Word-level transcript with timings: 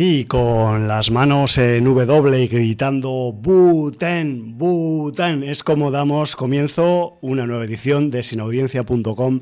Así, 0.00 0.24
con 0.24 0.88
las 0.88 1.10
manos 1.10 1.58
en 1.58 1.84
W 1.84 2.42
y 2.42 2.48
gritando 2.48 3.34
Buten, 3.38 4.56
Buten, 4.56 5.42
es 5.42 5.62
como 5.62 5.90
damos 5.90 6.36
comienzo 6.36 7.18
una 7.20 7.46
nueva 7.46 7.66
edición 7.66 8.08
de 8.08 8.22
sinaudiencia.com 8.22 9.40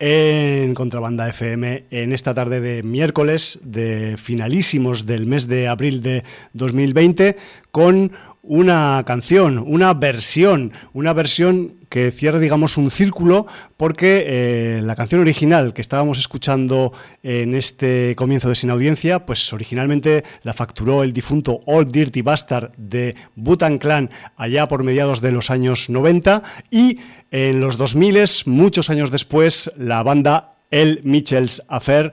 en 0.00 0.74
Contrabanda 0.74 1.28
FM 1.28 1.84
en 1.92 2.12
esta 2.12 2.34
tarde 2.34 2.60
de 2.60 2.82
miércoles 2.82 3.60
de 3.62 4.16
finalísimos 4.16 5.06
del 5.06 5.28
mes 5.28 5.46
de 5.46 5.68
abril 5.68 6.02
de 6.02 6.24
2020 6.54 7.36
con 7.70 8.10
una 8.42 9.04
canción, 9.06 9.62
una 9.64 9.94
versión, 9.94 10.72
una 10.92 11.12
versión 11.12 11.74
que 11.90 12.10
cierra, 12.12 12.38
digamos, 12.38 12.78
un 12.78 12.90
círculo, 12.90 13.46
porque 13.76 14.24
eh, 14.26 14.80
la 14.82 14.94
canción 14.94 15.20
original 15.20 15.74
que 15.74 15.82
estábamos 15.82 16.18
escuchando 16.18 16.92
en 17.22 17.54
este 17.54 18.14
comienzo 18.16 18.48
de 18.48 18.54
Sin 18.54 18.70
Audiencia, 18.70 19.26
pues 19.26 19.52
originalmente 19.52 20.24
la 20.42 20.54
facturó 20.54 21.02
el 21.02 21.12
difunto 21.12 21.60
Old 21.66 21.90
Dirty 21.90 22.22
Bastard 22.22 22.70
de 22.78 23.16
Butan 23.34 23.78
Clan 23.78 24.08
allá 24.36 24.68
por 24.68 24.84
mediados 24.84 25.20
de 25.20 25.32
los 25.32 25.50
años 25.50 25.90
90 25.90 26.42
y 26.70 27.00
en 27.32 27.60
los 27.60 27.76
2000, 27.76 28.24
muchos 28.46 28.88
años 28.88 29.10
después, 29.10 29.72
la 29.76 30.02
banda 30.04 30.54
El 30.70 31.00
Mitchell's 31.02 31.62
Affair 31.68 32.12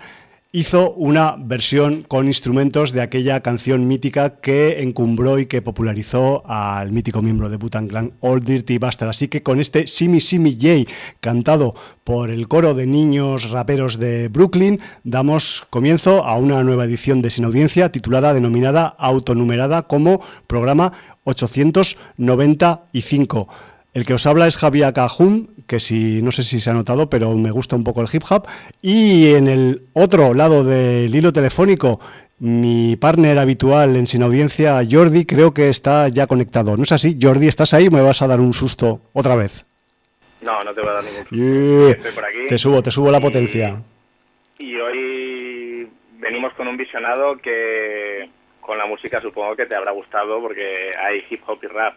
hizo 0.52 0.92
una 0.94 1.36
versión 1.38 2.02
con 2.04 2.28
instrumentos 2.28 2.94
de 2.94 3.02
aquella 3.02 3.42
canción 3.42 3.88
mítica 3.88 4.40
que 4.40 4.82
encumbró 4.82 5.40
y 5.40 5.48
que 5.48 5.62
popularizó 5.62 6.44
al 6.48 6.92
mítico 6.92 7.22
miembro 7.22 7.50
de 7.50 7.58
Butan 7.58 7.88
Clan, 7.88 8.14
Old 8.22 8.46
Dirty 8.46 8.78
Bastard. 8.78 9.10
Así 9.10 9.28
que 9.28 9.44
con 9.44 9.60
este 9.60 9.88
Simi 9.88 10.22
Simi 10.22 10.58
Jay, 10.60 10.88
cantado 11.20 11.76
por 12.04 12.30
el 12.30 12.48
coro 12.48 12.76
de 12.76 12.86
niños 12.88 13.50
raperos 13.50 14.00
de 14.00 14.30
Brooklyn, 14.30 14.80
damos 15.04 15.68
comienzo 15.70 16.24
a 16.24 16.38
una 16.38 16.64
nueva 16.64 16.86
edición 16.86 17.22
de 17.22 17.30
Sin 17.30 17.44
Audiencia 17.46 17.92
titulada, 17.92 18.34
denominada, 18.34 18.88
autonumerada 18.88 19.84
como 19.84 20.22
programa 20.48 20.94
895. 21.26 23.48
El 23.94 24.06
que 24.06 24.14
os 24.14 24.26
habla 24.28 24.48
es 24.48 24.58
Javier 24.58 24.94
Cajun, 24.94 25.50
que 25.68 25.80
si 25.80 26.22
no 26.22 26.32
sé 26.32 26.44
si 26.44 26.60
se 26.60 26.70
ha 26.70 26.74
notado, 26.74 27.10
pero 27.10 27.36
me 27.36 27.52
gusta 27.52 27.76
un 27.76 27.84
poco 27.84 28.02
el 28.02 28.08
hip 28.12 28.24
hop. 28.30 28.48
Y 28.82 29.34
en 29.34 29.48
el 29.48 29.84
otro 29.94 30.34
lado 30.34 30.64
del 30.64 31.14
hilo 31.14 31.34
telefónico, 31.34 32.00
mi 32.40 32.96
partner 32.96 33.38
habitual 33.40 33.96
en 33.96 34.08
Sin 34.08 34.24
Audiencia, 34.24 34.80
Jordi, 34.90 35.26
creo 35.26 35.54
que 35.54 35.70
está 35.70 36.08
ya 36.08 36.28
conectado. 36.28 36.78
¿No 36.78 36.84
es 36.84 36.92
así? 36.92 37.18
Jordi, 37.22 37.48
¿estás 37.48 37.74
ahí 37.74 37.88
o 37.88 37.92
me 37.92 38.02
vas 38.02 38.22
a 38.22 38.28
dar 38.28 38.40
un 38.40 38.54
susto 38.54 39.02
otra 39.14 39.36
vez? 39.36 39.66
No, 40.42 40.62
no 40.62 40.74
te 40.74 40.82
voy 40.82 40.90
a 40.90 40.94
dar 40.94 41.04
ningún 41.04 41.26
susto. 41.28 41.90
Estoy 41.90 42.12
por 42.12 42.26
aquí. 42.26 42.38
Te 42.48 42.58
subo, 42.58 42.84
te 42.84 42.92
subo 42.92 43.12
la 43.12 43.20
potencia. 43.20 43.82
Y 44.60 44.76
hoy 44.76 45.90
venimos 46.20 46.54
con 46.54 46.68
un 46.68 46.78
visionado 46.78 47.38
que 47.38 48.30
con 48.68 48.78
la 48.78 48.86
música 48.86 49.22
supongo 49.22 49.56
que 49.56 49.66
te 49.66 49.76
habrá 49.76 49.92
gustado 49.92 50.40
porque 50.42 50.92
hay 51.02 51.24
hip 51.30 51.42
hop 51.48 51.58
y 51.64 51.68
rap 51.68 51.96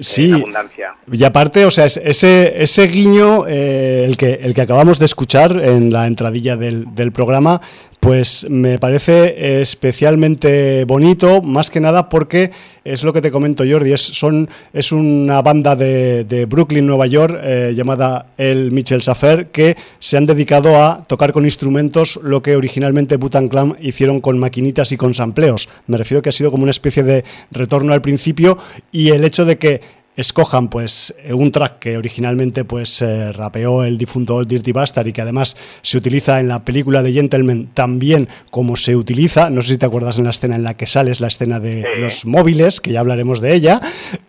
sí, 0.00 0.30
en 0.30 0.34
abundancia. 0.36 0.94
Y 1.10 1.24
aparte, 1.24 1.64
o 1.64 1.70
sea, 1.70 1.86
ese, 1.86 2.62
ese 2.62 2.86
guiño, 2.86 3.46
eh, 3.46 4.04
el, 4.04 4.16
que, 4.16 4.34
el 4.34 4.54
que 4.54 4.62
acabamos 4.62 4.98
de 4.98 5.06
escuchar 5.06 5.50
en 5.60 5.92
la 5.92 6.06
entradilla 6.06 6.56
del, 6.56 6.94
del 6.94 7.10
programa, 7.10 7.60
pues 8.04 8.46
me 8.50 8.78
parece 8.78 9.62
especialmente 9.62 10.84
bonito, 10.84 11.40
más 11.40 11.70
que 11.70 11.80
nada 11.80 12.10
porque 12.10 12.50
es 12.84 13.02
lo 13.02 13.14
que 13.14 13.22
te 13.22 13.30
comento, 13.30 13.64
Jordi, 13.66 13.94
es, 13.94 14.02
son, 14.02 14.50
es 14.74 14.92
una 14.92 15.40
banda 15.40 15.74
de, 15.74 16.46
Brooklyn, 16.46 16.86
Nueva 16.86 17.06
York, 17.06 17.40
eh, 17.42 17.72
llamada 17.74 18.26
El 18.36 18.72
Mitchell 18.72 19.00
Safer, 19.00 19.46
que 19.46 19.78
se 20.00 20.18
han 20.18 20.26
dedicado 20.26 20.76
a 20.76 21.04
tocar 21.06 21.32
con 21.32 21.46
instrumentos 21.46 22.20
lo 22.22 22.42
que 22.42 22.56
originalmente 22.56 23.16
Butan 23.16 23.48
Clan 23.48 23.78
hicieron 23.80 24.20
con 24.20 24.38
maquinitas 24.38 24.92
y 24.92 24.98
con 24.98 25.14
sampleos. 25.14 25.70
Me 25.86 25.96
refiero 25.96 26.20
que 26.20 26.28
ha 26.28 26.32
sido 26.32 26.50
como 26.50 26.64
una 26.64 26.72
especie 26.72 27.04
de 27.04 27.24
retorno 27.52 27.94
al 27.94 28.02
principio 28.02 28.58
y 28.92 29.12
el 29.12 29.24
hecho 29.24 29.46
de 29.46 29.56
que 29.56 29.80
escojan 30.16 30.68
pues 30.68 31.14
eh, 31.24 31.32
un 31.32 31.50
track 31.50 31.78
que 31.78 31.96
originalmente 31.96 32.64
pues 32.64 33.02
eh, 33.02 33.32
rapeó 33.32 33.84
el 33.84 33.98
difunto 33.98 34.36
Old 34.36 34.48
Dirty 34.48 34.72
Bastard 34.72 35.08
y 35.08 35.12
que 35.12 35.22
además 35.22 35.56
se 35.82 35.98
utiliza 35.98 36.40
en 36.40 36.48
la 36.48 36.64
película 36.64 37.02
de 37.02 37.12
Gentleman 37.12 37.68
también 37.74 38.28
como 38.50 38.76
se 38.76 38.96
utiliza, 38.96 39.50
no 39.50 39.62
sé 39.62 39.74
si 39.74 39.78
te 39.78 39.86
acuerdas 39.86 40.18
en 40.18 40.24
la 40.24 40.30
escena 40.30 40.56
en 40.56 40.62
la 40.62 40.76
que 40.76 40.86
sales, 40.86 41.20
la 41.20 41.28
escena 41.28 41.60
de 41.60 41.84
los 41.98 42.26
móviles, 42.26 42.80
que 42.80 42.92
ya 42.92 43.00
hablaremos 43.00 43.40
de 43.40 43.54
ella, 43.54 43.80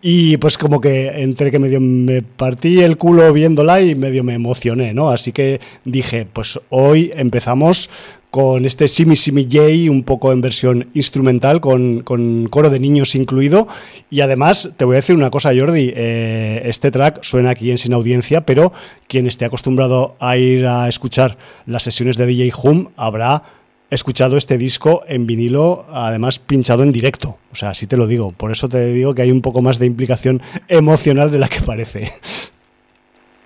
y 0.02 0.36
pues 0.38 0.58
como 0.58 0.80
que 0.80 1.22
entre 1.22 1.50
que 1.50 1.58
medio 1.58 1.80
me 1.80 2.22
partí 2.22 2.80
el 2.80 2.96
culo 2.96 3.32
viéndola 3.32 3.80
y 3.80 3.94
medio 3.94 4.24
me 4.24 4.34
emocioné, 4.34 4.94
¿no? 4.94 5.10
Así 5.10 5.32
que 5.32 5.60
dije, 5.84 6.26
pues 6.32 6.60
hoy 6.70 7.12
empezamos 7.14 7.90
con 8.36 8.66
este 8.66 8.86
Simi 8.86 9.16
Simi 9.16 9.44
J, 9.44 9.90
un 9.90 10.02
poco 10.02 10.30
en 10.30 10.42
versión 10.42 10.90
instrumental, 10.92 11.62
con, 11.62 12.02
coro 12.02 12.68
de 12.68 12.78
niños 12.78 13.14
incluido. 13.14 13.66
Y 14.10 14.20
además, 14.20 14.74
te 14.76 14.84
voy 14.84 14.96
a 14.96 14.96
decir 14.96 15.16
una 15.16 15.30
cosa, 15.30 15.52
Jordi, 15.56 15.94
eh, 15.96 16.60
este 16.66 16.90
track 16.90 17.22
suena 17.22 17.48
aquí 17.48 17.70
en 17.70 17.78
Sin 17.78 17.94
Audiencia, 17.94 18.42
pero 18.42 18.74
quien 19.08 19.26
esté 19.26 19.46
acostumbrado 19.46 20.16
a 20.20 20.36
ir 20.36 20.66
a 20.66 20.86
escuchar 20.86 21.38
las 21.64 21.84
sesiones 21.84 22.18
de 22.18 22.26
DJ 22.26 22.52
Hum 22.62 22.88
habrá 22.98 23.42
escuchado 23.88 24.36
este 24.36 24.58
disco 24.58 25.02
en 25.08 25.26
vinilo, 25.26 25.86
además 25.88 26.38
pinchado 26.38 26.82
en 26.82 26.92
directo. 26.92 27.38
O 27.52 27.54
sea, 27.54 27.70
así 27.70 27.86
te 27.86 27.96
lo 27.96 28.06
digo. 28.06 28.32
Por 28.32 28.52
eso 28.52 28.68
te 28.68 28.92
digo 28.92 29.14
que 29.14 29.22
hay 29.22 29.30
un 29.30 29.40
poco 29.40 29.62
más 29.62 29.78
de 29.78 29.86
implicación 29.86 30.42
emocional 30.68 31.30
de 31.30 31.38
la 31.38 31.48
que 31.48 31.62
parece. 31.62 32.12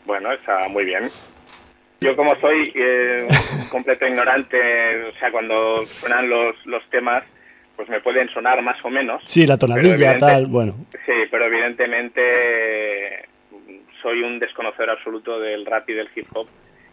Bueno, 0.05 0.33
está 0.33 0.67
muy 0.69 0.85
bien. 0.85 1.05
Yo 2.01 2.17
como 2.17 2.35
soy 2.41 2.73
eh, 2.75 3.29
completo 3.71 4.07
ignorante, 4.07 5.05
o 5.05 5.13
sea, 5.19 5.31
cuando 5.31 5.85
suenan 5.87 6.29
los, 6.29 6.55
los 6.67 6.83
temas, 6.91 7.23
pues 7.77 7.89
me 7.89 8.01
pueden 8.01 8.29
sonar 8.29 8.63
más 8.63 8.83
o 8.85 8.91
menos. 8.91 9.23
Sí, 9.25 9.47
la 9.47 9.59
tonadilla, 9.59 10.17
tal, 10.19 10.47
bueno. 10.47 10.75
Sí, 11.07 11.13
pero 11.31 11.47
evidentemente 11.47 13.29
soy 14.03 14.23
un 14.23 14.39
desconocedor 14.39 14.91
absoluto 14.91 15.39
del 15.41 15.67
rap 15.67 15.89
y 15.89 15.95
del 15.95 16.09
hip 16.15 16.27
hop 16.35 16.49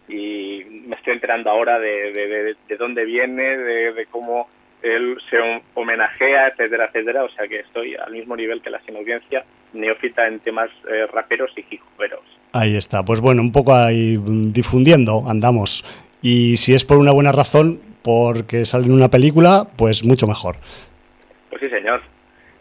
y 0.08 0.64
me 0.86 0.96
estoy 0.96 1.14
enterando 1.14 1.50
ahora 1.50 1.78
de, 1.78 2.12
de, 2.12 2.56
de, 2.66 2.76
dónde 2.76 3.04
viene, 3.04 3.56
de, 3.58 4.06
cómo 4.10 4.48
él 4.82 5.18
se 5.28 5.36
homenajea, 5.74 6.48
etcétera, 6.48 6.86
etcétera. 6.86 7.24
O 7.24 7.28
sea 7.30 7.46
que 7.46 7.60
estoy 7.60 7.94
al 7.94 8.12
mismo 8.12 8.34
nivel 8.34 8.62
que 8.62 8.70
la 8.70 8.80
sin 8.80 8.96
audiencia, 8.96 9.44
neófita 9.72 10.26
en 10.26 10.40
temas 10.40 10.70
eh, 10.90 11.06
raperos 11.12 11.50
y 11.56 11.64
hip 11.70 11.82
hoperos. 11.94 12.24
Ahí 12.52 12.76
está, 12.76 13.04
pues 13.04 13.20
bueno, 13.20 13.42
un 13.42 13.52
poco 13.52 13.74
ahí 13.74 14.18
difundiendo 14.52 15.24
andamos. 15.28 15.84
Y 16.22 16.56
si 16.56 16.74
es 16.74 16.84
por 16.84 16.98
una 16.98 17.12
buena 17.12 17.32
razón, 17.32 17.80
porque 18.02 18.64
sale 18.64 18.86
en 18.86 18.92
una 18.92 19.10
película, 19.10 19.66
pues 19.76 20.04
mucho 20.04 20.26
mejor. 20.26 20.56
Pues 21.50 21.60
sí, 21.62 21.68
señor. 21.68 22.00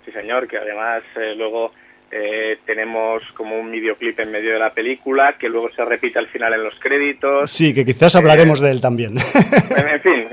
Sí, 0.06 0.12
señor, 0.12 0.48
que 0.48 0.58
además 0.58 1.04
eh, 1.16 1.34
luego 1.36 1.72
eh, 2.12 2.60
tenemos 2.66 3.24
como 3.34 3.60
un 3.60 3.72
videoclip 3.72 4.20
en 4.20 4.32
medio 4.32 4.54
de 4.54 4.60
la 4.60 4.72
película 4.72 5.36
que 5.38 5.50
luego 5.50 5.70
se 5.72 5.84
repite 5.84 6.20
al 6.20 6.28
final 6.28 6.54
en 6.54 6.64
los 6.64 6.78
créditos. 6.80 7.50
Sí, 7.50 7.74
que 7.74 7.86
quizás 7.86 8.16
hablaremos 8.16 8.60
de 8.60 8.72
él 8.72 8.82
también. 8.82 9.16
En, 9.78 10.02
fin, 10.02 10.28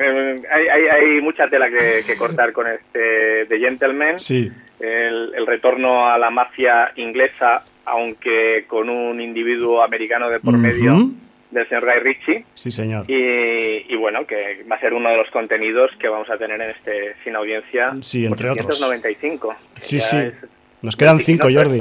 hay, 0.51 0.67
hay, 0.67 1.21
mucha 1.23 1.49
tela 1.49 1.69
que, 1.71 2.17
cortar 2.17 2.53
con 2.53 2.67
este 2.67 3.47
The 3.49 3.59
Gentleman. 3.59 4.19
Sí. 4.19 4.51
El, 4.79 5.33
el, 5.35 5.47
retorno 5.47 6.07
a 6.09 6.19
la 6.19 6.31
mafia 6.31 6.93
inglesa 6.97 7.65
aunque 7.85 8.65
con 8.67 8.89
un 8.89 9.21
individuo 9.21 9.83
americano 9.83 10.31
de 10.31 10.41
por 10.41 10.57
medio 10.57 11.11
del 11.51 11.69
señor 11.69 11.85
Guy 11.85 12.01
Ritchie. 12.03 12.45
Sí, 12.55 12.71
señor. 12.71 13.05
Y, 13.09 13.97
bueno, 13.97 14.27
que 14.27 14.65
va 14.71 14.77
a 14.77 14.81
ser 14.81 14.93
uno 14.93 15.09
de 15.09 15.17
los 15.17 15.31
contenidos 15.31 15.91
que 15.99 16.09
vamos 16.09 16.29
a 16.29 16.37
tener 16.37 16.61
en 16.61 16.71
este 16.71 17.15
Sin 17.23 17.37
Audiencia. 17.37 17.91
Sí, 18.01 18.27
entre 18.27 18.51
otros. 18.51 18.81
95. 18.81 19.55
Sí, 19.79 20.01
sí. 20.01 20.17
Nos 20.83 20.97
quedan 20.97 21.19
cinco, 21.19 21.49
Jordi. 21.51 21.81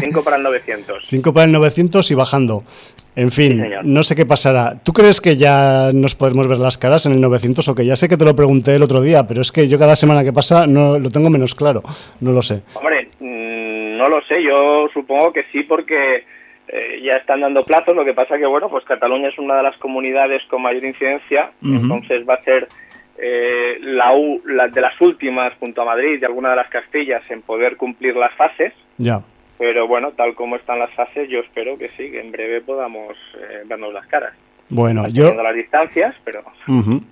Cinco 0.00 0.24
para 0.24 0.38
el 0.38 0.42
900. 0.42 1.06
Cinco 1.08 1.32
para 1.32 1.44
el 1.44 1.52
900 1.52 2.10
y 2.10 2.14
bajando. 2.14 2.64
En 3.14 3.30
fin, 3.30 3.64
no 3.84 4.02
sé 4.02 4.16
qué 4.16 4.26
pasará. 4.26 4.76
¿Tú 4.82 4.92
crees 4.92 5.20
que 5.20 5.36
ya 5.36 5.92
nos 5.94 6.16
podemos 6.16 6.48
ver 6.48 6.58
las 6.58 6.76
caras 6.76 7.06
en 7.06 7.12
el 7.12 7.20
900 7.20 7.68
o 7.68 7.74
que 7.76 7.86
ya 7.86 7.94
sé 7.94 8.08
que 8.08 8.16
te 8.16 8.24
lo 8.24 8.34
pregunté 8.34 8.74
el 8.74 8.82
otro 8.82 9.00
día, 9.00 9.24
pero 9.28 9.40
es 9.40 9.52
que 9.52 9.68
yo 9.68 9.78
cada 9.78 9.94
semana 9.94 10.24
que 10.24 10.32
pasa 10.32 10.66
no 10.66 10.98
lo 10.98 11.10
tengo 11.10 11.30
menos 11.30 11.54
claro, 11.54 11.84
no 12.18 12.32
lo 12.32 12.42
sé. 12.42 12.62
Hombre, 12.74 13.08
no 14.04 14.16
lo 14.16 14.22
sé, 14.26 14.42
yo 14.42 14.84
supongo 14.92 15.32
que 15.32 15.44
sí 15.44 15.62
porque 15.62 16.24
eh, 16.68 17.00
ya 17.02 17.12
están 17.12 17.40
dando 17.40 17.62
plazos, 17.62 17.94
lo 17.94 18.04
que 18.04 18.14
pasa 18.14 18.38
que, 18.38 18.46
bueno, 18.46 18.68
pues 18.68 18.84
Cataluña 18.84 19.28
es 19.28 19.38
una 19.38 19.56
de 19.56 19.62
las 19.62 19.76
comunidades 19.78 20.42
con 20.48 20.62
mayor 20.62 20.84
incidencia, 20.84 21.52
entonces 21.62 22.28
va 22.28 22.34
a 22.34 22.44
ser 22.44 22.68
eh, 23.16 23.78
la, 23.80 24.12
la, 24.44 24.68
de 24.68 24.80
las 24.80 25.00
últimas 25.00 25.54
junto 25.58 25.82
a 25.82 25.86
Madrid 25.86 26.18
y 26.20 26.24
alguna 26.24 26.50
de 26.50 26.56
las 26.56 26.68
Castillas 26.68 27.28
en 27.30 27.42
poder 27.42 27.76
cumplir 27.76 28.16
las 28.16 28.34
fases. 28.34 28.72
Ya. 28.98 29.22
Pero 29.56 29.86
bueno, 29.86 30.12
tal 30.12 30.34
como 30.34 30.56
están 30.56 30.80
las 30.80 30.92
fases, 30.94 31.28
yo 31.28 31.40
espero 31.40 31.78
que 31.78 31.88
sí, 31.96 32.10
que 32.10 32.20
en 32.20 32.32
breve 32.32 32.60
podamos 32.60 33.16
eh, 33.38 33.62
vernos 33.66 33.94
las 33.94 34.06
caras. 34.06 34.34
Bueno, 34.74 35.06
yo... 35.06 35.32
las 35.40 35.54
distancias, 35.54 36.16
pero... 36.24 36.42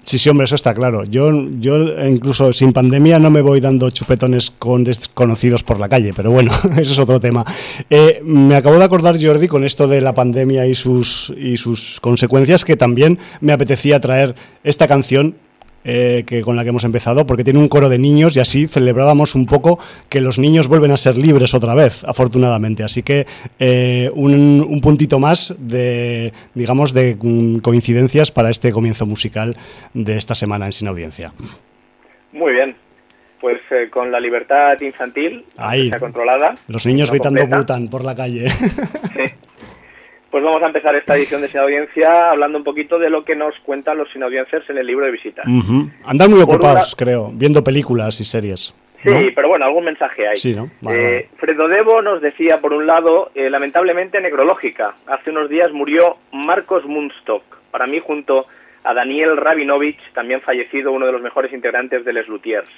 Sí, 0.03 0.19
sí, 0.19 0.29
hombre, 0.29 0.47
eso 0.47 0.57
está 0.57 0.75
claro. 0.75 1.05
Yo, 1.05 1.31
yo 1.61 2.05
incluso 2.05 2.53
sin 2.53 2.73
pandemia 2.73 3.21
no 3.21 3.31
me 3.31 3.41
voy 3.41 3.61
dando 3.61 3.89
chupetones 3.91 4.51
con 4.51 4.83
desconocidos 4.83 5.63
por 5.63 5.79
la 5.79 5.89
calle, 5.89 6.13
pero 6.13 6.33
bueno, 6.33 6.51
eso 6.77 6.91
es 6.93 6.99
otro 6.99 7.21
tema. 7.21 7.45
Eh, 7.89 8.21
me 8.25 8.57
acabo 8.57 8.79
de 8.79 8.85
acordar, 8.85 9.17
Jordi, 9.23 9.47
con 9.47 9.63
esto 9.63 9.87
de 9.87 10.01
la 10.01 10.13
pandemia 10.13 10.67
y 10.67 10.75
sus, 10.75 11.33
y 11.39 11.57
sus 11.57 12.01
consecuencias, 12.01 12.65
que 12.65 12.77
también 12.77 13.21
me 13.41 13.53
apetecía 13.53 14.01
traer 14.01 14.35
esta 14.65 14.89
canción 14.89 15.37
eh, 15.85 16.25
que 16.27 16.43
con 16.43 16.57
la 16.57 16.63
que 16.63 16.71
hemos 16.71 16.85
empezado, 16.85 17.27
porque 17.27 17.45
tiene 17.45 17.59
un 17.59 17.69
coro 17.69 17.89
de 17.89 17.99
niños 17.99 18.37
y 18.37 18.41
así 18.41 18.67
celebrábamos 18.67 19.35
un 19.35 19.47
poco 19.47 19.79
que 20.09 20.21
los 20.21 20.39
niños 20.39 20.69
vuelven 20.69 20.91
a 20.91 20.97
ser 20.97 21.17
libres 21.17 21.55
otra 21.55 21.75
vez, 21.75 22.05
afortunadamente. 22.05 22.85
Así 22.85 23.03
que 23.03 23.27
eh, 23.59 24.11
un, 24.15 24.35
un, 24.69 24.81
puntito 24.81 25.19
más 25.19 25.55
de, 25.59 26.33
digamos, 26.55 26.93
de 26.93 27.17
mm, 27.21 27.57
coincidencias 27.59 28.31
para 28.31 28.51
este 28.51 28.73
comienzo 28.73 29.07
musical 29.07 29.57
de 29.95 30.17
esta 30.17 30.35
semana 30.35 30.67
en 30.67 30.73
Sin 30.73 30.89
Audiencia. 30.89 31.33
Muy 32.33 32.53
bien. 32.53 32.77
Pues 33.41 33.61
eh, 33.73 33.91
con 33.91 34.13
la 34.13 34.21
libertad 34.21 34.81
infantil 34.81 35.45
Ahí, 35.57 35.91
controlada. 35.99 36.55
Los 36.69 36.87
niños 36.87 37.11
gritando 37.11 37.45
Butan 37.49 37.89
por 37.89 38.05
la 38.05 38.15
calle. 38.15 38.49
Sí. 38.49 39.23
Pues 40.33 40.43
vamos 40.43 40.63
a 40.63 40.67
empezar 40.67 40.97
esta 40.97 41.15
edición 41.15 41.43
de 41.43 41.49
Sin 41.49 41.61
Audiencia 41.61 42.31
hablando 42.31 42.57
un 42.57 42.65
poquito 42.65 42.99
de 42.99 43.11
lo 43.11 43.23
que 43.23 43.37
nos 43.37 43.55
cuentan 43.67 43.99
los 43.99 44.11
sin 44.11 44.23
audiencias 44.23 44.63
en 44.71 44.79
el 44.79 44.87
libro 44.87 45.05
de 45.05 45.13
visitas. 45.13 45.45
Andan 46.07 46.31
muy 46.31 46.41
ocupados, 46.41 46.97
creo, 46.97 47.31
viendo 47.35 47.63
películas 47.63 48.19
y 48.19 48.25
series. 48.25 48.75
Sí, 49.05 49.31
pero 49.35 49.49
bueno, 49.49 49.67
algún 49.67 49.85
mensaje 49.85 50.27
hay. 50.27 50.39
Sí, 50.39 50.55
¿no? 50.55 50.71
eh, 50.91 51.29
Fredo 51.37 51.69
Devo 51.69 52.01
nos 52.01 52.23
decía, 52.23 52.63
por 52.63 52.73
un 52.73 52.87
lado, 52.87 53.31
eh, 53.35 53.51
lamentablemente 53.51 54.23
necrológica. 54.23 54.95
Hace 55.07 55.29
unos 55.29 55.51
días 55.51 55.71
murió 55.71 56.17
Marcos 56.33 56.87
Munstock. 56.87 57.43
Para 57.71 57.87
mí, 57.87 58.01
junto 58.03 58.47
a 58.85 58.95
Daniel 58.95 59.37
Rabinovich, 59.37 60.01
también 60.15 60.41
fallecido, 60.41 60.93
uno 60.93 61.05
de 61.05 61.13
los 61.13 61.21
mejores 61.21 61.53
integrantes 61.53 62.07
de 62.07 62.13
Les 62.15 62.27
Luthiers. 62.27 62.71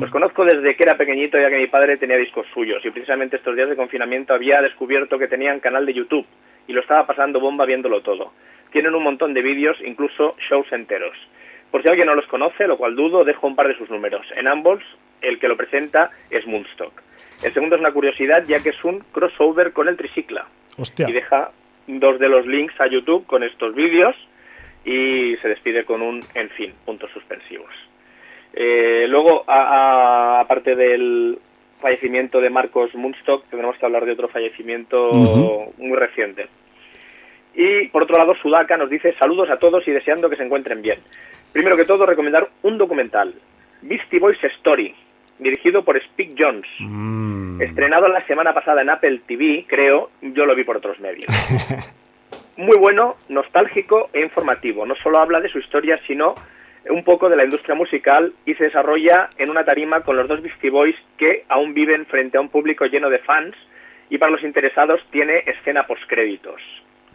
Los 0.00 0.10
conozco 0.10 0.44
desde 0.44 0.76
que 0.76 0.84
era 0.84 0.96
pequeñito, 0.96 1.40
ya 1.40 1.50
que 1.50 1.58
mi 1.58 1.66
padre 1.66 1.96
tenía 1.96 2.16
discos 2.18 2.46
suyos, 2.54 2.84
y 2.84 2.90
precisamente 2.90 3.36
estos 3.36 3.56
días 3.56 3.68
de 3.68 3.74
confinamiento 3.74 4.32
había 4.32 4.62
descubierto 4.62 5.18
que 5.18 5.26
tenían 5.26 5.58
canal 5.58 5.86
de 5.86 5.94
YouTube, 5.94 6.26
y 6.66 6.72
lo 6.72 6.80
estaba 6.80 7.06
pasando 7.06 7.40
bomba 7.40 7.64
viéndolo 7.64 8.02
todo. 8.02 8.32
Tienen 8.72 8.94
un 8.94 9.02
montón 9.02 9.34
de 9.34 9.42
vídeos, 9.42 9.76
incluso 9.84 10.34
shows 10.48 10.70
enteros. 10.72 11.16
Por 11.70 11.82
si 11.82 11.88
alguien 11.88 12.06
no 12.06 12.14
los 12.14 12.26
conoce, 12.26 12.66
lo 12.66 12.76
cual 12.76 12.94
dudo, 12.94 13.24
dejo 13.24 13.46
un 13.46 13.56
par 13.56 13.68
de 13.68 13.76
sus 13.76 13.90
números. 13.90 14.26
En 14.36 14.46
ambos, 14.46 14.82
el 15.20 15.38
que 15.38 15.48
lo 15.48 15.56
presenta 15.56 16.10
es 16.30 16.46
Moonstock. 16.46 16.92
El 17.42 17.52
segundo 17.52 17.76
es 17.76 17.80
una 17.80 17.92
curiosidad, 17.92 18.44
ya 18.46 18.62
que 18.62 18.70
es 18.70 18.84
un 18.84 19.00
crossover 19.12 19.72
con 19.72 19.88
el 19.88 19.96
Tricicla. 19.96 20.46
Hostia. 20.78 21.08
Y 21.08 21.12
deja 21.12 21.50
dos 21.86 22.18
de 22.18 22.28
los 22.28 22.46
links 22.46 22.80
a 22.80 22.86
YouTube 22.86 23.26
con 23.26 23.42
estos 23.42 23.74
vídeos 23.74 24.16
y 24.84 25.36
se 25.36 25.48
despide 25.48 25.84
con 25.84 26.02
un 26.02 26.20
en 26.34 26.50
fin, 26.50 26.72
puntos 26.84 27.10
suspensivos. 27.12 27.72
Eh, 28.52 29.06
luego, 29.08 29.44
aparte 29.48 30.76
del 30.76 31.38
fallecimiento 31.80 32.40
de 32.40 32.50
Marcos 32.50 32.94
Munstock, 32.94 33.44
tendremos 33.48 33.76
que 33.78 33.86
hablar 33.86 34.04
de 34.04 34.12
otro 34.12 34.28
fallecimiento 34.28 35.10
uh 35.10 35.14
-huh. 35.14 35.72
muy 35.78 35.96
reciente. 35.96 36.46
Y 37.54 37.88
por 37.88 38.02
otro 38.02 38.18
lado, 38.18 38.34
Sudaka 38.34 38.76
nos 38.76 38.90
dice 38.90 39.14
saludos 39.18 39.48
a 39.50 39.58
todos 39.58 39.86
y 39.86 39.92
deseando 39.92 40.28
que 40.28 40.36
se 40.36 40.42
encuentren 40.42 40.82
bien. 40.82 40.98
Primero 41.52 41.76
que 41.76 41.84
todo, 41.84 42.04
recomendar 42.04 42.48
un 42.62 42.78
documental, 42.78 43.32
Beastie 43.82 44.18
Boys 44.18 44.42
Story, 44.42 44.94
dirigido 45.38 45.84
por 45.84 45.96
Spike 45.96 46.34
Jones. 46.36 46.66
Mm. 46.80 47.62
Estrenado 47.62 48.08
la 48.08 48.26
semana 48.26 48.52
pasada 48.52 48.82
en 48.82 48.90
Apple 48.90 49.20
TV, 49.26 49.64
creo, 49.68 50.10
yo 50.20 50.46
lo 50.46 50.54
vi 50.56 50.64
por 50.64 50.78
otros 50.78 50.98
medios. 50.98 51.26
Muy 52.56 52.76
bueno, 52.76 53.16
nostálgico 53.28 54.10
e 54.12 54.20
informativo. 54.20 54.86
No 54.86 54.94
solo 54.96 55.18
habla 55.18 55.40
de 55.40 55.48
su 55.48 55.58
historia, 55.58 56.00
sino 56.06 56.34
un 56.90 57.04
poco 57.04 57.28
de 57.28 57.36
la 57.36 57.44
industria 57.44 57.74
musical 57.74 58.32
y 58.44 58.54
se 58.54 58.64
desarrolla 58.64 59.30
en 59.38 59.50
una 59.50 59.64
tarima 59.64 60.00
con 60.00 60.16
los 60.16 60.28
dos 60.28 60.42
Beastie 60.42 60.70
Boys 60.70 60.96
que 61.18 61.44
aún 61.48 61.74
viven 61.74 62.06
frente 62.06 62.36
a 62.36 62.40
un 62.40 62.48
público 62.48 62.84
lleno 62.86 63.10
de 63.10 63.18
fans 63.20 63.54
y 64.10 64.18
para 64.18 64.32
los 64.32 64.42
interesados 64.42 65.00
tiene 65.10 65.44
escena 65.46 65.86
postcréditos. 65.86 66.60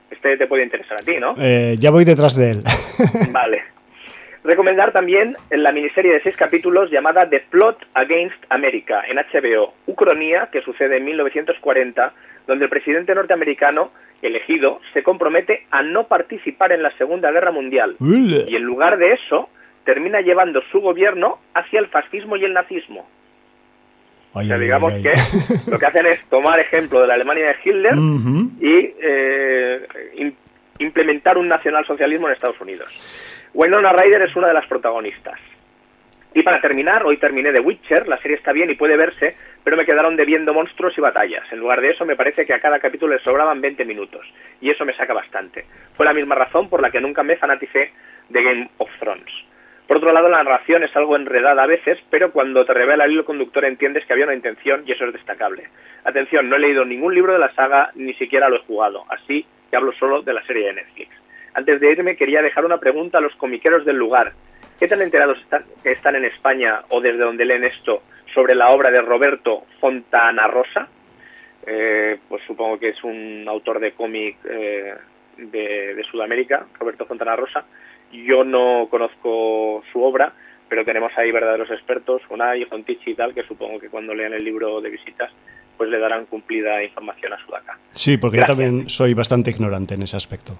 Este 0.10 0.38
te 0.38 0.48
puede 0.48 0.64
interesar 0.64 0.98
a 1.00 1.04
ti, 1.04 1.18
¿no? 1.20 1.36
Eh, 1.38 1.76
ya 1.80 1.92
voy 1.92 2.04
detrás 2.04 2.36
de 2.36 2.52
él. 2.52 2.64
vale. 3.32 3.64
Recomendar 4.44 4.92
también 4.94 5.36
la 5.52 5.72
miniserie 5.72 6.14
de 6.14 6.22
seis 6.22 6.36
capítulos 6.36 6.90
llamada 6.90 7.30
The 7.30 7.42
Plot 7.50 7.86
Against 7.94 8.44
America 8.50 9.04
en 9.08 9.18
HBO, 9.18 9.74
Ucronía, 9.86 10.50
que 10.52 10.62
sucede 10.62 10.98
en 10.98 11.06
1940, 11.06 12.14
donde 12.48 12.66
el 12.66 12.70
presidente 12.70 13.14
norteamericano 13.14 13.92
elegido 14.22 14.80
se 14.94 15.04
compromete 15.04 15.66
a 15.72 15.82
no 15.82 16.08
participar 16.08 16.72
en 16.74 16.84
la 16.84 16.92
Segunda 16.98 17.32
Guerra 17.32 17.52
Mundial 17.52 17.96
y 18.00 18.56
en 18.56 18.64
lugar 18.64 18.98
de 18.98 19.14
eso 19.14 19.50
termina 19.94 20.22
llevando 20.22 20.62
su 20.72 20.80
gobierno 20.82 21.40
hacia 21.56 21.80
el 21.80 21.88
fascismo 21.88 22.36
y 22.38 22.46
el 22.46 22.54
nazismo. 22.54 23.08
Ay, 24.36 24.46
o 24.46 24.48
sea, 24.48 24.56
ay, 24.58 24.62
digamos 24.62 24.94
ay, 24.94 25.02
que 25.04 25.14
lo 25.72 25.80
que 25.80 25.86
hacen 25.88 26.06
es 26.06 26.20
tomar 26.30 26.60
ejemplo 26.60 27.02
de 27.02 27.08
la 27.08 27.16
Alemania 27.16 27.48
de 27.48 27.56
Hitler 27.64 27.94
Uh 27.98 28.20
-huh. 28.20 28.50
y 28.62 28.94
eh, 29.02 29.88
in- 30.18 30.36
implementar 30.78 31.38
un 31.38 31.48
nacionalsocialismo 31.48 32.28
en 32.28 32.34
Estados 32.34 32.62
Unidos. 32.62 32.90
Winona 33.56 33.90
Ryder 33.90 34.22
es 34.22 34.36
una 34.36 34.48
de 34.50 34.54
las 34.54 34.68
protagonistas. 34.68 35.40
Y 36.36 36.44
para 36.44 36.62
terminar, 36.62 37.04
hoy 37.08 37.18
terminé 37.18 37.52
The 37.52 37.60
Witcher, 37.60 38.08
la 38.08 38.18
serie 38.22 38.38
está 38.38 38.52
bien 38.54 38.70
y 38.70 38.76
puede 38.76 38.96
verse, 38.96 39.36
pero 39.64 39.76
me 39.76 39.84
quedaron 39.84 40.16
debiendo 40.16 40.54
monstruos 40.54 40.96
y 40.96 41.02
batallas. 41.02 41.44
En 41.52 41.58
lugar 41.60 41.82
de 41.82 41.90
eso, 41.90 42.06
me 42.06 42.16
parece 42.16 42.46
que 42.46 42.54
a 42.54 42.60
cada 42.60 42.80
capítulo 42.80 43.16
le 43.16 43.24
sobraban 43.24 43.60
20 43.62 43.84
minutos, 43.84 44.22
y 44.62 44.70
eso 44.70 44.86
me 44.86 44.94
saca 44.96 45.14
bastante. 45.14 45.66
Fue 45.98 46.06
la 46.06 46.14
misma 46.14 46.36
razón 46.36 46.70
por 46.70 46.82
la 46.84 46.92
que 46.92 47.02
nunca 47.02 47.24
me 47.24 47.36
fanaticé 47.36 47.92
de 48.30 48.44
Game 48.44 48.70
of 48.78 48.90
Thrones. 49.00 49.26
Por 49.90 49.98
otro 49.98 50.14
lado, 50.14 50.30
la 50.30 50.44
narración 50.44 50.84
es 50.84 50.96
algo 50.96 51.16
enredada 51.16 51.64
a 51.64 51.66
veces, 51.66 51.98
pero 52.12 52.32
cuando 52.32 52.64
te 52.64 52.76
revela 52.76 53.06
el 53.06 53.12
hilo 53.12 53.26
conductor 53.26 53.66
entiendes 53.66 54.06
que 54.06 54.14
había 54.14 54.26
una 54.26 54.36
intención 54.36 54.84
y 54.86 54.92
eso 54.92 55.04
es 55.06 55.14
destacable. 55.14 55.64
Atención, 56.04 56.48
no 56.48 56.58
he 56.58 56.60
leído 56.60 56.86
ningún 56.86 57.16
libro 57.16 57.34
de 57.34 57.40
la 57.40 57.52
saga, 57.56 57.90
ni 57.96 58.14
siquiera 58.14 58.50
lo 58.50 58.58
he 58.58 58.66
jugado, 58.68 59.04
así 59.10 59.48
que 59.68 59.76
hablo 59.76 59.92
solo 59.94 60.22
de 60.22 60.34
la 60.34 60.46
serie 60.46 60.68
de 60.68 60.74
Netflix. 60.74 61.10
Antes 61.56 61.82
de 61.82 61.92
irme, 61.92 62.16
quería 62.16 62.44
dejar 62.44 62.66
una 62.66 62.78
pregunta 62.78 63.18
a 63.18 63.22
los 63.22 63.34
comiqueros 63.34 63.84
del 63.84 63.96
lugar. 63.96 64.34
¿Qué 64.80 64.88
tan 64.88 65.02
enterados 65.02 65.40
están, 65.40 65.66
que 65.82 65.94
están 65.94 66.16
en 66.16 66.26
España 66.26 66.82
o 66.90 67.02
desde 67.02 67.24
donde 67.24 67.46
leen 67.46 67.64
esto 67.64 68.04
sobre 68.32 68.54
la 68.54 68.70
obra 68.70 68.92
de 68.92 69.02
Roberto 69.02 69.64
Fontana 69.80 70.46
Rosa? 70.46 70.88
Eh, 71.66 72.20
pues 72.30 72.44
supongo 72.46 72.78
que 72.78 72.90
es 72.90 73.04
un 73.04 73.44
autor 73.48 73.80
de 73.80 73.94
cómic 73.94 74.38
eh, 74.48 74.94
de, 75.36 75.96
de 75.96 76.04
Sudamérica, 76.04 76.68
Roberto 76.80 77.08
Fontana 77.08 77.36
Rosa. 77.36 77.66
Yo 78.12 78.44
no 78.44 78.88
conozco 78.90 79.84
su 79.92 80.04
obra, 80.04 80.34
pero 80.68 80.86
tenemos 80.86 81.12
ahí 81.18 81.32
verdaderos 81.32 81.70
expertos, 81.72 82.22
Unai, 82.30 82.66
Jontichi 82.66 83.12
y 83.12 83.16
tal, 83.16 83.34
que 83.34 83.44
supongo 83.44 83.80
que 83.80 83.90
cuando 83.90 84.14
lean 84.14 84.34
el 84.34 84.44
libro 84.44 84.82
de 84.82 84.90
visitas, 84.90 85.32
pues 85.78 85.90
le 85.90 86.00
darán 86.00 86.26
cumplida 86.26 86.84
información 86.84 87.34
a 87.34 87.46
Sudaka. 87.46 87.78
Sí, 87.92 88.18
porque 88.18 88.38
Gracias. 88.38 88.58
yo 88.58 88.64
también 88.64 88.90
soy 88.90 89.14
bastante 89.14 89.50
ignorante 89.52 89.96
en 89.96 90.04
ese 90.04 90.18
aspecto. 90.18 90.54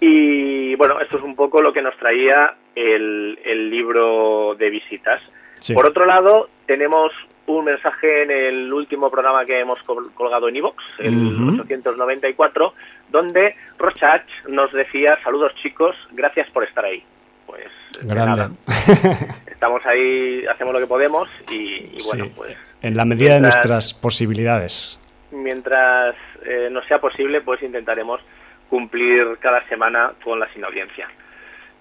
Y 0.00 0.74
bueno, 0.76 1.00
esto 1.00 1.16
es 1.16 1.22
un 1.22 1.34
poco 1.34 1.62
lo 1.62 1.72
que 1.72 1.82
nos 1.82 1.96
traía 1.96 2.54
el, 2.74 3.38
el 3.44 3.70
libro 3.70 4.54
de 4.54 4.70
visitas. 4.70 5.22
Sí. 5.56 5.72
Por 5.72 5.86
otro 5.86 6.04
lado, 6.04 6.50
tenemos 6.66 7.12
un 7.46 7.64
mensaje 7.64 8.22
en 8.24 8.30
el 8.30 8.72
último 8.72 9.10
programa 9.10 9.44
que 9.44 9.60
hemos 9.60 9.80
col- 9.84 10.10
colgado 10.14 10.48
en 10.48 10.56
iVox, 10.56 10.76
el 10.98 11.14
Ujú. 11.34 11.62
894, 11.62 12.74
donde 13.10 13.54
Rochach 13.78 14.24
nos 14.48 14.72
decía, 14.72 15.18
saludos 15.22 15.52
chicos, 15.62 15.94
gracias 16.12 16.50
por 16.50 16.64
estar 16.64 16.84
ahí. 16.84 17.02
Pues 17.46 17.64
de 18.02 18.14
Grande. 18.14 18.56
estamos 19.46 19.84
ahí, 19.86 20.44
hacemos 20.46 20.72
lo 20.74 20.80
que 20.80 20.86
podemos 20.86 21.28
y, 21.50 21.54
y 21.54 21.98
bueno, 22.08 22.24
Sí. 22.24 22.32
pues 22.36 22.56
En 22.82 22.96
la 22.96 23.04
medida 23.04 23.34
de 23.34 23.40
nuestras 23.42 23.94
posibilidades. 23.94 25.00
mientras 25.30 26.16
eh, 26.44 26.68
nos 26.70 26.84
sea 26.86 26.98
posible, 27.00 27.40
pues 27.42 27.62
intentaremos 27.62 28.20
cumplir 28.68 29.38
cada 29.40 29.66
semana 29.68 30.12
con 30.24 30.40
la 30.40 30.52
sin 30.52 30.64
audiencia. 30.64 31.08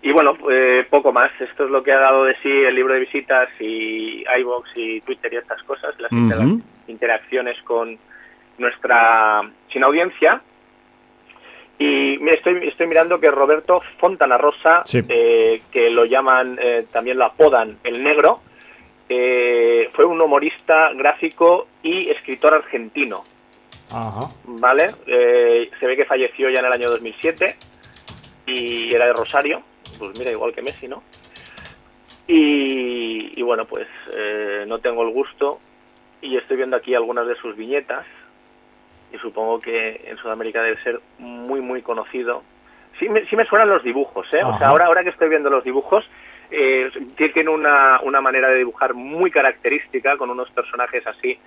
Y 0.05 0.11
bueno, 0.11 0.37
eh, 0.51 0.85
poco 0.87 1.11
más. 1.11 1.31
Esto 1.41 1.65
es 1.65 1.71
lo 1.71 1.81
que 1.81 1.91
ha 1.91 1.97
dado 1.99 2.25
de 2.25 2.35
sí 2.43 2.47
el 2.49 2.75
libro 2.75 2.93
de 2.93 2.99
visitas 2.99 3.49
y 3.59 4.23
iBox 4.39 4.69
y 4.75 5.01
Twitter 5.01 5.33
y 5.33 5.37
estas 5.37 5.63
cosas, 5.63 5.95
las 5.99 6.11
interacciones 6.87 7.59
con 7.63 7.97
nuestra 8.59 9.41
sin 9.73 9.83
audiencia. 9.83 10.43
Y 11.79 12.17
mira, 12.19 12.33
estoy, 12.35 12.67
estoy 12.67 12.85
mirando 12.85 13.19
que 13.19 13.31
Roberto 13.31 13.81
Fontana 13.97 14.37
Rosa, 14.37 14.81
Sí. 14.85 14.99
eh, 15.09 15.63
que 15.71 15.89
lo 15.89 16.05
llaman, 16.05 16.59
eh, 16.61 16.85
también 16.91 17.17
lo 17.17 17.25
apodan 17.25 17.79
el 17.83 18.03
negro, 18.03 18.41
eh, 19.09 19.89
fue 19.93 20.05
un 20.05 20.21
humorista 20.21 20.91
gráfico 20.93 21.67
y 21.81 22.09
escritor 22.11 22.53
argentino. 22.53 23.23
Ajá. 23.91 24.29
¿vale? 24.45 24.85
Eh, 25.07 25.71
se 25.79 25.87
ve 25.87 25.95
que 25.95 26.05
falleció 26.05 26.49
ya 26.51 26.59
en 26.59 26.65
el 26.65 26.73
año 26.73 26.89
2007 26.91 27.55
y 28.45 28.93
era 28.93 29.07
de 29.07 29.13
Rosario, 29.13 29.63
pues 29.97 30.17
mira, 30.17 30.31
igual 30.31 30.53
que 30.53 30.61
Messi, 30.61 30.87
¿no? 30.87 31.03
Y, 32.27 33.39
y 33.39 33.41
bueno, 33.43 33.65
pues 33.65 33.87
eh, 34.11 34.65
no 34.67 34.79
tengo 34.79 35.03
el 35.03 35.11
gusto 35.11 35.59
y 36.21 36.37
estoy 36.37 36.57
viendo 36.57 36.75
aquí 36.75 36.95
algunas 36.95 37.27
de 37.27 37.35
sus 37.35 37.55
viñetas 37.55 38.05
y 39.13 39.17
supongo 39.19 39.59
que 39.59 40.01
en 40.07 40.17
Sudamérica 40.17 40.61
debe 40.63 40.81
ser 40.81 40.99
muy, 41.19 41.61
muy 41.61 41.81
conocido. 41.81 42.43
Sí 42.99 43.09
me, 43.09 43.25
sí 43.27 43.35
me 43.35 43.45
suenan 43.45 43.69
los 43.69 43.83
dibujos, 43.83 44.25
¿eh? 44.33 44.41
O 44.43 44.57
sea, 44.57 44.69
ahora, 44.69 44.85
ahora 44.85 45.03
que 45.03 45.09
estoy 45.09 45.29
viendo 45.29 45.49
los 45.49 45.63
dibujos, 45.63 46.03
eh, 46.49 46.89
tiene 47.15 47.49
una, 47.49 47.99
una 48.01 48.21
manera 48.21 48.49
de 48.49 48.57
dibujar 48.57 48.93
muy 48.93 49.29
característica, 49.29 50.17
con 50.17 50.29
unos 50.29 50.49
personajes 50.51 51.05
así, 51.05 51.37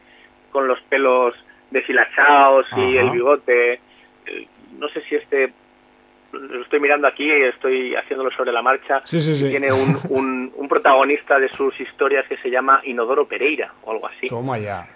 con 0.53 0.69
los 0.69 0.81
pelos 0.83 1.35
deshilachados 1.71 2.67
y 2.77 2.99
Ajá. 2.99 3.07
el 3.07 3.11
bigote. 3.11 3.81
Eh, 4.27 4.47
No 4.79 4.89
sé 4.91 5.01
si 5.09 5.17
este 5.17 5.53
lo 6.33 6.63
estoy 6.63 6.81
mirando 6.81 7.07
aquí, 7.07 7.31
estoy 7.31 7.95
haciéndolo 7.95 8.31
sobre 8.31 8.53
la 8.53 8.63
marcha. 8.63 9.01
Sí, 9.05 9.21
sí, 9.21 9.35
sí. 9.35 9.49
Tiene 9.49 9.73
un, 9.73 9.97
un, 10.11 10.53
un, 10.55 10.69
protagonista 10.69 11.39
de 11.39 11.49
sus 11.51 11.79
historias 11.81 12.27
que 12.29 12.37
se 12.39 12.51
llama 12.51 12.81
Inodoro 12.85 13.27
Pereira 13.27 13.73
o 13.85 13.93
algo 13.93 14.07
así. 14.07 14.27
Toma 14.27 14.59
ya. 14.59 14.87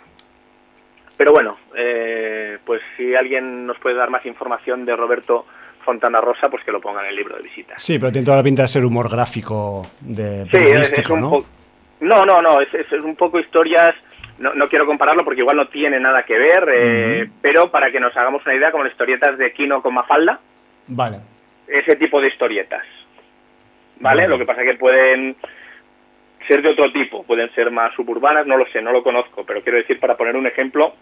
Pero 1.16 1.32
bueno, 1.32 1.56
eh, 1.76 2.58
pues 2.64 2.80
si 2.96 3.14
alguien 3.14 3.66
nos 3.66 3.78
puede 3.78 3.96
dar 3.96 4.10
más 4.10 4.24
información 4.26 4.84
de 4.84 4.96
Roberto 4.96 5.46
Fontana 5.84 6.20
Rosa, 6.20 6.48
pues 6.48 6.64
que 6.64 6.72
lo 6.72 6.80
ponga 6.80 7.02
en 7.02 7.08
el 7.08 7.16
libro 7.16 7.36
de 7.36 7.42
visitas. 7.42 7.82
Sí, 7.82 7.98
pero 7.98 8.12
tiene 8.12 8.24
toda 8.24 8.38
la 8.38 8.42
pinta 8.42 8.62
de 8.62 8.68
ser 8.68 8.84
humor 8.84 9.10
gráfico 9.10 9.86
de 10.00 10.46
sí, 10.50 10.56
es, 10.56 10.92
es 10.92 11.10
un 11.10 11.20
¿no? 11.20 11.44
No, 12.00 12.26
no, 12.26 12.42
no, 12.42 12.60
es, 12.60 12.74
es, 12.74 12.90
un 12.92 13.14
poco 13.14 13.38
historias, 13.38 13.94
no, 14.38 14.52
no, 14.54 14.68
quiero 14.68 14.86
compararlo 14.86 15.24
porque 15.24 15.42
igual 15.42 15.56
no 15.56 15.68
tiene 15.68 16.00
nada 16.00 16.24
que 16.24 16.36
ver, 16.36 16.68
eh, 16.74 17.30
pero 17.40 17.70
para 17.70 17.92
que 17.92 18.00
nos 18.00 18.16
hagamos 18.16 18.44
una 18.44 18.56
idea, 18.56 18.72
como 18.72 18.82
las 18.82 18.92
historietas 18.92 19.38
de 19.38 19.52
Kino 19.52 19.80
con 19.82 19.94
Mafalda. 19.94 20.40
Vale. 20.94 21.18
Ese 21.66 21.96
tipo 21.96 22.20
de 22.20 22.28
historietas. 22.28 22.84
¿Vale? 24.00 24.22
vale. 24.22 24.28
Lo 24.28 24.38
que 24.38 24.44
pasa 24.44 24.62
es 24.62 24.72
que 24.72 24.78
pueden 24.78 25.36
ser 26.46 26.62
de 26.62 26.70
otro 26.70 26.92
tipo, 26.92 27.22
pueden 27.22 27.52
ser 27.54 27.70
más 27.70 27.94
suburbanas, 27.94 28.46
no 28.46 28.56
lo 28.56 28.66
sé, 28.66 28.82
no 28.82 28.92
lo 28.92 29.02
conozco, 29.02 29.44
pero 29.44 29.62
quiero 29.62 29.78
decir, 29.78 30.00
para 30.00 30.16
poner 30.16 30.36
un 30.36 30.46
ejemplo 30.46 30.94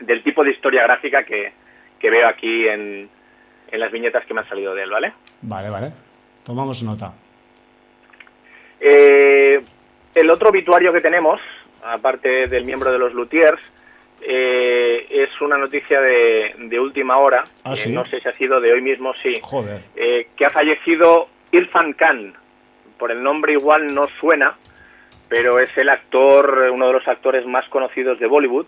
del 0.00 0.22
tipo 0.22 0.42
de 0.42 0.50
historia 0.50 0.82
gráfica 0.82 1.24
que, 1.24 1.52
que 1.98 2.10
veo 2.10 2.26
aquí 2.26 2.66
en, 2.66 3.08
en 3.70 3.80
las 3.80 3.92
viñetas 3.92 4.24
que 4.24 4.34
me 4.34 4.40
han 4.40 4.48
salido 4.48 4.74
de 4.74 4.82
él, 4.82 4.90
¿vale? 4.90 5.12
Vale, 5.42 5.70
vale. 5.70 5.92
Tomamos 6.44 6.82
nota. 6.82 7.12
Eh, 8.80 9.60
el 10.14 10.30
otro 10.30 10.50
obituario 10.50 10.92
que 10.92 11.00
tenemos, 11.00 11.40
aparte 11.84 12.48
del 12.48 12.64
miembro 12.64 12.90
de 12.90 12.98
los 12.98 13.14
Luthiers, 13.14 13.60
eh, 14.24 15.06
es 15.10 15.40
una 15.40 15.58
noticia 15.58 16.00
de, 16.00 16.54
de 16.58 16.80
última 16.80 17.18
hora. 17.18 17.44
¿Ah, 17.64 17.74
sí? 17.74 17.90
eh, 17.90 17.92
no 17.92 18.04
sé 18.04 18.20
si 18.20 18.28
ha 18.28 18.32
sido 18.34 18.60
de 18.60 18.72
hoy 18.72 18.80
mismo, 18.80 19.12
sí. 19.14 19.40
Joder. 19.42 19.80
Eh, 19.96 20.28
que 20.36 20.46
ha 20.46 20.50
fallecido 20.50 21.28
Irfan 21.50 21.92
Khan. 21.94 22.34
Por 22.98 23.10
el 23.10 23.22
nombre 23.22 23.54
igual 23.54 23.92
no 23.94 24.06
suena, 24.20 24.56
pero 25.28 25.58
es 25.58 25.76
el 25.76 25.88
actor, 25.88 26.70
uno 26.70 26.86
de 26.86 26.92
los 26.92 27.08
actores 27.08 27.44
más 27.46 27.68
conocidos 27.68 28.20
de 28.20 28.26
Bollywood 28.26 28.66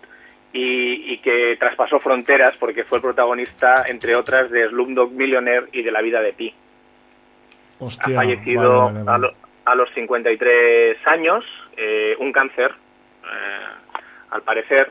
y, 0.53 1.13
y, 1.13 1.19
que 1.19 1.57
traspasó 1.59 2.01
fronteras 2.01 2.55
porque 2.59 2.85
fue 2.85 2.99
el 2.99 3.03
protagonista, 3.03 3.85
entre 3.87 4.17
otras, 4.17 4.51
de 4.51 4.69
Slumdog 4.69 5.13
Millionaire 5.13 5.67
y 5.73 5.83
de 5.83 5.91
La 5.93 6.01
vida 6.01 6.21
de 6.21 6.33
Pi. 6.33 6.55
Hostia, 7.79 8.15
ha 8.15 8.23
fallecido 8.23 8.87
vale, 8.87 9.03
vale, 9.03 9.05
vale. 9.05 9.11
A, 9.15 9.19
lo, 9.19 9.35
a, 9.67 9.75
los 9.75 9.91
53 9.95 10.97
años, 11.07 11.45
eh, 11.77 12.17
un 12.19 12.33
cáncer, 12.33 12.73
eh, 13.25 13.95
al 14.31 14.43
parecer, 14.43 14.91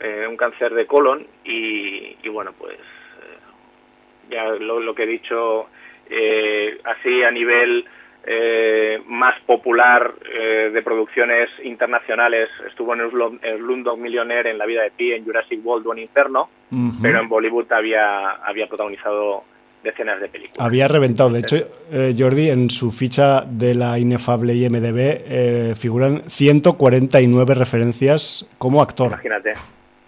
eh, 0.00 0.26
un 0.28 0.36
cáncer 0.36 0.74
de 0.74 0.86
colon 0.86 1.26
y, 1.44 2.16
y 2.22 2.28
bueno, 2.28 2.52
pues 2.58 2.76
eh, 2.76 4.30
ya 4.30 4.44
lo, 4.44 4.80
lo, 4.80 4.94
que 4.94 5.04
he 5.04 5.06
dicho, 5.06 5.66
eh, 6.10 6.78
así 6.84 7.22
a 7.22 7.30
nivel 7.30 7.84
eh, 8.26 9.02
más 9.06 9.38
popular 9.42 10.14
eh, 10.32 10.70
de 10.72 10.82
producciones 10.82 11.50
internacionales 11.62 12.48
estuvo 12.66 12.94
en 12.94 13.00
el 13.00 13.10
Slumdog 13.58 13.98
Millionaire, 13.98 14.50
en 14.50 14.58
La 14.58 14.66
vida 14.66 14.82
de 14.82 14.90
Pi, 14.90 15.12
en 15.12 15.24
Jurassic 15.24 15.60
World 15.64 15.86
o 15.86 15.92
en 15.92 15.98
Inferno, 16.00 16.48
uh 16.70 16.74
-huh. 16.74 16.98
pero 17.02 17.20
en 17.20 17.28
Bollywood 17.28 17.70
había, 17.72 18.30
había 18.36 18.66
protagonizado 18.66 19.44
decenas 19.84 20.20
de 20.20 20.28
películas. 20.28 20.58
Había 20.66 20.88
reventado. 20.88 21.30
De 21.30 21.40
hecho, 21.40 21.56
eh, 21.92 22.14
Jordi, 22.18 22.48
en 22.48 22.70
su 22.70 22.90
ficha 22.90 23.42
de 23.42 23.74
la 23.74 23.98
inefable 23.98 24.54
IMDB 24.54 24.98
eh, 24.98 25.74
figuran 25.76 26.22
149 26.26 27.54
referencias 27.54 28.50
como 28.58 28.82
actor. 28.82 29.08
Imagínate. 29.08 29.52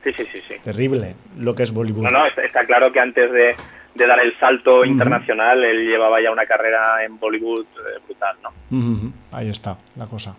Sí, 0.07 0.13
sí, 0.17 0.25
sí, 0.33 0.41
sí. 0.49 0.55
Terrible 0.63 1.17
lo 1.37 1.53
que 1.53 1.65
es 1.65 1.73
Bollywood. 1.73 2.05
No, 2.05 2.11
no, 2.11 2.27
está, 2.27 2.45
está 2.45 2.65
claro 2.65 2.93
que 2.93 3.01
antes 3.01 3.29
de, 3.33 3.57
de, 3.95 4.07
dar 4.07 4.21
el 4.21 4.39
salto 4.39 4.77
uh 4.77 4.83
-huh. 4.85 4.87
internacional, 4.87 5.65
él 5.65 5.85
llevaba 5.85 6.21
ya 6.23 6.31
una 6.31 6.47
carrera 6.47 7.05
en 7.05 7.19
Bollywood 7.19 7.65
eh, 7.65 7.99
brutal, 8.05 8.37
¿no? 8.41 8.51
Uh 8.71 8.83
-huh. 8.83 9.13
Ahí 9.33 9.51
está 9.51 9.77
la 9.97 10.07
cosa. 10.07 10.37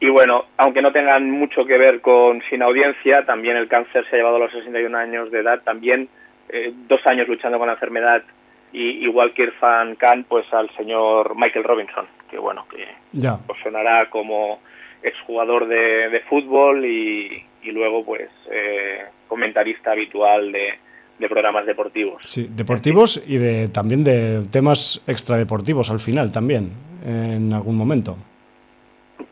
Y 0.00 0.10
bueno, 0.10 0.44
aunque 0.58 0.82
no 0.82 0.92
tengan 0.92 1.30
mucho 1.30 1.64
que 1.64 1.78
ver 1.78 2.02
con 2.02 2.42
Sin 2.50 2.62
Audiencia, 2.62 3.24
también 3.24 3.56
el 3.56 3.68
cáncer 3.68 4.04
se 4.10 4.16
ha 4.16 4.18
llevado 4.18 4.36
a 4.36 4.40
los 4.40 4.52
61 4.52 4.94
años 4.98 5.30
de 5.30 5.38
edad, 5.40 5.62
también 5.62 6.10
eh, 6.50 6.74
dos 6.86 7.00
años 7.06 7.26
luchando 7.26 7.58
con 7.58 7.68
la 7.68 7.72
enfermedad 7.72 8.22
y 8.70 9.06
igual 9.06 9.32
que 9.32 9.44
Irfan 9.44 9.96
Khan, 9.96 10.26
pues 10.28 10.44
al 10.52 10.68
señor 10.76 11.34
Michael 11.36 11.64
Robinson, 11.64 12.06
que 12.30 12.36
bueno, 12.36 12.66
que 12.68 12.86
ya. 13.12 13.38
pues 13.46 13.58
sonará 13.62 14.10
como 14.10 14.60
exjugador 15.02 15.66
de, 15.66 16.10
de 16.10 16.20
fútbol 16.28 16.84
y, 16.84 17.42
y, 17.66 17.72
luego 17.72 18.04
pues 18.04 18.28
eh, 18.50 19.04
comentarista 19.28 19.92
habitual 19.92 20.52
de, 20.52 20.74
de, 21.18 21.28
programas 21.28 21.66
deportivos. 21.66 22.22
Sí, 22.24 22.48
deportivos 22.50 23.22
y 23.26 23.36
de 23.36 23.68
también 23.68 24.04
de 24.04 24.42
temas 24.50 25.02
extradeportivos 25.06 25.90
al 25.90 26.00
final 26.00 26.32
también, 26.32 26.70
en 27.04 27.52
algún 27.52 27.76
momento. 27.76 28.16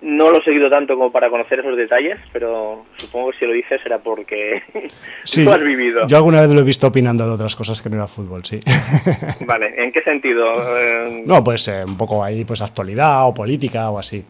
No 0.01 0.31
lo 0.31 0.39
he 0.39 0.45
seguido 0.45 0.69
tanto 0.71 0.97
como 0.97 1.11
para 1.11 1.31
conocer 1.31 1.61
esos 1.61 1.77
detalles, 1.77 2.17
pero 2.33 2.85
supongo 2.97 3.31
que 3.31 3.39
si 3.39 3.47
lo 3.47 3.53
dices 3.53 3.81
será 3.83 3.99
porque 3.99 4.63
sí, 5.25 5.45
lo 5.45 5.53
has 5.53 5.63
vivido. 5.63 6.07
Yo 6.07 6.17
alguna 6.17 6.41
vez 6.41 6.51
lo 6.51 6.61
he 6.61 6.65
visto 6.65 6.87
opinando 6.87 7.27
de 7.27 7.33
otras 7.33 7.57
cosas 7.57 7.81
que 7.81 7.89
no 7.89 7.97
era 7.97 8.07
fútbol, 8.07 8.45
sí. 8.45 8.61
Vale, 9.47 9.75
¿en 9.77 9.93
qué 9.93 10.03
sentido? 10.03 10.53
No, 11.25 11.43
pues 11.43 11.69
eh, 11.69 11.85
un 11.87 11.97
poco 11.97 12.23
ahí, 12.23 12.45
pues 12.45 12.61
actualidad 12.61 13.27
o 13.27 13.35
política 13.35 13.91
o 13.91 13.99
así. 13.99 14.25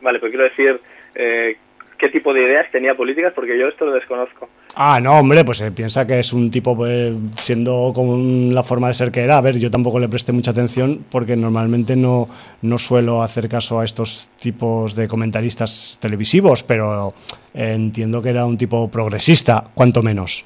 Vale, 0.00 0.18
pues 0.18 0.30
quiero 0.30 0.44
decir, 0.44 0.80
eh, 1.14 1.56
¿qué 1.98 2.08
tipo 2.08 2.32
de 2.32 2.42
ideas 2.42 2.70
tenía 2.70 2.94
políticas? 2.94 3.32
Porque 3.34 3.58
yo 3.58 3.68
esto 3.68 3.86
lo 3.86 3.92
desconozco. 3.92 4.48
Ah, 4.76 5.00
no, 5.00 5.20
hombre, 5.20 5.44
pues 5.44 5.60
eh, 5.60 5.70
piensa 5.70 6.06
que 6.06 6.18
es 6.18 6.32
un 6.32 6.50
tipo, 6.50 6.76
pues, 6.76 7.12
siendo 7.36 7.92
como 7.94 8.52
la 8.52 8.62
forma 8.62 8.88
de 8.88 8.94
ser 8.94 9.12
que 9.12 9.20
era. 9.20 9.38
A 9.38 9.40
ver, 9.40 9.58
yo 9.58 9.70
tampoco 9.70 9.98
le 9.98 10.08
presté 10.08 10.32
mucha 10.32 10.50
atención 10.50 11.04
porque 11.10 11.36
normalmente 11.36 11.96
no, 11.96 12.28
no 12.62 12.78
suelo 12.78 13.22
hacer 13.22 13.48
caso 13.48 13.80
a 13.80 13.84
estos 13.84 14.30
tipos 14.40 14.96
de 14.96 15.06
comentaristas 15.06 15.98
televisivos, 16.00 16.62
pero 16.62 17.14
eh, 17.54 17.72
entiendo 17.74 18.22
que 18.22 18.30
era 18.30 18.46
un 18.46 18.58
tipo 18.58 18.90
progresista, 18.90 19.64
cuanto 19.74 20.02
menos. 20.02 20.44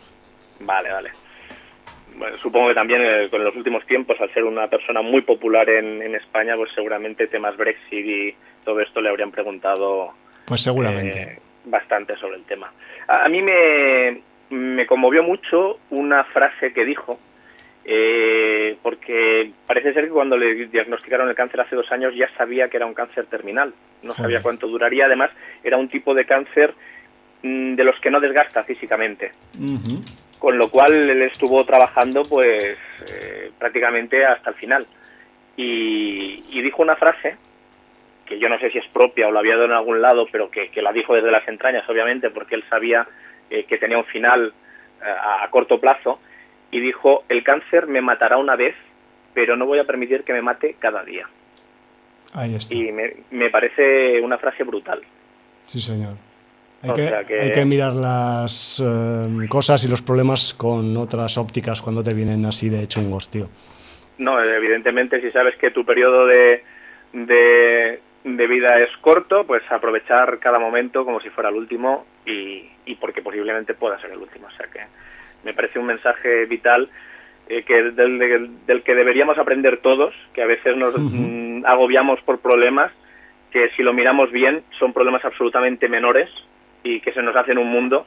Vale, 0.61 0.93
vale. 0.93 1.11
Bueno, 2.19 2.37
supongo 2.39 2.69
que 2.69 2.75
también 2.75 3.01
eh, 3.03 3.29
con 3.31 3.45
los 3.45 3.55
últimos 3.55 3.87
tiempos, 3.87 4.21
al 4.21 4.33
ser 4.35 4.45
una 4.45 4.67
persona 4.67 5.03
muy 5.03 5.23
popular 5.23 5.71
en, 5.71 6.03
en, 6.03 6.17
España, 6.17 6.57
pues 6.57 6.71
seguramente 6.75 7.29
temas 7.29 7.57
Brexit 7.57 8.05
y 8.05 8.35
todo 8.65 8.81
esto 8.81 9.01
le 9.01 9.09
habrían 9.09 9.31
preguntado. 9.31 10.13
Pues 10.49 10.63
seguramente. 10.63 11.23
Eh, 11.23 11.39
bastante 11.67 12.17
sobre 12.17 12.37
el 12.37 12.45
tema. 12.45 12.73
A, 13.07 13.25
a 13.25 13.29
mí 13.29 13.43
me, 13.43 14.23
me, 14.51 14.87
conmovió 14.87 15.23
mucho 15.23 15.79
una 15.91 16.25
frase 16.25 16.73
que 16.73 16.85
dijo, 16.87 17.19
eh, 17.85 18.77
porque 18.83 19.53
parece 19.67 19.93
ser 19.93 20.05
que 20.05 20.11
cuando 20.11 20.37
le 20.37 20.67
diagnosticaron 20.67 21.29
el 21.29 21.35
cáncer 21.35 21.61
hace 21.61 21.77
dos 21.77 21.91
años 21.93 22.15
ya 22.15 22.29
sabía 22.37 22.69
que 22.69 22.79
era 22.79 22.87
un 22.87 22.95
cáncer 22.95 23.27
terminal, 23.27 23.75
no 24.03 24.13
Joder. 24.13 24.17
sabía 24.17 24.43
cuánto 24.43 24.67
duraría, 24.67 25.05
además 25.05 25.31
era 25.63 25.77
un 25.77 25.89
tipo 25.89 26.15
de 26.15 26.25
cáncer 26.25 26.75
mmm, 27.43 27.75
de 27.75 27.85
los 27.85 28.01
que 28.01 28.11
no 28.11 28.21
desgasta 28.21 28.65
físicamente. 28.65 29.33
Uh 29.59 29.77
-huh. 29.79 30.05
Con 30.39 30.57
lo 30.57 30.71
cual 30.71 30.93
él 30.95 31.23
estuvo 31.23 31.65
trabajando 31.65 32.23
pues 32.23 32.79
eh, 33.11 33.51
prácticamente 33.59 34.25
hasta 34.25 34.51
el 34.51 34.57
final. 34.57 34.87
Y, 35.57 36.45
y 36.51 36.63
dijo 36.63 36.83
una 36.83 36.95
frase 36.95 37.37
que 38.29 38.39
yo 38.39 38.49
no 38.49 38.59
sé 38.59 38.71
si 38.71 38.79
es 38.79 38.87
propia 38.89 39.29
o 39.29 39.33
la 39.33 39.41
había 39.41 39.55
dado 39.55 39.67
en 39.67 39.73
algún 39.73 40.03
lado, 40.03 40.27
pero 40.31 40.51
que, 40.51 40.69
que 40.69 40.83
la 40.83 40.93
dijo 40.93 41.15
desde 41.15 41.31
las 41.31 41.47
entrañas, 41.49 41.89
obviamente, 41.89 42.31
porque 42.31 42.55
él 42.55 42.65
sabía 42.69 43.07
eh, 43.51 43.65
que 43.65 43.79
tenía 43.79 43.99
un 43.99 44.05
final 44.05 44.53
eh, 45.01 45.05
a, 45.05 45.45
a, 45.45 45.51
corto 45.51 45.81
plazo, 45.81 46.21
y 46.71 46.81
dijo, 46.81 47.25
el 47.29 47.43
cáncer 47.43 47.87
me 47.87 48.01
matará 48.01 48.37
una 48.37 48.57
vez, 48.57 48.75
pero 49.35 49.57
no 49.57 49.67
voy 49.67 49.79
a 49.79 49.85
permitir 49.85 50.23
que 50.25 50.33
me 50.33 50.43
mate 50.43 50.77
cada 50.79 51.03
día. 51.03 51.27
Ahí 52.35 52.55
está. 52.55 52.75
Y 52.75 52.93
me, 52.93 53.15
me 53.31 53.51
parece 53.51 54.21
una 54.21 54.37
frase 54.39 54.65
brutal. 54.65 55.01
Sí, 55.65 55.81
señor. 55.81 56.15
Hay, 56.83 56.93
que, 56.93 57.25
que, 57.27 57.41
hay 57.41 57.53
que, 57.53 57.65
mirar 57.65 57.95
las 57.95 58.81
eh, 58.85 59.49
cosas 59.49 59.85
y 59.85 59.89
los 59.89 60.01
problemas 60.01 60.55
con 60.55 60.97
otras 60.97 61.37
ópticas 61.37 61.83
cuando 61.83 62.05
te 62.05 62.15
vienen 62.15 62.45
así 62.45 62.69
de 62.69 62.87
chungos, 62.87 63.29
tío. 63.31 63.49
No, 64.19 64.41
evidentemente, 64.41 65.21
si 65.21 65.31
sabes 65.33 65.57
que 65.57 65.71
tu 65.71 65.85
periodo 65.85 66.27
de, 66.27 66.63
de, 67.13 68.01
de 68.37 68.47
vida 68.47 68.79
es 68.81 68.97
corto, 68.99 69.45
pues 69.45 69.63
aprovechar 69.71 70.39
cada 70.39 70.59
momento 70.59 71.05
como 71.05 71.21
si 71.21 71.31
fuera 71.31 71.51
el 71.51 71.57
último 71.57 72.07
y, 72.27 72.69
y 72.87 72.95
porque 72.97 73.23
posiblemente 73.23 73.75
pueda 73.75 74.01
ser 74.01 74.11
el 74.11 74.19
último. 74.19 74.47
O 74.49 74.51
sea 74.51 74.67
que 74.67 74.81
me 75.45 75.55
parece 75.55 75.79
un 75.79 75.87
mensaje 75.87 76.47
vital 76.47 76.89
eh, 77.49 77.63
que 77.63 77.83
del, 77.83 78.19
del, 78.19 78.67
del, 78.67 78.83
que 78.83 78.95
deberíamos 78.95 79.39
aprender 79.39 79.79
todos, 79.79 80.15
que 80.35 80.43
a 80.43 80.47
veces 80.47 80.77
nos 80.77 80.95
uh 80.95 80.99
-huh. 80.99 81.63
agobiamos 81.67 82.21
por 82.23 82.41
problemas 82.41 82.93
que 83.51 83.71
si 83.71 83.83
lo 83.83 83.93
miramos 83.95 84.31
bien 84.31 84.63
son 84.79 84.93
problemas 84.93 85.25
absolutamente 85.25 85.89
menores 85.89 86.29
y 86.83 87.01
que 87.01 87.13
se 87.13 87.23
nos 87.23 87.35
hacen 87.35 87.59
un 87.59 87.69
mundo 87.69 88.07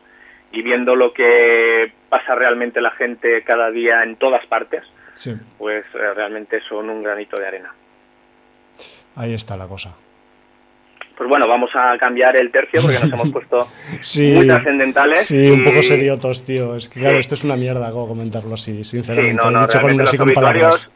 y 0.51 0.61
viendo 0.61 0.95
lo 0.95 1.13
que 1.13 1.91
pasa 2.09 2.35
realmente 2.35 2.81
la 2.81 2.91
gente 2.91 3.41
cada 3.43 3.71
día 3.71 4.03
en 4.03 4.17
todas 4.17 4.45
partes, 4.47 4.83
sí. 5.15 5.33
pues 5.57 5.85
eh, 5.95 6.13
realmente 6.13 6.61
son 6.67 6.89
un 6.89 7.01
granito 7.01 7.39
de 7.39 7.47
arena. 7.47 7.73
Ahí 9.15 9.33
está 9.33 9.57
la 9.57 9.67
cosa. 9.67 9.95
Pues 11.21 11.29
bueno, 11.29 11.47
vamos 11.47 11.69
a 11.75 11.95
cambiar 11.99 12.35
el 12.35 12.49
tercio 12.49 12.81
porque 12.81 12.97
nos 12.97 13.13
hemos 13.13 13.29
puesto 13.29 13.67
sí, 14.01 14.31
muy 14.33 14.47
trascendentales. 14.47 15.27
Sí, 15.27 15.49
y... 15.49 15.51
un 15.51 15.61
poco 15.61 15.83
seriotos, 15.83 16.43
tío. 16.43 16.75
Es 16.75 16.89
que 16.89 17.01
claro, 17.01 17.19
esto 17.19 17.35
es 17.35 17.43
una 17.43 17.55
mierda, 17.55 17.91
comentarlo 17.91 18.55
así, 18.55 18.83
sinceramente. 18.83 19.39
Sí, 19.39 19.47
no, 19.47 19.51
no, 19.51 19.67
dicho 19.67 19.79
con 19.81 20.01
así 20.01 20.17
con 20.17 20.31
palabras. 20.31 20.89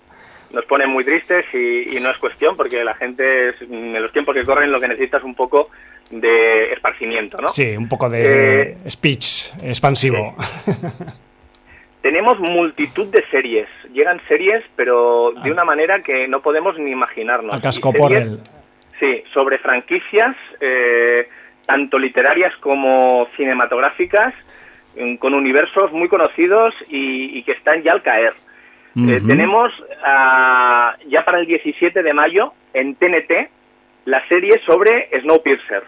nos 0.51 0.65
pone 0.65 0.87
muy 0.87 1.05
tristes 1.05 1.45
y, 1.53 1.99
no 1.99 2.09
es 2.09 2.17
cuestión 2.17 2.57
porque 2.57 2.83
la 2.83 2.95
gente 2.95 3.49
en 3.69 4.01
los 4.01 4.11
tiempos 4.11 4.33
que 4.33 4.43
corren 4.43 4.71
lo 4.71 4.79
que 4.79 4.87
necesita 4.87 5.17
es 5.17 5.23
un 5.23 5.35
poco 5.35 5.69
de 6.09 6.73
esparcimiento, 6.73 7.39
¿no? 7.39 7.47
Sí, 7.47 7.77
un 7.77 7.87
poco 7.87 8.09
de 8.09 8.61
eh, 8.61 8.77
speech 8.89 9.51
expansivo. 9.61 10.35
Tenemos 12.01 12.39
multitud 12.39 13.05
de 13.11 13.23
series. 13.29 13.67
Llegan 13.93 14.19
series, 14.27 14.63
pero 14.75 15.33
de 15.43 15.51
una 15.51 15.65
manera 15.65 16.01
que 16.01 16.27
no 16.27 16.41
podemos 16.41 16.79
ni 16.79 16.89
imaginarnos. 16.89 17.55
A 17.55 17.61
casco 17.61 17.93
por 17.93 18.11
él. 18.11 18.39
Sí, 18.99 19.23
sobre 19.33 19.57
franquicias, 19.59 20.35
eh, 20.61 21.27
tanto 21.65 21.99
literarias 21.99 22.53
como 22.61 23.27
cinematográficas, 23.35 24.33
con 25.19 25.33
universos 25.33 25.91
muy 25.91 26.07
conocidos 26.07 26.71
y, 26.87 27.43
que 27.43 27.51
están 27.51 27.83
ya 27.83 27.91
al 27.91 28.01
caer. 28.01 28.33
Eh, 28.95 29.19
tenemos 29.27 29.73
ah, 30.05 30.95
ya 31.07 31.25
para 31.25 31.39
el 31.39 31.45
17 31.45 32.01
de 32.01 32.13
mayo 32.13 32.53
en 32.73 32.95
TNT 32.95 33.49
la 34.05 34.25
serie 34.29 34.61
sobre 34.65 35.09
Snowpiercer. 35.21 35.83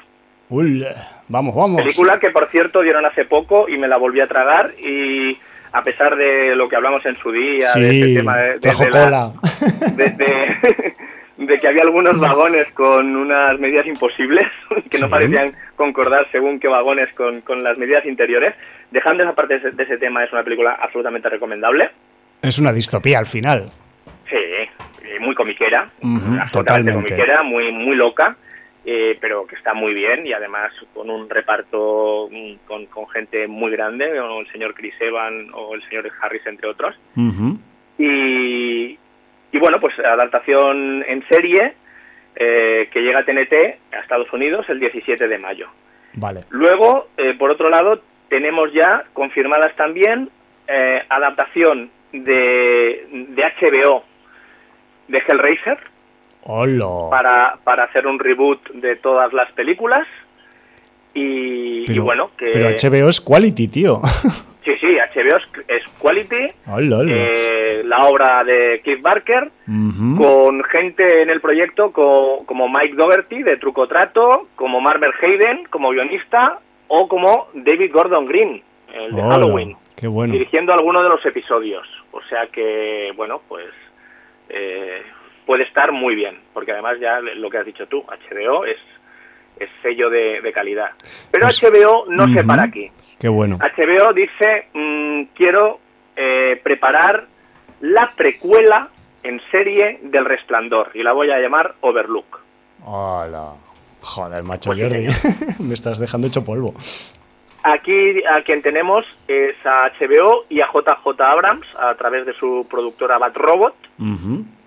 Uy, 0.50 0.86
vamos, 1.30 1.56
vamos. 1.56 1.82
Película 1.82 2.20
que 2.20 2.32
por 2.32 2.48
cierto 2.48 2.82
dieron 2.82 3.06
hace 3.06 3.24
poco 3.24 3.70
y 3.70 3.78
me 3.78 3.88
la 3.88 3.98
volví 3.98 4.20
a 4.20 4.28
tragar 4.28 4.74
y 4.78 5.38
a 5.72 5.84
pesar 5.84 6.16
de 6.16 6.56
lo 6.56 6.68
que 6.68 6.76
hablamos 6.76 7.06
en 7.06 7.18
su 7.18 7.32
día, 7.32 7.70
de 7.76 7.90
este 7.90 8.16
tema 8.16 8.38
de, 8.38 8.58
de, 10.12 10.56
que 11.38 11.68
había 11.68 11.84
algunos 11.84 12.20
vagones 12.20 12.68
con 12.74 13.16
unas 13.16 13.60
medidas 13.60 13.86
imposibles, 13.86 14.46
que 14.90 14.98
no 15.00 15.10
parecían 15.10 15.48
concordar 15.76 16.28
según 16.32 16.60
qué 16.60 16.68
vagones 16.68 17.08
con, 17.14 17.64
las 17.64 17.78
medidas 17.78 18.06
interiores. 18.06 18.56
Dejando 18.92 19.24
esa 19.24 19.36
parte 19.36 19.60
de 19.60 19.84
ese, 19.84 19.98
tema, 19.98 20.24
es 20.24 20.32
una 20.32 20.44
película 20.44 20.78
absolutamente 20.80 21.30
recomendable. 21.30 21.92
Es 22.42 22.58
una 22.60 22.72
distopía 22.72 23.20
al 23.20 23.26
final. 23.26 23.66
Sí, 24.30 24.38
muy 25.20 25.36
comiquera, 25.36 25.90
totalmente 26.52 26.94
comiquera, 26.94 27.44
muy, 27.44 27.72
muy 27.72 27.96
loca. 27.96 28.36
Eh, 28.90 29.18
pero 29.20 29.46
que 29.46 29.58
está 29.58 29.74
muy 29.74 29.94
bien 29.94 30.26
y 30.26 30.32
además 30.32 30.72
con 30.94 31.10
un 31.10 31.30
reparto 31.30 32.30
mm, 32.32 32.54
con, 32.66 32.88
gente 33.10 33.46
muy 33.46 33.70
grande, 33.70 34.18
como 34.18 34.40
el 34.40 34.50
señor 34.50 34.74
Chris 34.74 34.94
Evans 35.02 35.52
o 35.56 35.76
el 35.76 35.84
señor 35.90 36.10
Harris, 36.22 36.48
entre 36.48 36.70
otros. 36.70 36.96
y, 37.98 38.98
y, 39.58 39.60
bueno, 39.60 39.80
pues 39.80 39.98
adaptación 40.00 41.04
en 41.08 41.24
serie 41.28 41.74
eh, 42.36 42.90
que 42.92 43.02
llega 43.02 43.20
a 43.20 43.26
TNT 43.26 43.54
a 43.94 44.00
Estados 44.00 44.32
Unidos 44.32 44.66
el 44.70 44.80
17 44.80 45.28
de 45.28 45.38
mayo. 45.38 45.68
Vale. 46.14 46.46
Luego, 46.50 47.10
eh, 47.18 47.34
por 47.38 47.52
otro 47.52 47.70
lado, 47.70 48.02
tenemos 48.30 48.72
ya 48.74 49.06
confirmadas 49.14 49.76
también 49.76 50.30
adaptación 51.10 51.90
de, 52.12 53.08
de 53.30 53.44
HBO 53.58 54.04
de 55.08 55.18
Hellraiser 55.20 55.78
para, 57.10 57.58
para 57.64 57.84
hacer 57.86 58.08
un 58.08 58.20
reboot 58.20 58.70
de 58.74 58.96
todas 58.98 59.34
las 59.34 59.52
películas. 59.54 60.08
Y, 61.14 62.00
bueno, 62.00 62.32
que... 62.38 62.52
Pero 62.54 62.70
HBO 62.70 63.10
es 63.10 63.20
quality, 63.20 63.68
tío. 63.68 64.02
Sí, 64.68 64.74
sí, 64.80 64.98
HBO 64.98 65.38
es, 65.66 65.84
quality. 65.98 66.48
Eh, 67.08 67.84
la 67.86 68.02
obra 68.02 68.44
de 68.44 68.82
Keith 68.84 69.02
Barker, 69.02 69.50
con 70.18 70.62
gente 70.66 71.22
en 71.22 71.30
el 71.30 71.40
proyecto 71.40 71.94
como 71.94 72.68
Mike 72.68 72.96
Dougherty 72.98 73.44
de 73.44 73.56
Truco 73.56 73.88
Trato, 73.88 74.50
como 74.58 74.82
Marvel 74.82 75.14
Hayden 75.22 75.68
como 75.70 75.92
guionista, 75.92 76.60
o 76.90 77.08
como 77.08 77.48
David 77.54 77.94
Gordon 77.94 78.26
Green, 78.26 78.62
el 78.94 79.16
de 79.16 79.22
Halloween. 79.22 79.78
Qué 79.96 80.08
bueno. 80.08 80.34
Dirigiendo 80.34 80.74
alguno 80.74 81.02
de 81.02 81.10
los 81.10 81.26
episodios. 81.26 81.88
O 82.12 82.22
sea 82.24 82.48
que, 82.48 83.14
bueno, 83.16 83.42
pues 83.48 83.70
eh, 84.50 85.02
puede 85.46 85.64
estar 85.64 85.94
muy 85.94 86.14
bien, 86.14 86.40
porque 86.54 86.74
además 86.74 87.00
ya 87.00 87.22
lo 87.22 87.50
que 87.50 87.58
has 87.58 87.66
dicho 87.66 87.88
tú, 87.88 88.04
HBO 88.04 88.66
es, 88.66 88.80
es 89.62 89.70
sello 89.82 90.10
de, 90.10 90.52
calidad. 90.54 90.92
Pero 91.32 91.48
HBO 91.48 92.04
pues, 92.06 92.18
no 92.18 92.28
se 92.28 92.44
para 92.44 92.66
aquí. 92.66 92.92
Qué 93.20 93.30
bueno. 93.30 93.58
HBO 93.58 94.14
dice, 94.14 94.68
mm, 94.74 95.24
quiero 95.36 95.80
eh, 96.16 96.60
preparar 96.64 97.26
la 97.82 98.12
precuela 98.16 98.90
en 99.24 99.42
serie 99.52 100.00
del 100.04 100.26
Resplandor, 100.26 100.92
y 100.94 101.04
la 101.04 101.14
voy 101.14 101.32
a 101.32 101.40
llamar 101.40 101.76
Overlook. 101.82 102.40
Hola. 102.84 103.54
Joder, 104.02 104.44
macho 104.44 104.70
pues 104.70 104.82
Jordi, 104.82 105.08
me 105.64 105.74
estás 105.74 106.00
dejando 106.00 106.28
hecho 106.28 106.46
polvo. 106.46 106.74
Aquí 107.64 108.24
a 108.24 108.42
quien 108.44 108.62
tenemos 108.62 109.06
es 109.28 109.56
a 109.66 109.92
HBO 110.00 110.46
y 110.48 110.62
a 110.62 110.68
JJ 110.68 111.22
Abrams 111.22 111.68
a 111.78 111.96
través 111.96 112.26
de 112.26 112.34
su 112.34 112.66
productora 112.70 113.18
Bat 113.18 113.36
Robot. 113.36 113.76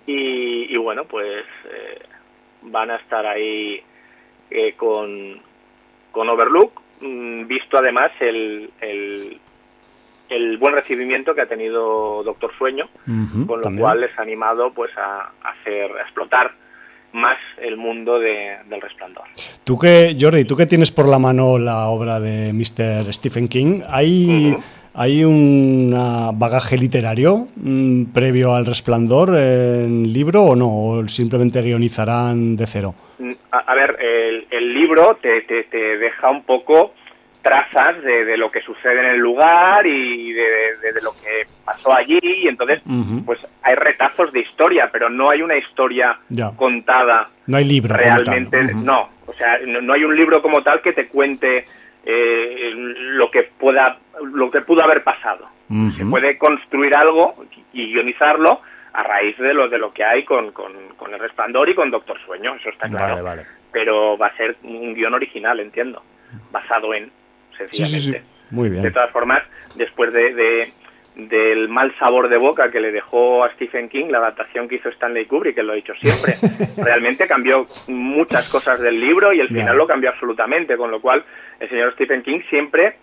Y, 0.05 0.75
bueno, 0.75 1.05
pues 1.05 1.45
eh, 1.65 1.99
van 2.63 2.91
a 2.91 2.97
estar 2.97 3.25
ahí 3.25 3.81
eh, 4.49 4.73
con, 4.75 5.39
con 6.11 6.29
Overlook, 6.29 6.81
visto 7.01 7.77
además 7.77 8.11
el, 8.19 8.69
el, 8.79 10.57
buen 10.57 10.73
recibimiento 10.75 11.33
que 11.33 11.41
ha 11.41 11.47
tenido 11.47 12.23
Doctor 12.23 12.51
Sueño, 12.57 12.87
con 13.47 13.61
lo 13.61 13.79
cual 13.79 14.01
les 14.01 14.17
ha 14.17 14.21
animado 14.21 14.71
pues 14.73 14.91
a, 14.97 15.31
hacer 15.43 15.91
a 15.91 16.01
explotar 16.03 16.51
más 17.13 17.37
el 17.57 17.75
mundo 17.75 18.19
del 18.19 18.81
resplandor. 18.81 19.25
Tú 19.63 19.77
que, 19.77 20.15
Jordi, 20.19 20.45
tú 20.45 20.55
que 20.55 20.65
tienes 20.65 20.91
por 20.91 21.07
la 21.07 21.19
mano 21.19 21.57
la 21.57 21.87
obra 21.87 22.19
de 22.19 22.53
Mr. 22.53 23.11
Stephen 23.13 23.49
King, 23.49 23.81
¿hay, 23.89 24.55
¿Hay 24.93 25.23
un 25.23 25.91
bagaje 26.35 26.77
literario 26.77 27.47
mm, 27.55 28.05
previo 28.05 28.53
al 28.53 28.65
resplandor 28.65 29.35
en 29.35 30.11
libro 30.11 30.43
o 30.43 30.55
no? 30.55 30.67
¿O 30.67 31.07
simplemente 31.07 31.61
guionizarán 31.61 32.57
de 32.57 32.67
cero? 32.67 32.95
Mm, 33.21 33.33
a, 33.51 33.75
ver, 33.75 33.97
el, 34.49 34.73
libro 34.73 35.19
te, 35.21 35.41
te, 35.41 35.97
deja 35.97 36.31
un 36.31 36.43
poco 36.43 36.95
trazas 37.43 38.01
de, 38.01 38.35
lo 38.35 38.49
que 38.49 38.61
sucede 38.61 38.99
en 38.99 39.05
el 39.13 39.19
lugar 39.19 39.85
y 39.85 40.33
de, 40.33 41.01
lo 41.03 41.11
que 41.11 41.45
pasó 41.63 41.95
allí 41.95 42.19
y 42.23 42.47
entonces 42.47 42.81
pues 43.25 43.39
hay 43.63 43.75
retazos 43.75 44.31
de 44.31 44.41
historia 44.41 44.89
pero 44.91 45.09
no 45.09 45.29
hay 45.29 45.41
una 45.41 45.57
historia 45.57 46.19
contada 46.55 47.29
no 47.47 47.57
hay 47.57 47.65
libro 47.65 47.95
realmente. 47.95 48.73
no 48.75 49.09
o 49.25 49.33
sea 49.33 49.57
no, 49.65 49.93
hay 49.93 50.03
un 50.03 50.15
libro 50.15 50.41
como 50.41 50.61
tal 50.61 50.81
que 50.81 50.93
te 50.93 51.07
cuente 51.07 51.65
eh, 52.05 52.71
lo 52.75 53.29
que 53.29 53.43
pueda 53.59 53.97
lo 54.23 54.49
que 54.49 54.61
pudo 54.61 54.83
haber 54.83 55.03
pasado. 55.03 55.45
Se 55.95 56.05
puede 56.05 56.37
construir 56.37 56.93
algo 56.93 57.45
y 57.71 57.93
guionizarlo 57.93 58.61
a 58.93 59.03
raíz 59.03 59.37
de 59.37 59.53
lo 59.53 59.69
de 59.69 59.77
lo 59.77 59.93
que 59.93 60.03
hay 60.03 60.23
con, 60.25 60.51
con, 60.51 60.73
el 61.13 61.19
resplandor 61.19 61.69
y 61.69 61.75
con 61.75 61.91
Doctor 61.91 62.19
Sueño 62.25 62.55
eso 62.55 62.69
está 62.69 62.87
claro. 62.87 63.43
pero 63.71 64.17
va 64.17 64.27
a 64.27 64.37
ser 64.37 64.57
un 64.63 64.93
guion 64.93 65.13
original 65.13 65.59
entiendo 65.59 66.03
basado 66.51 66.93
en 66.93 67.11
sencillamente. 67.57 68.23
muy 68.49 68.69
bien. 68.69 68.83
De 68.83 68.91
todas 68.91 69.11
formas 69.11 69.43
después 69.75 70.11
de, 70.13 70.71
del 71.15 71.69
mal 71.69 71.93
sabor 71.99 72.29
de 72.29 72.37
boca 72.37 72.71
que 72.71 72.79
le 72.79 72.91
dejó 72.91 73.43
a 73.43 73.51
Stephen 73.53 73.89
King 73.89 74.05
la 74.09 74.19
adaptación 74.19 74.67
que 74.67 74.75
hizo 74.75 74.89
Stanley 74.89 75.25
Kubrick, 75.25 75.55
que 75.55 75.63
lo 75.63 75.73
he 75.73 75.77
dicho 75.77 75.93
siempre. 75.99 76.35
Realmente 76.83 77.27
cambió 77.27 77.65
muchas 77.87 78.49
cosas 78.49 78.79
del 78.79 78.99
libro 78.99 79.33
y 79.33 79.39
el 79.39 79.49
final 79.49 79.77
lo 79.77 79.87
cambió 79.87 80.09
absolutamente, 80.09 80.77
con 80.77 80.91
lo 80.91 81.01
cual 81.01 81.23
el 81.59 81.69
señor 81.69 81.93
Stephen 81.93 82.23
King 82.23 82.39
siempre 82.49 82.95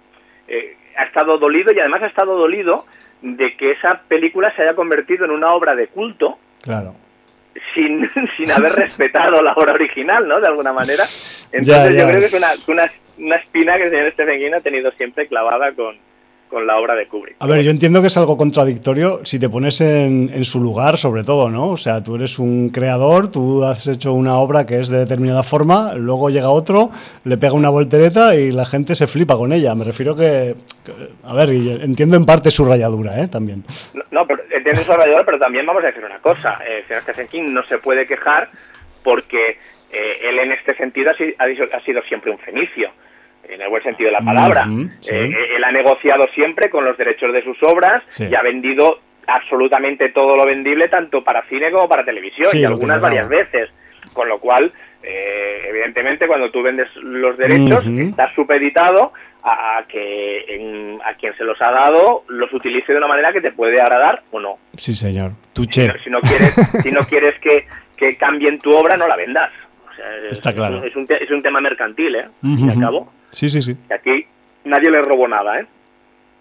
eh, 0.47 0.77
ha 0.97 1.05
estado 1.05 1.39
dolido 1.39 1.73
y 1.73 1.81
además 1.81 2.03
ha 2.03 2.07
estado 2.07 2.37
dolido 2.37 2.87
de 3.23 3.57
que 3.57 3.73
esa 3.73 4.03
película 4.09 4.55
se 4.55 4.63
haya 4.63 4.75
convertido 4.75 5.25
en 5.25 5.31
una 5.31 5.51
obra 5.51 5.75
de 5.75 5.89
culto. 5.89 6.39
Claro. 6.63 6.95
Sin, 7.75 8.09
sin 8.37 8.51
haber 8.51 8.73
respetado 8.73 9.43
la 9.43 9.53
obra 9.55 9.73
original, 9.75 10.27
¿no? 10.27 10.41
De 10.41 10.47
alguna 10.47 10.73
manera. 10.73 11.05
Entonces 11.53 11.97
yo 11.97 12.07
creo 12.07 12.21
que 12.21 12.27
es 12.27 12.35
una, 12.35 12.49
una, 12.67 12.93
una 13.19 13.37
espina 13.37 13.77
que 13.77 13.85
el 13.85 13.91
señor 13.91 14.13
Stephen 14.13 14.39
King 14.39 14.53
ha 14.55 14.61
tenido 14.61 14.91
siempre 14.93 15.27
clavada 15.27 15.73
con, 15.73 15.97
con 16.49 16.67
la 16.67 16.77
obra 16.79 16.95
de 16.95 17.07
Kubrick. 17.07 17.37
A 17.39 17.47
ver, 17.47 17.63
yo 17.63 17.71
entiendo 17.71 18.01
que 18.01 18.09
es 18.09 18.17
algo 18.17 18.37
contradictorio 18.37 19.21
si 19.25 19.39
te 19.39 19.49
pones 19.49 19.81
en, 19.81 20.31
en, 20.33 20.45
su 20.45 20.61
lugar, 20.61 20.97
sobre 20.97 21.25
todo, 21.25 21.51
¿no? 21.51 21.71
O 21.71 21.77
sea, 21.77 22.03
tú 22.03 22.17
eres 22.17 22.39
un 22.39 22.71
creador, 22.71 23.31
tú 23.31 23.65
has 23.65 23.87
hecho 23.87 24.13
una 24.13 24.37
obra 24.37 24.67
que 24.67 24.81
es 24.81 24.89
de 24.89 24.99
determinada 24.99 25.43
forma, 25.43 25.95
luego 25.95 26.31
llega 26.31 26.51
otro, 26.51 26.91
le 27.25 27.37
pega 27.37 27.53
una 27.53 27.71
voltereta 27.71 28.35
y 28.35 28.51
la 28.51 28.65
gente 28.65 28.95
se 28.95 29.07
flipa 29.07 29.37
con 29.37 29.53
ella. 29.53 29.75
Me 29.75 29.85
refiero 29.85 30.17
que, 30.17 30.55
a 31.25 31.35
ver, 31.35 31.51
entiendo 31.51 32.17
en 32.17 32.27
parte 32.27 32.51
su 32.51 32.65
rayadura, 32.65 33.21
¿eh? 33.21 33.29
También. 33.29 33.65
No, 34.11 34.27
pero 34.27 34.43
entiendo 34.51 34.83
su 34.83 34.93
rayadura, 34.93 35.25
pero 35.25 35.39
también 35.39 35.67
vamos 35.67 35.83
a 35.85 35.89
decir 35.89 36.05
una 36.05 36.19
cosa. 36.19 36.59
Eh, 36.67 36.85
señor 36.89 37.45
no 37.51 37.65
se 37.67 37.79
puede 37.79 38.07
quejar 38.07 38.49
porque 39.03 39.59
eh, 39.93 40.29
él 40.29 40.39
en 40.39 40.53
este 40.53 40.75
sentido 40.77 41.11
ha 41.11 41.45
ha 41.45 41.81
sido 41.81 42.03
siempre 42.03 42.31
un 42.31 42.39
fenicio 42.39 42.91
en 43.49 43.63
el 43.63 43.69
buen 43.69 43.83
sentido 43.83 44.09
de 44.09 44.13
la 44.13 44.25
palabra. 44.25 44.67
Eh, 45.11 45.31
él 45.57 45.65
ha 45.65 45.73
negociado 45.73 46.27
siempre 46.35 46.71
con 46.71 46.85
los 46.85 46.97
derechos 46.97 47.33
de 47.33 47.43
sus 47.43 47.57
obras 47.63 48.03
y 48.21 48.35
ha 48.35 48.43
vendido 48.43 48.99
absolutamente 49.27 50.11
todo 50.11 50.37
lo 50.37 50.47
vendible, 50.47 50.89
tanto 50.89 51.23
para 51.23 51.43
cine 51.49 51.71
como 51.71 51.89
para 51.89 52.05
televisión, 52.05 52.49
y 52.55 52.65
algunas 52.65 53.01
varias 53.01 53.29
veces. 53.29 53.71
Con 54.13 54.29
lo 54.29 54.39
cual, 54.39 54.73
eh, 55.03 55.67
evidentemente 55.69 56.27
cuando 56.27 56.51
tú 56.51 56.63
vendes 56.63 56.89
los 56.97 57.37
derechos 57.37 57.87
estás 57.87 58.35
supeditado 58.35 59.13
a 59.45 59.85
que 59.87 60.99
a 61.05 61.15
quien 61.15 61.37
se 61.37 61.45
los 61.45 61.57
ha 61.61 61.71
dado 61.71 62.25
los 62.29 62.53
utilice 62.53 62.93
de 62.93 62.99
una 62.99 63.07
manera 63.07 63.33
que 63.33 63.41
te 63.41 63.53
puede 63.53 63.81
agradar 63.81 64.23
o 64.31 64.41
no. 64.41 64.59
Sí, 64.77 64.95
señor. 64.95 65.33
Tu 65.53 65.65
si, 65.65 65.87
no, 65.87 65.95
si 66.03 66.11
no 66.11 66.21
quieres, 66.21 66.55
si 66.83 66.91
no 66.91 67.01
quieres 67.01 67.35
que, 67.41 67.67
que 67.97 68.17
cambien 68.17 68.59
tu 68.59 68.71
obra, 68.71 68.97
no 68.97 69.07
la 69.07 69.17
vendas. 69.17 69.53
Está 70.31 70.55
claro. 70.55 70.83
Es 70.85 70.95
un, 70.97 71.07
es 71.09 71.31
un, 71.31 71.43
tema 71.43 71.61
mercantil, 71.61 72.15
¿eh? 72.15 72.25
Uh 72.43 72.71
acabo. 72.71 73.13
Sí, 73.31 73.51
sí, 73.51 73.63
sí. 73.63 73.77
Y 73.89 73.93
aquí 73.93 74.27
nadie 74.65 74.91
le 74.91 75.03
robó 75.03 75.29
nada, 75.29 75.61
¿eh? 75.61 75.67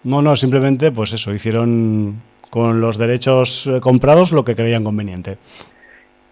No, 0.04 0.22
no, 0.22 0.36
simplemente, 0.36 0.92
pues 0.92 1.12
eso, 1.12 1.32
hicieron 1.32 2.22
con 2.50 2.80
los 2.80 2.98
derechos 2.98 3.66
eh, 3.66 3.80
comprados 3.80 4.32
lo 4.32 4.44
que 4.44 4.54
creían 4.54 4.84
conveniente. 4.84 5.36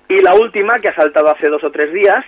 Y 0.08 0.22
la 0.22 0.34
última, 0.34 0.78
que 0.78 0.88
ha 0.88 0.94
saltado 0.94 1.30
hace 1.30 1.48
dos 1.48 1.64
o 1.64 1.70
tres 1.70 1.92
días, 1.92 2.24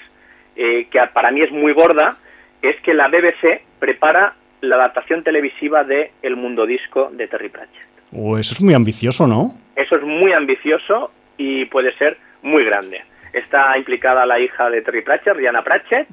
eh, 0.57 0.88
que 0.91 1.01
para 1.12 1.31
mí 1.31 1.41
es 1.41 1.53
muy 1.53 1.73
gorda, 1.73 2.17
es 2.61 2.77
que 2.83 2.93
la 2.93 3.09
BBC 3.09 3.62
prepara 3.79 4.35
la 4.61 4.77
adaptación 4.77 5.23
televisiva 5.23 5.85
de 5.85 6.11
El 6.23 6.37
Mundo 6.37 6.67
Disco 6.67 7.11
de 7.12 7.29
Terry 7.29 7.49
Pratchett. 7.49 7.87
Uh, 8.11 8.37
eso 8.37 8.55
es 8.55 8.61
muy 8.61 8.75
ambicioso, 8.75 9.27
¿no? 9.27 9.57
Eso 9.77 9.97
es 9.97 10.03
muy 10.03 10.33
ambicioso 10.33 11.12
y 11.37 11.67
puede 11.67 11.97
ser 11.97 12.19
muy 12.43 12.64
grande. 12.64 13.03
Está 13.33 13.77
implicada 13.77 14.27
la 14.27 14.41
hija 14.41 14.71
de 14.71 14.83
Terry 14.83 15.03
Pratchett, 15.03 15.37
Rihanna 15.37 15.62
Pratchett, 15.62 16.09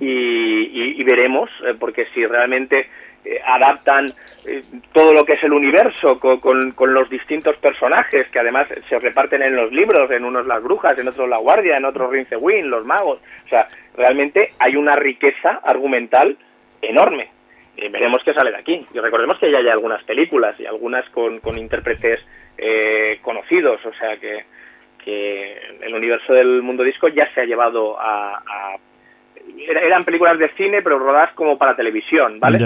y, 0.00 1.02
veremos, 1.04 1.50
eh, 1.64 1.74
porque 1.78 2.06
si 2.14 2.26
realmente 2.26 2.88
eh, 3.24 3.40
adaptan 3.44 4.06
eh, 4.46 4.62
todo 4.92 5.12
lo 5.12 5.24
que 5.24 5.34
es 5.34 5.44
el 5.44 5.52
universo 5.52 6.18
con, 6.18 6.72
con, 6.72 6.94
los 6.94 7.08
distintos 7.10 7.56
personajes 7.58 8.28
que 8.28 8.38
además 8.38 8.66
se 8.88 8.98
reparten 8.98 9.42
en 9.42 9.54
los 9.54 9.72
libros, 9.72 10.10
en 10.10 10.24
unos 10.24 10.46
las 10.46 10.62
brujas, 10.62 10.98
en 10.98 11.08
otros 11.08 11.28
la 11.28 11.38
guardia, 11.38 11.76
en 11.76 11.84
otros 11.84 12.10
Rincewin, 12.10 12.70
los 12.70 12.84
magos. 12.84 13.20
O 13.44 13.48
sea, 13.48 13.68
realmente 13.96 14.52
hay 14.58 14.76
una 14.76 14.96
riqueza 14.96 15.60
argumental 15.62 16.36
enorme. 16.82 17.30
y 17.76 17.88
veremos 17.88 18.22
qué 18.24 18.32
sale 18.32 18.50
de 18.50 18.58
aquí. 18.58 18.86
Y 18.92 18.98
recordemos 18.98 19.38
que 19.38 19.50
ya 19.50 19.58
hay 19.58 19.68
algunas 19.68 20.02
películas 20.04 20.58
y 20.58 20.66
algunas 20.66 21.08
con, 21.10 21.40
con 21.40 21.58
intérpretes 21.58 22.20
conocidos, 23.20 23.84
o 23.84 23.92
sea 23.92 24.16
que 24.16 24.44
que 25.06 25.56
el 25.82 25.94
universo 25.94 26.32
del 26.32 26.62
mundo 26.62 26.82
disco 26.82 27.06
ya 27.06 27.32
se 27.32 27.40
ha 27.40 27.44
llevado 27.44 27.96
a... 27.98 28.76
eran 29.56 30.04
películas 30.04 30.36
de 30.36 30.50
cine, 30.56 30.82
pero 30.82 30.98
rodadas 30.98 31.32
como 31.34 31.56
para 31.56 31.76
televisión, 31.76 32.40
¿vale? 32.40 32.58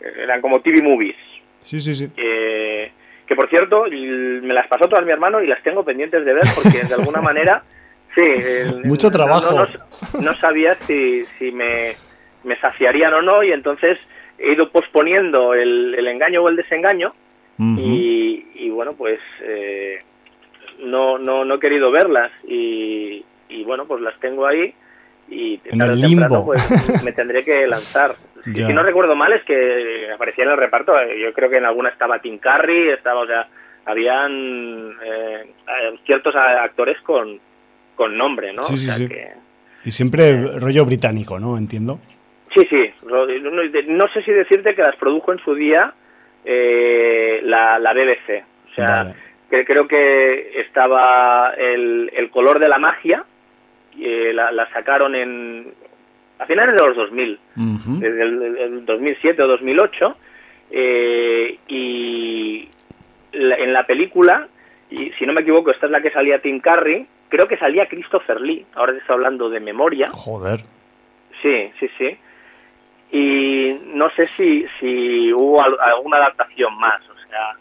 Eran 0.00 0.40
como 0.40 0.60
TV 0.60 0.80
movies. 0.82 1.16
Sí, 1.58 1.80
sí, 1.80 1.96
sí. 1.96 2.08
que 2.14 3.36
por 3.36 3.48
cierto, 3.50 3.86
me 3.90 4.54
las 4.54 4.68
pasó 4.68 4.88
todas 4.88 5.04
mi 5.04 5.10
hermano 5.10 5.42
y 5.42 5.48
las 5.48 5.62
tengo 5.64 5.84
pendientes 5.84 6.24
de 6.24 6.32
ver 6.32 6.44
porque 6.54 6.86
de 6.86 6.94
alguna 6.94 7.20
manera... 7.20 7.62
Sí, 8.12 8.22
mucho 8.82 9.08
trabajo. 9.08 9.66
No, 10.20 10.34
sabía 10.38 10.74
si, 10.74 11.24
si 11.38 11.52
me, 11.52 11.94
me, 12.42 12.56
saciarían 12.56 13.14
o 13.14 13.22
no 13.22 13.44
y 13.44 13.52
entonces 13.52 14.00
he 14.36 14.54
ido 14.54 14.68
posponiendo 14.72 15.54
el, 15.54 15.94
el 15.96 16.08
engaño 16.08 16.42
o 16.42 16.48
el 16.48 16.56
desengaño 16.56 17.14
y, 17.56 18.46
y, 18.54 18.70
bueno, 18.70 18.94
pues 18.94 19.20
eh, 19.42 20.00
no, 20.82 21.18
no, 21.18 21.44
no 21.44 21.54
he 21.54 21.60
querido 21.60 21.90
verlas 21.90 22.30
y, 22.46 23.24
y 23.48 23.64
bueno, 23.64 23.86
pues 23.86 24.00
las 24.02 24.18
tengo 24.20 24.46
ahí 24.46 24.74
y 25.30 25.60
en 25.64 25.80
el 25.80 26.00
limbo. 26.00 26.44
pues, 26.44 27.02
me 27.04 27.12
tendré 27.12 27.44
que 27.44 27.66
lanzar. 27.66 28.16
Si, 28.44 28.50
no 28.72 28.82
recuerdo 28.82 29.14
mal 29.14 29.32
es 29.32 29.44
que 29.44 30.08
aparecía 30.12 30.44
en 30.44 30.50
el 30.50 30.56
reparto, 30.56 30.98
eh, 30.98 31.20
yo 31.20 31.32
creo 31.32 31.50
que 31.50 31.58
en 31.58 31.66
alguna 31.66 31.90
estaba 31.90 32.20
Tim 32.20 32.38
Curry, 32.38 32.90
estaba, 32.90 33.20
o 33.20 33.26
sea, 33.26 33.46
habían 33.84 34.96
eh, 35.02 35.52
ciertos 36.06 36.34
actores 36.34 37.00
con, 37.02 37.38
con 37.94 38.16
nombre, 38.16 38.52
¿no? 38.52 38.62
Sí, 38.62 38.76
sí, 38.78 38.90
sí. 38.90 39.08
y 39.84 39.90
siempre 39.90 40.30
eh, 40.30 40.58
rollo 40.58 40.86
británico, 40.86 41.38
¿no? 41.38 41.58
Entiendo. 41.58 42.00
Sí, 42.54 42.66
sí. 42.68 42.90
No, 43.06 44.08
sé 44.08 44.22
si 44.22 44.32
decirte 44.32 44.74
que 44.74 44.82
las 44.82 44.96
produjo 44.96 45.32
en 45.32 45.38
su 45.38 45.54
día 45.54 45.94
la, 46.44 47.78
la 47.78 47.92
BBC. 47.92 48.44
O 48.70 48.74
sea, 48.74 49.14
que 49.50 49.64
creo 49.64 49.88
que 49.88 50.60
estaba 50.60 51.52
el, 51.58 52.10
el 52.14 52.30
color 52.30 52.60
de 52.60 52.68
la 52.68 52.78
magia, 52.78 53.24
eh, 54.00 54.32
la, 54.32 54.52
la, 54.52 54.70
sacaron 54.70 55.14
en 55.14 55.74
a 56.38 56.46
finales 56.46 56.74
de 56.74 56.86
los 56.86 56.96
2000, 56.96 57.38
desde 58.00 58.22
el, 58.22 58.86
2007 58.86 59.42
o 59.42 59.46
2008, 59.46 60.16
eh, 60.70 61.58
y 61.68 62.66
en 63.32 63.72
la 63.74 63.84
película, 63.84 64.48
y 64.88 65.10
si 65.18 65.26
no 65.26 65.34
me 65.34 65.42
equivoco, 65.42 65.70
esta 65.70 65.84
es 65.84 65.92
la 65.92 66.00
que 66.00 66.10
salía 66.10 66.40
Tim 66.40 66.60
Curry, 66.60 67.06
creo 67.28 67.46
que 67.46 67.58
salía 67.58 67.88
Christopher 67.88 68.40
Lee, 68.40 68.64
ahora 68.74 68.92
te 68.92 69.00
estoy 69.00 69.16
hablando 69.16 69.50
de 69.50 69.60
memoria. 69.60 70.06
Joder. 70.12 70.60
Sí, 71.42 71.70
sí, 71.78 71.90
sí. 71.98 72.16
Y 73.12 73.78
no 73.92 74.08
sé 74.10 74.28
si, 74.36 74.64
si 74.78 75.32
hubo 75.34 75.62
alguna 75.62 76.18
adaptación 76.18 76.74
más, 76.78 77.02
o 77.10 77.28
sea, 77.28 77.54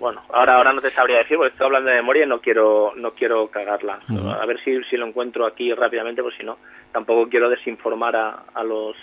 bueno, 0.00 0.22
ahora 0.32 0.56
ahora 0.56 0.72
no 0.72 0.80
te 0.80 0.90
sabría 0.90 1.18
decir 1.18 1.36
porque 1.36 1.52
estoy 1.52 1.66
hablando 1.66 1.90
de 1.90 1.96
memoria 1.96 2.24
y 2.24 2.28
no 2.28 2.40
quiero 2.40 2.94
no 2.96 3.12
quiero 3.12 3.48
cagarla. 3.48 4.00
A 4.40 4.46
ver 4.46 4.58
si, 4.64 4.82
si 4.84 4.96
lo 4.96 5.06
encuentro 5.06 5.46
aquí 5.46 5.72
rápidamente, 5.74 6.22
pues 6.22 6.34
si 6.36 6.42
no, 6.42 6.56
tampoco 6.90 7.28
quiero 7.28 7.50
desinformar 7.50 8.16
a, 8.16 8.44
a 8.54 8.64
los 8.64 8.96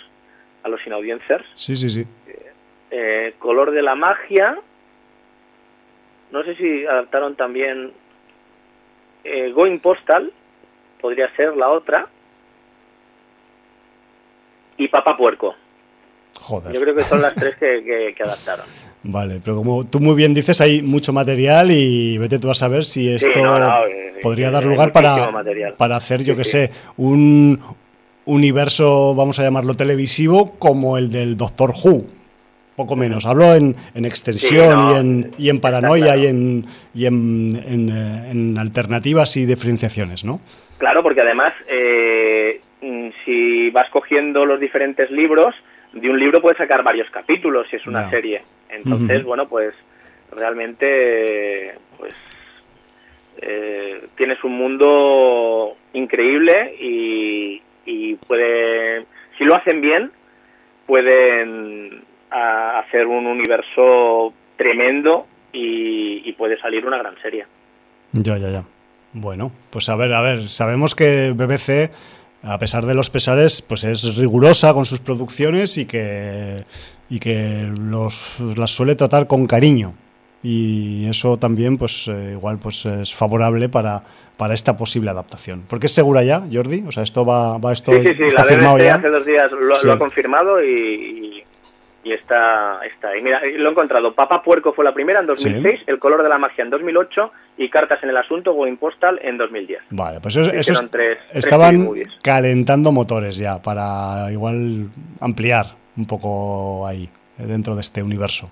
a 0.63 0.69
los 0.69 0.85
inaudiencers. 0.85 1.45
Sí, 1.55 1.75
sí, 1.75 1.89
sí. 1.91 2.05
Eh, 2.89 3.35
color 3.37 3.71
de 3.71 3.83
la 3.83 3.93
magia. 3.95 4.57
No 6.31 6.43
sé 6.43 6.55
si 6.55 6.85
adaptaron 6.85 7.35
también 7.35 7.93
eh, 9.23 9.51
Going 9.51 9.79
Postal, 9.79 10.33
podría 10.99 11.33
ser 11.35 11.55
la 11.55 11.69
otra. 11.69 12.07
Y 14.77 14.87
Papa 14.87 15.15
Puerco. 15.15 15.55
Joder. 16.39 16.73
Yo 16.73 16.81
creo 16.81 16.95
que 16.95 17.03
son 17.03 17.21
las 17.21 17.33
tres 17.35 17.55
que, 17.57 18.13
que 18.15 18.23
adaptaron. 18.23 18.65
Vale, 19.03 19.39
pero 19.43 19.57
como 19.57 19.85
tú 19.85 19.99
muy 19.99 20.15
bien 20.15 20.33
dices, 20.33 20.59
hay 20.59 20.81
mucho 20.81 21.13
material 21.13 21.71
y 21.71 22.17
vete 22.17 22.39
tú 22.39 22.49
a 22.49 22.53
saber 22.53 22.83
si 22.83 23.09
esto 23.09 23.39
eh, 23.87 24.13
podría 24.21 24.51
dar 24.51 24.65
lugar 24.65 24.91
para, 24.91 25.31
para 25.77 25.95
hacer, 25.95 26.23
yo 26.23 26.35
que 26.35 26.43
sé, 26.43 26.71
un 26.97 27.59
universo, 28.25 29.15
vamos 29.15 29.39
a 29.39 29.43
llamarlo 29.43 29.73
televisivo, 29.75 30.53
como 30.59 30.97
el 30.97 31.11
del 31.11 31.37
Doctor 31.37 31.71
Who. 31.71 32.05
Poco 32.75 32.95
menos. 32.95 33.25
Hablo 33.25 33.55
en, 33.55 33.75
en 33.95 34.05
extensión 34.05 34.79
y, 34.79 34.97
en, 34.99 35.31
y 35.39 35.49
en 35.49 35.59
paranoia 35.59 36.15
y, 36.15 36.27
en, 36.27 36.65
y 36.93 37.07
en, 37.07 37.55
eh, 37.55 38.31
en, 38.31 38.57
alternativas 38.59 39.35
y 39.37 39.47
diferenciaciones, 39.47 40.23
¿no? 40.23 40.41
Claro, 40.77 41.01
porque 41.01 41.21
además, 41.21 41.53
eh, 41.67 42.61
mm, 42.81 43.07
si 43.25 43.71
vas 43.71 43.89
cogiendo 43.89 44.45
los 44.45 44.59
diferentes 44.59 45.09
libros, 45.09 45.55
de 45.93 46.07
un 46.07 46.19
libro 46.19 46.39
puedes 46.39 46.59
sacar 46.59 46.83
varios 46.83 47.09
capítulos 47.09 47.65
si 47.71 47.77
es 47.77 47.87
una 47.87 48.11
serie. 48.11 48.43
Entonces, 48.69 49.23
bueno, 49.23 49.47
pues 49.47 49.73
realmente 50.31 51.75
pues 51.97 52.13
eh, 53.41 54.07
tienes 54.15 54.43
un 54.43 54.57
mundo 54.57 55.75
increíble 55.93 56.75
y, 56.79 57.61
y 57.85 58.15
puede, 58.15 59.05
si 59.37 59.43
lo 59.43 59.55
hacen 59.55 59.81
bien, 59.81 60.11
pueden 60.85 62.03
hacer 62.29 63.07
un 63.07 63.25
universo 63.25 64.33
tremendo 64.57 65.27
y, 65.53 66.27
y 66.27 66.33
puede 66.33 66.59
salir 66.59 66.85
una 66.85 66.97
gran 66.97 67.15
serie. 67.21 67.45
Ya, 68.11 68.37
ya, 68.37 68.49
ya. 68.49 68.63
Bueno, 69.13 69.51
pues 69.69 69.89
a 69.89 69.95
ver, 69.95 70.13
a 70.13 70.21
ver, 70.21 70.43
sabemos 70.43 70.93
que 70.93 71.31
BBC 71.31 71.91
a 72.43 72.59
pesar 72.59 72.85
de 72.85 72.93
los 72.93 73.09
pesares, 73.09 73.61
pues 73.61 73.83
es 73.83 74.15
rigurosa 74.15 74.73
con 74.73 74.85
sus 74.85 74.99
producciones 74.99 75.77
y 75.77 75.85
que, 75.85 76.63
y 77.09 77.19
que 77.19 77.67
los, 77.77 78.39
las 78.57 78.71
suele 78.71 78.95
tratar 78.95 79.27
con 79.27 79.47
cariño. 79.47 79.93
Y 80.43 81.09
eso 81.09 81.37
también, 81.37 81.77
pues 81.77 82.07
eh, 82.07 82.31
igual, 82.33 82.59
pues 82.61 82.85
es 82.85 83.13
favorable 83.13 83.69
para, 83.69 84.03
para 84.37 84.53
esta 84.53 84.77
posible 84.77 85.09
adaptación. 85.09 85.63
¿Porque 85.67 85.87
es 85.87 85.91
segura 85.91 86.23
ya, 86.23 86.43
Jordi? 86.51 86.83
O 86.87 86.91
sea, 86.91 87.03
esto 87.03 87.25
va, 87.25 87.57
va 87.57 87.73
esto 87.73 87.91
sí, 87.91 87.99
sí, 87.99 88.13
sí, 88.15 88.23
está 88.27 88.43
la 88.43 88.47
firmado 88.47 88.77
ya. 88.77 88.95
hace 88.95 89.09
dos 89.09 89.25
días 89.25 89.51
lo, 89.51 89.91
ha 89.91 89.97
confirmado 89.97 90.63
y, 90.63 91.43
y 92.03 92.13
está, 92.13 92.79
está 92.85 93.09
ahí. 93.09 93.21
Mira, 93.21 93.41
lo 93.41 93.69
he 93.69 93.71
encontrado. 93.71 94.13
Papa 94.13 94.43
Puerco 94.43 94.73
fue 94.73 94.85
la 94.85 94.93
primera 94.93 95.19
en 95.19 95.25
2006, 95.25 95.81
El 95.87 95.97
color 95.97 96.21
de 96.21 96.29
la 96.29 96.37
magia 96.37 96.63
en 96.63 96.69
2008 96.69 97.31
y 97.57 97.69
Cartas 97.69 98.01
en 98.03 98.09
el 98.09 98.17
asunto, 98.17 98.53
Going 98.53 98.77
Postal 98.77 99.19
en 99.23 99.37
2010. 99.37 99.81
Vale, 99.89 100.19
pues 100.21 100.37
eso, 100.37 100.51
estaban 101.33 101.89
calentando 102.21 102.91
motores 102.91 103.37
ya 103.37 103.59
para 103.61 104.31
igual 104.31 104.89
ampliar 105.19 105.86
un 105.97 106.05
poco 106.05 106.85
ahí, 106.87 107.09
eh, 107.39 107.43
dentro 107.45 107.75
de 107.75 107.81
este 107.81 108.01
universo. 108.03 108.51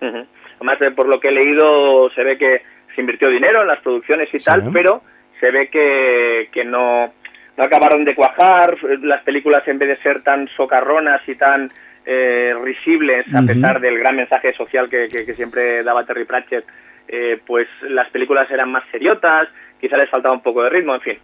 Además, 0.00 0.80
eh, 0.80 0.90
por 0.90 1.06
lo 1.08 1.20
que 1.20 1.28
he 1.28 1.32
leído, 1.32 2.10
se 2.14 2.22
ve 2.24 2.38
que 2.38 2.62
se 2.94 3.00
invirtió 3.00 3.28
dinero 3.28 3.62
en 3.62 3.68
las 3.68 3.80
producciones 3.80 4.32
y 4.32 4.38
tal, 4.38 4.70
pero 4.72 5.02
se 5.38 5.50
ve 5.50 5.68
que, 5.68 6.48
que 6.52 6.64
no, 6.64 7.12
no 7.56 7.64
acabaron 7.64 8.04
de 8.04 8.14
cuajar. 8.14 8.76
Las 9.02 9.22
películas, 9.22 9.66
en 9.68 9.78
vez 9.78 9.88
de 9.90 9.96
ser 10.02 10.22
tan 10.22 10.48
socarronas 10.56 11.20
y 11.28 11.34
tan 11.34 11.70
eh, 12.06 12.54
risibles, 12.62 13.26
a 13.34 13.42
pesar 13.42 13.80
del 13.80 13.98
gran 13.98 14.16
mensaje 14.16 14.54
social 14.54 14.88
que, 14.88 15.08
siempre 15.34 15.82
daba 15.82 16.04
Terry 16.04 16.24
Pratchett, 16.24 16.64
eh, 17.06 17.38
pues 17.46 17.68
las 17.82 18.08
películas 18.10 18.50
eran 18.50 18.70
más 18.70 18.84
seriotas, 18.90 19.48
quizá 19.80 19.96
les 19.96 20.08
faltaba 20.08 20.34
un 20.34 20.42
poco 20.42 20.62
de 20.62 20.70
ritmo, 20.70 20.94
en 20.94 21.00
fin. 21.02 21.18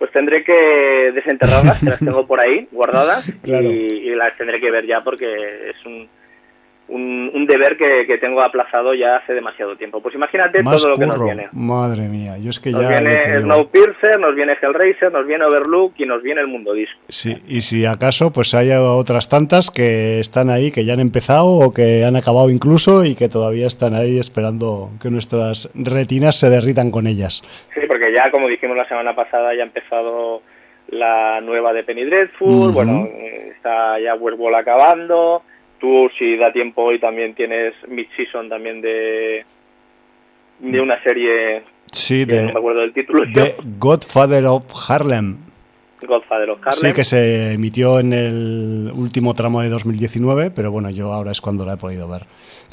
Pues 0.00 0.10
tendré 0.12 0.42
que 0.42 1.12
desenterrarlas, 1.14 1.78
que 1.78 1.90
las 1.90 1.98
tengo 2.04 2.26
por 2.26 2.42
ahí 2.44 2.66
guardadas 2.72 3.22
y, 3.44 3.52
y, 3.52 4.14
las 4.14 4.34
tendré 4.38 4.58
que 4.58 4.70
ver 4.70 4.86
ya 4.86 5.02
porque 5.02 5.26
es 5.68 5.76
un, 5.84 6.08
un, 6.90 7.46
deber 7.46 7.76
que, 7.76 8.18
tengo 8.18 8.42
aplazado 8.42 8.94
ya 8.94 9.16
hace 9.16 9.32
demasiado 9.32 9.76
tiempo. 9.76 10.00
Pues 10.00 10.14
imagínate 10.14 10.62
todo 10.62 10.90
lo 10.90 10.96
que 10.96 11.06
nos 11.06 11.24
viene. 11.24 11.48
Madre 11.52 12.08
mía, 12.08 12.36
yo 12.38 12.50
es 12.50 12.60
que 12.60 12.70
nos 12.70 12.82
ya. 12.82 13.00
Nos 13.00 13.14
viene 13.14 13.40
Snowpiercer, 13.40 14.20
nos 14.20 14.34
viene 14.34 14.56
Hellraiser, 14.60 15.12
nos 15.12 15.26
viene 15.26 15.44
Overlook 15.44 15.94
y 15.96 16.06
nos 16.06 16.22
viene 16.22 16.40
el 16.40 16.48
Mundo 16.48 16.72
Disco. 16.72 16.98
Sí, 17.08 17.42
y 17.46 17.62
si 17.62 17.86
acaso, 17.86 18.32
pues 18.32 18.54
haya 18.54 18.82
otras 18.82 19.28
tantas 19.28 19.70
que 19.70 20.20
están 20.20 20.50
ahí, 20.50 20.70
que 20.70 20.84
ya 20.84 20.94
han 20.94 21.00
empezado 21.00 21.46
o 21.46 21.72
que 21.72 22.04
han 22.04 22.16
acabado 22.16 22.50
incluso 22.50 23.04
y 23.04 23.14
que 23.14 23.28
todavía 23.28 23.66
están 23.66 23.94
ahí 23.94 24.18
esperando 24.18 24.90
que 25.00 25.10
nuestras 25.10 25.70
retinas 25.74 26.38
se 26.38 26.50
derritan 26.50 26.90
con 26.90 27.06
ellas. 27.06 27.42
Sí, 27.74 27.80
porque 27.86 28.12
ya, 28.14 28.30
como 28.30 28.48
dijimos 28.48 28.76
la 28.76 28.88
semana 28.88 29.14
pasada, 29.14 29.54
ya 29.54 29.62
ha 29.62 29.66
empezado 29.66 30.42
la 30.88 31.40
nueva 31.40 31.72
de 31.72 31.84
Penny 31.84 32.04
Dreadful, 32.04 32.72
bueno, 32.72 33.06
está 33.06 34.00
ya 34.00 34.14
Westworld 34.16 34.56
acabando 34.56 35.42
Tú, 35.80 36.10
si 36.18 36.36
da 36.36 36.52
tiempo 36.52 36.82
hoy, 36.82 36.98
también 36.98 37.34
tienes 37.34 37.74
mid-season 37.88 38.48
también 38.48 38.80
de, 38.80 39.44
de 40.58 40.80
una 40.80 41.02
serie. 41.02 41.62
Sí, 41.90 42.24
de. 42.24 42.46
No 42.46 42.52
me 42.52 42.58
acuerdo 42.58 42.80
del 42.80 42.92
título. 42.92 43.24
De 43.26 43.54
Godfather 43.78 44.44
of 44.46 44.64
Harlem. 44.88 45.38
Godfather 46.06 46.50
of 46.50 46.58
Harlem. 46.60 46.90
Sí, 46.90 46.92
que 46.92 47.04
se 47.04 47.54
emitió 47.54 47.98
en 47.98 48.12
el 48.12 48.92
último 48.94 49.34
tramo 49.34 49.62
de 49.62 49.70
2019, 49.70 50.50
pero 50.50 50.70
bueno, 50.70 50.90
yo 50.90 51.12
ahora 51.12 51.32
es 51.32 51.40
cuando 51.40 51.64
la 51.64 51.74
he 51.74 51.76
podido 51.76 52.06
ver. 52.08 52.22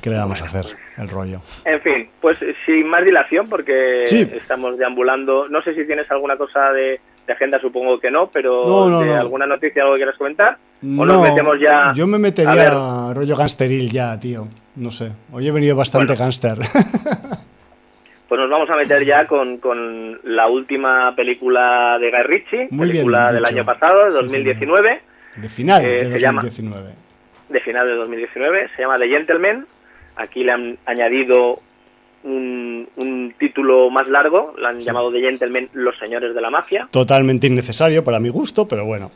¿Qué 0.02 0.10
le 0.10 0.18
vamos 0.18 0.42
a 0.42 0.46
hacer? 0.46 0.66
El 0.98 1.10
rollo. 1.10 1.42
En 1.66 1.82
fin, 1.82 2.10
pues 2.22 2.38
sin 2.66 2.88
más 2.88 3.04
dilación, 3.04 3.48
porque 3.50 4.04
estamos 4.04 4.78
deambulando. 4.78 5.48
No 5.50 5.62
sé 5.64 5.74
si 5.74 5.86
tienes 5.86 6.10
alguna 6.12 6.38
cosa 6.38 6.72
de, 6.72 7.00
agenda, 7.28 7.60
supongo 7.60 8.00
que 8.00 8.12
no, 8.12 8.30
pero 8.30 9.02
de 9.02 9.16
alguna 9.16 9.48
noticia, 9.48 9.82
algo 9.82 9.96
que 9.96 10.00
quieras 10.00 10.18
comentar. 10.18 10.58
¿O 10.84 11.06
nos 11.06 11.22
metemos 11.22 11.60
ya? 11.60 11.92
Yo 11.96 12.06
me 12.06 12.18
metería 12.20 13.12
rollo 13.14 13.36
gangsteril 13.36 13.90
ya, 13.90 14.20
tío. 14.20 14.48
No 14.76 14.92
sé. 14.92 15.12
Hoy 15.32 15.48
he 15.48 15.52
venido 15.52 15.76
bastante 15.76 16.16
gangster. 16.16 16.60
pues 18.28 18.42
nos 18.42 18.50
vamos 18.50 18.70
a 18.70 18.76
meter 18.76 19.04
ya 19.04 19.26
con, 19.26 19.58
con 19.58 20.20
la 20.24 20.48
última 20.48 21.16
película 21.16 21.98
de 22.00 22.12
Guy 22.12 22.24
Ritchie, 22.24 22.70
película 22.78 23.34
del 23.34 23.46
año 23.46 23.66
pasado, 23.66 24.06
de 24.06 24.12
2019. 24.12 25.02
de 25.38 25.50
final 25.50 25.84
eh, 25.84 26.10
de 26.10 26.20
2019. 26.20 26.94
de 27.50 27.60
final 27.62 27.88
de 27.88 27.96
2019. 27.96 28.70
Se 28.76 28.82
llama 28.84 29.00
The 29.00 29.08
Gentleman. 29.08 29.66
Aquí 30.16 30.44
le 30.44 30.52
han 30.52 30.78
añadido 30.86 31.60
un, 32.24 32.88
un, 32.98 33.34
título 33.38 33.90
más 33.90 34.08
largo, 34.08 34.54
lo 34.58 34.68
han 34.68 34.80
llamado 34.80 35.12
The 35.12 35.22
Gentleman 35.22 35.70
Los 35.74 35.98
Señores 35.98 36.36
de 36.36 36.42
la 36.42 36.50
Mafia. 36.50 36.88
Totalmente 36.92 37.48
innecesario 37.48 38.04
para 38.04 38.20
mi 38.20 38.30
gusto, 38.30 38.68
pero 38.68 38.86
bueno. 38.86 39.12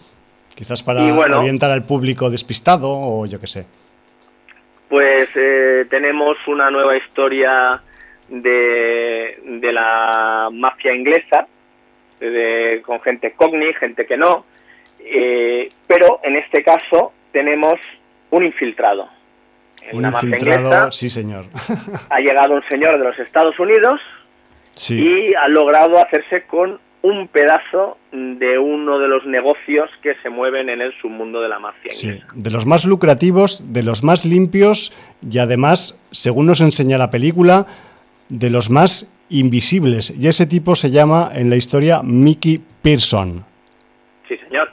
Quizás 0.61 0.83
para 0.83 1.01
orientar 1.39 1.71
al 1.71 1.83
público 1.83 2.29
despistado 2.29 2.87
o 2.87 3.25
yo 3.25 3.39
qué 3.39 3.47
sé. 3.47 3.65
Pues 4.89 5.27
eh, 5.33 5.87
tenemos 5.89 6.37
una 6.45 6.69
nueva 6.69 6.95
historia 6.95 7.81
de, 8.29 9.41
de 9.43 9.73
la 9.73 10.49
mafia 10.53 10.93
inglesa, 10.93 11.47
de, 12.19 12.83
con 12.85 13.01
gente 13.01 13.31
cogni, 13.31 13.73
gente 13.73 14.05
que 14.05 14.15
no, 14.17 14.45
eh, 14.99 15.67
pero 15.87 16.19
en 16.21 16.35
este 16.35 16.63
caso 16.63 17.11
tenemos 17.31 17.79
un 18.29 18.45
infiltrado. 18.45 19.09
En 19.81 19.97
un 19.97 20.05
infiltrado, 20.05 20.69
mafia 20.69 20.91
sí 20.91 21.09
señor. 21.09 21.45
ha 22.07 22.19
llegado 22.19 22.53
un 22.53 22.63
señor 22.69 22.99
de 22.99 23.05
los 23.05 23.17
Estados 23.17 23.57
Unidos 23.57 23.99
y 24.89 25.33
ha 25.33 25.47
logrado 25.47 25.97
hacerse 25.97 26.43
con 26.43 26.79
un 27.03 27.27
pedazo 27.27 27.97
de 28.11 28.59
uno 28.59 28.99
de 28.99 29.07
los 29.07 29.25
negocios 29.25 29.89
que 30.03 30.13
se 30.21 30.29
mueven 30.29 30.69
en 30.69 30.81
el 30.81 30.93
submundo 31.01 31.41
de 31.41 31.49
la 31.49 31.59
mafia. 31.59 31.93
Sí, 31.93 32.19
de 32.35 32.51
los 32.51 32.65
más 32.65 32.85
lucrativos, 32.85 33.73
de 33.73 33.83
los 33.83 34.03
más 34.03 34.25
limpios 34.25 34.95
y 35.27 35.39
además, 35.39 35.99
según 36.11 36.45
nos 36.45 36.61
enseña 36.61 36.97
la 36.97 37.09
película, 37.09 37.65
de 38.29 38.49
los 38.49 38.69
más 38.69 39.11
invisibles. 39.29 40.13
Y 40.17 40.27
ese 40.27 40.45
tipo 40.45 40.75
se 40.75 40.91
llama 40.91 41.29
en 41.33 41.49
la 41.49 41.55
historia 41.55 42.01
Mickey 42.03 42.61
Pearson. 42.81 43.43
Sí, 44.27 44.37
señor. 44.37 44.71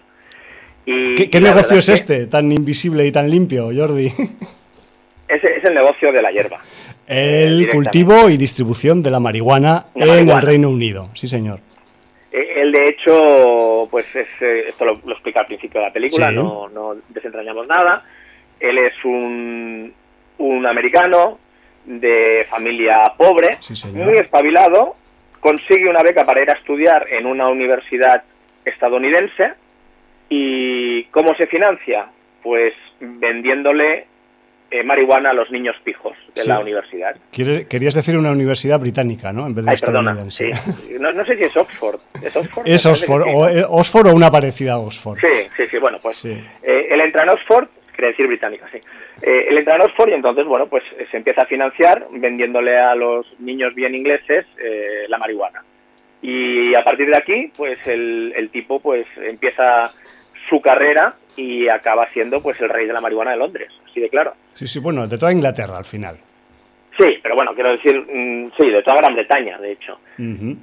Y, 0.85 1.29
¿Qué, 1.29 1.41
negocio 1.41 1.79
es 1.79 1.89
este, 1.89 2.27
tan 2.27 2.53
invisible 2.53 3.07
y 3.07 3.13
tan 3.13 3.31
limpio, 3.31 3.71
Jordi? 3.75 4.07
Ese 5.29 5.57
es 5.59 5.65
el 5.65 5.75
negocio 5.75 6.11
de 6.11 6.23
la 6.23 6.31
hierba. 6.31 6.59
El 7.07 7.69
cultivo 7.71 8.31
y 8.31 8.39
distribución 8.39 9.03
de 9.03 9.11
la 9.11 9.21
marihuana 9.21 9.87
en 9.95 10.29
el 10.29 10.41
Reino 10.41 10.71
Unido, 10.71 11.11
sí 11.15 11.29
señor. 11.29 11.61
Eh, 12.33 12.55
él, 12.57 12.73
de 12.73 12.85
hecho, 12.85 13.89
pues 13.91 14.07
eh, 14.15 14.65
esto 14.69 14.85
lo, 14.85 15.13
explica 15.13 15.41
al 15.41 15.47
principio 15.47 15.81
de 15.81 15.87
la 15.87 15.93
película, 15.93 16.31
no, 16.31 16.69
no, 16.69 16.97
desentrañamos 17.09 17.67
nada. 17.67 18.05
Él 18.61 18.79
es 18.79 18.95
un, 19.05 19.93
un 20.39 20.67
americano 20.67 21.39
de 21.85 22.47
familia 22.51 23.13
pobre, 23.17 23.59
muy 23.93 24.19
espabilado, 24.19 24.97
consigue 25.41 25.89
una 25.89 26.03
beca 26.03 26.27
para 26.27 26.43
ir 26.43 26.51
a 26.51 26.55
estudiar 26.55 27.07
en 27.11 27.27
una 27.27 27.49
universidad 27.49 28.25
estadounidense 28.65 29.55
y 30.29 31.05
¿cómo 31.05 31.35
se 31.37 31.47
financia? 31.47 32.09
Pues 32.43 32.75
vendiéndole 33.01 34.07
eh, 34.71 34.83
marihuana 34.83 35.31
a 35.31 35.33
los 35.33 35.51
niños 35.51 35.77
pijos 35.83 36.15
de 36.35 36.45
la 36.47 36.61
universidad. 36.61 37.17
querías 37.31 37.95
decir 37.95 38.19
una 38.19 38.31
universidad 38.31 38.79
británica, 38.79 39.33
¿no? 39.33 39.47
En 39.47 39.55
vez 39.55 39.65
de 39.65 39.73
estadounidense. 39.73 40.51
no, 41.01 41.25
sé 41.25 41.37
si 41.37 41.45
es 41.45 41.57
Oxford. 41.57 41.99
¿Es 42.23 42.37
Oxford? 42.37 42.69
Es 42.69 42.85
Oxford, 42.85 43.23
o, 43.23 43.49
eh, 43.49 43.65
Oxford 43.67 44.09
o 44.09 44.15
una 44.15 44.31
parecida 44.31 44.75
a 44.75 44.79
Oxford. 44.79 45.19
Sí, 45.21 45.49
sí, 45.57 45.63
sí. 45.71 45.79
Bueno, 45.79 45.99
pues 46.03 46.25
eh, 46.27 46.43
él 46.63 47.01
entra 47.01 47.25
en 47.25 47.31
Oxford, 47.31 47.69
quiere 47.95 48.09
decir 48.09 48.27
británica, 48.27 48.69
sí. 48.71 48.79
él 49.23 49.57
entra 49.57 49.77
en 49.77 49.83
Oxford 49.83 50.11
y 50.11 50.15
entonces, 50.15 50.45
bueno, 50.45 50.67
pues 50.67 50.85
se 51.11 51.17
empieza 51.17 51.43
a 51.43 51.47
financiar 51.47 52.07
vendiéndole 52.11 52.77
a 52.77 52.95
los 52.95 53.27
niños 53.41 53.75
bien 53.75 53.95
ingleses 53.95 54.45
la 55.09 55.17
marihuana. 55.17 55.65
Y 56.21 56.75
a 56.75 56.85
partir 56.85 57.09
de 57.09 57.17
aquí, 57.17 57.53
pues 57.57 57.79
el, 57.87 58.35
el 58.37 58.51
tipo 58.51 58.81
pues 58.81 59.07
empieza 59.17 59.93
su 60.49 60.61
carrera 60.61 61.15
y 61.39 61.69
acaba 61.69 62.09
siendo 62.09 62.43
pues 62.43 62.61
el 62.61 62.69
rey 62.69 62.87
de 62.87 62.93
la 62.93 63.01
marihuana 63.01 63.31
de 63.31 63.37
Londres, 63.37 63.71
así 63.89 64.01
de 64.01 64.09
claro. 64.09 64.35
Sí, 64.51 64.67
sí, 64.67 64.81
bueno, 64.81 65.07
de 65.07 65.17
toda 65.17 65.33
Inglaterra 65.33 65.79
al 65.79 65.85
final. 65.85 66.19
Sí, 66.99 67.17
pero 67.23 67.37
bueno, 67.37 67.55
quiero 67.55 67.71
decir, 67.71 67.97
mm, 67.97 68.51
sí, 68.59 68.69
de 68.69 68.83
toda 68.83 68.97
Gran 68.97 69.15
Bretaña, 69.15 69.57
de 69.59 69.71
hecho. 69.71 70.01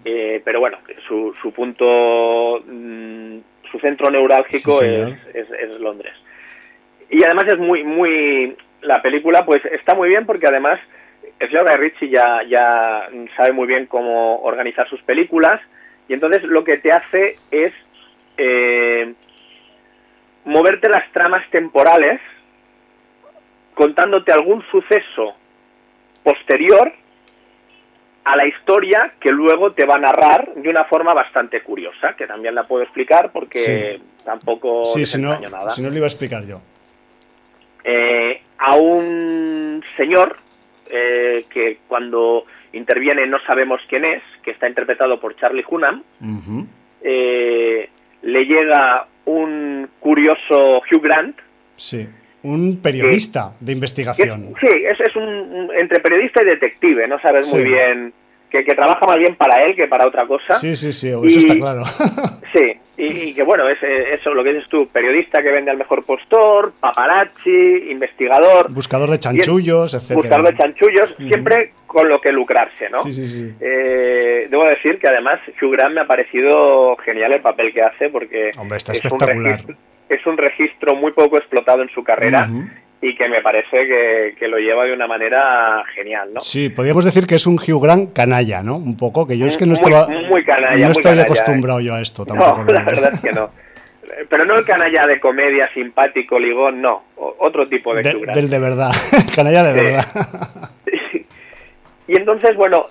Eh, 0.03 0.41
pero 0.43 0.59
bueno, 0.59 0.79
su, 1.07 1.33
su 1.41 1.53
punto, 1.53 2.61
mm, 2.67 3.37
su 3.71 3.79
centro 3.79 4.11
neurálgico 4.11 4.81
es, 4.81 5.17
es, 5.33 5.79
Londres. 5.79 6.13
Y 7.09 7.23
además 7.23 7.45
es 7.47 7.57
muy, 7.57 7.85
muy, 7.85 8.53
la 8.81 9.01
película 9.01 9.45
pues 9.45 9.63
está 9.63 9.95
muy 9.95 10.09
bien 10.09 10.25
porque 10.25 10.47
además 10.47 10.77
el 11.39 11.47
señor 11.47 11.69
Guy 11.69 11.77
Ritchie 11.77 12.09
ya, 12.09 12.41
ya 12.49 13.07
sabe 13.37 13.53
muy 13.53 13.67
bien 13.67 13.85
cómo 13.85 14.41
organizar 14.41 14.89
sus 14.89 15.01
películas 15.03 15.61
y 16.09 16.13
entonces 16.13 16.43
lo 16.43 16.65
que 16.65 16.77
te 16.77 16.91
hace 16.91 17.35
es 17.51 17.71
eh, 18.37 19.13
moverte 20.45 20.89
las 20.89 21.11
tramas 21.11 21.47
temporales 21.49 22.21
contándote 23.73 24.31
algún 24.31 24.63
suceso 24.71 25.35
posterior 26.23 26.93
a 28.23 28.35
la 28.35 28.47
historia 28.47 29.13
que 29.19 29.31
luego 29.31 29.73
te 29.73 29.85
va 29.85 29.95
a 29.95 29.99
narrar 29.99 30.55
de 30.55 30.67
una 30.67 30.85
forma 30.85 31.13
bastante 31.13 31.61
curiosa, 31.61 32.15
que 32.15 32.25
también 32.25 32.55
la 32.55 32.63
puedo 32.63 32.83
explicar 32.83 33.31
porque 33.31 33.99
tampoco 34.23 34.83
sí, 34.85 35.05
si 35.05 35.21
no, 35.21 35.39
nada. 35.39 35.69
Si 35.69 35.81
no 35.83 35.89
lo 35.89 35.97
iba 35.97 36.05
a 36.05 36.07
explicar 36.07 36.43
yo. 36.45 36.59
Eh, 37.83 38.41
a 38.57 38.75
un 38.75 39.83
señor 39.95 40.37
eh, 40.89 41.45
que 41.51 41.79
cuando 41.87 42.45
interviene 42.73 43.27
no 43.27 43.37
sabemos 43.45 43.79
quién 43.87 44.05
es, 44.05 44.23
que 44.43 44.51
está 44.51 44.67
interpretado 44.67 45.19
por 45.19 45.35
Charlie 45.35 45.65
Hunnam, 45.67 46.03
eh, 47.03 47.89
le 48.25 48.43
llega 48.43 49.07
un 49.25 49.87
curioso 49.99 50.81
Hugh 50.91 51.01
Grant. 51.01 51.37
Sí, 51.75 52.07
un 52.43 52.81
periodista 52.81 53.53
de 53.59 53.71
investigación. 53.71 54.53
sí, 54.59 54.67
es, 54.67 54.99
es 54.99 55.15
un, 55.15 55.69
entre 55.77 55.99
periodista 55.99 56.41
y 56.41 56.45
detective, 56.45 57.07
no 57.07 57.19
sabes 57.19 57.53
muy 57.53 57.63
bien, 57.63 58.13
que, 58.49 58.63
que, 58.63 58.73
trabaja 58.73 59.05
más 59.05 59.17
bien 59.17 59.35
para 59.35 59.61
él 59.63 59.75
que 59.75 59.87
para 59.87 60.07
otra 60.07 60.25
cosa. 60.25 60.55
Sí, 60.55 60.75
sí, 60.75 60.91
sí, 60.91 61.09
eso 61.09 61.39
está 61.39 61.55
claro. 61.55 61.83
sí, 62.53 62.73
y, 62.97 63.33
que 63.33 63.43
bueno, 63.43 63.65
es 63.67 63.77
eso 63.81 64.33
lo 64.33 64.43
que 64.43 64.53
dices 64.53 64.69
tú, 64.69 64.87
periodista 64.87 65.41
que 65.41 65.51
vende 65.51 65.71
al 65.71 65.77
mejor 65.77 66.03
postor, 66.05 66.73
paparazzi, 66.79 67.89
investigador. 67.89 68.71
Buscador 68.71 69.09
de 69.09 69.19
chanchullos, 69.19 69.93
etc. 69.93 70.15
Buscador 70.15 70.51
de 70.51 70.57
chanchullos, 70.57 71.15
siempre 71.17 71.73
con 71.85 72.07
lo 72.09 72.19
que 72.19 72.31
lucrarse, 72.31 72.89
¿no? 72.89 72.99
Sí, 72.99 73.13
sí, 73.13 73.27
sí. 73.27 73.53
Eh, 73.59 74.47
debo 74.49 74.65
decir 74.65 74.99
que 74.99 75.07
además 75.07 75.39
Hugh 75.61 75.71
Grant 75.71 75.95
me 75.95 76.01
ha 76.01 76.07
parecido 76.07 76.95
genial 76.97 77.33
el 77.33 77.41
papel 77.41 77.73
que 77.73 77.81
hace 77.81 78.09
porque 78.09 78.51
Hombre, 78.57 78.77
está 78.77 78.93
es 78.93 79.03
espectacular. 79.03 79.59
Un 79.67 79.77
es 80.09 80.25
un 80.25 80.37
registro 80.37 80.95
muy 80.95 81.11
poco 81.11 81.37
explotado 81.37 81.81
en 81.81 81.89
su 81.89 82.03
carrera 82.03 82.47
y 83.01 83.15
que 83.15 83.27
me 83.29 83.41
parece 83.41 84.33
que, 84.37 84.47
lo 84.47 84.57
lleva 84.57 84.85
de 84.85 84.93
una 84.93 85.07
manera 85.07 85.83
genial, 85.93 86.33
¿no? 86.33 86.41
Sí, 86.41 86.69
podríamos 86.69 87.05
decir 87.05 87.27
que 87.27 87.35
es 87.35 87.45
un 87.45 87.55
Hugh 87.55 87.81
Grant 87.81 88.13
canalla, 88.13 88.63
¿no? 88.63 88.77
Un 88.77 88.97
poco, 88.97 89.27
que 89.27 89.37
yo 89.37 89.45
es 89.45 89.57
que 89.57 89.65
no 89.65 89.73
estaba, 89.73 90.07
muy, 90.07 90.43
canalla, 90.43 90.85
no 90.85 90.91
estoy 90.91 91.19
acostumbrado 91.19 91.79
yo 91.81 91.93
a 91.93 92.01
esto 92.01 92.25
tampoco. 92.25 92.63
No, 92.63 92.73
la 92.73 92.83
verdad 92.83 93.13
es 93.13 93.19
que 93.19 93.31
no. 93.31 93.49
Pero 94.29 94.45
no 94.45 94.55
el 94.55 94.65
canalla 94.65 95.05
de 95.07 95.19
comedia 95.19 95.69
simpático, 95.73 96.39
ligón, 96.39 96.81
no. 96.81 97.03
Otro 97.15 97.67
tipo 97.67 97.93
de, 97.93 98.01
Hugh 98.01 98.21
Grant. 98.21 98.37
Del 98.37 98.49
de 98.49 98.59
verdad, 98.59 98.91
canalla 99.35 99.63
de 99.63 99.73
verdad. 99.73 100.05
Y 102.07 102.15
entonces, 102.17 102.55
bueno, 102.55 102.87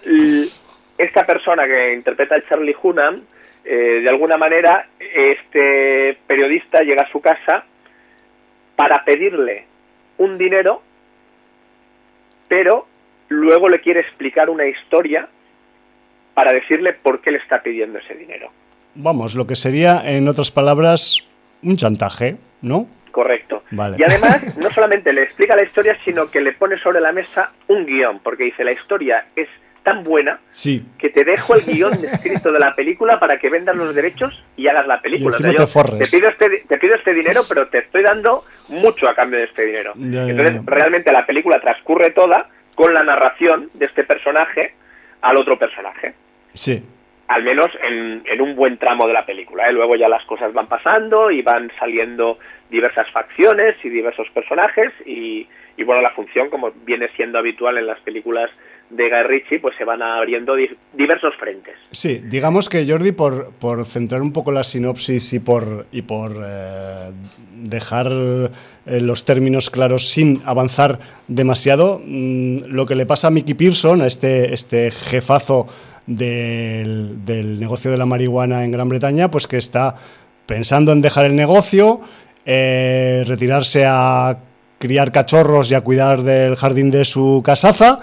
esta 0.98 1.24
persona 1.24 1.66
que 1.66 1.94
interpreta 1.94 2.36
a 2.36 2.48
Charlie 2.48 2.76
Hunnam, 2.82 3.22
eh, 3.64 4.00
de 4.02 4.08
alguna 4.08 4.36
manera, 4.36 4.88
este 4.98 6.18
periodista 6.26 6.80
llega 6.80 7.02
a 7.02 7.10
su 7.10 7.20
casa 7.20 7.64
para 8.76 9.04
pedirle 9.04 9.66
un 10.18 10.38
dinero, 10.38 10.82
pero 12.48 12.86
luego 13.28 13.68
le 13.68 13.80
quiere 13.80 14.00
explicar 14.00 14.50
una 14.50 14.66
historia 14.66 15.28
para 16.34 16.52
decirle 16.52 16.92
por 16.92 17.20
qué 17.20 17.30
le 17.30 17.38
está 17.38 17.62
pidiendo 17.62 17.98
ese 17.98 18.14
dinero. 18.14 18.50
Vamos, 18.94 19.34
lo 19.34 19.46
que 19.46 19.56
sería, 19.56 20.02
en 20.04 20.28
otras 20.28 20.50
palabras, 20.50 21.26
un 21.62 21.76
chantaje, 21.76 22.36
¿no? 22.62 22.86
Correcto. 23.10 23.62
Y 23.70 24.02
además, 24.02 24.56
no 24.58 24.70
solamente 24.70 25.12
le 25.12 25.22
explica 25.22 25.56
la 25.56 25.64
historia, 25.64 25.96
sino 26.04 26.30
que 26.30 26.40
le 26.40 26.52
pone 26.52 26.76
sobre 26.78 27.00
la 27.00 27.12
mesa 27.12 27.52
un 27.68 27.86
guion, 27.86 28.18
porque 28.20 28.44
dice, 28.44 28.64
la 28.64 28.72
historia 28.72 29.26
es 29.36 29.48
tan 29.84 30.02
buena 30.02 30.40
que 30.98 31.10
te 31.10 31.24
dejo 31.24 31.54
el 31.54 31.62
guion 31.62 31.92
escrito 32.04 32.50
de 32.50 32.58
la 32.58 32.74
película 32.74 33.20
para 33.20 33.38
que 33.38 33.50
vendas 33.50 33.76
los 33.76 33.94
derechos 33.94 34.42
y 34.56 34.66
hagas 34.66 34.86
la 34.86 35.00
película. 35.00 35.36
te, 35.36 35.44
pido 35.44 36.28
este, 36.28 36.64
te 36.66 36.78
pido 36.78 36.96
este 36.96 37.12
dinero, 37.12 37.42
pero 37.48 37.68
te 37.68 37.78
estoy 37.78 38.02
dando 38.02 38.44
mucho 38.68 39.08
a 39.08 39.14
cambio 39.14 39.38
de 39.38 39.44
este 39.44 39.66
dinero. 39.66 39.92
Entonces, 39.94 40.64
realmente 40.64 41.12
la 41.12 41.26
película 41.26 41.60
transcurre 41.60 42.10
toda 42.10 42.48
con 42.74 42.92
la 42.92 43.04
narración 43.04 43.70
de 43.74 43.84
este 43.84 44.04
personaje 44.04 44.74
al 45.20 45.36
otro 45.36 45.58
personaje. 45.58 46.14
Sí. 46.54 46.82
Al 47.28 47.42
menos 47.42 47.68
en, 47.82 48.22
en 48.24 48.40
un 48.40 48.56
buen 48.56 48.78
tramo 48.78 49.06
de 49.06 49.12
la 49.12 49.24
película. 49.24 49.68
¿eh? 49.68 49.72
Luego 49.72 49.96
ya 49.96 50.08
las 50.08 50.24
cosas 50.24 50.52
van 50.52 50.66
pasando 50.66 51.30
y 51.30 51.42
van 51.42 51.70
saliendo 51.78 52.38
diversas 52.70 53.10
facciones 53.10 53.76
y 53.84 53.90
diversos 53.90 54.28
personajes 54.30 54.92
y, 55.04 55.46
y 55.76 55.84
bueno, 55.84 56.00
la 56.00 56.10
función, 56.10 56.48
como 56.48 56.72
viene 56.84 57.08
siendo 57.16 57.38
habitual 57.38 57.78
en 57.78 57.86
las 57.86 58.00
películas 58.00 58.50
de 58.96 59.08
Guy 59.08 59.58
pues 59.58 59.76
se 59.76 59.84
van 59.84 60.02
abriendo 60.02 60.54
diversos 60.92 61.34
frentes. 61.36 61.74
Sí, 61.90 62.20
digamos 62.24 62.68
que 62.68 62.86
Jordi, 62.86 63.12
por, 63.12 63.52
por 63.58 63.84
centrar 63.84 64.22
un 64.22 64.32
poco 64.32 64.52
la 64.52 64.64
sinopsis 64.64 65.32
y 65.32 65.40
por, 65.40 65.86
y 65.92 66.02
por 66.02 66.36
eh, 66.46 67.10
dejar 67.54 68.08
eh, 68.10 69.00
los 69.00 69.24
términos 69.24 69.70
claros 69.70 70.08
sin 70.08 70.42
avanzar 70.44 70.98
demasiado, 71.28 72.00
mm, 72.04 72.64
lo 72.66 72.86
que 72.86 72.94
le 72.94 73.06
pasa 73.06 73.28
a 73.28 73.30
Mickey 73.30 73.54
Pearson, 73.54 74.02
a 74.02 74.06
este, 74.06 74.54
este 74.54 74.90
jefazo 74.90 75.66
del, 76.06 77.24
del 77.24 77.58
negocio 77.58 77.90
de 77.90 77.96
la 77.96 78.06
marihuana 78.06 78.64
en 78.64 78.72
Gran 78.72 78.88
Bretaña, 78.88 79.30
pues 79.30 79.46
que 79.46 79.56
está 79.56 79.96
pensando 80.46 80.92
en 80.92 81.00
dejar 81.00 81.24
el 81.26 81.34
negocio, 81.34 82.00
eh, 82.44 83.24
retirarse 83.26 83.84
a 83.86 84.38
criar 84.78 85.12
cachorros 85.12 85.70
y 85.70 85.74
a 85.74 85.80
cuidar 85.80 86.22
del 86.22 86.56
jardín 86.56 86.90
de 86.90 87.06
su 87.06 87.42
casaza 87.44 88.00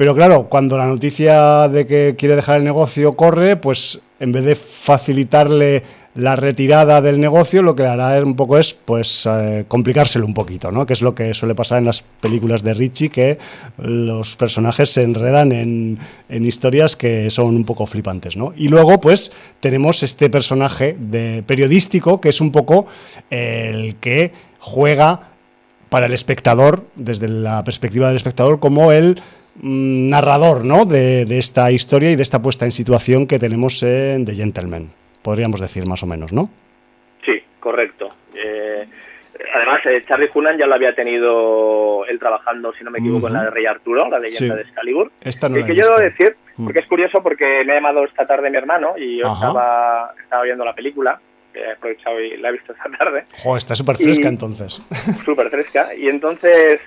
pero 0.00 0.14
claro, 0.14 0.48
cuando 0.48 0.78
la 0.78 0.86
noticia 0.86 1.68
de 1.68 1.86
que 1.86 2.14
quiere 2.16 2.34
dejar 2.34 2.56
el 2.56 2.64
negocio 2.64 3.12
corre, 3.12 3.56
pues 3.56 4.00
en 4.18 4.32
vez 4.32 4.46
de 4.46 4.54
facilitarle 4.54 5.82
la 6.14 6.36
retirada 6.36 7.02
del 7.02 7.20
negocio, 7.20 7.62
lo 7.62 7.76
que 7.76 7.84
hará 7.84 8.18
un 8.24 8.34
poco 8.34 8.56
es 8.56 8.72
pues 8.72 9.28
eh, 9.30 9.66
complicárselo 9.68 10.24
un 10.24 10.32
poquito, 10.32 10.72
¿no? 10.72 10.86
Que 10.86 10.94
es 10.94 11.02
lo 11.02 11.14
que 11.14 11.34
suele 11.34 11.54
pasar 11.54 11.80
en 11.80 11.84
las 11.84 12.02
películas 12.22 12.62
de 12.62 12.72
Richie, 12.72 13.10
que 13.10 13.38
los 13.76 14.36
personajes 14.36 14.88
se 14.88 15.02
enredan 15.02 15.52
en, 15.52 15.98
en 16.30 16.46
historias 16.46 16.96
que 16.96 17.30
son 17.30 17.54
un 17.54 17.66
poco 17.66 17.84
flipantes, 17.84 18.38
¿no? 18.38 18.54
Y 18.56 18.68
luego, 18.68 19.02
pues, 19.02 19.32
tenemos 19.60 20.02
este 20.02 20.30
personaje 20.30 20.96
de 20.98 21.42
periodístico 21.46 22.22
que 22.22 22.30
es 22.30 22.40
un 22.40 22.52
poco 22.52 22.86
el 23.28 23.96
que 23.96 24.32
juega 24.60 25.28
para 25.90 26.06
el 26.06 26.14
espectador, 26.14 26.86
desde 26.94 27.28
la 27.28 27.62
perspectiva 27.64 28.06
del 28.06 28.16
espectador, 28.16 28.60
como 28.60 28.92
el 28.92 29.20
narrador 29.62 30.64
¿no? 30.64 30.84
de, 30.84 31.22
esta 31.38 31.70
historia 31.70 32.10
y 32.10 32.16
de 32.16 32.22
esta 32.22 32.40
puesta 32.40 32.64
en 32.64 32.72
situación 32.72 33.26
que 33.26 33.38
tenemos 33.38 33.82
en 33.82 34.24
The 34.24 34.34
Gentleman, 34.34 34.90
podríamos 35.22 35.60
decir 35.60 35.86
más 35.86 36.02
o 36.02 36.06
menos, 36.06 36.32
¿no? 36.32 36.50
Sí, 37.24 37.42
correcto. 37.58 38.08
Eh, 38.34 38.86
además, 39.54 39.78
eh, 39.84 40.04
Charlie 40.08 40.30
Hunan 40.32 40.58
ya 40.58 40.66
lo 40.66 40.74
había 40.74 40.94
tenido 40.94 42.06
él 42.06 42.18
trabajando, 42.18 42.72
si 42.72 42.84
no 42.84 42.90
me 42.90 42.98
equivoco, 42.98 43.28
en 43.28 43.34
la 43.34 43.44
de 43.44 43.50
Rey 43.50 43.66
Arturo, 43.66 44.08
la 44.08 44.18
leyenda 44.18 44.56
de 44.56 44.62
Excalibur. 44.62 45.12
Esta 45.20 45.48
no 45.48 45.58
y 45.58 45.64
que 45.64 45.74
yo 45.74 45.84
debo 45.84 45.98
decir, 45.98 46.36
mm. 46.56 46.64
porque 46.64 46.80
es 46.80 46.86
curioso, 46.86 47.22
porque 47.22 47.62
me 47.64 47.72
ha 47.72 47.76
llamado 47.76 48.04
esta 48.04 48.26
tarde 48.26 48.50
mi 48.50 48.56
hermano 48.56 48.94
y 48.96 49.18
yo 49.18 49.32
estaba, 49.32 50.14
estaba 50.22 50.42
viendo 50.44 50.64
la 50.64 50.74
película 50.74 51.20
que 51.52 51.60
he 51.60 51.72
aprovechado 51.72 52.20
y 52.20 52.36
la 52.36 52.48
he 52.48 52.52
visto 52.52 52.72
esta 52.72 52.88
tarde. 52.96 53.24
Jo, 53.42 53.56
está 53.56 53.74
súper 53.74 53.96
fresca 53.96 54.28
entonces. 54.28 54.82
Súper 55.24 55.50
fresca. 55.50 55.94
Y 55.94 56.08
entonces 56.08 56.80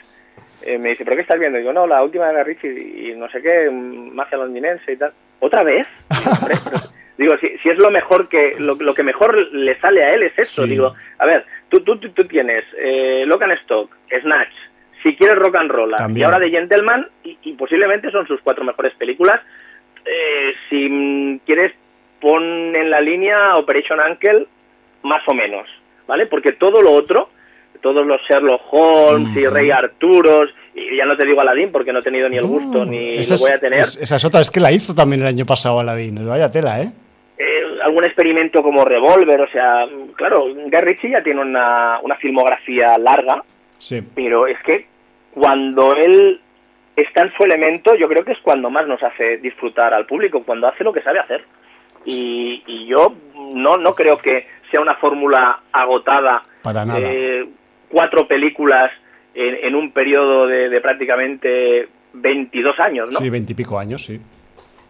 eh, 0.66 0.78
me 0.78 0.90
dice, 0.90 1.04
¿pero 1.04 1.16
qué 1.16 1.24
estás 1.24 1.40
viendo? 1.40 1.58
digo, 1.58 1.74
no, 1.74 1.86
la 1.88 2.04
última 2.04 2.28
de 2.28 2.34
la 2.34 2.44
Richie 2.44 2.70
y 2.72 3.16
no 3.16 3.30
sé 3.30 3.42
qué, 3.42 3.70
magia 3.70 4.38
londinense 4.38 4.94
y 4.94 4.98
tal. 4.98 5.12
¿Otra 5.40 5.64
vez? 5.64 5.88
digo, 7.18 7.36
si, 7.38 7.50
si, 7.60 7.70
es 7.70 7.78
lo 7.78 7.92
mejor 7.92 8.30
que, 8.30 8.56
lo, 8.60 8.94
que 8.94 9.04
mejor 9.04 9.36
le 9.54 9.80
sale 9.80 10.04
a 10.04 10.10
él 10.10 10.24
es 10.24 10.38
esto. 10.38 10.66
Digo, 10.66 10.94
a 11.20 11.26
ver, 11.26 11.46
tú, 11.70 11.82
tú, 11.82 11.98
tú, 11.98 12.24
tienes 12.26 12.64
eh, 12.78 13.24
Locan 13.28 13.52
Stock, 13.52 13.96
Snatch, 14.22 14.54
si 15.02 15.16
quieres 15.16 15.38
rock 15.38 15.56
and 15.56 15.72
roll, 15.72 15.96
y 16.16 16.24
ahora 16.24 16.40
de 16.40 16.50
Gentleman, 16.50 17.08
y, 17.24 17.54
posiblemente 17.54 18.10
son 18.10 18.26
sus 18.26 18.40
cuatro 18.42 18.64
mejores 18.64 18.94
películas. 18.96 19.42
Eh, 20.06 20.54
si 20.70 21.42
quieres, 21.46 21.74
pon 22.22 22.44
en 22.76 22.90
la 22.90 23.00
línea 23.00 23.58
Operation 23.58 24.00
Uncle, 24.00 24.48
más 25.02 25.28
o 25.28 25.34
menos, 25.34 25.68
¿vale? 26.08 26.26
Porque 26.28 26.54
todo 26.54 26.82
lo 26.82 26.92
otro 26.92 27.30
todos 27.84 28.08
los 28.08 28.20
Sherlock 28.22 28.62
Holmes 28.72 29.36
y 29.38 29.46
Rey 29.46 29.70
Arturos, 29.70 30.50
y 30.74 30.98
ya 30.98 31.06
no 31.06 31.16
te 31.16 31.28
digo 31.28 31.42
Aladdin 31.42 31.72
porque 31.72 31.94
no 31.94 32.00
he 32.00 32.02
tenido 32.02 32.28
ni 32.30 32.38
el 32.38 32.46
gusto 32.46 32.86
ni 32.86 33.18
lo 33.18 33.38
voy 33.38 33.52
a 33.52 33.60
tener. 33.60 33.82
esa 33.82 34.16
es 34.16 34.26
otra, 34.26 34.42
es 34.42 34.50
que 34.50 34.62
la 34.62 34.72
hizo 34.72 34.96
también 34.96 35.22
el 35.22 35.28
año 35.28 35.46
pasado 35.46 35.80
Aladdin, 35.80 36.26
vaya 36.26 36.50
tela, 36.50 36.82
¿eh? 36.82 36.92
¿eh? 37.38 37.60
algún 37.84 38.06
experimento 38.06 38.64
como 38.64 38.86
Revolver, 38.86 39.42
o 39.42 39.52
sea, 39.52 39.86
claro, 40.16 40.46
Guy 40.46 40.80
Ritchie 40.80 41.12
ya 41.12 41.22
tiene 41.22 41.42
una, 41.42 42.00
una 42.02 42.16
filmografía 42.16 42.98
larga, 42.98 43.44
sí. 43.78 44.02
pero 44.16 44.48
es 44.48 44.58
que 44.64 44.88
cuando 45.34 45.94
él 45.96 46.40
está 46.96 47.22
en 47.22 47.34
su 47.36 47.44
elemento, 47.44 47.96
yo 47.96 48.08
creo 48.08 48.24
que 48.24 48.32
es 48.32 48.40
cuando 48.40 48.70
más 48.70 48.88
nos 48.88 49.04
hace 49.04 49.38
disfrutar 49.38 49.94
al 49.94 50.06
público, 50.06 50.44
cuando 50.44 50.68
hace 50.68 50.84
lo 50.84 50.94
que 50.94 51.02
sabe 51.02 51.20
hacer. 51.20 51.44
Y, 52.06 52.64
y 52.68 52.86
yo 52.88 53.16
no, 53.54 53.78
no 53.78 53.96
creo 53.96 54.18
que 54.18 54.46
sea 54.70 54.82
una 54.82 54.96
fórmula 54.96 55.62
agotada. 55.72 56.44
Para 56.62 56.86
nada. 56.86 57.00
Eh, 57.02 57.46
cuatro 57.94 58.28
películas 58.28 58.92
en, 59.36 59.76
un 59.76 59.92
periodo 59.92 60.48
de, 60.48 60.82
prácticamente 60.82 61.88
22 62.14 62.80
años, 62.80 63.10
¿no? 63.12 63.20
Sí, 63.20 63.30
veintipico 63.30 63.80
años, 63.80 64.04
sí. 64.04 64.20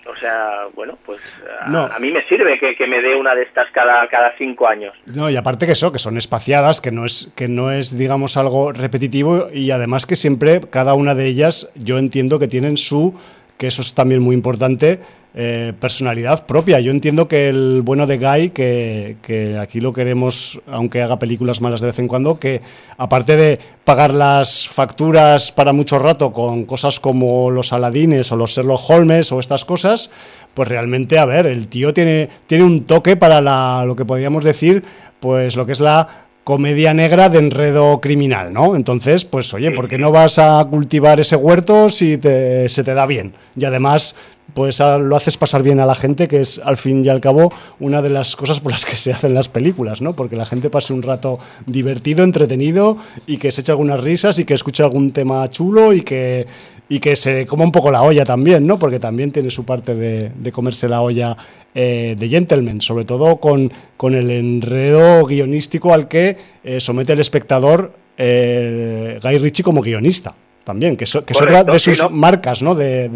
O 0.06 0.16
sea, 0.18 0.68
bueno, 0.76 0.98
pues 1.06 1.22
a, 1.62 1.98
mí 2.00 2.12
me 2.12 2.26
sirve 2.28 2.60
que, 2.60 2.88
me 2.88 3.02
dé 3.02 3.16
una 3.16 3.36
de 3.36 3.44
estas 3.44 3.72
cada, 3.72 4.06
cada 4.10 4.34
cinco 4.38 4.68
años. 4.68 4.94
No, 5.16 5.30
y 5.30 5.38
aparte 5.38 5.66
que 5.66 5.72
eso, 5.74 5.94
que 5.94 6.00
son 6.00 6.18
espaciadas, 6.18 6.82
que 6.82 6.92
no 6.92 7.06
es, 7.06 7.32
que 7.38 7.48
no 7.48 7.72
es, 7.72 7.98
digamos, 7.98 8.36
algo 8.36 8.74
repetitivo 8.74 9.48
y 9.54 9.72
además 9.72 10.06
que 10.06 10.18
siempre 10.18 10.60
cada 10.70 10.94
una 10.94 11.16
de 11.16 11.28
ellas 11.28 11.72
yo 11.76 11.98
entiendo 11.98 12.38
que 12.38 12.50
tienen 12.50 12.76
su, 12.76 13.18
que 13.58 13.68
eso 13.68 13.82
es 13.82 13.96
también 13.96 14.22
muy 14.22 14.36
importante, 14.36 15.00
eh, 15.36 15.74
personalidad 15.80 16.46
propia. 16.46 16.80
Yo 16.80 16.92
entiendo 16.92 17.28
que 17.28 17.50
el 17.50 17.82
bueno 17.82 18.06
de 18.06 18.18
Guy, 18.20 18.50
que, 18.52 19.58
aquí 19.60 19.82
lo 19.82 19.92
queremos, 19.92 20.62
aunque 20.68 21.02
haga 21.02 21.18
películas 21.18 21.60
malas 21.60 21.82
de 21.82 21.88
vez 21.88 21.98
en 21.98 22.08
cuando, 22.08 22.40
que 22.40 22.62
aparte 22.98 23.36
de 23.36 23.60
pagar 23.84 24.14
las 24.14 24.68
facturas 24.68 25.52
para 25.52 25.74
mucho 25.74 25.98
rato 25.98 26.32
con 26.32 26.66
cosas 26.66 27.00
como 27.00 27.50
los 27.50 27.74
Aladines 27.74 28.32
o 28.32 28.38
los 28.38 28.52
Sherlock 28.52 28.88
Holmes 28.88 29.32
o 29.32 29.40
estas 29.40 29.66
cosas, 29.66 30.12
pues 30.54 30.70
realmente, 30.70 31.18
a 31.18 31.26
ver, 31.26 31.48
el 31.48 31.68
tío 31.68 31.96
tiene, 31.96 32.30
tiene 32.46 32.64
un 32.64 32.84
toque 32.84 33.16
para 33.16 33.42
la, 33.42 33.86
lo 33.88 33.96
que 33.96 34.06
podríamos 34.06 34.44
decir, 34.44 34.84
pues 35.20 35.56
lo 35.56 35.66
que 35.66 35.72
es 35.72 35.80
la 35.80 36.23
comedia 36.44 36.94
negra 36.94 37.30
de 37.30 37.40
enredo 37.40 38.02
criminal, 38.02 38.52
¿no? 38.52 38.76
Entonces, 38.76 39.26
pues 39.26 39.54
oye, 39.54 39.72
¿por 39.72 39.88
qué 39.88 39.98
no 39.98 40.12
vas 40.12 40.40
a 40.40 40.66
cultivar 40.70 41.20
ese 41.20 41.36
huerto 41.36 41.90
si 41.90 42.16
se 42.16 42.84
te 42.84 42.94
da 42.94 43.06
bien? 43.06 43.34
Y 43.56 43.66
además 43.66 44.16
pues 44.54 44.80
lo 44.80 45.16
haces 45.16 45.38
pasar 45.38 45.64
bien 45.64 45.80
a 45.80 45.86
la 45.86 45.96
gente, 45.96 46.28
que 46.28 46.42
es 46.42 46.62
al 46.64 46.78
fin 46.78 47.04
y 47.04 47.10
al 47.10 47.22
cabo 47.22 47.52
una 47.80 48.02
de 48.02 48.10
las 48.10 48.36
cosas 48.36 48.60
por 48.60 48.72
las 48.72 48.86
que 48.86 48.96
se 48.96 49.12
hacen 49.12 49.34
las 49.34 49.50
películas, 49.50 50.02
¿no? 50.02 50.14
Porque 50.14 50.36
la 50.36 50.46
gente 50.46 50.70
pase 50.70 50.94
un 50.94 51.02
rato 51.02 51.40
divertido, 51.66 52.24
entretenido 52.24 52.98
y 53.26 53.38
que 53.38 53.52
se 53.52 53.62
eche 53.62 53.72
algunas 53.72 54.04
risas 54.04 54.38
y 54.38 54.46
que 54.46 54.54
escuche 54.54 54.84
algún 54.84 55.12
tema 55.12 55.50
chulo 55.50 55.94
y 55.94 56.02
que, 56.02 56.46
y 56.90 57.00
que 57.00 57.16
se 57.16 57.48
coma 57.48 57.64
un 57.64 57.72
poco 57.72 57.92
la 57.92 58.02
olla 58.02 58.24
también, 58.24 58.68
¿no? 58.68 58.78
Porque 58.78 59.00
también 59.00 59.32
tiene 59.32 59.50
su 59.50 59.66
parte 59.66 59.96
de, 59.96 60.52
comerse 60.52 60.90
la 60.90 61.02
olla 61.02 61.36
eh, 61.74 62.16
de 62.18 62.30
Gentleman, 62.30 62.82
sobre 62.82 63.06
todo 63.06 63.38
con, 63.38 63.72
con, 63.98 64.16
el 64.16 64.30
enredo 64.30 65.26
guionístico 65.26 65.94
al 65.94 66.08
que 66.08 66.38
eh, 66.64 66.80
somete 66.80 67.14
el 67.14 67.20
espectador 67.20 67.94
eh, 68.18 69.20
Guy 69.22 69.38
Ritchie 69.38 69.64
como 69.64 69.82
guionista 69.82 70.36
también, 70.64 70.96
que, 70.96 71.06
que 71.06 71.34
es 71.34 71.42
otra 71.42 71.64
de 71.64 71.80
sus 71.80 72.10
marcas 72.10 72.64
¿no? 72.64 72.76
De, 72.76 73.10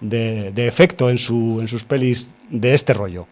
de, 0.00 0.66
efecto 0.66 1.10
en, 1.10 1.18
su, 1.18 1.58
en 1.60 1.68
sus 1.68 1.84
pelis 1.84 2.34
de 2.48 2.74
este 2.74 2.94
rollo. 2.94 3.26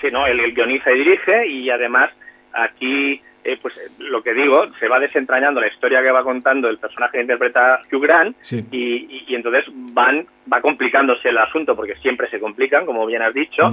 Sí, 0.00 0.08
¿no? 0.12 0.26
Él, 0.26 0.54
guioniza 0.54 0.92
y 0.92 0.98
dirige 0.98 1.46
y 1.48 1.70
además 1.70 2.10
aquí, 2.52 3.20
eh, 3.44 3.58
pues 3.60 3.78
lo 3.98 4.22
que 4.22 4.32
digo, 4.32 4.66
se 4.80 4.88
va 4.88 4.98
desentrañando 4.98 5.60
la 5.60 5.68
historia 5.68 6.02
que 6.02 6.10
va 6.10 6.22
contando 6.22 6.68
el 6.68 6.78
personaje 6.78 7.18
que 7.18 7.22
interpreta 7.22 7.80
Hugh 7.92 8.02
Grant 8.02 8.36
y, 8.70 9.24
y, 9.28 9.34
entonces 9.34 9.64
van 9.68 10.26
va 10.50 10.62
complicándose 10.62 11.28
el 11.28 11.36
asunto 11.36 11.76
porque 11.76 11.94
siempre 11.96 12.28
se 12.30 12.40
complican, 12.40 12.86
como 12.86 13.04
bien 13.04 13.20
has 13.20 13.34
dicho, 13.34 13.70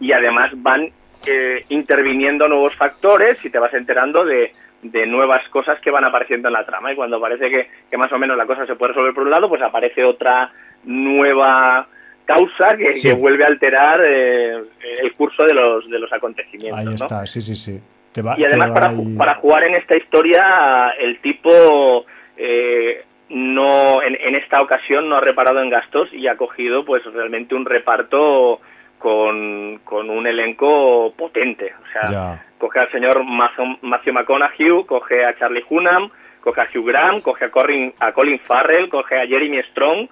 y 0.00 0.12
además 0.12 0.50
van 0.56 0.90
eh, 1.24 1.64
interviniendo 1.68 2.48
nuevos 2.48 2.74
factores 2.74 3.38
y 3.44 3.50
te 3.50 3.60
vas 3.60 3.72
enterando 3.74 4.24
de, 4.24 4.52
de 4.82 5.06
nuevas 5.06 5.48
cosas 5.50 5.78
que 5.80 5.92
van 5.92 6.04
apareciendo 6.04 6.48
en 6.48 6.54
la 6.54 6.66
trama 6.66 6.92
y 6.92 6.96
cuando 6.96 7.20
parece 7.20 7.48
que, 7.48 7.96
más 7.96 8.10
o 8.12 8.18
menos 8.18 8.36
la 8.36 8.46
cosa 8.46 8.66
se 8.66 8.74
puede 8.74 8.92
resolver 8.92 9.14
por 9.14 9.22
un 9.22 9.30
lado, 9.30 9.48
pues 9.48 9.62
aparece 9.62 10.02
otra 10.02 10.52
nueva 10.82 11.86
causa 12.24 12.76
que, 12.76 13.14
vuelve 13.14 13.44
a 13.44 13.48
alterar 13.48 14.00
eh, 14.04 14.64
el 15.00 15.12
curso 15.12 15.44
de 15.44 15.54
los, 15.54 15.88
de 15.88 15.98
los 16.00 16.12
acontecimientos. 16.12 16.80
Ahí 16.80 16.94
está, 16.94 17.24
sí, 17.24 17.40
sí, 17.40 17.54
sí. 17.54 17.80
Y 18.14 18.44
además 18.44 18.70
para, 18.72 18.92
para, 19.16 19.34
jugar 19.36 19.64
en 19.64 19.74
esta 19.74 19.96
historia 19.96 20.94
el 20.98 21.20
tipo 21.20 22.04
eh, 22.36 23.04
no 23.30 24.02
en, 24.02 24.18
en, 24.20 24.34
esta 24.34 24.60
ocasión 24.60 25.08
no 25.08 25.16
ha 25.16 25.20
reparado 25.20 25.62
en 25.62 25.70
gastos 25.70 26.12
y 26.12 26.28
ha 26.28 26.36
cogido 26.36 26.84
pues 26.84 27.02
realmente 27.06 27.54
un 27.54 27.64
reparto 27.64 28.60
con, 29.02 29.80
con 29.84 30.08
un 30.08 30.26
elenco 30.28 31.12
potente. 31.16 31.74
O 31.74 31.92
sea, 31.92 32.44
coge 32.56 32.78
al 32.78 32.90
señor 32.92 33.24
Matthew 33.24 34.12
McConaughey, 34.12 34.84
coge 34.86 35.24
a 35.24 35.36
Charlie 35.36 35.64
Hunnam, 35.68 36.08
coge 36.40 36.60
a 36.60 36.68
Hugh 36.72 36.86
Grant, 36.86 37.22
coge 37.22 37.46
a, 37.46 37.50
Colin, 37.50 37.92
a 37.98 38.12
Colin 38.12 38.38
Farrell, 38.38 38.88
coge 38.88 39.20
a 39.20 39.26
Jeremy 39.26 39.60
Strong 39.72 40.08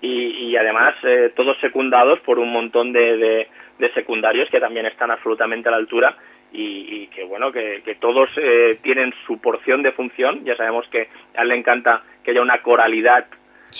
y, 0.00 0.56
además 0.56 0.94
eh, 1.02 1.32
todos 1.34 1.58
secundados 1.60 2.20
por 2.20 2.38
un 2.38 2.52
montón 2.52 2.92
de, 2.92 3.48
de, 3.78 3.92
secundarios 3.94 4.48
que 4.50 4.60
también 4.60 4.86
están 4.86 5.10
absolutamente 5.10 5.68
a 5.68 5.72
la 5.72 5.78
altura 5.78 6.16
y, 6.52 7.06
que 7.08 7.24
bueno 7.24 7.52
que, 7.52 7.82
que 7.84 7.96
todos 7.96 8.28
eh, 8.36 8.78
tienen 8.82 9.12
su 9.26 9.38
porción 9.38 9.82
de 9.82 9.92
función. 9.92 10.44
Ya 10.44 10.56
sabemos 10.56 10.86
que 10.90 11.08
a 11.36 11.42
él 11.42 11.48
le 11.48 11.56
encanta 11.56 12.02
que 12.22 12.30
haya 12.30 12.42
una 12.42 12.62
coralidad 12.62 13.26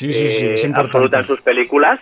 eh, 0.00 0.72
absoluta 0.74 1.18
en 1.18 1.24
sus 1.24 1.40
películas 1.40 1.98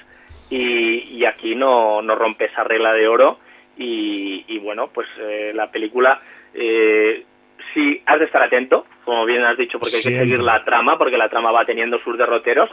y, 0.51 1.25
aquí 1.25 1.55
no, 1.55 2.03
no 2.03 2.15
rompe 2.15 2.47
esa 2.47 2.65
regla 2.65 2.93
de 2.93 3.09
oro. 3.09 3.39
Y, 3.79 4.59
bueno, 4.59 4.89
pues 4.89 5.07
eh, 5.21 5.53
la 5.55 5.71
película 5.71 6.21
eh, 6.55 7.25
sí 7.75 8.01
has 8.07 8.19
de 8.19 8.25
estar 8.25 8.43
atento, 8.43 8.87
como 9.05 9.27
bien 9.27 9.45
has 9.45 9.59
dicho, 9.59 9.79
porque 9.79 9.97
hay 9.97 10.03
que 10.03 10.19
seguir 10.19 10.39
la 10.43 10.65
trama, 10.65 10.97
porque 10.97 11.19
la 11.19 11.29
trama 11.29 11.53
va 11.53 11.67
teniendo 11.67 11.99
sus 11.99 12.17
derroteros, 12.17 12.71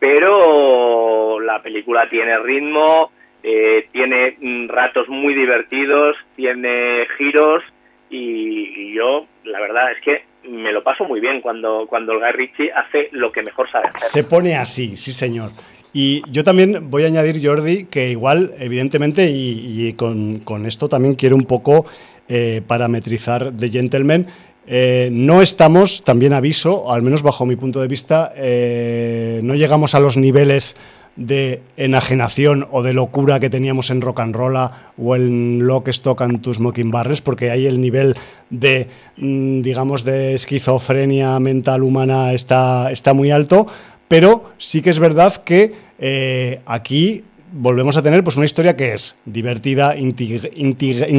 pero 0.00 1.38
la 1.40 1.62
película 1.62 2.08
tiene 2.08 2.36
ritmo, 2.38 3.12
eh, 3.46 3.88
tiene 3.92 4.38
mm, 4.40 4.68
ratos 4.68 5.06
muy 5.08 5.34
divertidos, 5.34 6.16
tiene 6.34 7.06
giros 7.18 7.62
y, 8.08 8.94
yo, 8.94 9.26
la 9.44 9.60
verdad 9.60 9.92
es 9.92 10.00
que 10.02 10.24
me 10.48 10.72
lo 10.72 10.82
paso 10.82 11.04
muy 11.04 11.20
bien 11.20 11.42
cuando, 11.42 11.86
cuando 11.86 12.12
el 12.12 12.20
Guy 12.20 12.70
hace 12.74 13.10
lo 13.12 13.30
que 13.30 13.42
mejor 13.42 13.70
sabe 13.70 13.88
hacer. 13.88 14.00
Se 14.00 14.24
pone 14.24 14.56
así, 14.56 14.96
sí 14.96 15.12
señor. 15.12 15.50
Y 15.92 16.22
yo 16.30 16.42
también 16.42 16.90
voy 16.90 17.04
a 17.04 17.06
añadir, 17.06 17.46
Jordi, 17.46 17.84
que 17.84 18.10
igual, 18.10 18.54
evidentemente, 18.58 19.30
y, 19.30 19.92
con, 19.92 20.66
esto 20.66 20.88
también 20.88 21.14
quiero 21.14 21.36
un 21.36 21.44
poco 21.44 21.84
eh, 22.28 22.62
parametrizar 22.66 23.52
The 23.54 23.68
Gentleman, 23.68 24.26
eh, 24.66 25.10
no 25.12 25.42
estamos, 25.42 26.02
también 26.02 26.32
aviso, 26.32 26.90
al 26.90 27.02
menos 27.02 27.22
bajo 27.22 27.44
mi 27.44 27.56
punto 27.56 27.80
de 27.80 27.88
vista, 27.88 28.32
eh, 28.36 29.40
no 29.42 29.54
llegamos 29.54 29.94
a 29.94 30.00
los 30.00 30.16
niveles 30.16 30.76
de 31.16 31.62
enajenación 31.76 32.66
o 32.70 32.82
de 32.82 32.92
locura 32.92 33.40
que 33.40 33.50
teníamos 33.50 33.90
en 33.90 34.00
Rock 34.00 34.20
and 34.20 34.36
o 34.36 35.16
en 35.16 35.66
Lock, 35.66 35.88
Stock 35.88 36.20
and 36.22 36.40
Two 36.40 36.54
Smoking 36.54 36.90
Barrels, 36.90 37.20
porque 37.20 37.50
ahí 37.50 37.66
el 37.66 37.80
nivel 37.80 38.16
de, 38.50 38.88
mm, 39.16 39.62
digamos, 39.62 40.04
de 40.04 40.34
esquizofrenia 40.34 41.38
mental 41.40 41.82
humana 41.82 42.32
está, 42.32 42.90
está 42.90 43.14
muy 43.14 43.30
alto, 43.30 43.66
pero 44.08 44.50
sí 44.58 44.82
que 44.82 44.90
es 44.90 44.98
verdad 44.98 45.34
que 45.36 45.72
eh, 45.98 46.60
aquí 46.66 47.22
volvemos 47.52 47.96
a 47.96 48.02
tener 48.02 48.24
pues 48.24 48.36
una 48.36 48.46
historia 48.46 48.76
que 48.76 48.92
es 48.92 49.16
divertida, 49.24 49.96
intrigante, 49.96 51.10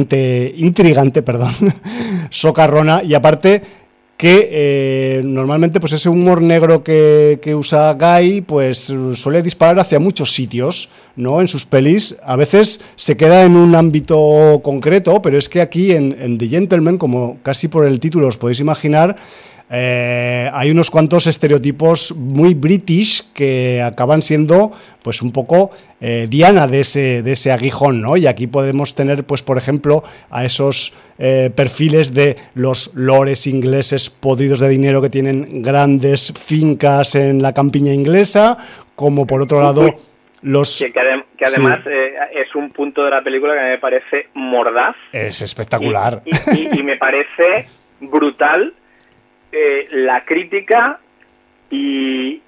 perdón, 1.26 1.54
socarrona 2.30 3.02
y 3.02 3.14
aparte 3.14 3.62
que 4.16 4.48
eh, 4.50 5.22
normalmente 5.24 5.78
pues 5.78 5.92
ese 5.92 6.08
humor 6.08 6.40
negro 6.40 6.82
que, 6.82 7.38
usa 7.54 7.92
Guy 7.92 8.40
pues 8.40 8.94
suele 9.12 9.42
disparar 9.42 9.78
hacia 9.78 10.00
muchos 10.00 10.32
sitios, 10.32 10.88
¿no? 11.16 11.40
En 11.40 11.48
sus 11.48 11.66
pelis. 11.66 12.16
A 12.22 12.36
veces 12.36 12.80
se 12.94 13.16
queda 13.16 13.44
en 13.44 13.56
un 13.56 13.74
ámbito 13.74 14.60
concreto, 14.62 15.20
pero 15.20 15.36
es 15.36 15.48
que 15.48 15.60
aquí 15.60 15.92
en, 15.92 16.16
en 16.18 16.38
The 16.38 16.48
Gentleman, 16.48 16.96
como 16.96 17.38
casi 17.42 17.68
por 17.68 17.86
el 17.86 18.00
título 18.00 18.28
os 18.28 18.38
podéis 18.38 18.60
imaginar, 18.60 19.16
eh, 19.68 20.48
hay 20.52 20.70
unos 20.70 20.90
cuantos 20.90 21.26
estereotipos 21.26 22.14
muy 22.14 22.54
british 22.54 23.32
que 23.32 23.82
acaban 23.82 24.22
siendo 24.22 24.70
pues 25.02 25.22
un 25.22 25.32
poco 25.32 25.72
eh, 26.00 26.26
diana 26.28 26.68
de 26.68 26.80
ese, 26.80 27.22
de 27.22 27.32
ese 27.32 27.50
aguijón, 27.50 28.00
¿no? 28.00 28.16
Y 28.16 28.26
aquí 28.28 28.46
podemos 28.46 28.94
tener, 28.94 29.24
pues, 29.24 29.42
por 29.42 29.58
ejemplo, 29.58 30.04
a 30.30 30.44
esos 30.44 30.94
eh, 31.18 31.50
perfiles 31.54 32.14
de 32.14 32.36
los 32.54 32.92
lores 32.94 33.46
ingleses 33.46 34.10
podridos 34.10 34.60
de 34.60 34.68
dinero 34.68 35.02
que 35.02 35.10
tienen 35.10 35.62
grandes 35.62 36.32
fincas 36.32 37.14
en 37.16 37.42
la 37.42 37.52
campiña 37.52 37.92
inglesa, 37.92 38.56
como 38.94 39.26
por 39.26 39.42
otro 39.42 39.60
lado 39.60 39.96
los... 40.42 40.78
Que, 40.78 41.44
además 41.44 41.80
es 42.32 42.54
un 42.54 42.70
punto 42.70 43.04
de 43.04 43.10
la 43.10 43.22
película 43.22 43.54
que 43.54 43.70
me 43.70 43.78
parece 43.78 44.28
mordaz. 44.34 44.96
Es 45.12 45.42
espectacular. 45.42 46.22
y 46.52 46.82
me 46.82 46.96
parece 46.96 47.68
brutal 48.00 48.72
eh, 49.52 49.88
la 49.90 50.24
crítica 50.24 51.00
y, 51.70 52.42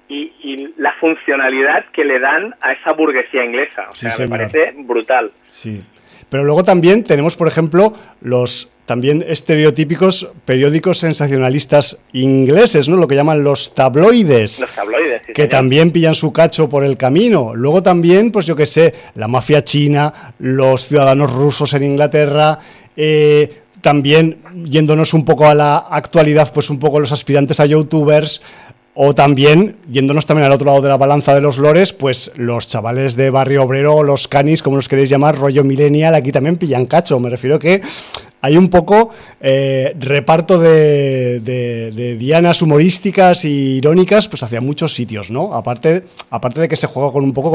la 0.77 0.93
funcionalidad 0.93 1.85
que 1.93 2.05
le 2.05 2.19
dan 2.19 2.55
a 2.61 2.71
esa 2.71 2.93
burguesía 2.93 3.43
inglesa. 3.43 3.87
O 3.91 3.95
sea, 3.95 4.11
me 4.19 4.29
parece 4.29 4.73
brutal. 4.77 5.31
Sí. 5.47 5.83
Pero 6.29 6.43
luego 6.43 6.63
también 6.63 7.03
tenemos, 7.03 7.35
por 7.35 7.47
ejemplo, 7.47 7.93
los 8.21 8.71
también 8.89 9.23
estereotípicos 9.27 10.31
periódicos 10.45 10.97
sensacionalistas 10.97 12.01
ingleses, 12.11 12.89
¿no? 12.89 12.97
Lo 12.97 13.07
que 13.07 13.13
llaman 13.13 13.43
los 13.43 13.75
tabloides. 13.75 14.61
Los 14.61 14.71
tabloides, 14.71 15.21
Que 15.33 15.47
también 15.47 15.91
pillan 15.91 16.15
su 16.15 16.33
cacho 16.33 16.69
por 16.69 16.83
el 16.83 16.97
camino. 16.97 17.53
Luego 17.53 17.83
también, 17.83 18.31
pues 18.31 18.47
yo 18.47 18.55
qué 18.55 18.65
sé, 18.65 18.95
la 19.13 19.27
mafia 19.27 19.63
china, 19.63 20.33
los 20.39 20.87
ciudadanos 20.87 21.31
rusos 21.31 21.73
en 21.75 21.83
Inglaterra, 21.83 22.57
eh, 22.97 23.61
también 23.81 24.37
yéndonos 24.65 25.13
un 25.13 25.25
poco 25.25 25.47
a 25.47 25.55
la 25.55 25.77
actualidad, 25.77 26.51
pues 26.53 26.69
un 26.69 26.79
poco 26.79 26.99
los 26.99 27.11
aspirantes 27.11 27.59
a 27.59 27.65
youtubers, 27.65 28.41
o 29.01 29.15
también, 29.15 29.77
yéndonos 29.89 30.25
también 30.25 30.47
al 30.47 30.51
otro 30.51 30.65
lado 30.65 30.81
de 30.81 30.89
la 30.89 30.97
balanza 30.97 31.33
de 31.33 31.39
los 31.39 31.57
lores, 31.57 31.93
pues 31.93 32.33
los 32.35 32.67
chavales 32.67 33.15
de 33.15 33.29
barrio 33.29 33.63
obrero, 33.63 34.03
los 34.03 34.27
canis, 34.27 34.61
como 34.61 34.75
los 34.75 34.89
queréis 34.89 35.09
llamar, 35.09 35.37
rollo 35.37 35.63
millennial, 35.63 36.15
aquí 36.15 36.31
también 36.31 36.57
pillan 36.57 36.85
cacho. 36.85 37.19
Me 37.19 37.29
refiero 37.29 37.59
que 37.59 37.81
hay 38.41 38.57
un 38.57 38.69
poco 38.69 39.09
eh, 39.41 39.95
reparto 39.99 40.59
de, 40.59 42.15
dianas 42.17 42.61
humorísticas 42.61 43.45
y 43.45 43.77
irónicas 43.77 44.27
pues 44.27 44.43
hacia 44.43 44.61
muchos 44.61 44.93
sitios, 44.93 45.29
¿no? 45.29 45.53
Aparte, 45.53 46.03
aparte 46.29 46.61
de 46.61 46.67
que 46.67 46.75
se 46.75 46.87
juega 46.87 47.11
con 47.11 47.23
un 47.23 47.33
poco 47.33 47.51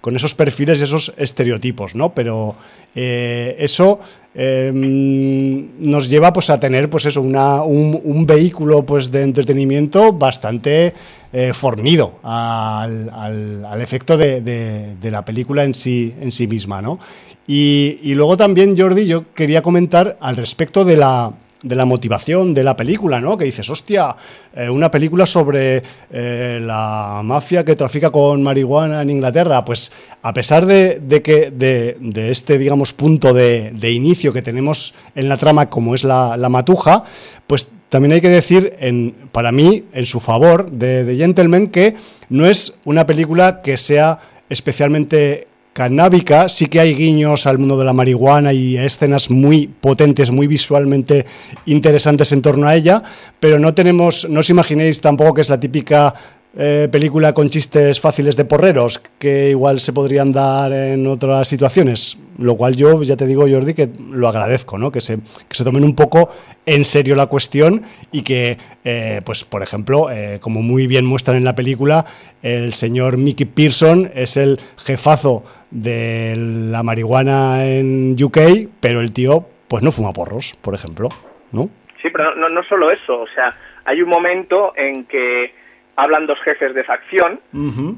con, 0.00 0.16
esos 0.16 0.34
perfiles 0.34 0.80
y 0.80 0.84
esos 0.84 1.12
estereotipos, 1.16 1.94
¿no? 1.94 2.14
Pero 2.14 2.56
eh, 2.94 3.56
eso 3.58 4.00
em, 4.34 5.68
nos 5.78 6.08
lleva 6.08 6.32
pues 6.32 6.50
a 6.50 6.58
tener 6.58 6.90
pues 6.90 7.06
eso, 7.06 7.20
un, 7.20 8.24
vehículo 8.26 8.84
pues 8.84 9.10
de 9.10 9.22
entretenimiento 9.22 10.12
bastante 10.12 10.94
eh, 11.32 11.52
fornido 11.52 12.18
al, 12.22 13.10
al, 13.10 13.80
efecto 13.80 14.16
de, 14.16 14.40
de, 14.40 15.10
la 15.10 15.24
película 15.24 15.64
en 15.64 15.74
sí, 15.74 16.14
en 16.20 16.32
sí 16.32 16.46
misma, 16.46 16.80
¿no? 16.80 16.98
Y, 17.46 18.14
luego 18.14 18.36
también, 18.36 18.76
Jordi, 18.76 19.06
yo 19.06 19.32
quería 19.34 19.62
comentar 19.62 20.16
al 20.20 20.36
respecto 20.36 20.84
de 20.84 20.96
la, 20.96 21.30
de 21.62 21.74
la 21.74 21.84
motivación 21.84 22.54
de 22.54 22.64
la 22.64 22.74
película, 22.74 23.20
¿no? 23.20 23.36
Que 23.36 23.44
dices, 23.44 23.68
hostia, 23.68 24.16
eh, 24.54 24.70
una 24.70 24.90
película 24.90 25.26
sobre 25.26 25.82
eh, 26.10 26.58
la 26.62 27.20
mafia 27.22 27.62
que 27.62 27.76
trafica 27.76 28.10
con 28.10 28.42
marihuana 28.42 29.02
en 29.02 29.10
Inglaterra. 29.10 29.62
Pues 29.62 29.92
a 30.22 30.32
pesar 30.32 30.64
de, 30.64 31.02
que 31.22 31.50
de, 31.50 32.30
este, 32.30 32.56
digamos, 32.56 32.94
punto 32.94 33.34
de, 33.34 33.90
inicio 33.90 34.32
que 34.32 34.40
tenemos 34.40 34.94
en 35.14 35.28
la 35.28 35.36
trama, 35.36 35.68
como 35.68 35.94
es 35.94 36.02
la, 36.02 36.48
matuja, 36.48 37.04
pues 37.46 37.68
también 37.90 38.12
hay 38.12 38.20
que 38.22 38.30
decir, 38.30 38.74
en, 38.80 39.14
para 39.32 39.52
mí, 39.52 39.84
en 39.92 40.06
su 40.06 40.18
favor, 40.18 40.70
de, 40.70 41.04
de 41.04 41.16
Gentleman, 41.16 41.68
que 41.68 41.94
no 42.30 42.46
es 42.46 42.78
una 42.84 43.04
película 43.04 43.60
que 43.60 43.76
sea 43.76 44.18
especialmente 44.48 45.48
canábica. 45.74 46.48
Sí 46.48 46.68
que 46.68 46.80
hay 46.80 46.94
guiños 46.94 47.46
al 47.46 47.58
mundo 47.58 47.76
de 47.76 47.84
la 47.84 47.92
marihuana 47.92 48.54
y 48.54 48.78
escenas 48.78 49.30
muy 49.30 49.66
potentes, 49.66 50.30
muy 50.30 50.46
visualmente 50.46 51.26
interesantes 51.66 52.32
en 52.32 52.40
torno 52.40 52.66
a 52.66 52.74
ella, 52.74 53.02
pero 53.38 53.58
no 53.58 53.74
tenemos, 53.74 54.26
no 54.30 54.40
os 54.40 54.48
imaginéis 54.48 55.02
tampoco 55.02 55.34
que 55.34 55.42
es 55.42 55.50
la 55.50 55.60
típica 55.60 56.14
eh, 56.56 56.88
película 56.90 57.34
con 57.34 57.48
chistes 57.48 57.98
fáciles 57.98 58.36
de 58.36 58.44
porreros 58.44 59.02
que 59.18 59.50
igual 59.50 59.80
se 59.80 59.92
podrían 59.92 60.30
dar 60.30 60.72
en 60.72 61.04
otras 61.08 61.48
situaciones. 61.48 62.16
Lo 62.38 62.56
cual 62.56 62.76
yo, 62.76 63.02
ya 63.02 63.16
te 63.16 63.26
digo, 63.26 63.46
Jordi, 63.48 63.74
que 63.74 63.90
lo 64.10 64.28
agradezco, 64.28 64.78
¿no? 64.78 64.92
Que 64.92 65.00
se, 65.00 65.18
que 65.48 65.56
se 65.56 65.64
tomen 65.64 65.82
un 65.82 65.96
poco 65.96 66.30
en 66.66 66.84
serio 66.84 67.16
la 67.16 67.26
cuestión 67.26 67.82
y 68.12 68.22
que, 68.22 68.58
eh, 68.84 69.20
pues, 69.24 69.44
por 69.44 69.62
ejemplo, 69.62 70.10
eh, 70.10 70.38
como 70.40 70.62
muy 70.62 70.86
bien 70.86 71.06
muestran 71.06 71.36
en 71.36 71.44
la 71.44 71.56
película, 71.56 72.06
el 72.42 72.72
señor 72.74 73.16
Mickey 73.16 73.46
Pearson 73.46 74.10
es 74.14 74.36
el 74.36 74.60
jefazo 74.76 75.44
de 75.74 76.34
la 76.36 76.82
marihuana 76.82 77.66
en 77.66 78.16
UK, 78.22 78.38
pero 78.80 79.00
el 79.00 79.12
tío, 79.12 79.44
pues 79.68 79.82
no 79.82 79.90
fuma 79.90 80.12
porros, 80.12 80.56
por 80.62 80.72
ejemplo, 80.72 81.08
¿no? 81.52 81.68
Sí, 82.00 82.08
pero 82.10 82.34
no, 82.36 82.48
no 82.48 82.62
solo 82.64 82.90
eso, 82.90 83.20
o 83.20 83.26
sea, 83.34 83.56
hay 83.84 84.00
un 84.00 84.08
momento 84.08 84.72
en 84.76 85.04
que 85.04 85.52
hablan 85.96 86.26
dos 86.26 86.38
jefes 86.44 86.74
de 86.74 86.84
facción 86.84 87.40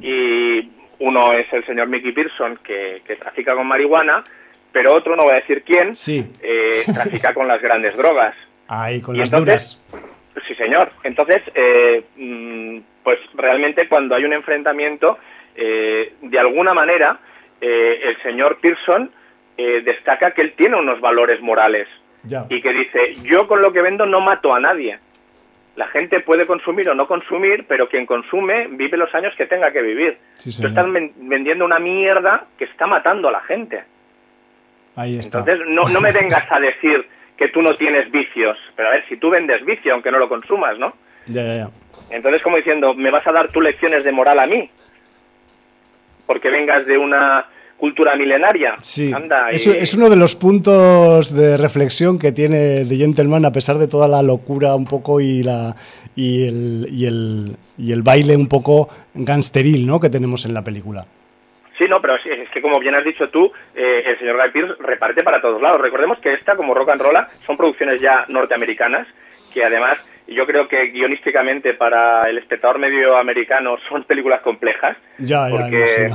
y 0.00 0.70
uno 0.98 1.32
es 1.32 1.52
el 1.52 1.64
señor 1.66 1.88
Mickey 1.88 2.12
Pearson 2.12 2.58
que, 2.64 3.02
trafica 3.18 3.54
con 3.54 3.66
marihuana, 3.66 4.24
pero 4.72 4.94
otro, 4.94 5.14
no 5.14 5.24
voy 5.24 5.32
a 5.32 5.36
decir 5.36 5.62
quién, 5.62 5.92
eh, 6.42 6.82
trafica 6.94 7.34
con 7.34 7.46
las 7.46 7.60
grandes 7.60 7.96
drogas. 7.96 8.34
Ahí, 8.68 9.00
con 9.00 9.16
las 9.16 9.30
duras. 9.30 9.84
Sí, 10.48 10.54
señor. 10.54 10.90
Entonces, 11.02 11.42
eh, 11.54 12.04
mm, 12.16 12.78
pues 13.02 13.18
realmente 13.34 13.88
cuando 13.88 14.14
hay 14.14 14.24
un 14.24 14.32
enfrentamiento, 14.32 15.18
eh, 15.54 16.14
de 16.20 16.38
alguna 16.38 16.74
manera, 16.74 17.18
el 17.60 18.22
señor 18.22 18.58
Pearson 18.60 19.10
destaca 19.56 20.32
que 20.32 20.42
él 20.42 20.54
tiene 20.56 20.76
unos 20.76 21.00
valores 21.00 21.40
morales. 21.40 21.88
Y 22.50 22.60
que 22.60 22.72
dice, 22.72 23.14
yo 23.22 23.46
con 23.46 23.62
lo 23.62 23.72
que 23.72 23.80
vendo 23.80 24.04
no 24.04 24.20
mato 24.20 24.54
a 24.54 24.60
nadie 24.60 24.98
la 25.76 25.86
gente 25.88 26.20
puede 26.20 26.46
consumir 26.46 26.88
o 26.88 26.94
no 26.94 27.06
consumir, 27.06 27.66
pero 27.68 27.88
quien 27.88 28.06
consume 28.06 28.66
vive 28.68 28.96
los 28.96 29.14
años 29.14 29.34
que 29.36 29.46
tenga 29.46 29.70
que 29.70 29.82
vivir. 29.82 30.18
tú 30.42 30.66
estás 30.66 30.86
vendiendo 31.16 31.64
una 31.64 31.78
mierda 31.78 32.46
que 32.58 32.64
está 32.64 32.86
matando 32.86 33.28
a 33.28 33.32
la 33.32 33.40
gente. 33.42 33.84
Ahí 34.96 35.18
está. 35.18 35.40
Entonces, 35.40 35.66
no, 35.68 35.82
no 35.82 36.00
me 36.00 36.12
vengas 36.12 36.50
a 36.50 36.58
decir 36.58 37.06
que 37.36 37.48
tú 37.48 37.60
no 37.60 37.76
tienes 37.76 38.10
vicios. 38.10 38.56
Pero 38.74 38.88
a 38.88 38.92
ver, 38.92 39.04
si 39.08 39.18
tú 39.18 39.28
vendes 39.28 39.64
vicio, 39.66 39.92
aunque 39.92 40.10
no 40.10 40.18
lo 40.18 40.28
consumas, 40.28 40.78
¿no? 40.78 40.94
Ya, 41.26 41.42
ya, 41.42 41.56
ya. 41.56 41.68
Entonces, 42.10 42.40
como 42.40 42.56
diciendo, 42.56 42.94
¿me 42.94 43.10
vas 43.10 43.26
a 43.26 43.32
dar 43.32 43.48
tú 43.48 43.60
lecciones 43.60 44.02
de 44.04 44.12
moral 44.12 44.38
a 44.38 44.46
mí? 44.46 44.70
Porque 46.26 46.50
vengas 46.50 46.86
de 46.86 46.98
una 46.98 47.46
cultura 47.76 48.16
milenaria. 48.16 48.76
Sí, 48.82 49.12
es, 49.52 49.94
uno 49.94 50.08
de 50.08 50.16
los 50.16 50.34
puntos 50.34 51.34
de 51.34 51.56
reflexión 51.58 52.18
que 52.18 52.32
tiene 52.32 52.84
The 52.86 52.96
Gentleman 52.96 53.44
a 53.44 53.52
pesar 53.52 53.76
de 53.76 53.86
toda 53.86 54.08
la 54.08 54.22
locura 54.22 54.74
un 54.74 54.86
poco 54.86 55.20
y 55.20 55.42
la 55.42 55.76
y 56.14 56.48
el, 56.48 56.88
y 56.90 57.06
el, 57.06 57.56
y 57.76 57.92
el 57.92 58.02
baile 58.02 58.34
un 58.36 58.48
poco 58.48 58.88
gangsteril 59.14 59.86
¿no? 59.86 60.00
que 60.00 60.08
tenemos 60.08 60.46
en 60.46 60.54
la 60.54 60.64
película. 60.64 61.04
Sí, 61.78 61.84
no, 61.88 62.00
pero 62.00 62.14
es 62.16 62.48
que 62.50 62.62
como 62.62 62.80
bien 62.80 62.96
has 62.96 63.04
dicho 63.04 63.28
tú, 63.28 63.52
eh, 63.74 64.02
el 64.06 64.18
señor 64.18 64.38
Guy 64.40 64.50
Pearce 64.50 64.82
reparte 64.82 65.22
para 65.22 65.42
todos 65.42 65.60
lados. 65.60 65.78
Recordemos 65.78 66.18
que 66.20 66.32
esta, 66.32 66.56
como 66.56 66.72
Rock 66.72 66.90
and 66.90 67.02
Roll, 67.02 67.16
son 67.44 67.58
producciones 67.58 68.00
ya 68.00 68.24
norteamericanas, 68.28 69.06
que 69.52 69.62
además 69.62 69.98
yo 70.28 70.46
creo 70.46 70.66
que 70.68 70.86
guionísticamente 70.88 71.74
para 71.74 72.22
el 72.22 72.38
espectador 72.38 72.78
medio 72.78 73.16
americano 73.16 73.76
son 73.88 74.04
películas 74.04 74.40
complejas. 74.40 74.96
Ya, 75.18 75.48
ya, 75.48 75.56
porque, 75.56 76.10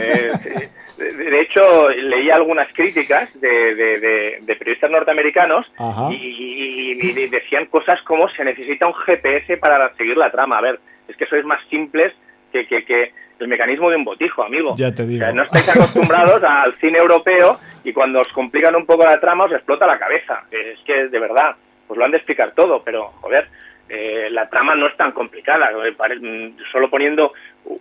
eh, 0.00 0.70
de 0.96 1.40
hecho, 1.40 1.88
leí 1.90 2.30
algunas 2.30 2.72
críticas 2.72 3.28
de, 3.40 4.40
periodistas 4.58 4.90
norteamericanos 4.90 5.66
y, 6.10 7.26
decían 7.28 7.66
cosas 7.66 8.00
como 8.02 8.28
se 8.28 8.44
necesita 8.44 8.86
un 8.86 8.94
GPS 8.94 9.56
para 9.58 9.94
seguir 9.96 10.16
la 10.16 10.30
trama. 10.30 10.58
A 10.58 10.62
ver, 10.62 10.80
es 11.08 11.16
que 11.16 11.26
sois 11.26 11.44
más 11.44 11.60
simples 11.68 12.12
que, 12.52 12.66
que, 12.66 13.12
el 13.38 13.48
mecanismo 13.48 13.90
de 13.90 13.96
un 13.96 14.04
botijo, 14.04 14.42
amigo. 14.42 14.74
Ya 14.78 14.94
te 14.94 15.06
digo. 15.06 15.26
no 15.34 15.42
estáis 15.42 15.68
acostumbrados 15.68 16.42
al 16.42 16.74
cine 16.76 16.98
europeo 16.98 17.58
y 17.84 17.92
cuando 17.92 18.20
os 18.20 18.28
complican 18.28 18.74
un 18.74 18.86
poco 18.86 19.04
la 19.04 19.20
trama 19.20 19.44
os 19.44 19.52
explota 19.52 19.86
la 19.86 19.98
cabeza. 19.98 20.44
Es 20.50 20.78
que, 20.86 21.08
de 21.08 21.18
verdad, 21.18 21.54
os 21.88 21.96
lo 21.96 22.04
han 22.04 22.10
de 22.10 22.18
explicar 22.18 22.52
todo, 22.52 22.82
pero, 22.82 23.12
joder, 23.20 23.48
eh, 23.88 24.28
la 24.30 24.48
trama 24.48 24.74
no 24.74 24.88
es 24.88 24.96
tan 24.96 25.12
complicada. 25.12 25.70
Eh, 25.86 26.52
solo 26.72 26.90
poniendo 26.90 27.32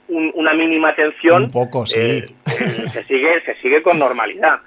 una 0.07 0.53
mínima 0.53 0.89
atención, 0.89 1.49
poco, 1.51 1.83
eh, 1.95 2.25
se, 2.93 3.03
sigue, 3.05 3.41
se 3.41 3.55
sigue 3.55 3.81
con 3.81 3.97
normalidad. 3.97 4.59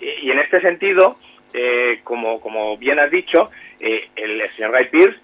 Y, 0.00 0.30
en 0.30 0.38
este 0.40 0.60
sentido, 0.60 1.18
como, 2.04 2.40
como 2.40 2.76
bien 2.76 2.98
has 2.98 3.10
dicho, 3.10 3.50
el, 3.78 4.50
señor 4.56 4.72
Guy 4.72 4.86
Pearce 4.86 5.18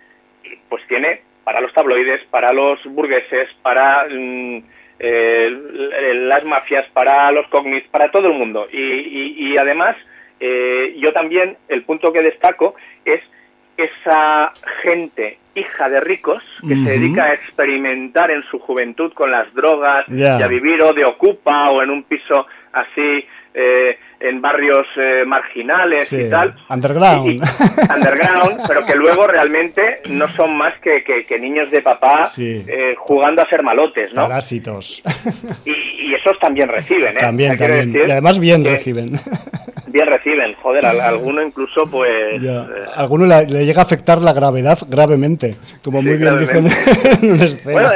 pues 0.69 0.87
tiene 0.87 1.23
para 1.45 1.61
los 1.61 1.73
tabloides, 1.73 2.25
para 2.31 2.53
los 2.53 2.83
burgueses, 2.85 3.49
para 3.63 4.07
mm, 4.09 4.63
las 5.01 6.45
mafias, 6.45 6.87
para 6.93 7.31
los 7.33 7.49
cognis, 7.49 7.85
para 7.89 8.11
todo 8.11 8.29
el 8.29 8.35
mundo. 8.35 8.69
Y, 8.71 9.53
y 9.53 9.57
además, 9.59 9.97
yo 10.39 11.13
también, 11.13 11.57
el 11.69 11.83
punto 11.85 12.13
que 12.13 12.23
destaco 12.23 12.75
es 13.05 13.21
esa 13.77 14.53
gente 14.83 15.39
hija 15.55 15.89
de 15.89 16.01
ricos 16.01 16.43
que 16.67 16.75
se 16.75 16.91
dedica 16.91 17.25
a 17.25 17.35
experimentar 17.35 18.31
en 18.31 18.43
su 18.43 18.59
juventud 18.59 19.13
con 19.13 19.31
las 19.31 19.53
drogas 19.55 20.07
y 20.09 20.23
a 20.23 20.47
vivir 20.47 20.83
o 20.83 20.93
de 20.93 21.05
ocupa 21.05 21.71
o 21.71 21.83
en 21.83 21.91
un 21.91 22.03
piso 22.03 22.47
así 22.77 23.27
eh, 23.59 23.99
en 24.21 24.43
barrios 24.43 24.87
eh, 24.97 25.25
marginales 25.27 26.13
y 26.13 26.29
tal. 26.29 26.55
Underground. 26.69 27.41
underground, 27.95 28.61
pero 28.69 28.85
que 28.85 28.95
luego 28.95 29.27
realmente 29.27 30.01
no 30.11 30.29
son 30.29 30.57
más 30.59 30.73
que, 30.81 31.03
que, 31.05 31.39
niños 31.39 31.71
de 31.71 31.81
papá 31.81 32.25
eh, 32.39 32.95
jugando 32.99 33.41
a 33.41 33.49
ser 33.49 33.63
malotes, 33.63 34.13
¿no? 34.13 34.27
Parásitos. 34.27 35.03
Y, 35.65 36.15
esos 36.15 36.39
también 36.39 36.69
reciben, 36.69 37.15
¿eh? 37.15 37.21
También, 37.21 37.57
también. 37.57 37.95
y 37.95 38.11
además 38.11 38.39
bien 38.39 38.65
reciben. 38.65 39.13
Bien 39.89 40.09
reciben, 40.09 40.53
joder, 40.57 40.85
a, 40.85 41.09
alguno 41.09 41.41
incluso 41.41 41.89
pues... 41.91 42.45
A 42.45 43.01
alguno 43.01 43.25
le, 43.25 43.47
llega 43.65 43.81
a 43.81 43.85
afectar 43.85 44.21
la 44.21 44.35
gravedad 44.35 44.77
gravemente, 44.91 45.55
como 45.83 46.03
muy 46.03 46.17
bien 46.17 46.37
dicen 46.39 46.67
en 47.23 47.33
una 47.33 47.45
escena. 47.45 47.73
Bueno, 47.73 47.91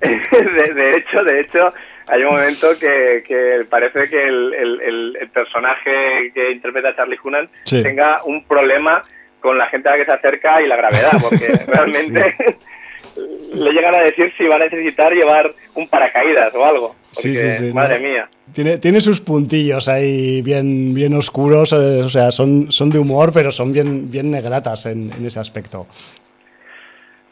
de 0.00 0.90
hecho, 0.92 1.22
de 1.22 1.40
hecho 1.40 1.74
hay 2.06 2.22
un 2.22 2.32
momento 2.34 2.68
que, 2.78 3.66
parece 3.68 4.08
que 4.08 4.28
el, 4.28 5.30
personaje 5.32 6.32
que 6.34 6.52
interpreta 6.52 6.94
Charlie 6.94 7.18
Hunnam 7.22 7.48
tenga 7.64 8.22
un 8.24 8.44
problema 8.44 9.02
con 9.40 9.58
la 9.58 9.66
gente 9.66 9.88
a 9.88 9.92
la 9.92 9.98
que 9.98 10.10
se 10.10 10.16
acerca 10.16 10.62
y 10.62 10.66
la 10.66 10.76
gravedad, 10.76 11.12
porque 11.20 11.48
realmente 11.66 12.36
le 13.52 13.72
llegan 13.72 13.94
a 13.94 14.00
decir 14.00 14.32
si 14.36 14.44
va 14.44 14.56
a 14.56 14.58
necesitar 14.58 15.12
llevar 15.12 15.52
un 15.74 15.88
paracaídas 15.88 16.54
o 16.54 16.64
algo. 16.64 16.96
sí, 17.12 17.36
sí, 17.36 17.50
sí. 17.52 17.72
Madre 17.72 18.00
mía. 18.00 18.28
Tiene, 18.52 18.78
tiene 18.78 19.00
sus 19.00 19.20
puntillos 19.20 19.88
ahí 19.88 20.42
bien, 20.42 20.94
bien 20.94 21.14
oscuros, 21.14 21.72
eh, 21.72 22.02
o 22.04 22.08
sea, 22.08 22.30
son, 22.30 22.70
son 22.70 22.90
de 22.90 22.98
humor, 22.98 23.32
pero 23.32 23.50
son 23.50 23.72
bien, 23.72 24.10
bien 24.10 24.30
negratas 24.30 24.86
en, 24.86 25.10
en 25.12 25.26
ese 25.26 25.40
aspecto. 25.40 25.86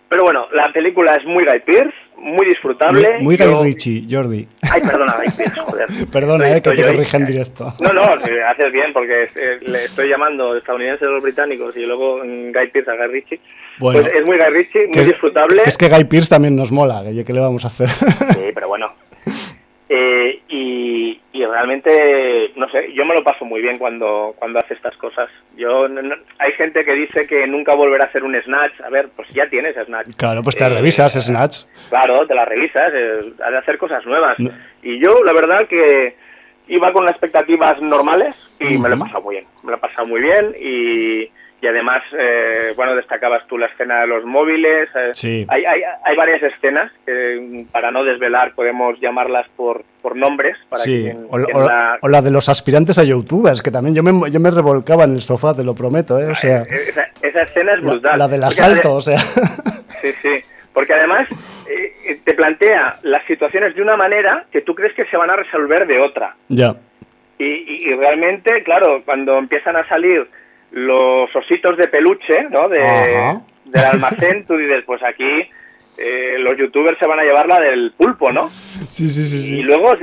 Pero 0.09 0.25
bueno, 0.25 0.47
la 0.53 0.71
película 0.73 1.15
es 1.15 1.25
muy 1.25 1.45
Guy 1.45 1.61
Pearce, 1.61 1.95
muy 2.23 2.47
disfrutable. 2.47 3.19
Muy, 3.21 3.37
Guy 3.37 3.55
Ritchie, 3.63 4.07
Jordi. 4.09 4.47
Ay, 4.71 4.81
perdona, 4.81 5.17
Pearce, 5.37 5.61
joder. 5.61 5.89
perdona, 6.13 6.57
eh, 6.57 6.63
que 6.63 6.71
te 6.71 6.83
corrija 6.83 7.17
en 7.17 7.27
directo. 7.27 7.75
No, 7.81 7.93
no, 7.93 8.03
haces 8.03 8.73
bien, 8.73 8.93
porque 8.93 9.25
eh, 9.35 9.59
le 9.61 9.85
estoy 9.85 10.09
llamando 10.09 10.57
estadounidenses 10.57 11.07
a 11.09 11.11
los 11.11 11.23
británicos 11.23 11.77
y 11.77 11.85
luego 11.85 12.21
Guy 12.21 12.69
Pearce 12.73 12.91
a 12.91 12.97
Guy 12.97 13.13
Ritchie. 13.13 13.41
Bueno, 13.79 14.01
pues 14.01 14.13
es 14.15 14.25
muy 14.25 14.39
Guy 14.39 14.51
Ritchie, 14.51 14.87
muy 14.87 15.05
disfrutable. 15.05 15.63
Es 15.67 15.77
que 15.77 15.89
Guy 15.89 16.05
Pearce 16.05 16.31
también 16.31 16.57
nos 16.57 16.71
mola, 16.71 17.03
¿qué 17.05 17.33
le 17.33 17.41
vamos 17.41 17.65
a 17.65 17.67
hacer? 17.67 17.89
Sí, 17.89 18.51
pero 18.55 18.69
bueno. 18.69 18.93
Eh, 19.95 20.41
y, 20.49 21.45
realmente, 21.45 22.53
no 22.57 22.67
sé, 22.71 22.95
yo 22.95 23.05
me 23.05 23.15
lo 23.15 23.23
paso 23.23 23.45
muy 23.45 23.61
bien 23.61 23.77
cuando, 23.77 24.35
cuando 24.39 24.59
hace 24.59 24.73
estas 24.73 24.97
cosas. 24.97 25.29
Yo 25.55 25.87
Hay 26.39 26.53
gente 26.53 26.83
que 26.83 26.95
dice 26.95 27.27
que 27.27 27.47
nunca 27.47 27.75
volverá 27.75 28.07
a 28.07 28.09
hacer 28.09 28.25
un 28.25 28.35
Snatch. 28.41 28.81
A 28.81 28.89
ver, 28.89 29.11
pues 29.15 29.29
ya 29.35 29.51
tienes 29.51 29.77
Snatch. 29.85 30.17
Claro, 30.17 30.43
pues 30.43 30.57
te 30.57 30.67
revisas 30.67 31.13
Snatch. 31.13 31.65
Claro, 31.91 32.27
te 32.27 32.35
la 32.35 32.47
revisas, 32.47 32.91
eh, 32.95 33.33
de 33.37 33.59
hacer 33.59 33.77
cosas 33.77 34.07
nuevas. 34.07 34.39
Y 34.83 34.99
yo, 34.99 35.23
la 35.25 35.35
verdad 35.35 35.67
que 35.69 36.17
iba 36.69 36.91
con 36.93 37.07
expectativas 37.07 37.83
normales 37.83 38.35
y 38.61 38.79
me 38.79 38.89
lo 38.89 38.95
he 38.95 38.99
pasado 38.99 39.21
muy 39.21 39.35
bien. 39.35 39.47
Me 39.63 39.73
lo 39.73 39.77
he 39.77 39.81
pasado 39.81 40.07
muy 40.07 40.23
bien 40.23 40.55
y 40.59 41.31
y 41.63 41.67
además, 41.69 42.03
eh, 42.19 42.73
bueno, 42.75 42.97
destacabas 42.97 43.47
tú 43.47 43.57
la 43.57 43.67
escena 43.67 44.01
de 44.01 44.09
los 44.09 44.25
móviles. 44.25 44.89
Eh, 44.97 45.11
sí. 45.13 45.47
Hay, 45.49 45.63
hay, 45.65 45.83
hay, 46.05 46.17
varias 46.17 46.43
escenas 46.43 46.91
que, 47.07 47.67
para 47.71 47.93
no 47.93 48.03
desvelar, 48.03 48.53
podemos 48.57 48.99
llamarlas 49.01 49.47
por, 49.57 49.85
por 50.03 50.17
nombres. 50.17 50.57
Para 50.69 50.83
sí, 50.83 51.09
o, 51.31 51.39
la... 51.39 52.21
de 52.21 52.31
los 52.33 52.49
aspirantes 52.49 52.99
a 52.99 53.05
youtubers, 53.05 53.63
que 53.63 53.71
también 53.71 53.95
yo 53.95 54.03
me, 54.03 54.29
yo 54.29 54.41
me 54.41 54.51
revolcaba 54.51 55.05
en 55.05 55.13
el 55.13 55.21
sofá, 55.21 55.55
te 55.55 55.63
lo 55.63 55.77
prometo. 55.77 56.19
¿eh? 56.19 56.33
O 56.33 56.35
sea, 56.35 56.63
esa, 56.63 57.09
esa 57.23 57.43
escena 57.43 57.75
es 57.75 57.81
brutal. 57.81 58.19
La, 58.19 58.27
del 58.27 58.43
asalto, 58.43 58.95
o 58.95 59.01
sea. 59.01 59.19
Sí, 59.19 60.13
sí. 60.21 60.41
Porque 60.73 60.95
además 60.95 61.29
eh, 61.71 62.21
te 62.25 62.35
plantea 62.35 62.97
las 63.03 63.25
situaciones 63.27 63.77
de 63.77 63.83
una 63.83 63.95
manera 63.95 64.47
que 64.51 64.63
tú 64.63 64.75
crees 64.75 64.95
que 64.95 65.05
se 65.05 65.17
van 65.17 65.31
a 65.31 65.37
resolver 65.37 65.87
de 65.87 66.01
otra. 66.01 66.35
Ya. 66.49 66.75
Y, 67.39 67.89
y, 67.89 67.95
realmente, 67.95 68.65
claro, 68.65 69.03
cuando 69.05 69.39
empiezan 69.39 69.77
a 69.77 69.87
salir 69.89 70.27
los 70.73 71.35
ositos 71.35 71.77
de 71.77 71.89
peluche, 71.89 72.45
¿no? 72.51 72.69
De, 72.69 72.81
del 73.65 73.85
almacén, 73.85 74.47
tú 74.47 74.57
dices, 74.57 74.83
pues 74.85 75.03
aquí 75.03 75.49
eh, 75.99 76.37
los 76.39 76.57
youtubers 76.57 76.99
se 76.99 77.07
van 77.07 77.21
a 77.21 77.23
llevar 77.23 77.47
la 77.47 77.61
del 77.61 77.93
pulpo, 77.97 78.33
¿no? 78.33 78.49
Sí, 78.49 79.09
sí, 79.09 79.25
sí, 79.25 79.41
sí. 79.41 79.59
Y 79.59 79.63
luego 79.63 79.95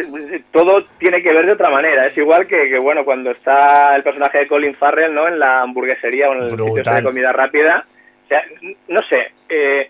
todo 0.51 0.85
tiene 0.99 1.21
que 1.23 1.33
ver 1.33 1.45
de 1.47 1.53
otra 1.53 1.69
manera. 1.69 2.05
Es 2.05 2.17
igual 2.17 2.45
que, 2.45 2.69
que, 2.69 2.79
bueno, 2.79 3.03
cuando 3.03 3.31
está 3.31 3.95
el 3.95 4.03
personaje 4.03 4.39
de 4.39 4.47
Colin 4.47 4.75
Farrell, 4.75 5.13
¿no? 5.13 5.27
En 5.27 5.39
la 5.39 5.61
hamburguesería 5.61 6.29
o 6.29 6.33
en 6.33 6.43
el 6.43 6.51
sitio 6.51 6.93
de 6.93 7.03
comida 7.03 7.31
rápida. 7.31 7.85
O 8.25 8.27
sea, 8.27 8.43
no 8.87 8.99
sé, 9.09 9.31
eh, 9.49 9.89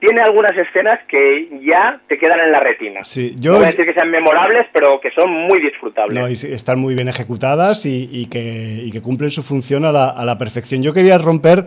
tiene 0.00 0.22
algunas 0.22 0.52
escenas 0.56 0.98
que 1.06 1.48
ya 1.62 2.00
te 2.08 2.18
quedan 2.18 2.40
en 2.40 2.52
la 2.52 2.60
retina. 2.60 3.04
Sí, 3.04 3.36
yo... 3.38 3.52
No 3.52 3.58
voy 3.58 3.66
a 3.66 3.70
decir 3.70 3.84
que 3.84 3.92
sean 3.92 4.10
memorables, 4.10 4.66
pero 4.72 5.00
que 5.00 5.10
son 5.10 5.30
muy 5.30 5.60
disfrutables. 5.60 6.18
No, 6.18 6.28
y 6.28 6.32
están 6.52 6.78
muy 6.78 6.94
bien 6.94 7.08
ejecutadas 7.08 7.84
y, 7.84 8.26
que, 8.30 8.82
y 8.84 8.90
que, 8.90 9.02
cumplen 9.02 9.30
su 9.30 9.42
función 9.42 9.84
a 9.84 9.92
la, 9.92 10.08
a 10.08 10.24
la, 10.24 10.38
perfección. 10.38 10.82
Yo 10.82 10.94
quería 10.94 11.18
romper 11.18 11.66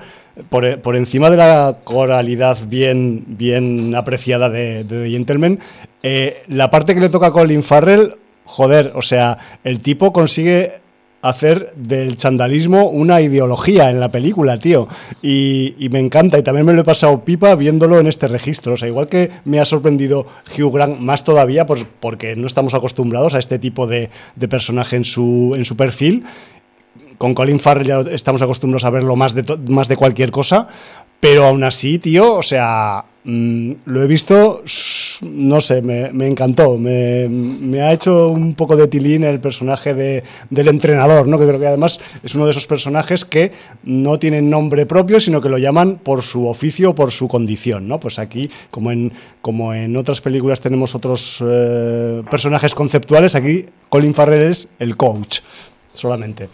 por, 0.50 0.82
por, 0.82 0.96
encima 0.96 1.30
de 1.30 1.38
la 1.38 1.78
coralidad 1.84 2.58
bien, 2.68 3.24
bien 3.28 3.94
apreciada 3.96 4.50
de, 4.50 4.84
de 4.84 5.04
The 5.04 5.10
Gentleman, 5.12 5.60
eh, 6.02 6.44
la 6.48 6.72
parte 6.72 6.96
que 6.96 7.00
le 7.00 7.10
toca 7.10 7.28
a 7.28 7.32
Colin 7.32 7.64
Farrell, 7.64 8.16
joder, 8.46 8.92
o 8.96 9.02
sea, 9.02 9.38
el 9.64 9.80
tipo 9.80 10.12
consigue 10.12 10.83
hacer 11.24 11.74
del 11.76 12.18
chandalismo 12.18 12.90
una 12.90 13.22
ideología 13.22 13.90
en 13.90 14.00
la 14.00 14.12
película, 14.12 14.60
tío. 14.60 14.88
Y, 15.22 15.76
me 15.90 16.00
encanta, 16.00 16.38
y 16.38 16.44
también 16.44 16.66
me 16.66 16.74
lo 16.74 16.82
he 16.82 16.84
pasado 16.84 17.24
pipa 17.24 17.56
viéndolo 17.56 18.00
en 18.00 18.08
este 18.08 18.28
registro. 18.28 18.74
O 18.74 18.78
sea, 18.78 18.90
igual 18.90 19.08
que 19.08 19.32
me 19.46 19.60
ha 19.60 19.66
sorprendido 19.66 20.28
Hugh 20.56 20.74
Grant 20.74 21.00
más 21.00 21.24
todavía, 21.24 21.66
pues 21.66 21.86
porque 22.02 22.36
no 22.36 22.46
estamos 22.46 22.74
acostumbrados 22.74 23.34
a 23.34 23.40
este 23.40 23.58
tipo 23.58 23.88
de, 23.88 24.10
personaje 24.50 24.98
en 24.98 25.06
su 25.06 25.76
perfil. 25.78 26.26
Con 27.18 27.34
Colin 27.34 27.60
Farrell 27.60 27.88
ya 27.88 28.00
estamos 28.12 28.42
acostumbrados 28.42 28.84
a 28.86 28.90
verlo 28.90 29.16
más 29.16 29.34
de, 29.34 29.44
más 29.68 29.88
de 29.88 29.98
cualquier 29.98 30.32
cosa, 30.32 30.68
pero 31.20 31.46
aún 31.46 31.64
así, 31.64 32.00
tío, 32.00 32.36
o 32.36 32.44
sea, 32.44 33.06
mmm, 33.24 33.72
lo 33.86 34.04
he 34.04 34.08
visto, 34.08 34.62
no 35.22 35.62
sé, 35.62 35.82
me, 35.82 36.12
me 36.12 36.28
encantó. 36.28 36.78
Me, 36.78 37.30
me, 37.30 37.82
ha 37.82 37.94
hecho 37.94 38.28
un 38.28 38.56
poco 38.56 38.76
de 38.76 38.90
tilín 38.90 39.24
el 39.24 39.40
personaje 39.40 39.94
de, 39.94 40.24
del 40.50 40.68
entrenador, 40.68 41.28
¿no? 41.28 41.40
Que 41.40 41.48
creo 41.48 41.60
que 41.62 41.68
además 41.68 42.02
es 42.24 42.36
uno 42.36 42.44
de 42.44 42.52
esos 42.52 42.68
personajes 42.68 43.24
que 43.24 43.54
no 43.84 44.20
tienen 44.20 44.50
nombre 44.50 44.86
propio, 44.86 45.22
sino 45.22 45.40
que 45.40 45.48
lo 45.48 45.58
llaman 45.58 45.98
por 46.04 46.24
su 46.24 46.48
oficio 46.48 46.90
o 46.90 46.96
por 46.96 47.12
su 47.12 47.30
condición, 47.30 47.88
¿no? 47.88 48.02
Pues 48.02 48.20
aquí, 48.20 48.50
como 48.70 48.92
en, 48.92 49.14
como 49.42 49.74
en 49.74 49.96
otras 49.96 50.20
películas 50.20 50.60
tenemos 50.60 50.94
otros 50.94 51.42
eh, 51.48 52.22
personajes 52.30 52.76
conceptuales, 52.76 53.36
aquí 53.36 53.66
Colin 53.88 54.14
Farrell 54.14 54.52
es 54.52 54.70
el 54.80 54.98
coach, 54.98 55.40
solamente. 55.94 56.50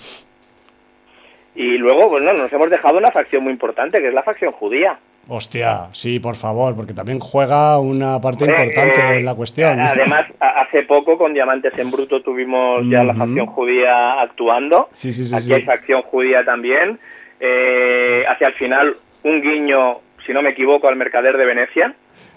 Y 1.59 1.77
luego, 1.77 2.07
bueno, 2.07 2.31
nos 2.31 2.53
hemos 2.53 2.69
dejado 2.69 2.97
una 2.97 3.11
facción 3.11 3.43
muy 3.43 3.51
importante, 3.51 3.99
que 3.99 4.07
es 4.07 4.13
la 4.13 4.23
facción 4.23 4.53
judía. 4.53 4.97
Hostia, 5.27 5.89
sí, 5.91 6.21
por 6.21 6.37
favor, 6.37 6.73
porque 6.73 6.93
también 6.93 7.19
juega 7.19 7.77
una 7.79 8.21
parte 8.21 8.45
importante 8.45 9.01
eh, 9.01 9.17
en 9.17 9.25
la 9.25 9.35
cuestión. 9.35 9.77
Además, 9.77 10.23
hace 10.39 10.83
poco 10.83 11.17
con 11.17 11.33
Diamantes 11.33 11.77
en 11.77 11.91
Bruto 11.91 12.21
tuvimos 12.21 12.87
ya 12.89 13.03
la 13.03 13.13
facción 13.13 13.45
judía 13.47 14.21
actuando. 14.21 14.87
Sí, 14.93 15.11
sí, 15.11 15.25
sí. 15.25 15.35
Aquí 15.35 15.51
hay 15.51 15.63
facción 15.63 16.01
judía 16.03 16.45
también. 16.45 16.97
Eh, 17.41 18.23
hacia 18.25 18.47
el 18.47 18.53
final, 18.53 18.95
un 19.23 19.41
guiño, 19.41 19.99
si 20.25 20.31
no 20.31 20.41
me 20.41 20.51
equivoco, 20.51 20.87
al 20.87 20.95
Mercader 20.95 21.35
de 21.35 21.45
Venecia. 21.45 21.93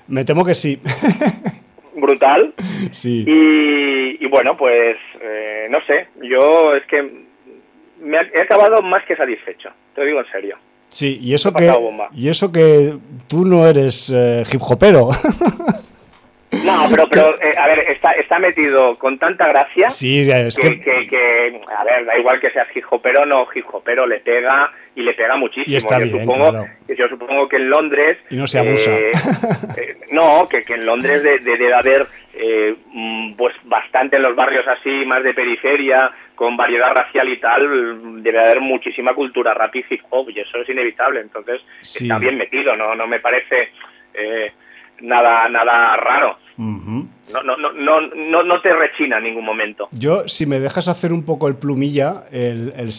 Me 0.08 0.24
temo 0.24 0.44
que 0.44 0.56
sí. 0.56 0.80
Brutal. 1.94 2.54
Sí. 2.90 3.24
Y, 3.24 4.24
y 4.24 4.28
bueno, 4.28 4.56
pues 4.56 4.96
eh, 5.20 5.68
no 5.70 5.78
sé, 5.86 6.08
yo 6.22 6.72
es 6.72 6.84
que 6.86 7.30
me 8.02 8.18
he 8.34 8.42
acabado 8.42 8.82
más 8.82 9.04
que 9.06 9.16
satisfecho, 9.16 9.70
te 9.94 10.00
lo 10.00 10.06
digo 10.06 10.20
en 10.20 10.32
serio. 10.32 10.58
Sí, 10.88 11.18
y 11.22 11.32
eso, 11.34 11.54
que, 11.54 11.72
y 12.12 12.28
eso 12.28 12.52
que 12.52 12.98
tú 13.26 13.46
no 13.46 13.66
eres 13.66 14.12
eh, 14.14 14.44
hip 14.52 14.60
hopero. 14.60 15.08
No, 16.64 16.86
pero, 16.90 17.08
pero 17.08 17.34
eh, 17.40 17.54
a 17.56 17.66
ver, 17.66 17.80
está, 17.90 18.12
está 18.12 18.38
metido 18.38 18.96
con 18.98 19.18
tanta 19.18 19.48
gracia 19.48 19.90
sí, 19.90 20.20
es 20.30 20.56
que, 20.56 20.80
que... 20.80 21.06
que, 21.08 21.60
a 21.76 21.84
ver, 21.84 22.04
da 22.04 22.18
igual 22.18 22.40
que 22.40 22.50
seas 22.50 22.68
hip 22.74 22.84
hopero 22.90 23.22
o 23.22 23.26
no 23.26 23.46
hopero, 23.72 24.06
le 24.06 24.20
pega 24.20 24.72
y 24.94 25.02
le 25.02 25.14
pega 25.14 25.36
muchísimo. 25.36 25.72
Y 25.72 25.76
está 25.76 25.98
yo, 25.98 26.04
bien, 26.04 26.20
supongo, 26.20 26.50
claro. 26.50 26.66
yo 26.96 27.08
supongo 27.08 27.48
que 27.48 27.56
en 27.56 27.70
Londres... 27.70 28.18
Y 28.30 28.36
no 28.36 28.46
se 28.46 28.58
abusa. 28.58 28.90
Eh, 28.90 29.12
eh, 29.76 29.96
no, 30.10 30.46
que, 30.48 30.64
que 30.64 30.74
en 30.74 30.84
Londres 30.86 31.22
de, 31.22 31.38
de, 31.38 31.56
debe 31.56 31.74
haber 31.74 32.06
eh, 32.34 32.76
pues 33.36 33.54
bastante 33.64 34.16
en 34.16 34.22
los 34.22 34.36
barrios 34.36 34.66
así, 34.68 35.04
más 35.06 35.22
de 35.22 35.34
periferia, 35.34 36.10
con 36.34 36.56
variedad 36.56 36.92
racial 36.92 37.28
y 37.28 37.38
tal, 37.38 38.22
debe 38.22 38.40
haber 38.40 38.60
muchísima 38.60 39.14
cultura 39.14 39.54
rap 39.54 39.74
y 39.76 39.84
hip 39.88 40.02
hop, 40.10 40.28
y 40.30 40.40
eso 40.40 40.58
es 40.58 40.68
inevitable. 40.68 41.20
Entonces, 41.20 41.60
Sí. 41.80 42.04
está 42.04 42.18
bien 42.18 42.36
metido, 42.36 42.76
no, 42.76 42.94
no 42.94 43.06
me 43.06 43.20
parece... 43.20 43.70
Eh, 44.14 44.52
nada 45.02 45.48
nada 45.48 45.96
raro. 45.96 46.38
No, 47.32 47.42
no, 47.42 47.56
no, 47.56 47.72
no, 47.72 48.00
no, 48.14 48.42
no 48.42 48.60
te 48.62 48.72
rechina 48.74 49.18
en 49.18 49.24
ningún 49.24 49.44
momento. 49.44 49.88
Yo, 49.92 50.28
si 50.28 50.46
me 50.46 50.60
dejas 50.60 50.86
hacer 50.88 51.12
un 51.12 51.22
poco 51.22 51.48
el 51.48 51.54
plumilla, 51.56 52.24
el, 52.30 52.72
el, 52.76 52.92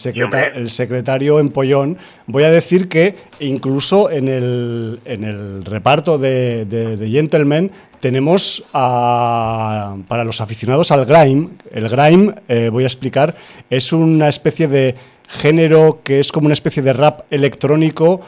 el 0.56 0.70
secretario 0.70 1.38
empollón, 1.38 1.96
voy 2.26 2.44
a 2.44 2.50
decir 2.50 2.88
que 2.88 3.14
incluso 3.40 4.10
en 4.10 4.28
el, 4.28 5.00
en 5.04 5.24
el 5.24 5.64
reparto 5.64 6.18
de, 6.18 6.64
de, 6.64 6.96
de 6.96 7.08
Gentleman 7.10 7.70
tenemos 8.00 8.64
a- 8.72 9.96
para 10.08 10.24
los 10.24 10.40
aficionados 10.40 10.90
al 10.90 11.04
grime. 11.06 11.48
El 11.72 11.88
grime, 11.88 12.34
eh, 12.48 12.68
voy 12.70 12.84
a 12.84 12.86
explicar, 12.86 13.34
es 13.70 13.92
una 13.92 14.28
especie 14.28 14.68
de 14.68 14.94
género 15.26 16.00
que 16.04 16.20
es 16.20 16.30
como 16.32 16.46
una 16.46 16.52
especie 16.52 16.82
de 16.82 16.92
rap 16.92 17.20
electrónico 17.30 18.20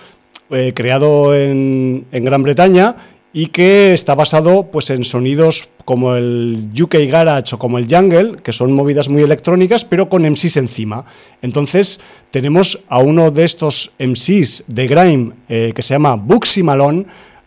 eh, 0.50 0.72
creado 0.74 1.34
en, 1.34 2.06
en 2.12 2.24
Gran 2.24 2.42
Bretaña 2.42 2.96
y 3.36 3.48
que 3.48 3.92
está 3.92 4.14
basado 4.14 4.70
pues 4.72 4.88
en 4.88 5.04
sonidos 5.04 5.68
como 5.84 6.16
el 6.16 6.70
UK 6.72 6.94
Garage 7.06 7.54
o 7.54 7.58
como 7.58 7.76
el 7.76 7.86
Jungle, 7.86 8.36
que 8.42 8.54
son 8.54 8.72
movidas 8.72 9.10
muy 9.10 9.20
electrónicas, 9.20 9.84
pero 9.84 10.08
con 10.08 10.22
MCs 10.22 10.56
encima. 10.56 11.04
Entonces 11.42 12.00
tenemos 12.30 12.80
a 12.88 12.98
uno 12.98 13.30
de 13.30 13.44
estos 13.44 13.92
MCs 13.98 14.64
de 14.68 14.86
Grime 14.86 15.32
eh, 15.50 15.74
que 15.76 15.82
se 15.82 15.92
llama 15.92 16.16
Buxy 16.16 16.62
Malone, 16.62 17.04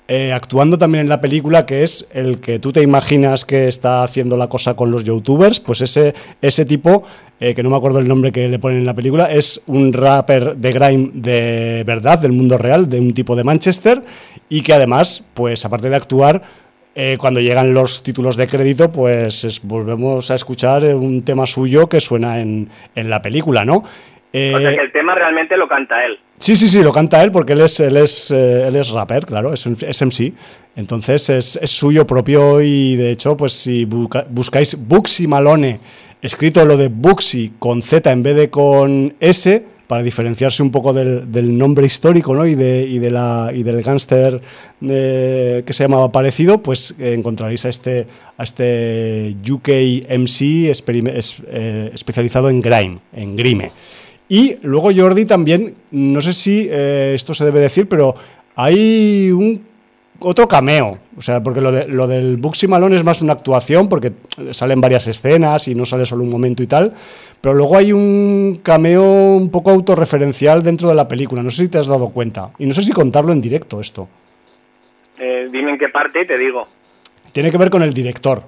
eh, 0.09 0.33
actuando 0.33 0.77
también 0.77 1.03
en 1.03 1.09
la 1.09 1.21
película, 1.21 1.65
que 1.65 1.83
es 1.83 2.07
el 2.11 2.39
que 2.41 2.57
tú 2.59 2.71
te 2.73 2.81
imaginas 2.81 3.45
que 3.45 3.67
está 3.69 4.03
haciendo 4.03 4.35
la 4.37 4.47
cosa 4.49 4.73
con 4.75 4.89
los 4.91 5.03
youtubers, 5.03 5.59
pues 5.59 5.81
ese, 5.81 6.13
ese 6.41 6.65
tipo, 6.65 7.03
eh, 7.39 7.53
que 7.53 7.61
no 7.63 7.69
me 7.69 7.77
acuerdo 7.77 7.99
el 7.99 8.07
nombre 8.07 8.31
que 8.31 8.49
le 8.49 8.57
ponen 8.59 8.79
en 8.79 8.85
la 8.87 8.95
película, 8.95 9.31
es 9.31 9.61
un 9.67 9.93
rapper 9.93 10.57
de 10.57 10.71
grime 10.73 11.11
de 11.13 11.83
verdad, 11.85 12.17
del 12.19 12.31
mundo 12.33 12.57
real, 12.57 12.89
de 12.89 12.99
un 12.99 13.13
tipo 13.13 13.35
de 13.35 13.43
Manchester, 13.43 14.03
y 14.49 14.61
que 14.61 14.73
además, 14.73 15.23
pues 15.35 15.63
aparte 15.63 15.89
de 15.89 15.95
actuar, 15.95 16.41
eh, 16.95 17.17
cuando 17.19 17.39
llegan 17.39 17.73
los 17.73 18.01
títulos 18.01 18.35
de 18.35 18.47
crédito, 18.47 18.91
pues 18.91 19.43
es- 19.45 19.61
volvemos 19.63 20.31
a 20.31 20.35
escuchar 20.35 20.83
un 20.95 21.21
tema 21.21 21.45
suyo 21.45 21.87
que 21.87 22.01
suena 22.01 22.41
en, 22.41 22.67
en 22.95 23.09
la 23.11 23.21
película, 23.21 23.63
¿no? 23.63 23.83
Eh, 24.31 24.53
O 24.55 24.59
sea 24.59 24.75
que 24.75 24.81
el 24.81 24.91
tema 24.91 25.15
realmente 25.15 25.57
lo 25.57 25.67
canta 25.67 26.05
él. 26.05 26.19
Sí, 26.37 26.55
sí, 26.55 26.67
sí, 26.69 26.81
lo 26.83 26.91
canta 26.93 27.21
él 27.23 27.31
porque 27.31 27.53
él 27.53 27.61
es, 27.61 27.79
él 27.79 27.97
es, 27.97 28.31
eh, 28.31 28.67
él 28.67 28.75
es 28.75 28.89
rapper, 28.91 29.25
claro, 29.25 29.53
es, 29.53 29.65
es 29.65 30.01
MC. 30.01 30.33
Entonces 30.75 31.29
es, 31.29 31.59
es 31.61 31.71
suyo 31.71 32.05
propio 32.07 32.61
y 32.61 32.95
de 32.95 33.11
hecho, 33.11 33.35
pues 33.35 33.53
si 33.53 33.85
buscáis 33.85 34.77
Buxy 34.87 35.27
Malone, 35.27 35.79
escrito 36.21 36.63
lo 36.65 36.77
de 36.77 36.87
Buxy 36.89 37.53
con 37.59 37.81
Z 37.81 38.09
en 38.11 38.23
vez 38.23 38.35
de 38.35 38.49
con 38.49 39.13
S, 39.19 39.65
para 39.87 40.03
diferenciarse 40.03 40.61
un 40.61 40.69
poco 40.71 40.93
del, 40.93 41.31
del 41.31 41.57
nombre 41.57 41.87
histórico 41.87 42.35
¿no? 42.35 42.45
y, 42.45 42.53
de, 42.53 42.85
y, 42.87 42.99
de 42.99 43.09
la, 43.09 43.51
y 43.53 43.63
del 43.63 43.81
gángster 43.81 44.39
eh, 44.87 45.63
que 45.65 45.73
se 45.73 45.83
llamaba 45.83 46.11
parecido, 46.11 46.61
pues 46.61 46.95
eh, 46.99 47.13
encontraréis 47.17 47.65
a 47.65 47.69
este, 47.69 48.05
a 48.37 48.43
este 48.43 49.35
UK 49.49 49.67
MC 50.09 50.69
es- 50.69 51.41
eh, 51.47 51.89
especializado 51.93 52.49
en 52.51 52.61
grime, 52.61 52.99
en 53.13 53.35
grime. 53.35 53.71
Y 54.29 54.57
luego 54.61 54.91
Jordi 54.95 55.25
también, 55.25 55.75
no 55.91 56.21
sé 56.21 56.33
si 56.33 56.67
eh, 56.69 57.13
esto 57.15 57.33
se 57.33 57.43
debe 57.45 57.59
decir, 57.59 57.89
pero 57.89 58.13
hay 58.55 59.31
un 59.31 59.65
otro 60.19 60.47
cameo. 60.47 60.99
O 61.17 61.21
sea, 61.21 61.41
porque 61.41 61.61
lo, 61.61 61.71
de, 61.71 61.87
lo 61.87 62.07
del 62.07 62.37
Buxy 62.37 62.67
Malone 62.67 62.95
es 62.95 63.03
más 63.03 63.23
una 63.23 63.33
actuación, 63.33 63.89
porque 63.89 64.13
salen 64.51 64.79
varias 64.79 65.07
escenas 65.07 65.67
y 65.67 65.73
no 65.73 65.83
sale 65.83 66.05
solo 66.05 66.23
un 66.23 66.29
momento 66.29 66.61
y 66.61 66.67
tal. 66.67 66.93
Pero 67.41 67.55
luego 67.55 67.75
hay 67.75 67.91
un 67.91 68.59
cameo 68.61 69.03
un 69.03 69.49
poco 69.49 69.71
autorreferencial 69.71 70.61
dentro 70.61 70.87
de 70.87 70.95
la 70.95 71.07
película. 71.07 71.41
No 71.41 71.49
sé 71.49 71.63
si 71.63 71.69
te 71.69 71.79
has 71.79 71.87
dado 71.87 72.09
cuenta. 72.09 72.51
Y 72.59 72.67
no 72.67 72.73
sé 72.73 72.83
si 72.83 72.91
contarlo 72.91 73.31
en 73.31 73.41
directo 73.41 73.81
esto. 73.81 74.07
Eh, 75.17 75.47
dime 75.51 75.71
en 75.71 75.79
qué 75.79 75.89
parte 75.89 76.21
y 76.21 76.27
te 76.27 76.37
digo. 76.37 76.67
Tiene 77.31 77.49
que 77.49 77.57
ver 77.57 77.69
con 77.69 77.81
el 77.81 77.93
director. 77.93 78.43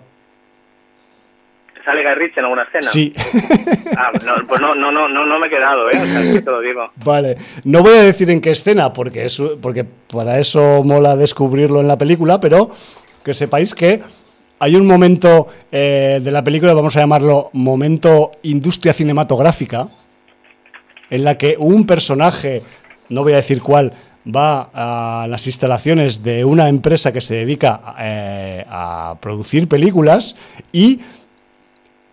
¿Sale 1.92 2.04
Guy 2.04 2.16
Ritchie 2.16 2.40
en 2.40 2.46
alguna 2.46 2.64
escena? 2.64 2.84
Sí. 2.84 3.14
Ah, 3.98 4.10
no, 4.26 4.48
pues 4.48 4.62
no, 4.62 4.74
no, 4.74 4.90
no, 4.90 5.10
no, 5.10 5.40
me 5.40 5.48
he 5.48 5.50
quedado, 5.50 5.90
¿eh? 5.92 6.00
O 6.02 6.06
sea, 6.06 6.22
que 6.22 6.42
te 6.42 6.50
lo 6.50 6.62
digo. 6.62 6.92
Vale, 7.04 7.36
no 7.66 7.82
voy 7.82 7.98
a 7.98 8.04
decir 8.04 8.32
en 8.32 8.40
qué 8.40 8.52
escena, 8.52 8.94
porque, 8.94 9.26
es, 9.26 9.40
porque 9.62 9.84
para 9.84 10.40
eso 10.40 10.82
mola 10.86 11.18
descubrirlo 11.18 11.82
en 11.82 11.90
la 11.90 11.98
película, 11.98 12.40
pero 12.40 12.72
que 13.24 13.34
sepáis 13.34 13.76
que 13.76 14.02
hay 14.60 14.76
un 14.78 14.88
momento 14.88 15.50
eh, 15.72 16.22
de 16.24 16.32
la 16.32 16.42
película, 16.42 16.74
vamos 16.74 16.96
a 16.96 17.02
llamarlo 17.02 17.50
momento 17.52 18.32
industria 18.44 18.94
cinematográfica, 18.94 19.90
en 21.10 21.26
la 21.26 21.38
que 21.38 21.58
un 21.60 21.86
personaje, 21.86 22.64
no 23.10 23.24
voy 23.24 23.34
a 23.34 23.38
decir 23.38 23.62
cuál, 23.62 23.92
va 24.26 24.70
a 24.74 25.28
las 25.28 25.46
instalaciones 25.48 26.24
de 26.24 26.46
una 26.46 26.70
empresa 26.70 27.12
que 27.12 27.22
se 27.22 27.36
dedica 27.36 27.96
eh, 28.00 28.64
a 28.70 29.16
producir 29.20 29.68
películas 29.68 30.38
y 30.72 31.02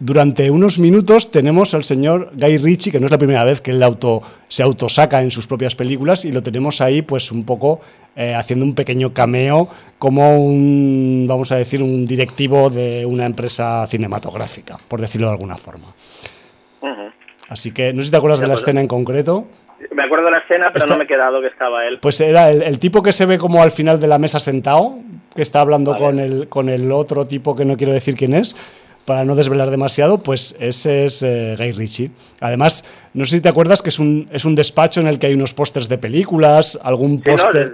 durante 0.01 0.51
unos 0.51 0.79
minutos 0.79 1.31
tenemos 1.31 1.75
al 1.75 1.83
señor 1.83 2.31
Guy 2.35 2.59
Ritchie, 2.59 2.93
que 2.93 3.01
no 3.01 3.07
es 3.07 3.13
la 3.13 3.19
primera 3.19 3.43
vez 3.43 3.61
que 3.61 3.73
él 3.73 3.83
auto, 3.83 4.23
se 4.47 4.63
autosaca 4.63 5.23
en 5.23 5.31
sus 5.31 5.47
propias 5.47 5.75
películas, 5.75 6.25
y 6.25 6.31
lo 6.31 6.43
tenemos 6.43 6.81
ahí, 6.81 7.03
pues 7.03 7.33
un 7.33 7.45
poco 7.45 7.81
eh, 8.15 8.35
haciendo 8.35 8.65
un 8.65 8.75
pequeño 8.75 9.13
cameo, 9.13 9.69
como 9.99 10.39
un, 10.39 11.27
vamos 11.29 11.51
a 11.51 11.57
decir, 11.57 11.83
un 11.83 12.07
directivo 12.07 12.71
de 12.71 13.05
una 13.07 13.27
empresa 13.27 13.87
cinematográfica, 13.87 14.77
por 14.87 15.01
decirlo 15.01 15.29
de 15.29 15.33
alguna 15.33 15.57
forma. 15.57 15.89
Así 17.49 17.73
que, 17.73 17.95
no 17.95 18.03
sé 18.03 18.07
si 18.07 18.11
te 18.11 18.19
acuerdas 18.19 18.41
de 18.41 18.47
la 18.47 18.55
escena 18.55 18.83
en 18.83 18.89
concreto. 18.89 19.47
Me 19.95 20.05
acuerdo 20.05 20.27
de 20.27 20.33
la 20.33 20.39
escena, 20.41 20.71
pero 20.71 20.87
no 20.87 20.99
me 20.99 21.05
he 21.05 21.07
quedado 21.07 21.41
que 21.41 21.47
estaba 21.47 21.87
él. 21.87 21.99
Pues 21.99 22.21
era 22.21 22.51
el, 22.51 22.79
tipo 22.79 23.03
que 23.03 23.13
se 23.13 23.25
ve 23.25 23.39
como 23.39 23.63
al 23.63 23.71
final 23.71 23.99
de 23.99 24.07
la 24.07 24.19
mesa 24.19 24.39
sentado, 24.39 24.99
que 25.35 25.41
está 25.41 25.63
hablando 25.63 25.97
con, 25.97 26.19
el, 26.21 26.49
con 26.49 26.69
el 26.69 26.93
otro 26.93 27.25
tipo 27.25 27.57
que 27.57 27.65
no 27.65 27.79
quiero 27.79 27.95
decir 27.95 28.17
quién 28.17 28.35
es 28.35 28.55
para 29.09 29.25
no 29.25 29.35
desvelar 29.35 29.71
demasiado, 29.71 30.23
pues 30.23 30.55
ese 30.61 31.07
es 31.07 31.23
eh, 31.23 31.55
Guy 31.57 31.73
Ritchie. 31.73 32.11
Además, 32.43 32.85
no 33.15 33.25
sé 33.25 33.37
si 33.37 33.43
te 33.43 33.49
acuerdas 33.49 33.81
que 33.81 33.89
es 33.89 33.99
un, 33.99 34.29
es 34.31 34.45
un 34.45 34.55
despacho 34.55 35.01
en 35.01 35.07
el 35.07 35.19
que 35.19 35.29
hay 35.29 35.35
unos 35.35 35.55
pósters 35.55 35.89
de 35.89 35.97
películas, 35.97 36.79
algún 36.83 37.23
póster... 37.23 37.73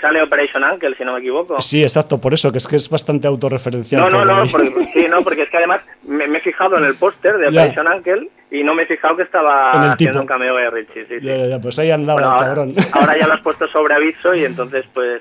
sale 0.00 0.22
Operation 0.22 0.62
Uncle, 0.62 0.94
si 0.96 1.04
no 1.04 1.14
me 1.14 1.18
equivoco. 1.18 1.60
Sí, 1.60 1.82
exacto, 1.82 2.20
por 2.20 2.34
eso, 2.34 2.52
que 2.52 2.58
es 2.58 2.68
que 2.68 2.76
es 2.76 2.88
bastante 2.88 3.26
autorreferencial. 3.26 4.00
No, 4.00 4.24
no, 4.24 4.24
no, 4.24 4.48
porque, 4.48 4.70
sí, 4.92 5.06
no, 5.10 5.22
porque 5.22 5.42
es 5.42 5.50
que 5.50 5.56
además 5.56 5.82
me, 6.04 6.26
he 6.26 6.40
fijado 6.40 6.78
en 6.78 6.84
el 6.84 6.94
póster 6.94 7.36
de 7.38 7.48
Operation 7.48 7.88
Uncle 7.88 8.28
y 8.52 8.62
no 8.62 8.72
me 8.72 8.84
he 8.84 8.86
fijado 8.86 9.16
que 9.16 9.24
estaba 9.24 9.70
haciendo 9.90 10.20
un 10.20 10.26
cameo 10.28 10.54
de 10.54 10.70
Ritchie. 10.70 11.06
Sí, 11.06 11.14
ya, 11.20 11.48
ya, 11.48 11.60
pues 11.60 11.80
ahí 11.80 11.90
andaba 11.90 12.20
el 12.20 12.46
cabrón. 12.46 12.74
Ahora, 12.92 13.18
ya 13.18 13.26
lo 13.26 13.34
has 13.34 13.40
puesto 13.42 13.66
sobre 13.66 13.94
aviso 13.94 14.36
y 14.36 14.44
entonces 14.44 14.84
pues 14.94 15.20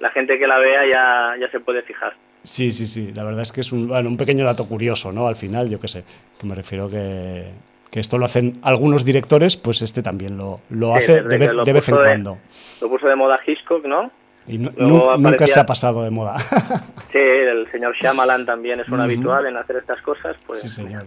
la 0.00 0.08
gente 0.08 0.38
que 0.38 0.46
la 0.46 0.56
vea 0.56 0.86
ya, 0.90 1.34
ya 1.38 1.50
se 1.50 1.60
puede 1.60 1.82
fijar. 1.82 2.14
Sí, 2.46 2.70
sí, 2.70 2.86
sí. 2.86 3.12
La 3.12 3.24
verdad 3.24 3.42
es 3.42 3.50
que 3.50 3.60
es 3.60 3.72
un, 3.72 3.88
bueno, 3.88 4.08
un 4.08 4.16
pequeño 4.16 4.44
dato 4.44 4.66
curioso, 4.66 5.10
¿no? 5.10 5.26
Al 5.26 5.34
final, 5.34 5.68
yo 5.68 5.80
qué 5.80 5.88
sé, 5.88 6.04
que 6.38 6.46
me 6.46 6.54
refiero 6.54 6.88
que, 6.88 7.46
que 7.90 7.98
esto 7.98 8.18
lo 8.18 8.24
hacen 8.24 8.60
algunos 8.62 9.04
directores, 9.04 9.56
pues 9.56 9.82
este 9.82 10.00
también 10.00 10.36
lo, 10.36 10.60
lo 10.70 10.94
hace 10.94 11.22
de, 11.22 11.38
vez, 11.38 11.50
de 11.64 11.72
vez 11.72 11.88
en 11.88 11.96
cuando. 11.96 12.38
Lo 12.80 12.88
puso 12.88 13.08
de 13.08 13.16
moda 13.16 13.36
Hitchcock, 13.44 13.84
¿no? 13.84 14.12
Y 14.46 14.58
nunca 14.58 15.48
se 15.48 15.58
ha 15.58 15.66
pasado 15.66 16.04
de 16.04 16.10
moda. 16.10 16.38
sí, 17.12 17.18
el 17.18 17.68
señor 17.72 17.96
Shyamalan 17.96 18.46
también 18.46 18.78
es 18.78 18.88
un 18.88 19.00
habitual 19.00 19.46
en 19.46 19.56
hacer 19.56 19.78
estas 19.78 20.00
cosas. 20.02 20.36
Pues, 20.46 20.60
sí, 20.60 20.68
señor. 20.68 21.04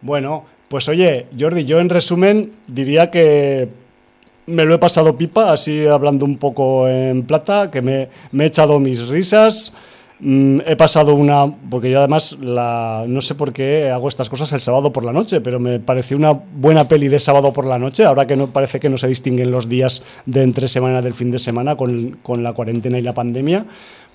Bueno, 0.00 0.46
pues 0.68 0.88
oye, 0.88 1.26
Jordi, 1.36 1.64
yo 1.64 1.80
en 1.80 1.88
resumen 1.88 2.52
diría 2.68 3.10
que 3.10 3.68
me 4.46 4.64
lo 4.64 4.74
he 4.74 4.78
pasado 4.78 5.18
pipa, 5.18 5.52
así 5.52 5.88
hablando 5.88 6.24
un 6.24 6.38
poco 6.38 6.88
en 6.88 7.24
plata, 7.26 7.68
que 7.68 7.82
me, 7.82 8.08
me 8.30 8.44
he 8.44 8.46
echado 8.46 8.78
mis 8.78 9.08
risas. 9.08 9.74
Mm, 10.24 10.60
he 10.66 10.76
pasado 10.76 11.16
una, 11.16 11.52
porque 11.68 11.90
yo 11.90 11.98
además 11.98 12.36
la, 12.40 13.04
no 13.08 13.20
sé 13.20 13.34
por 13.34 13.52
qué 13.52 13.90
hago 13.90 14.06
estas 14.06 14.28
cosas 14.28 14.52
el 14.52 14.60
sábado 14.60 14.92
por 14.92 15.04
la 15.04 15.12
noche, 15.12 15.40
pero 15.40 15.58
me 15.58 15.80
pareció 15.80 16.16
una 16.16 16.30
buena 16.30 16.86
peli 16.86 17.08
de 17.08 17.18
sábado 17.18 17.52
por 17.52 17.66
la 17.66 17.76
noche, 17.76 18.04
ahora 18.04 18.24
que 18.24 18.36
no 18.36 18.46
parece 18.46 18.78
que 18.78 18.88
no 18.88 18.98
se 18.98 19.08
distinguen 19.08 19.50
los 19.50 19.68
días 19.68 20.04
de 20.24 20.44
entre 20.44 20.68
semana 20.68 21.02
del 21.02 21.14
fin 21.14 21.32
de 21.32 21.40
semana 21.40 21.74
con, 21.76 22.18
con 22.22 22.44
la 22.44 22.52
cuarentena 22.52 23.00
y 23.00 23.02
la 23.02 23.14
pandemia. 23.14 23.66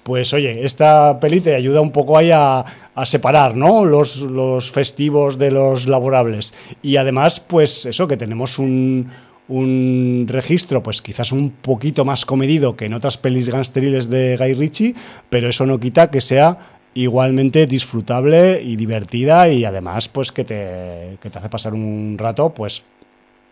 Pues 0.04 0.34
oye, 0.34 0.64
esta 0.64 1.20
peli 1.20 1.42
te 1.42 1.56
ayuda 1.56 1.82
un 1.82 1.92
poco 1.92 2.18
ahí 2.18 2.32
a, 2.32 2.64
a 2.96 3.06
separar 3.06 3.58
¿no? 3.58 3.84
los, 3.84 4.22
los 4.22 4.72
festivos 4.72 5.38
de 5.38 5.52
los 5.52 5.88
laborables. 5.88 6.54
Y 6.82 6.96
además, 6.96 7.42
pues 7.42 7.86
eso, 7.86 8.08
que 8.08 8.16
tenemos 8.16 8.60
un, 8.60 9.10
un 9.48 10.26
registro, 10.28 10.84
pues 10.84 11.02
quizás 11.02 11.32
un 11.32 11.52
poquito 11.52 12.06
más 12.06 12.26
comedido 12.26 12.76
que 12.76 12.86
en 12.86 12.94
otras 12.94 13.18
pelis 13.18 13.50
gangsteriles 13.50 14.10
de 14.10 14.38
Guy 14.38 14.54
Ritchie, 14.54 14.96
pero 15.30 15.48
eso 15.48 15.66
no 15.66 15.80
quita 15.80 16.12
que 16.12 16.22
sea 16.22 16.58
igualmente 16.94 17.66
disfrutable 17.68 18.62
y 18.62 18.76
divertida 18.76 19.50
y 19.50 19.66
además 19.66 20.10
pues 20.10 20.32
que 20.32 20.44
te, 20.44 21.18
que 21.22 21.30
te 21.30 21.38
hace 21.38 21.50
pasar 21.50 21.74
un 21.74 22.18
rato 22.18 22.54
pues 22.54 22.84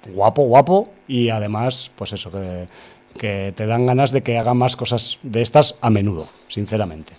guapo, 0.07 0.43
guapo 0.43 0.91
y 1.07 1.29
además 1.29 1.91
pues 1.95 2.13
eso, 2.13 2.31
que, 2.31 2.67
que 3.19 3.53
te 3.55 3.67
dan 3.67 3.85
ganas 3.85 4.11
de 4.11 4.23
que 4.23 4.37
haga 4.37 4.53
más 4.53 4.75
cosas 4.75 5.19
de 5.23 5.41
estas 5.41 5.77
a 5.81 5.89
menudo, 5.89 6.27
sinceramente. 6.47 7.13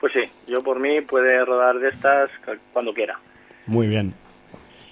Pues 0.00 0.12
sí, 0.12 0.24
yo 0.46 0.62
por 0.62 0.80
mí 0.80 1.00
puede 1.00 1.44
rodar 1.44 1.78
de 1.78 1.88
estas 1.88 2.30
cuando 2.72 2.92
quiera. 2.92 3.18
Muy 3.66 3.86
bien. 3.86 4.14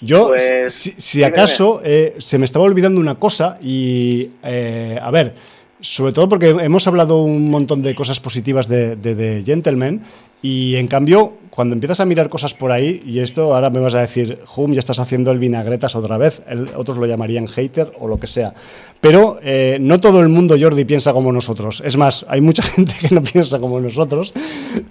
Yo, 0.05 0.28
pues, 0.28 0.94
si, 0.96 1.24
acaso, 1.24 1.80
eh, 1.84 2.14
se 2.18 2.38
me 2.38 2.44
estaba 2.44 2.64
olvidando 2.64 3.00
una 3.00 3.16
cosa 3.16 3.59
y, 3.62 4.30
eh, 4.42 4.98
a 5.00 5.11
ver, 5.11 5.34
sobre 5.80 6.12
todo 6.12 6.28
porque 6.28 6.48
hemos 6.48 6.86
hablado 6.86 7.22
un 7.22 7.50
montón 7.50 7.82
de 7.82 7.94
cosas 7.94 8.20
positivas 8.20 8.68
de, 8.68 8.96
de, 8.96 9.42
Gentleman 9.44 10.02
y 10.40 10.76
en 10.76 10.88
cambio, 10.88 11.34
cuando 11.50 11.74
empiezas 11.74 12.00
a 12.00 12.05
mirar 12.05 12.28
cosas 12.28 12.52
por 12.55 12.70
ahí, 12.70 13.00
y 13.07 13.20
esto 13.20 13.55
ahora 13.55 13.70
me 13.70 13.80
vas 13.80 13.94
a 13.94 14.00
decir, 14.00 14.40
Hum, 14.57 14.72
ya 14.72 14.80
estás 14.80 14.98
haciendo 14.98 15.30
el 15.30 15.38
vinagretas 15.38 15.96
otra 15.96 16.18
vez, 16.18 16.42
otros 16.76 16.98
lo 16.98 17.07
llamarían 17.07 17.48
hater 17.48 17.92
o 17.98 18.09
lo 18.09 18.18
que 18.18 18.26
sea. 18.26 18.52
Pero 19.00 19.38
eh, 19.42 19.78
no 19.80 20.00
todo 20.00 20.20
el 20.20 20.28
mundo, 20.28 20.57
Jordi, 20.61 20.84
piensa 20.84 21.12
como 21.12 21.32
nosotros. 21.32 21.82
Es 21.84 21.96
más, 21.96 22.26
hay 22.28 22.40
mucha 22.40 22.62
gente 22.74 22.94
que 23.00 23.14
no 23.14 23.22
piensa 23.22 23.59
como 23.59 23.80
nosotros. 23.80 24.34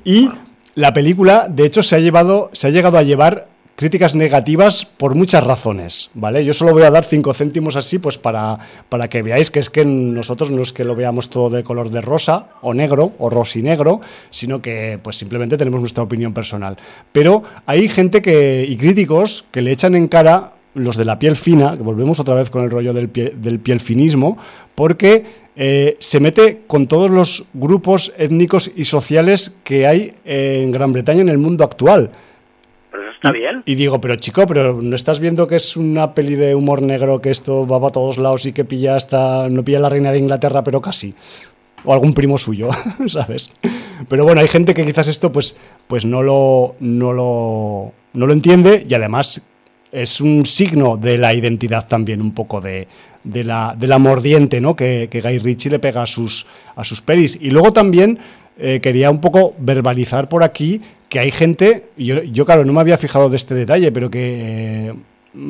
Y 0.04 0.30
la 0.76 0.94
película, 0.94 1.48
de 1.50 1.66
hecho, 1.66 1.84
se 1.84 1.96
ha, 1.96 2.00
llevado, 2.00 2.50
se 2.54 2.68
ha 2.68 2.70
llegado 2.72 2.98
a 2.98 3.04
llevar 3.04 3.48
críticas 3.76 4.16
negativas 4.16 4.86
por 4.86 5.16
muchas 5.16 5.44
razones, 5.44 6.10
¿vale? 6.14 6.46
Yo 6.46 6.54
solo 6.54 6.74
voy 6.74 6.84
a 6.84 6.92
dar 6.92 7.04
cinco 7.04 7.34
céntimos 7.34 7.76
así, 7.76 7.98
pues 8.00 8.18
para, 8.18 8.60
para 8.90 9.10
que 9.10 9.24
veáis 9.24 9.50
que 9.50 9.60
es 9.60 9.70
que 9.70 9.84
nosotros 9.84 10.52
no 10.52 10.62
es 10.62 10.74
que 10.74 10.84
lo 10.84 10.96
veamos 10.96 11.30
todo 11.30 11.50
de 11.50 11.64
color 11.64 11.90
de 11.90 12.02
rosa 12.02 12.50
o 12.62 12.74
negro 12.74 13.14
o 13.18 13.30
rosinegro, 13.30 14.02
sino 14.30 14.62
que 14.62 15.00
pues 15.02 15.18
simplemente 15.18 15.58
tenemos 15.58 15.80
nuestra 15.80 16.04
opinión 16.04 16.34
personal. 16.34 16.78
Pero 17.12 17.44
hay 17.66 17.90
gente 17.90 18.22
que, 18.22 18.66
y 18.68 18.78
críticos 18.78 19.46
que 19.52 19.62
le 19.62 19.72
echan 19.72 19.96
en 19.96 20.08
cara 20.08 20.54
los 20.76 20.98
de 20.98 21.06
la 21.06 21.20
piel 21.20 21.36
fina, 21.36 21.76
que 21.78 21.84
volvemos 21.84 22.20
otra 22.20 22.36
vez 22.36 22.50
con 22.50 22.64
el 22.64 22.72
rollo 22.72 22.94
del, 22.94 23.10
piel 23.10 23.80
finismo, 23.80 24.38
porque 24.76 25.24
eh, 25.56 25.98
se 26.00 26.20
mete 26.20 26.62
con 26.66 26.88
todos 26.88 27.12
los 27.12 27.46
grupos 27.54 28.12
étnicos 28.18 28.72
y 28.76 28.86
sociales 28.86 29.56
que 29.64 29.86
hay 29.86 30.14
en 30.26 30.72
Gran 30.72 30.94
Bretaña 30.94 31.22
en 31.22 31.30
el 31.30 31.38
mundo 31.38 31.64
actual 31.64 32.12
y, 33.66 33.76
digo, 33.76 34.02
pero 34.02 34.16
chico, 34.16 34.46
pero 34.46 34.82
¿no 34.82 34.96
estás 34.96 35.20
viendo 35.20 35.48
que 35.48 35.56
es 35.56 35.78
una 35.78 36.14
peli 36.14 36.36
de 36.36 36.56
humor 36.56 36.82
negro, 36.82 37.22
que 37.22 37.32
esto 37.32 37.66
va 37.66 37.80
para 37.80 37.94
todos 37.94 38.18
lados 38.18 38.46
y 38.46 38.54
que 38.54 38.66
pilla 38.66 38.96
hasta, 38.96 39.48
no 39.50 39.64
pilla 39.64 39.80
la 39.80 39.90
reina 39.90 40.12
de 40.12 40.20
Inglaterra, 40.20 40.64
pero 40.64 40.82
casi? 40.82 41.14
O 41.86 41.94
algún 41.94 42.14
primo 42.14 42.38
suyo, 42.38 42.70
¿sabes? 43.08 43.52
Pero 44.10 44.26
bueno, 44.26 44.42
hay 44.42 44.48
gente 44.48 44.74
que 44.74 44.86
quizás 44.86 45.08
esto 45.08 45.32
pues, 45.32 45.58
pues 45.88 46.06
no, 46.06 46.22
lo, 46.22 46.76
no, 46.80 47.14
lo, 47.14 47.94
no 48.14 48.28
lo 48.28 48.34
entiende 48.34 48.86
y 48.88 48.94
además 48.94 49.42
es 49.92 50.20
un 50.20 50.46
signo 50.46 50.98
de 50.98 51.18
la 51.18 51.34
identidad 51.34 51.88
también, 51.88 52.22
un 52.22 52.34
poco 52.34 52.60
de, 52.60 52.88
de, 53.24 53.44
la, 53.44 53.76
de 53.78 53.88
la 53.88 54.00
mordiente 54.00 54.60
¿no? 54.60 54.76
que, 54.76 55.08
que 55.10 55.22
Guy 55.22 55.38
Ritchie 55.38 55.70
le 55.70 55.80
pega 55.80 56.04
a 56.04 56.08
sus, 56.08 56.46
a 56.76 56.84
sus 56.84 57.02
pelis. 57.02 57.38
Y 57.40 57.52
luego 57.52 57.72
también 57.72 58.18
eh, 58.58 58.80
quería 58.82 59.10
un 59.10 59.22
poco 59.22 59.56
verbalizar 59.58 60.30
por 60.30 60.44
aquí 60.44 60.82
que 61.14 61.20
hay 61.20 61.30
gente, 61.30 61.92
yo, 61.96 62.24
yo 62.24 62.44
claro, 62.44 62.66
no 62.66 62.74
me 62.74 62.82
había 62.82 62.98
fijado 62.98 63.30
de 63.30 63.36
este 63.36 63.54
detalle, 63.54 63.92
pero 63.92 64.10
que 64.10 64.88
eh, 64.88 64.94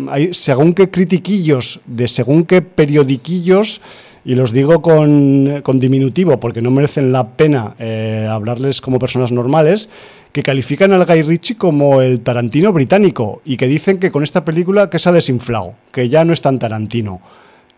hay 0.09 0.34
según 0.34 0.74
qué 0.74 0.89
critiquillos, 0.89 1.80
de 1.86 2.09
según 2.09 2.43
qué 2.43 2.61
periodiquillos, 2.61 3.80
y 4.26 4.36
los 4.36 4.51
digo 4.51 4.82
con, 4.82 5.61
con 5.64 5.80
diminutivo 5.80 6.38
porque 6.38 6.61
no 6.61 6.70
merecen 6.70 7.14
la 7.14 7.38
pena 7.38 7.76
eh, 7.80 8.28
hablarles 8.30 8.82
como 8.82 8.99
personas 8.99 9.32
normales, 9.32 9.88
que 10.34 10.43
califican 10.43 10.91
al 10.91 11.05
Guy 11.05 11.22
Ritchie 11.22 11.55
como 11.55 12.01
el 12.01 12.20
Tarantino 12.20 12.74
británico 12.74 13.41
y 13.45 13.55
que 13.55 13.70
dicen 13.70 13.99
que 13.99 14.11
con 14.11 14.22
esta 14.22 14.43
película 14.43 14.89
que 14.89 14.99
se 14.99 15.07
ha 15.07 15.14
desinflado, 15.14 15.76
que 15.93 16.09
ya 16.09 16.26
no 16.26 16.34
es 16.34 16.41
tan 16.41 16.59
Tarantino. 16.59 17.22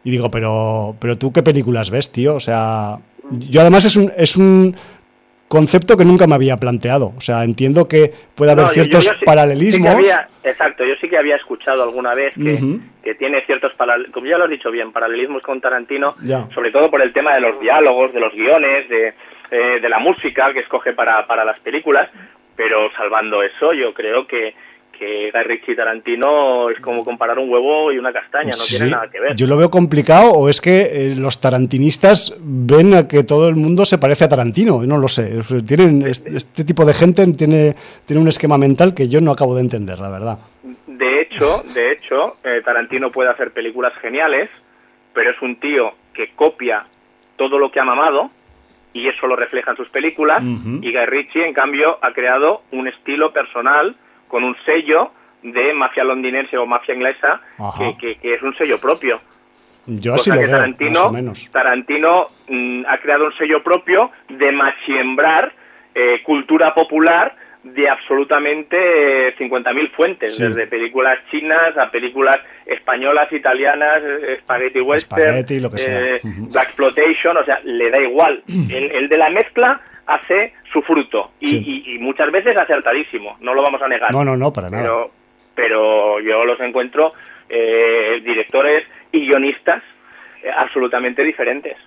Y 0.03 0.09
digo, 0.09 0.31
pero, 0.31 0.95
pero 0.97 1.19
tú 1.19 1.31
qué 1.31 1.43
películas 1.43 1.91
ves, 1.91 2.09
tío? 2.09 2.33
O 2.33 2.39
sea, 2.39 2.97
yo 3.31 3.61
además 3.61 3.85
es 3.85 3.95
un, 3.95 4.11
es 4.17 4.35
un 4.35 4.75
concepto 5.47 5.97
que 5.97 6.05
nunca 6.05 6.27
me 6.27 6.35
había 6.35 6.57
planteado. 6.57 7.13
O 7.17 7.21
sea, 7.21 7.43
entiendo 7.43 7.87
que 7.87 8.11
puede 8.35 8.51
haber 8.51 8.67
ciertos 8.69 9.11
paralelismos. 9.25 9.97
exacto, 10.43 10.83
yo 10.85 10.95
sí 10.99 11.09
que 11.09 11.17
había 11.17 11.35
escuchado 11.35 11.83
alguna 11.83 12.13
vez 12.13 12.33
que, 12.35 13.15
tiene 13.15 13.45
ciertos, 13.45 13.73
como 14.11 14.25
ya 14.25 14.37
lo 14.37 14.45
has 14.45 14.49
dicho 14.49 14.71
bien, 14.71 14.91
paralelismos 14.91 15.43
con 15.43 15.61
Tarantino, 15.61 16.15
sobre 16.53 16.71
todo 16.71 16.89
por 16.89 17.01
el 17.01 17.13
tema 17.13 17.33
de 17.33 17.41
los 17.41 17.59
diálogos, 17.59 18.13
de 18.13 18.19
los 18.19 18.33
guiones, 18.33 18.89
de, 18.89 19.13
eh, 19.51 19.79
la 19.87 19.99
música 19.99 20.51
que 20.53 20.61
escoge 20.61 20.93
para, 20.93 21.25
para 21.27 21.45
las 21.45 21.59
películas, 21.59 22.09
pero 22.55 22.91
salvando 22.97 23.41
eso, 23.43 23.73
yo 23.73 23.93
creo 23.93 24.25
que, 24.25 24.55
que 24.97 25.31
Guy 25.31 25.43
Ritchie 25.43 25.73
y 25.73 25.75
Tarantino 25.75 26.69
es 26.69 26.79
como 26.79 27.03
comparar 27.03 27.37
un 27.39 27.49
huevo 27.49 27.91
y 27.91 27.97
una 27.97 28.11
castaña, 28.11 28.51
no 28.51 28.63
tiene 28.67 28.91
nada 28.91 29.09
que 29.09 29.19
ver. 29.19 29.35
Yo 29.35 29.47
lo 29.47 29.57
veo 29.57 29.69
complicado 29.69 30.31
o 30.31 30.49
es 30.49 30.61
que 30.61 30.81
eh, 30.81 31.15
los 31.17 31.41
tarantinistas 31.41 32.35
ven 32.39 32.93
a 32.93 33.07
que 33.07 33.23
todo 33.23 33.49
el 33.49 33.55
mundo 33.55 33.85
se 33.85 33.97
parece 33.97 34.25
a 34.25 34.29
Tarantino, 34.29 34.81
no 34.83 34.97
lo 34.97 35.07
sé. 35.07 35.39
Tienen 35.67 36.05
este, 36.07 36.63
tipo 36.63 36.85
de 36.85 36.93
gente 36.93 37.25
tiene, 37.33 37.75
tiene 38.05 38.21
un 38.21 38.27
esquema 38.27 38.57
mental 38.57 38.93
que 38.93 39.07
yo 39.07 39.21
no 39.21 39.31
acabo 39.31 39.55
de 39.55 39.61
entender, 39.61 39.99
la 39.99 40.09
verdad. 40.09 40.39
De 40.87 41.21
hecho, 41.21 41.63
de 41.73 41.91
hecho, 41.91 42.37
eh, 42.43 42.61
Tarantino 42.63 43.11
puede 43.11 43.29
hacer 43.29 43.51
películas 43.51 43.93
geniales, 44.01 44.49
pero 45.13 45.31
es 45.31 45.41
un 45.41 45.59
tío 45.59 45.93
que 46.13 46.31
copia 46.35 46.85
todo 47.35 47.59
lo 47.59 47.71
que 47.71 47.79
ha 47.79 47.85
mamado 47.85 48.31
y 48.93 49.09
eso 49.09 49.27
lo 49.27 49.35
refleja 49.35 49.71
en 49.71 49.77
sus 49.77 49.89
películas. 49.89 50.41
Y 50.41 50.91
Guy 50.93 51.05
Ritchie, 51.05 51.45
en 51.45 51.53
cambio, 51.53 51.99
ha 52.01 52.13
creado 52.13 52.61
un 52.71 52.87
estilo 52.87 53.33
personal 53.33 53.95
con 54.35 54.43
un 54.43 54.57
sello 54.65 55.11
de 55.43 55.73
mafia 55.73 56.03
londinense 56.03 56.57
o 56.57 56.65
mafia 56.65 56.93
inglesa 56.93 57.39
que, 57.77 58.17
que, 58.21 58.33
es 58.33 58.41
un 58.41 58.53
sello 58.57 58.77
propio. 58.77 59.21
Yo 59.85 60.15
así 60.15 60.29
lo 60.29 60.35
veo, 60.35 60.49
Tarantino, 60.49 60.91
más 60.91 61.05
o 61.05 61.13
menos. 61.13 61.51
Tarantino 61.51 62.27
mm, 62.49 62.83
ha 62.85 62.97
creado 62.97 63.27
un 63.27 63.37
sello 63.37 63.63
propio 63.63 64.11
de 64.27 64.51
machiembrar 64.51 65.53
eh, 65.93 66.21
cultura 66.23 66.73
popular 66.73 67.33
de 67.63 67.89
absolutamente 67.89 69.37
50.000 69.37 69.91
fuentes, 69.91 70.37
desde 70.37 70.67
películas 70.67 71.17
chinas 71.31 71.77
a 71.77 71.89
películas 71.89 72.37
españolas, 72.65 73.31
italianas, 73.31 74.03
eh, 74.03 74.39
spaghetti 74.41 74.81
western, 74.81 75.61
lo 75.61 75.71
que 75.71 75.77
sea. 75.79 76.15
Eh, 76.15 76.21
black 76.51 76.67
exploitation, 76.67 77.37
o 77.37 77.45
sea, 77.45 77.61
le 77.63 77.89
da 77.89 78.01
igual. 78.01 78.43
el, 78.69 79.07
de 79.07 79.17
la 79.17 79.29
mezcla 79.29 79.79
hace 80.07 80.53
su 80.71 80.81
fruto 80.81 81.31
y, 81.39 81.97
muchas 81.99 82.31
veces 82.31 82.55
acertadísimo, 82.57 83.37
no 83.39 83.53
lo 83.53 83.63
vamos 83.63 83.81
a 83.81 83.87
negar. 83.87 84.11
No, 84.11 84.23
no, 84.23 84.37
no, 84.37 84.53
para 84.53 84.69
nada. 84.69 84.83
Pero, 84.83 85.11
pero 85.55 86.19
yo 86.19 86.45
los 86.45 86.59
encuentro 86.59 87.13
eh, 87.49 88.21
directores 88.23 88.85
y 89.11 89.27
guionistas 89.27 89.81
absolutamente 90.57 91.23
diferentes. 91.23 91.77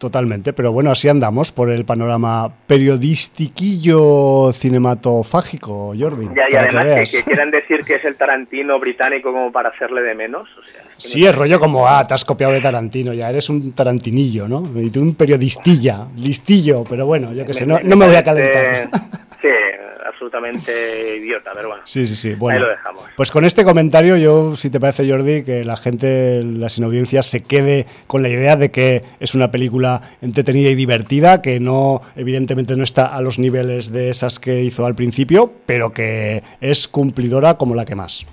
Totalmente, 0.00 0.54
pero 0.54 0.72
bueno, 0.72 0.90
así 0.90 1.10
andamos 1.10 1.52
por 1.52 1.70
el 1.70 1.84
panorama 1.84 2.50
periodistiquillo 2.66 4.50
cinematofágico, 4.50 5.92
Jordi. 5.94 6.26
Ya, 6.34 6.44
y 6.50 6.56
además 6.56 7.12
que, 7.12 7.22
quieran 7.22 7.50
decir 7.50 7.84
que 7.84 7.96
es 7.96 8.04
el 8.06 8.16
Tarantino 8.16 8.80
británico 8.80 9.30
como 9.30 9.52
para 9.52 9.68
hacerle 9.68 10.00
de 10.00 10.14
menos. 10.14 10.48
O 10.58 10.64
sea, 10.64 10.80
sí, 10.96 11.26
es 11.26 11.36
rollo 11.36 11.60
como, 11.60 11.86
ah, 11.86 12.02
te 12.08 12.14
has 12.14 12.24
copiado 12.24 12.54
de 12.54 12.62
Tarantino, 12.62 13.12
ya 13.12 13.28
eres 13.28 13.50
un 13.50 13.74
tarantinillo, 13.74 14.48
¿no? 14.48 14.70
Y 14.74 14.88
tú 14.88 15.02
un 15.02 15.14
periodistilla, 15.14 16.06
listillo, 16.16 16.82
pero 16.88 17.04
bueno, 17.04 17.34
yo 17.34 17.44
qué 17.44 17.52
sé, 17.52 17.66
no, 17.66 17.78
no 17.80 17.94
me 17.94 18.06
voy 18.06 18.16
a 18.16 18.24
calentar. 18.24 18.88
Sí, 19.40 19.48
absolutamente 20.20 21.16
idiota, 21.16 21.52
pero 21.54 21.68
bueno. 21.68 21.82
Sí, 21.86 22.06
sí, 22.06 22.14
sí. 22.14 22.34
Bueno, 22.34 22.58
ahí 22.58 22.64
lo 22.64 22.70
dejamos. 22.70 23.04
Pues 23.16 23.30
con 23.30 23.46
este 23.46 23.64
comentario, 23.64 24.18
yo, 24.18 24.54
si 24.54 24.70
te 24.70 24.78
parece, 24.78 25.10
Jordi, 25.10 25.44
que 25.44 25.64
la 25.64 25.78
gente, 25.78 26.42
la 26.44 26.68
sin 26.68 26.84
audiencia, 26.84 27.22
se 27.22 27.42
quede 27.42 27.86
con 28.06 28.22
la 28.22 28.28
idea 28.28 28.56
de 28.56 28.70
que 28.70 29.02
es 29.18 29.34
una 29.34 29.50
película 29.50 30.02
entretenida 30.20 30.68
y 30.68 30.74
divertida, 30.74 31.40
que 31.40 31.58
no, 31.58 32.02
evidentemente, 32.16 32.76
no 32.76 32.84
está 32.84 33.06
a 33.06 33.22
los 33.22 33.38
niveles 33.38 33.92
de 33.92 34.10
esas 34.10 34.38
que 34.38 34.60
hizo 34.62 34.84
al 34.84 34.94
principio, 34.94 35.52
pero 35.64 35.94
que 35.94 36.42
es 36.60 36.86
cumplidora 36.86 37.54
como 37.54 37.74
la 37.74 37.86
que 37.86 37.94
más. 37.94 38.26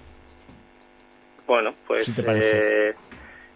Bueno, 1.46 1.74
pues. 1.88 2.10
Eh, 2.10 2.94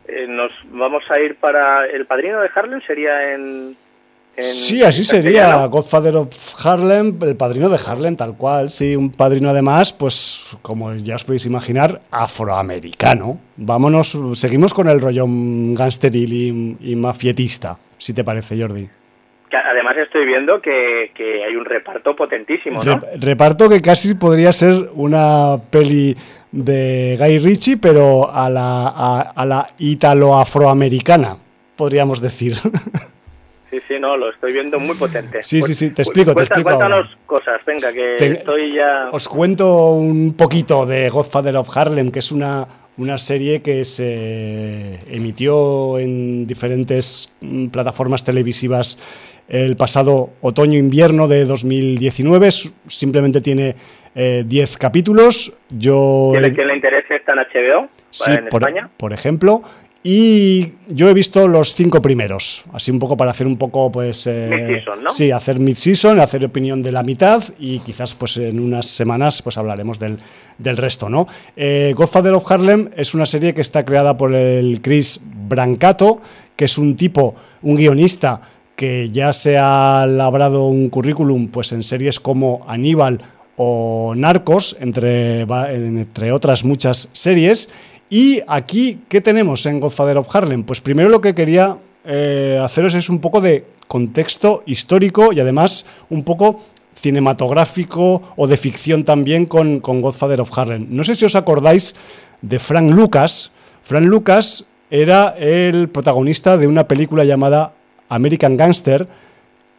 eh, 0.08 0.28
nos 0.28 0.54
vamos 0.70 1.04
a 1.10 1.20
ir 1.20 1.36
para. 1.36 1.86
El 1.86 2.06
padrino 2.06 2.40
de 2.40 2.50
Harlem 2.56 2.82
sería 2.88 3.34
en 3.34 3.76
sí, 4.42 4.84
así 4.84 5.04
sería. 5.04 5.66
Godfather 5.68 6.16
of 6.18 6.66
Harlem, 6.66 7.18
el 7.22 7.36
padrino 7.36 7.70
de 7.70 7.80
Harlem, 7.86 8.16
tal 8.16 8.38
cual. 8.38 8.70
Sí, 8.70 8.96
un 8.96 9.12
padrino 9.12 9.50
además, 9.50 9.94
pues 9.94 10.58
como 10.62 10.94
ya 10.96 11.16
os 11.16 11.24
podéis 11.24 11.46
imaginar, 11.46 12.02
afroamericano. 12.12 13.40
Vámonos, 13.58 14.18
seguimos 14.34 14.74
con 14.74 14.88
el 14.90 15.02
rollo 15.02 15.26
gangsteril 15.28 16.78
y, 16.80 16.96
mafietista, 16.96 17.78
si 17.98 18.14
te 18.14 18.24
parece, 18.24 18.60
Jordi. 18.60 18.88
Además 19.52 19.98
estoy 19.98 20.26
viendo 20.26 20.62
que, 20.62 21.12
hay 21.46 21.56
un 21.56 21.66
reparto 21.66 22.16
potentísimo, 22.16 22.82
¿no? 22.84 23.00
reparto 23.20 23.68
que 23.68 23.82
casi 23.82 24.16
podría 24.16 24.52
ser 24.52 24.74
una 24.94 25.58
peli 25.70 26.16
de 26.52 27.18
Guy 27.20 27.40
Ritchie, 27.40 27.78
pero 27.78 28.32
a 28.32 28.50
la, 28.50 28.88
a 28.88 29.46
la 29.46 29.68
italo-afroamericana, 29.78 31.38
podríamos 31.76 32.22
decir. 32.22 32.56
Sí, 33.72 33.80
sí, 33.88 33.94
no, 34.00 34.18
lo 34.18 34.30
estoy 34.30 34.52
viendo 34.52 34.82
muy 34.82 34.98
potente. 34.98 35.42
Sí, 35.42 35.62
sí, 35.62 35.74
sí, 35.74 35.92
te 35.92 36.02
explico, 36.02 36.36
te 36.36 36.42
explico. 36.42 36.70
Cuéntanos 36.70 37.08
cosas, 37.26 37.62
venga, 37.66 37.94
que 37.94 38.18
estoy 38.18 38.74
ya... 38.74 39.10
Os 39.14 39.30
cuento 39.30 39.92
un 39.92 40.36
poquito 40.36 40.86
de 40.86 41.10
Godfather 41.10 41.56
of 41.56 41.76
Harlem, 41.76 42.12
que 42.12 42.20
es 42.20 42.34
una, 42.34 42.68
una 42.98 43.18
serie 43.18 43.62
que 43.62 43.86
se 43.86 45.00
emitió 45.10 46.00
en 46.00 46.46
diferentes 46.46 47.34
mm, 47.40 47.68
plataformas 47.68 48.26
televisivas 48.26 49.00
el 49.48 49.78
pasado 49.78 50.32
otoño-invierno 50.42 51.30
de 51.30 51.46
2019. 51.46 52.50
Simplemente 52.88 53.40
tiene 53.40 53.76
10 54.16 54.16
eh, 54.16 54.78
capítulos. 54.78 55.54
Yo... 55.70 56.32
¿Quién 56.34 56.44
le, 56.44 56.66
le 56.66 56.76
interese 56.76 57.16
está 57.16 57.34
en 57.34 57.40
HBO? 57.40 57.88
Sí, 58.10 58.32
en 58.32 58.50
por, 58.50 58.64
España? 58.64 58.90
por 58.98 59.14
ejemplo. 59.14 59.62
Y 60.04 60.74
yo 60.88 61.10
he 61.10 61.14
visto 61.14 61.48
los 61.48 61.76
cinco 61.76 62.02
primeros, 62.02 62.66
así 62.74 62.90
un 62.90 62.98
poco 62.98 63.16
para 63.16 63.32
hacer 63.32 63.46
un 63.46 63.58
poco, 63.58 63.92
pues... 63.92 64.26
Eh, 64.26 64.84
¿no? 65.00 65.12
Sí, 65.12 65.30
hacer 65.30 65.60
mid-season, 65.60 66.20
hacer 66.20 66.44
opinión 66.44 66.82
de 66.82 66.92
la 66.92 67.04
mitad 67.04 67.44
y 67.60 67.80
quizás 67.80 68.16
pues 68.16 68.38
en 68.38 68.60
unas 68.60 68.88
semanas 68.88 69.44
pues 69.44 69.60
hablaremos 69.60 70.00
del, 70.00 70.18
del 70.58 70.78
resto, 70.78 71.08
¿no? 71.08 71.28
Eh, 71.56 71.94
Godfather 71.96 72.34
of 72.34 72.52
Harlem 72.52 72.90
es 72.96 73.14
una 73.14 73.28
serie 73.28 73.54
que 73.54 73.62
está 73.62 73.86
creada 73.86 74.18
por 74.18 74.34
el 74.34 74.82
Chris 74.82 75.20
Brancato, 75.24 76.20
que 76.56 76.66
es 76.66 76.80
un 76.80 76.96
tipo, 76.96 77.36
un 77.62 77.76
guionista 77.76 78.42
que 78.76 79.12
ya 79.12 79.34
se 79.34 79.60
ha 79.60 80.08
labrado 80.08 80.66
un 80.66 80.90
currículum 80.90 81.50
pues 81.50 81.72
en 81.74 81.84
series 81.84 82.20
como 82.20 82.66
Aníbal 82.68 83.20
o 83.56 84.14
Narcos, 84.16 84.76
entre, 84.80 85.42
entre 85.42 86.32
otras 86.32 86.64
muchas 86.64 87.10
series, 87.14 87.70
y 88.12 88.42
aquí, 88.46 89.00
¿qué 89.08 89.22
tenemos 89.22 89.66
en 89.66 89.80
Godfather 89.80 90.18
of 90.18 90.36
Harlem? 90.36 90.64
Pues 90.64 90.82
primero 90.82 91.08
lo 91.08 91.22
que 91.22 91.34
quería 91.34 91.78
eh, 92.04 92.60
haceros 92.62 92.94
es 92.94 93.08
un 93.08 93.20
poco 93.20 93.40
de 93.40 93.64
contexto 93.88 94.64
histórico 94.66 95.32
y 95.32 95.40
además 95.40 95.86
un 96.10 96.26
poco 96.26 96.60
cinematográfico 96.94 98.22
o 98.36 98.48
de 98.48 98.58
ficción 98.58 99.06
también 99.06 99.46
con, 99.46 99.80
con 99.80 100.02
Godfather 100.02 100.42
of 100.42 100.52
Harlem. 100.58 100.88
No 100.90 101.06
sé 101.06 101.16
si 101.16 101.24
os 101.24 101.36
acordáis 101.36 101.96
de 102.42 102.60
Frank 102.60 102.92
Lucas. 102.92 103.52
Frank 103.82 104.04
Lucas 104.04 104.66
era 104.90 105.30
el 105.40 105.88
protagonista 105.88 106.58
de 106.58 106.68
una 106.68 106.90
película 106.90 107.24
llamada 107.24 107.72
American 108.10 108.58
Gangster. 108.58 109.08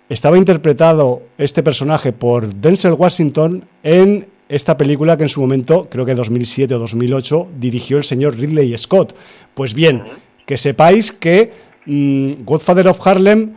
Estaba 0.08 0.38
interpretado 0.38 1.20
este 1.36 1.62
personaje 1.62 2.12
por 2.12 2.54
Denzel 2.54 2.94
Washington 2.94 3.66
en 3.82 4.31
esta 4.52 4.76
película 4.76 5.16
que 5.16 5.22
en 5.22 5.30
su 5.30 5.40
momento, 5.40 5.88
creo 5.90 6.04
que 6.04 6.14
2007 6.14 6.74
o 6.74 6.78
2008, 6.78 7.48
dirigió 7.58 7.96
el 7.96 8.04
señor 8.04 8.36
Ridley 8.36 8.76
Scott. 8.76 9.16
Pues 9.54 9.72
bien, 9.72 10.02
que 10.44 10.58
sepáis 10.58 11.10
que 11.10 11.52
mm, 11.86 12.44
Godfather 12.44 12.88
of 12.88 13.06
Harlem 13.06 13.54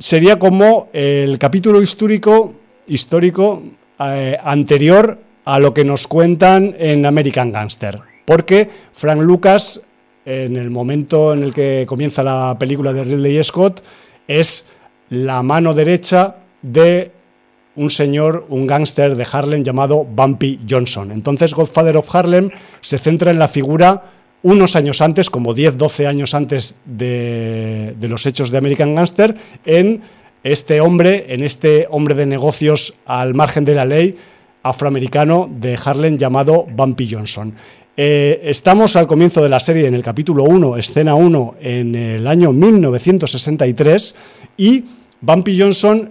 sería 0.00 0.40
como 0.40 0.88
el 0.92 1.38
capítulo 1.38 1.80
histórico, 1.80 2.52
histórico 2.88 3.62
eh, 4.00 4.36
anterior 4.42 5.20
a 5.44 5.60
lo 5.60 5.72
que 5.72 5.84
nos 5.84 6.08
cuentan 6.08 6.74
en 6.78 7.06
American 7.06 7.52
Gangster. 7.52 8.00
Porque 8.24 8.68
Frank 8.92 9.20
Lucas, 9.20 9.82
en 10.24 10.56
el 10.56 10.70
momento 10.70 11.32
en 11.32 11.44
el 11.44 11.54
que 11.54 11.84
comienza 11.86 12.24
la 12.24 12.56
película 12.58 12.92
de 12.92 13.04
Ridley 13.04 13.42
Scott, 13.44 13.84
es 14.26 14.66
la 15.10 15.44
mano 15.44 15.74
derecha 15.74 16.38
de 16.60 17.12
un 17.76 17.90
señor, 17.90 18.46
un 18.48 18.66
gángster 18.66 19.16
de 19.16 19.26
Harlem 19.30 19.62
llamado 19.62 20.04
Bumpy 20.04 20.60
Johnson. 20.68 21.10
Entonces 21.10 21.54
Godfather 21.54 21.96
of 21.96 22.14
Harlem 22.14 22.50
se 22.80 22.98
centra 22.98 23.30
en 23.30 23.38
la 23.38 23.48
figura 23.48 24.02
unos 24.42 24.76
años 24.76 25.00
antes, 25.00 25.30
como 25.30 25.54
10, 25.54 25.78
12 25.78 26.06
años 26.06 26.34
antes 26.34 26.74
de, 26.84 27.94
los 28.00 28.26
hechos 28.26 28.50
de 28.50 28.58
American 28.58 28.94
Gangster, 28.94 29.36
en 29.64 30.02
este 30.42 30.80
hombre, 30.80 31.26
en 31.28 31.44
este 31.44 31.86
hombre 31.90 32.14
de 32.14 32.26
negocios 32.26 32.94
al 33.06 33.34
margen 33.34 33.64
de 33.64 33.74
la 33.74 33.84
ley 33.84 34.16
afroamericano 34.64 35.48
de 35.48 35.78
Harlem 35.82 36.18
llamado 36.18 36.66
Bumpy 36.68 37.08
Johnson. 37.10 37.54
Eh, 37.96 38.40
estamos 38.44 38.96
al 38.96 39.06
comienzo 39.06 39.42
de 39.42 39.48
la 39.48 39.60
serie, 39.60 39.86
en 39.86 39.94
el 39.94 40.02
capítulo 40.02 40.44
1, 40.44 40.76
escena 40.76 41.14
1, 41.14 41.56
en 41.60 41.94
el 41.94 42.26
año 42.26 42.52
1963, 42.52 44.14
y 44.56 44.84
Bumpy 45.20 45.60
Johnson 45.60 46.10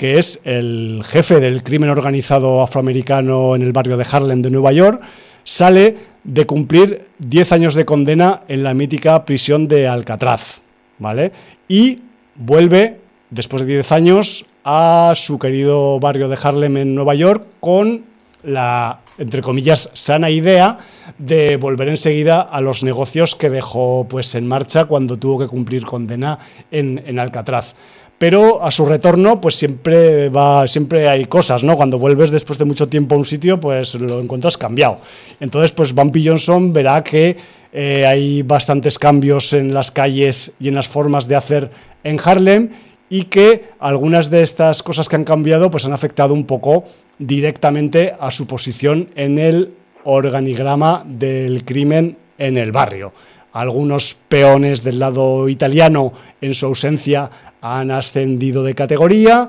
que 0.00 0.16
es 0.16 0.40
el 0.44 1.02
jefe 1.04 1.40
del 1.40 1.62
crimen 1.62 1.90
organizado 1.90 2.62
afroamericano 2.62 3.54
en 3.54 3.60
el 3.60 3.72
barrio 3.72 3.98
de 3.98 4.06
Harlem 4.10 4.40
de 4.40 4.50
Nueva 4.50 4.72
York, 4.72 5.02
sale 5.44 5.94
de 6.24 6.46
cumplir 6.46 7.08
10 7.18 7.52
años 7.52 7.74
de 7.74 7.84
condena 7.84 8.40
en 8.48 8.62
la 8.62 8.72
mítica 8.72 9.26
prisión 9.26 9.68
de 9.68 9.88
Alcatraz, 9.88 10.62
¿vale? 10.98 11.32
Y 11.68 11.98
vuelve, 12.34 12.98
después 13.28 13.60
de 13.66 13.74
10 13.74 13.92
años, 13.92 14.46
a 14.64 15.12
su 15.16 15.38
querido 15.38 16.00
barrio 16.00 16.30
de 16.30 16.38
Harlem 16.42 16.78
en 16.78 16.94
Nueva 16.94 17.14
York 17.14 17.44
con 17.60 18.06
la 18.42 19.00
entre 19.18 19.42
comillas, 19.42 19.90
sana 19.92 20.30
idea 20.30 20.78
de 21.18 21.58
volver 21.58 21.88
enseguida 21.88 22.40
a 22.40 22.62
los 22.62 22.82
negocios 22.82 23.36
que 23.36 23.50
dejó 23.50 24.06
pues, 24.08 24.34
en 24.34 24.48
marcha 24.48 24.86
cuando 24.86 25.18
tuvo 25.18 25.40
que 25.40 25.46
cumplir 25.46 25.84
condena 25.84 26.38
en, 26.70 27.02
en 27.04 27.18
Alcatraz 27.18 27.74
pero 28.20 28.62
a 28.62 28.70
su 28.70 28.84
retorno 28.84 29.40
pues 29.40 29.54
siempre 29.54 30.28
va 30.28 30.68
siempre 30.68 31.08
hay 31.08 31.24
cosas 31.24 31.64
no 31.64 31.74
cuando 31.74 31.98
vuelves 31.98 32.30
después 32.30 32.58
de 32.58 32.66
mucho 32.66 32.86
tiempo 32.86 33.14
a 33.14 33.18
un 33.18 33.24
sitio 33.24 33.58
pues 33.58 33.94
lo 33.94 34.20
encuentras 34.20 34.58
cambiado. 34.58 34.98
Entonces 35.40 35.72
pues 35.72 35.94
Bumpy 35.94 36.28
Johnson 36.28 36.70
verá 36.70 37.02
que 37.02 37.38
eh, 37.72 38.04
hay 38.04 38.42
bastantes 38.42 38.98
cambios 38.98 39.54
en 39.54 39.72
las 39.72 39.90
calles 39.90 40.52
y 40.60 40.68
en 40.68 40.74
las 40.74 40.86
formas 40.86 41.28
de 41.28 41.36
hacer 41.36 41.70
en 42.04 42.20
Harlem 42.22 42.68
y 43.08 43.24
que 43.24 43.70
algunas 43.78 44.28
de 44.28 44.42
estas 44.42 44.82
cosas 44.82 45.08
que 45.08 45.16
han 45.16 45.24
cambiado 45.24 45.70
pues 45.70 45.86
han 45.86 45.94
afectado 45.94 46.34
un 46.34 46.44
poco 46.44 46.84
directamente 47.18 48.12
a 48.20 48.30
su 48.30 48.46
posición 48.46 49.08
en 49.14 49.38
el 49.38 49.72
organigrama 50.04 51.04
del 51.06 51.64
crimen 51.64 52.18
en 52.36 52.58
el 52.58 52.70
barrio. 52.70 53.14
Algunos 53.52 54.14
peones 54.28 54.84
del 54.84 54.98
lado 54.98 55.48
italiano 55.48 56.12
en 56.40 56.54
su 56.54 56.66
ausencia 56.66 57.30
han 57.60 57.90
ascendido 57.90 58.62
de 58.62 58.74
categoría 58.74 59.48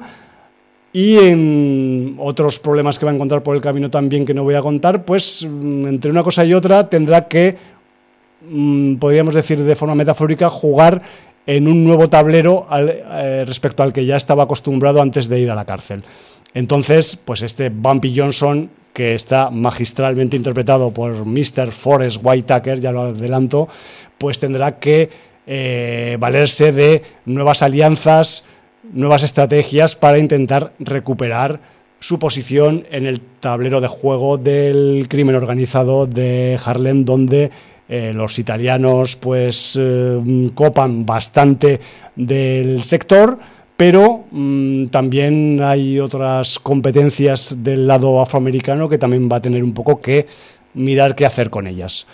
y 0.93 1.17
en 1.17 2.15
otros 2.17 2.59
problemas 2.59 2.99
que 2.99 3.05
va 3.05 3.11
a 3.11 3.15
encontrar 3.15 3.43
por 3.43 3.55
el 3.55 3.61
camino 3.61 3.89
también 3.89 4.25
que 4.25 4.33
no 4.33 4.43
voy 4.43 4.55
a 4.55 4.61
contar, 4.61 5.05
pues 5.05 5.47
mm, 5.49 5.87
entre 5.87 6.11
una 6.11 6.23
cosa 6.23 6.43
y 6.43 6.53
otra 6.53 6.89
tendrá 6.89 7.27
que, 7.27 7.55
mm, 8.49 8.95
podríamos 8.95 9.33
decir 9.33 9.61
de 9.63 9.75
forma 9.75 9.95
metafórica, 9.95 10.49
jugar 10.49 11.01
en 11.45 11.67
un 11.67 11.83
nuevo 11.83 12.09
tablero 12.09 12.67
eh, 12.71 13.43
respecto 13.45 13.83
al 13.83 13.93
que 13.93 14.05
ya 14.05 14.17
estaba 14.17 14.43
acostumbrado 14.43 15.01
antes 15.01 15.27
de 15.27 15.39
ir 15.39 15.49
a 15.49 15.55
la 15.55 15.65
cárcel. 15.65 16.03
Entonces, 16.53 17.15
pues 17.15 17.41
este 17.41 17.69
Bumpy 17.69 18.13
Johnson, 18.15 18.69
que 18.93 19.15
está 19.15 19.49
magistralmente 19.49 20.35
interpretado 20.35 20.91
por 20.91 21.25
Mr. 21.25 21.71
Forrest 21.71 22.19
Whitaker, 22.21 22.79
ya 22.79 22.91
lo 22.91 23.01
adelanto, 23.01 23.69
pues 24.17 24.37
tendrá 24.37 24.77
que 24.77 25.30
eh, 25.47 26.17
valerse 26.19 26.71
de 26.71 27.03
nuevas 27.25 27.61
alianzas, 27.61 28.43
nuevas 28.93 29.23
estrategias 29.23 29.95
para 29.95 30.17
intentar 30.17 30.73
recuperar 30.79 31.59
su 31.99 32.17
posición 32.17 32.83
en 32.91 33.05
el 33.05 33.21
tablero 33.21 33.79
de 33.79 33.87
juego 33.87 34.37
del 34.37 35.05
crimen 35.07 35.35
organizado 35.35 36.07
de 36.07 36.59
Harlem, 36.63 37.05
donde 37.05 37.51
eh, 37.87 38.11
los 38.13 38.39
italianos 38.39 39.15
pues 39.17 39.77
eh, 39.79 40.49
copan 40.55 41.05
bastante 41.05 41.79
del 42.15 42.83
sector, 42.83 43.37
pero 43.77 44.25
mm, 44.31 44.87
también 44.87 45.59
hay 45.61 45.99
otras 45.99 46.57
competencias 46.57 47.57
del 47.63 47.87
lado 47.87 48.21
afroamericano 48.21 48.87
que 48.87 48.97
también 48.97 49.29
va 49.31 49.35
a 49.35 49.41
tener 49.41 49.63
un 49.63 49.73
poco 49.73 49.99
que 49.99 50.25
mirar 50.73 51.15
qué 51.15 51.25
hacer 51.25 51.49
con 51.49 51.67
ellas. 51.67 52.07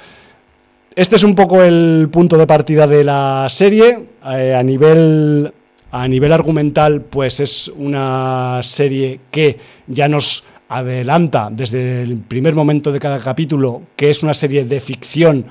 Este 0.97 1.15
es 1.15 1.23
un 1.23 1.35
poco 1.35 1.63
el 1.63 2.09
punto 2.11 2.39
de 2.39 2.47
partida 2.47 2.87
de 2.87 3.03
la 3.03 3.45
serie. 3.51 3.99
Eh, 4.31 4.55
a, 4.55 4.63
nivel, 4.63 5.53
a 5.91 6.07
nivel 6.07 6.33
argumental, 6.33 7.01
pues 7.01 7.39
es 7.39 7.67
una 7.67 8.61
serie 8.63 9.19
que 9.29 9.59
ya 9.85 10.07
nos 10.07 10.43
adelanta 10.67 11.49
desde 11.51 12.01
el 12.01 12.17
primer 12.17 12.55
momento 12.55 12.91
de 12.91 12.99
cada 12.99 13.19
capítulo 13.19 13.83
que 13.95 14.09
es 14.09 14.23
una 14.23 14.33
serie 14.33 14.65
de 14.65 14.81
ficción 14.81 15.45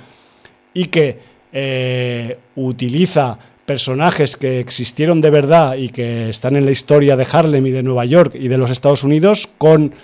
y 0.74 0.86
que 0.86 1.16
eh, 1.52 2.38
utiliza 2.56 3.38
personajes 3.64 4.36
que 4.36 4.58
existieron 4.58 5.20
de 5.20 5.30
verdad 5.30 5.76
y 5.76 5.90
que 5.90 6.28
están 6.28 6.56
en 6.56 6.64
la 6.64 6.72
historia 6.72 7.14
de 7.14 7.26
Harlem 7.30 7.64
y 7.68 7.70
de 7.70 7.84
Nueva 7.84 8.04
York 8.04 8.34
y 8.34 8.48
de 8.48 8.58
los 8.58 8.72
Estados 8.72 9.04
Unidos 9.04 9.48
con 9.58 9.94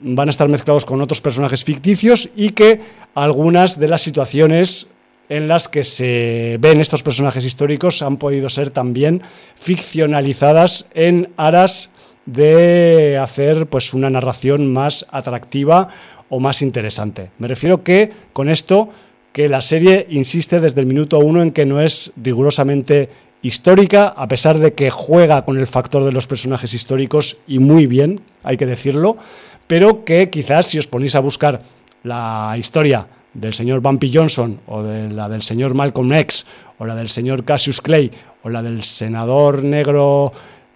van 0.00 0.28
a 0.28 0.30
estar 0.30 0.48
mezclados 0.48 0.84
con 0.84 1.00
otros 1.00 1.20
personajes 1.20 1.64
ficticios 1.64 2.28
y 2.36 2.50
que 2.50 2.80
algunas 3.14 3.78
de 3.78 3.88
las 3.88 4.02
situaciones 4.02 4.88
en 5.28 5.48
las 5.48 5.68
que 5.68 5.84
se 5.84 6.56
ven 6.60 6.80
estos 6.80 7.02
personajes 7.02 7.44
históricos 7.44 8.02
han 8.02 8.16
podido 8.16 8.48
ser 8.48 8.70
también 8.70 9.22
ficcionalizadas 9.56 10.86
en 10.94 11.30
aras 11.36 11.90
de 12.26 13.18
hacer 13.18 13.66
pues 13.66 13.94
una 13.94 14.10
narración 14.10 14.72
más 14.72 15.06
atractiva 15.10 15.88
o 16.28 16.40
más 16.40 16.62
interesante. 16.62 17.30
Me 17.38 17.48
refiero 17.48 17.82
que 17.82 18.12
con 18.32 18.48
esto 18.48 18.90
que 19.32 19.48
la 19.48 19.62
serie 19.62 20.06
insiste 20.10 20.60
desde 20.60 20.80
el 20.80 20.86
minuto 20.86 21.18
uno 21.18 21.42
en 21.42 21.52
que 21.52 21.66
no 21.66 21.80
es 21.80 22.12
rigurosamente 22.16 23.10
histórica, 23.42 24.08
a 24.08 24.26
pesar 24.28 24.58
de 24.58 24.72
que 24.72 24.90
juega 24.90 25.44
con 25.44 25.58
el 25.58 25.66
factor 25.66 26.04
de 26.04 26.12
los 26.12 26.26
personajes 26.26 26.74
históricos 26.74 27.36
y 27.46 27.58
muy 27.58 27.86
bien, 27.86 28.20
hay 28.42 28.56
que 28.56 28.66
decirlo, 28.66 29.18
pero 29.66 30.04
que 30.04 30.30
quizás 30.30 30.66
si 30.66 30.78
os 30.78 30.86
ponéis 30.86 31.14
a 31.14 31.20
buscar 31.20 31.60
la 32.02 32.54
historia 32.58 33.06
del 33.34 33.52
señor 33.52 33.80
Bumpy 33.80 34.10
Johnson 34.12 34.60
o 34.66 34.82
de 34.82 35.10
la 35.10 35.28
del 35.28 35.42
señor 35.42 35.74
Malcolm 35.74 36.12
X 36.12 36.46
o 36.78 36.86
la 36.86 36.94
del 36.94 37.08
señor 37.08 37.44
Cassius 37.44 37.80
Clay 37.80 38.10
o 38.42 38.48
la 38.48 38.62
del 38.62 38.82
senador 38.84 39.62
negro 39.62 40.32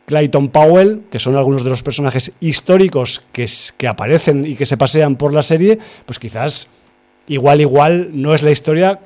Clayton 0.07 0.49
Powell, 0.49 1.03
que 1.11 1.21
son 1.21 1.37
algunos 1.37 1.63
de 1.63 1.71
los 1.71 1.83
personajes 1.83 2.33
históricos 2.41 3.23
que, 3.33 3.47
que 3.77 3.87
aparecen 3.89 4.45
y 4.45 4.57
que 4.57 4.67
se 4.67 4.77
pasean 4.77 5.17
por 5.17 5.33
la 5.33 5.43
serie, 5.43 5.79
pues 6.05 6.19
quizás 6.19 6.67
igual 7.29 7.61
igual 7.61 8.11
no 8.13 8.35
es 8.35 8.43
la 8.43 8.51
historia 8.51 8.99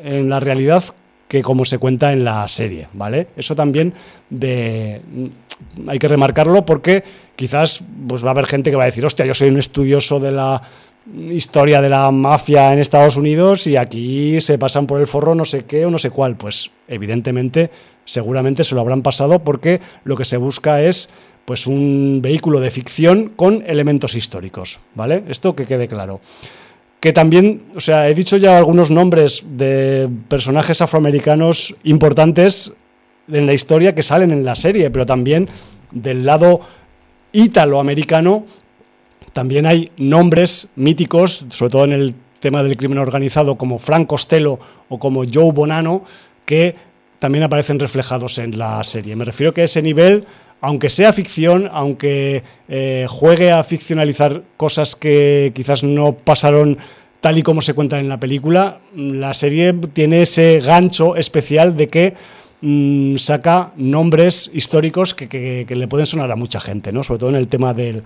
en 0.00 0.28
la 0.28 0.40
realidad 0.40 0.82
que 1.28 1.42
como 1.42 1.64
se 1.64 1.78
cuenta 1.78 2.12
en 2.12 2.24
la 2.24 2.48
serie, 2.48 2.88
¿vale? 2.94 3.28
Eso 3.36 3.54
también 3.54 3.94
hay 4.40 5.98
que 5.98 6.08
remarcarlo 6.08 6.64
porque 6.64 7.04
quizás 7.36 7.80
pues 8.08 8.24
va 8.24 8.28
a 8.28 8.30
haber 8.30 8.46
gente 8.46 8.70
que 8.70 8.76
va 8.76 8.84
a 8.84 8.86
decir, 8.86 9.04
hostia, 9.04 9.26
yo 9.26 9.34
soy 9.34 9.50
un 9.50 9.58
estudioso 9.58 10.18
de 10.18 10.32
la 10.32 10.62
historia 11.30 11.80
de 11.80 11.88
la 11.88 12.10
mafia 12.10 12.72
en 12.72 12.78
Estados 12.78 13.16
Unidos 13.16 13.66
y 13.66 13.76
aquí 13.76 14.40
se 14.40 14.58
pasan 14.58 14.86
por 14.86 15.00
el 15.00 15.06
forro 15.06 15.34
no 15.34 15.44
sé 15.44 15.64
qué 15.64 15.86
o 15.86 15.90
no 15.90 15.98
sé 15.98 16.10
cuál. 16.10 16.36
Pues 16.36 16.70
evidentemente, 16.86 17.70
seguramente 18.04 18.64
se 18.64 18.74
lo 18.74 18.80
habrán 18.80 19.02
pasado 19.02 19.38
porque 19.40 19.80
lo 20.04 20.16
que 20.16 20.24
se 20.24 20.36
busca 20.36 20.82
es 20.82 21.08
pues 21.44 21.66
un 21.66 22.20
vehículo 22.20 22.60
de 22.60 22.70
ficción 22.70 23.30
con 23.34 23.62
elementos 23.66 24.14
históricos, 24.14 24.80
¿vale? 24.94 25.24
Esto 25.28 25.56
que 25.56 25.64
quede 25.64 25.88
claro. 25.88 26.20
Que 27.00 27.12
también, 27.12 27.62
o 27.76 27.80
sea, 27.80 28.08
he 28.08 28.14
dicho 28.14 28.36
ya 28.36 28.58
algunos 28.58 28.90
nombres 28.90 29.44
de 29.50 30.08
personajes 30.28 30.82
afroamericanos 30.82 31.76
importantes 31.84 32.72
en 33.30 33.46
la 33.46 33.54
historia 33.54 33.94
que 33.94 34.02
salen 34.02 34.32
en 34.32 34.44
la 34.44 34.56
serie, 34.56 34.90
pero 34.90 35.06
también 35.06 35.48
del 35.92 36.26
lado 36.26 36.60
ítalo-americano 37.32 38.44
también 39.32 39.66
hay 39.66 39.92
nombres 39.98 40.68
míticos, 40.74 41.46
sobre 41.50 41.70
todo 41.70 41.84
en 41.84 41.92
el 41.92 42.14
tema 42.40 42.62
del 42.62 42.76
crimen 42.76 42.98
organizado, 42.98 43.56
como 43.56 43.78
Frank 43.78 44.08
Costello 44.08 44.58
o 44.88 44.98
como 44.98 45.22
Joe 45.32 45.52
Bonanno, 45.52 46.02
que 46.44 46.74
también 47.18 47.44
aparecen 47.44 47.78
reflejados 47.78 48.38
en 48.38 48.58
la 48.58 48.82
serie. 48.84 49.14
Me 49.16 49.24
refiero 49.24 49.54
que 49.54 49.64
ese 49.64 49.82
nivel, 49.82 50.24
aunque 50.60 50.90
sea 50.90 51.12
ficción, 51.12 51.68
aunque 51.72 52.42
eh, 52.68 53.06
juegue 53.08 53.52
a 53.52 53.62
ficcionalizar 53.64 54.42
cosas 54.56 54.96
que 54.96 55.52
quizás 55.54 55.84
no 55.84 56.12
pasaron 56.12 56.78
tal 57.20 57.38
y 57.38 57.42
como 57.42 57.62
se 57.62 57.74
cuentan 57.74 58.00
en 58.00 58.08
la 58.08 58.20
película, 58.20 58.80
la 58.94 59.34
serie 59.34 59.72
tiene 59.72 60.22
ese 60.22 60.60
gancho 60.60 61.16
especial 61.16 61.76
de 61.76 61.88
que 61.88 62.14
Mm, 62.60 63.18
saca 63.18 63.72
nombres 63.76 64.50
históricos 64.52 65.14
que, 65.14 65.64
le 65.68 65.88
pueden 65.88 66.06
sonar 66.06 66.32
a 66.32 66.36
mucha 66.36 66.58
gente, 66.60 66.90
¿no? 66.92 67.04
sobre 67.04 67.20
todo 67.20 67.30
en 67.30 67.36
el 67.36 67.46
tema 67.46 67.72
del, 67.72 68.02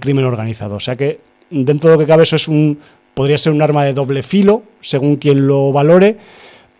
crimen 0.00 0.24
organizado. 0.24 0.76
O 0.76 0.80
sea 0.80 0.96
que 0.96 1.20
dentro 1.50 1.90
de 1.90 1.96
lo 1.96 2.00
que 2.00 2.06
cabe 2.06 2.22
eso 2.22 2.36
es 2.36 2.48
un, 2.48 2.78
podría 3.12 3.36
ser 3.36 3.52
un 3.52 3.60
arma 3.60 3.84
de 3.84 3.92
doble 3.92 4.22
filo, 4.22 4.62
según 4.80 5.16
quien 5.16 5.46
lo 5.46 5.72
valore, 5.72 6.16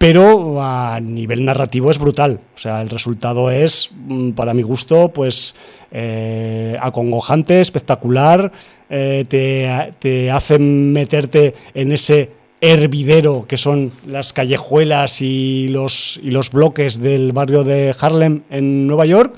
pero 0.03 0.61
a 0.61 0.99
nivel 0.99 1.45
narrativo 1.45 1.89
es 1.89 2.01
brutal. 2.01 2.41
O 2.57 2.59
sea, 2.59 2.83
el 2.83 2.89
resultado 2.89 3.53
es, 3.53 3.91
mm, 3.95 4.33
para 4.33 4.53
mi 4.53 4.63
gusto, 4.63 5.11
pues 5.11 5.55
eh, 5.93 6.77
acongojante, 6.81 7.61
espectacular, 7.61 8.51
eh, 8.91 9.25
te, 9.29 9.93
te 10.01 10.29
hace 10.33 10.59
meterte 10.59 11.55
en 11.73 11.93
ese 11.93 12.31
hervidero 12.61 13.47
que 13.47 13.57
son 13.57 13.93
las 14.05 14.33
callejuelas 14.33 15.23
y 15.23 15.69
los, 15.69 16.19
y 16.21 16.33
los 16.33 16.51
bloques 16.51 17.01
del 17.01 17.31
barrio 17.31 17.63
de 17.63 17.95
Harlem 17.97 18.43
en 18.51 18.89
Nueva 18.89 19.07
York. 19.07 19.37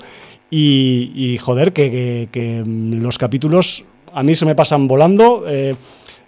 Y, 0.49 1.37
joder, 1.43 1.73
que, 1.73 2.63
los 2.65 3.19
capítulos 3.19 3.85
a 4.11 4.23
mí 4.23 4.33
se 4.33 4.45
me 4.45 4.55
pasan 4.55 4.87
volando. 4.87 5.43
Eh, 5.47 5.75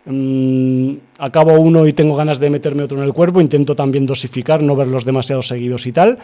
mm, 0.07 0.93
acabo 1.19 1.59
uno 1.59 1.85
y 1.85 1.93
tengo 1.93 2.15
ganas 2.15 2.39
de 2.39 2.49
meterme 2.49 2.83
otro 2.83 2.97
en 2.97 3.03
el 3.03 3.13
cuerpo. 3.13 3.41
Intento 3.41 3.75
también 3.75 4.05
dosificar, 4.05 4.61
no 4.61 4.75
verlos 4.75 5.05
demasiado 5.05 5.41
seguidos 5.41 5.85
y 5.85 5.91
tal. 5.91 6.17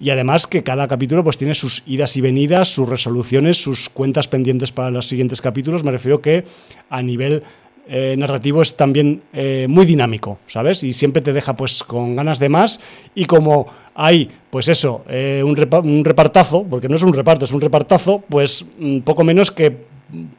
Y 0.00 0.10
además 0.10 0.46
que 0.46 0.62
cada 0.62 0.86
capítulo 0.86 1.24
pues 1.24 1.36
tiene 1.38 1.54
sus 1.54 1.82
idas 1.86 2.16
y 2.16 2.20
venidas, 2.20 2.68
sus 2.68 2.88
resoluciones, 2.88 3.56
sus 3.56 3.88
cuentas 3.88 4.28
pendientes 4.28 4.70
para 4.72 4.90
los 4.90 5.06
siguientes 5.06 5.40
capítulos. 5.40 5.84
Me 5.84 5.90
refiero 5.90 6.20
que 6.20 6.44
a 6.90 7.02
nivel 7.02 7.42
eh, 7.90 8.14
narrativo 8.18 8.60
es 8.60 8.76
también 8.76 9.22
eh, 9.32 9.66
muy 9.66 9.86
dinámico, 9.86 10.38
¿sabes? 10.46 10.84
Y 10.84 10.92
siempre 10.92 11.22
te 11.22 11.32
deja 11.32 11.56
pues 11.56 11.82
con 11.82 12.16
ganas 12.16 12.38
de 12.38 12.50
más 12.50 12.80
y 13.14 13.24
como 13.24 13.66
hay, 13.94 14.30
pues 14.50 14.68
eso, 14.68 15.04
eh, 15.08 15.42
un, 15.42 15.56
repartazo, 16.04 16.64
porque 16.68 16.88
no 16.88 16.96
es 16.96 17.02
un 17.02 17.14
reparto, 17.14 17.46
es 17.46 17.52
un 17.52 17.62
repartazo, 17.62 18.22
pues 18.28 18.66
mm, 18.78 18.98
poco 19.00 19.24
menos 19.24 19.50
que 19.50 19.74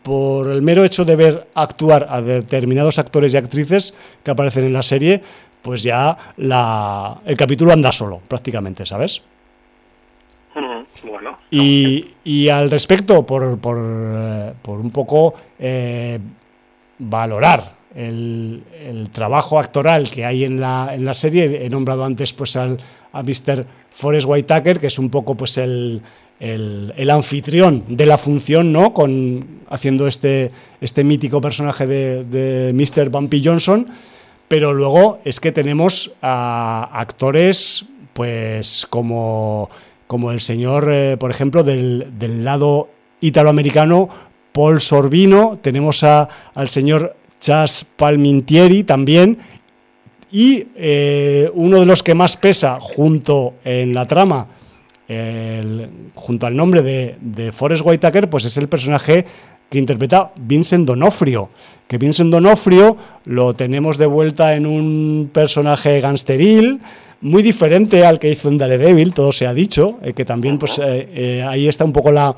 por 0.01 0.49
el 0.49 0.61
mero 0.61 0.83
hecho 0.83 1.05
de 1.05 1.15
ver 1.15 1.47
actuar 1.53 2.07
a 2.09 2.21
determinados 2.21 2.99
actores 2.99 3.33
y 3.33 3.37
actrices 3.37 3.93
que 4.23 4.31
aparecen 4.31 4.65
en 4.65 4.73
la 4.73 4.83
serie, 4.83 5.21
pues 5.61 5.83
ya 5.83 6.17
la, 6.37 7.19
el 7.25 7.37
capítulo 7.37 7.71
anda 7.71 7.91
solo, 7.91 8.21
prácticamente, 8.27 8.85
¿sabes? 8.85 9.21
Bueno. 11.03 11.37
Y, 11.51 12.49
al 12.49 12.69
respecto, 12.69 13.25
por, 13.25 13.57
por, 13.59 13.77
eh, 13.79 14.53
un 14.65 14.91
poco 14.91 15.33
eh, 15.57 16.19
valorar 16.97 17.75
el, 17.95 18.63
trabajo 19.11 19.59
actoral 19.59 20.09
que 20.09 20.25
hay 20.25 20.43
en 20.43 20.59
la, 20.59 20.89
en 20.93 21.05
la 21.05 21.13
serie, 21.13 21.65
he 21.65 21.69
nombrado 21.69 22.03
antes 22.03 22.33
pues 22.33 22.55
al, 22.55 22.77
a 23.11 23.23
Mr. 23.23 23.65
Forrest 23.89 24.27
Whitaker, 24.27 24.79
que 24.79 24.87
es 24.87 24.99
un 24.99 25.09
poco 25.09 25.35
pues 25.35 25.57
el, 26.39 27.09
anfitrión 27.09 27.83
de 27.87 28.05
la 28.05 28.17
función, 28.17 28.71
¿no? 28.71 28.93
Con, 28.93 29.61
haciendo 29.69 30.07
este, 30.07 30.51
este 30.81 31.03
mítico 31.03 31.41
personaje 31.41 31.85
de, 31.87 32.23
de 32.23 32.73
Mr. 32.73 33.09
Bumpy 33.09 33.41
Johnson. 33.43 33.87
Pero 34.47 34.73
luego 34.73 35.19
es 35.25 35.39
que 35.39 35.51
tenemos 35.51 36.11
a 36.21 36.89
actores, 36.93 37.85
pues 38.13 38.87
como, 38.89 39.69
como 40.07 40.31
el 40.31 40.41
señor, 40.41 40.89
eh, 40.91 41.17
por 41.17 41.29
ejemplo, 41.29 41.63
del, 41.63 42.07
del 42.17 42.43
lado 42.43 42.89
italoamericano, 43.21 44.09
Paul 44.51 44.81
Sorbino, 44.81 45.59
tenemos 45.61 46.03
a, 46.03 46.27
al 46.55 46.69
señor 46.69 47.15
Chas 47.39 47.85
Palmintieri 47.95 48.83
también, 48.83 49.37
y 50.31 50.67
eh, 50.75 51.49
uno 51.53 51.79
de 51.79 51.85
los 51.85 52.03
que 52.03 52.13
más 52.13 52.37
pesa 52.37 52.79
junto 52.79 53.55
en 53.63 53.93
la 53.93 54.05
trama, 54.05 54.47
junto 56.13 56.45
al 56.45 56.55
nombre 56.55 56.81
de, 56.81 57.15
de 57.19 57.51
Forrest 57.51 57.85
Whitaker, 57.85 58.29
pues 58.29 58.45
es 58.45 58.57
el 58.57 58.69
personaje 58.69 59.25
que 59.69 59.77
interpreta 59.77 60.31
Vincent 60.39 60.87
Donofrio. 60.87 61.49
Que 61.87 61.97
Vincent 61.97 62.31
Donofrio 62.31 62.97
lo 63.25 63.53
tenemos 63.53 63.97
de 63.97 64.05
vuelta 64.05 64.55
en 64.55 64.65
un 64.65 65.29
personaje 65.31 65.99
gangsteril, 66.01 66.79
muy 67.21 67.43
diferente 67.43 68.05
al 68.05 68.19
que 68.19 68.29
hizo 68.29 68.47
en 68.47 68.57
Daredevil, 68.57 69.13
todo 69.13 69.31
se 69.31 69.45
ha 69.45 69.53
dicho, 69.53 69.97
eh, 70.01 70.13
que 70.13 70.25
también 70.25 70.57
pues 70.57 70.79
eh, 70.83 71.43
ahí 71.47 71.67
está 71.67 71.83
un 71.83 71.91
poco 71.91 72.11
la, 72.11 72.35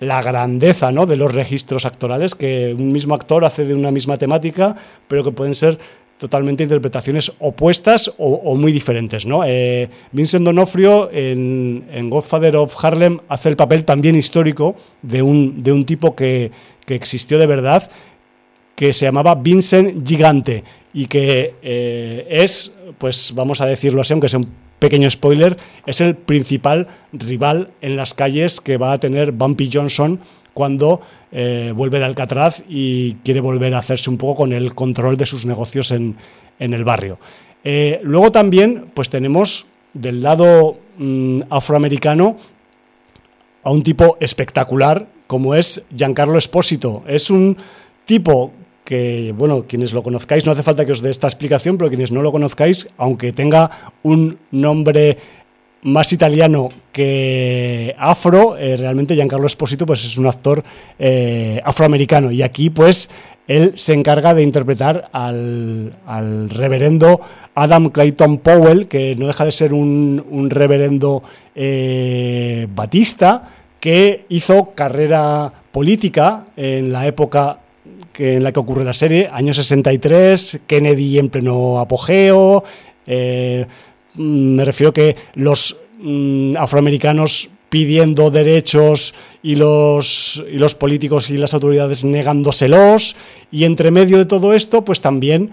la 0.00 0.22
grandeza 0.22 0.92
¿no? 0.92 1.06
de 1.06 1.16
los 1.16 1.34
registros 1.34 1.86
actorales, 1.86 2.34
que 2.34 2.74
un 2.76 2.92
mismo 2.92 3.14
actor 3.14 3.44
hace 3.44 3.64
de 3.64 3.74
una 3.74 3.90
misma 3.90 4.16
temática, 4.16 4.76
pero 5.08 5.24
que 5.24 5.32
pueden 5.32 5.54
ser 5.54 5.78
totalmente 6.18 6.64
interpretaciones 6.64 7.32
opuestas 7.38 8.12
o, 8.18 8.54
muy 8.56 8.72
diferentes. 8.72 9.24
¿no? 9.24 9.44
Eh, 9.46 9.88
Vincent 10.12 10.44
Donofrio 10.44 11.10
en, 11.12 12.10
Godfather 12.10 12.56
of 12.56 12.84
Harlem 12.84 13.20
hace 13.28 13.48
el 13.48 13.56
papel 13.56 13.84
también 13.84 14.16
histórico 14.16 14.76
de 15.02 15.22
un, 15.22 15.62
de 15.62 15.72
un 15.72 15.84
tipo 15.84 16.14
que, 16.14 16.50
existió 16.88 17.38
de 17.38 17.46
verdad, 17.46 17.90
que 18.74 18.92
se 18.92 19.04
llamaba 19.06 19.34
Vincent 19.34 20.06
Gigante 20.06 20.64
y 20.92 21.06
que 21.06 21.54
eh, 21.62 22.26
es, 22.30 22.72
pues 22.96 23.32
vamos 23.34 23.60
a 23.60 23.66
decirlo 23.66 24.00
así, 24.00 24.12
aunque 24.12 24.28
sea 24.28 24.38
un 24.38 24.50
pequeño 24.78 25.10
spoiler, 25.10 25.56
es 25.86 26.00
el 26.00 26.14
principal 26.16 26.86
rival 27.12 27.70
en 27.80 27.96
las 27.96 28.14
calles 28.14 28.60
que 28.60 28.76
va 28.76 28.92
a 28.92 28.98
tener 28.98 29.32
Bumpy 29.32 29.70
Johnson 29.72 30.20
cuando 30.54 31.00
eh, 31.32 31.72
vuelve 31.74 31.98
de 31.98 32.04
Alcatraz 32.04 32.62
y 32.68 33.14
quiere 33.24 33.40
volver 33.40 33.74
a 33.74 33.78
hacerse 33.78 34.10
un 34.10 34.18
poco 34.18 34.36
con 34.36 34.52
el 34.52 34.74
control 34.74 35.16
de 35.16 35.26
sus 35.26 35.44
negocios 35.46 35.90
en, 35.90 36.16
el 36.58 36.84
barrio. 36.84 37.18
Eh, 37.64 38.00
luego 38.02 38.32
también 38.32 38.90
pues 38.94 39.10
tenemos 39.10 39.66
del 39.92 40.22
lado 40.22 40.78
mm, 40.98 41.42
afroamericano 41.50 42.36
a 43.62 43.70
un 43.70 43.82
tipo 43.82 44.16
espectacular 44.20 45.06
como 45.26 45.54
es 45.54 45.84
Giancarlo 45.94 46.38
Espósito. 46.38 47.04
Es 47.06 47.30
un 47.30 47.56
tipo 48.06 48.52
que, 48.88 49.34
bueno, 49.36 49.66
quienes 49.68 49.92
lo 49.92 50.02
conozcáis, 50.02 50.46
no 50.46 50.52
hace 50.52 50.62
falta 50.62 50.86
que 50.86 50.92
os 50.92 51.02
dé 51.02 51.10
esta 51.10 51.26
explicación, 51.26 51.76
pero 51.76 51.90
quienes 51.90 52.10
no 52.10 52.22
lo 52.22 52.32
conozcáis, 52.32 52.88
aunque 52.96 53.32
tenga 53.32 53.92
un 54.02 54.38
nombre 54.50 55.18
más 55.82 56.12
italiano 56.12 56.70
que 56.92 57.94
afro, 57.98 58.56
eh, 58.56 58.76
realmente 58.76 59.14
Giancarlo 59.14 59.46
Esposito 59.46 59.86
pues 59.86 60.04
es 60.04 60.18
un 60.18 60.26
actor 60.26 60.64
eh, 60.98 61.60
afroamericano 61.64 62.30
y 62.30 62.42
aquí 62.42 62.70
pues 62.70 63.08
él 63.46 63.72
se 63.76 63.94
encarga 63.94 64.34
de 64.34 64.42
interpretar 64.42 65.08
al, 65.12 66.50
reverendo 66.50 67.20
Adam 67.54 67.88
Clayton 67.88 68.38
Powell, 68.38 68.88
que 68.88 69.16
no 69.16 69.26
deja 69.26 69.46
de 69.46 69.52
ser 69.52 69.72
un, 69.72 70.48
reverendo 70.50 71.22
eh, 71.54 72.68
batista, 72.74 73.48
que 73.80 74.26
hizo 74.28 74.74
carrera 74.74 75.50
política 75.72 76.44
en 76.56 76.92
la 76.92 77.06
época 77.06 77.60
que, 78.12 78.34
en 78.36 78.44
la 78.44 78.52
que 78.52 78.60
ocurre 78.60 78.84
la 78.84 78.92
serie, 78.92 79.30
año 79.32 79.54
63, 79.54 80.60
Kennedy 80.66 81.18
en 81.18 81.30
pleno 81.30 81.78
apogeo. 81.78 82.64
Mm, 84.18 84.56
me 84.56 84.64
refiero 84.64 84.92
que 84.92 85.16
los 85.34 85.76
mm, 86.00 86.56
afroamericanos 86.56 87.50
pidiendo 87.68 88.30
derechos 88.30 89.14
y 89.42 89.54
los, 89.56 90.42
y 90.50 90.58
los 90.58 90.74
políticos 90.74 91.30
y 91.30 91.36
las 91.36 91.54
autoridades 91.54 92.04
negándoselos. 92.04 93.16
Y 93.50 93.64
entre 93.64 93.90
medio 93.90 94.18
de 94.18 94.26
todo 94.26 94.54
esto, 94.54 94.84
pues 94.84 95.00
también 95.00 95.52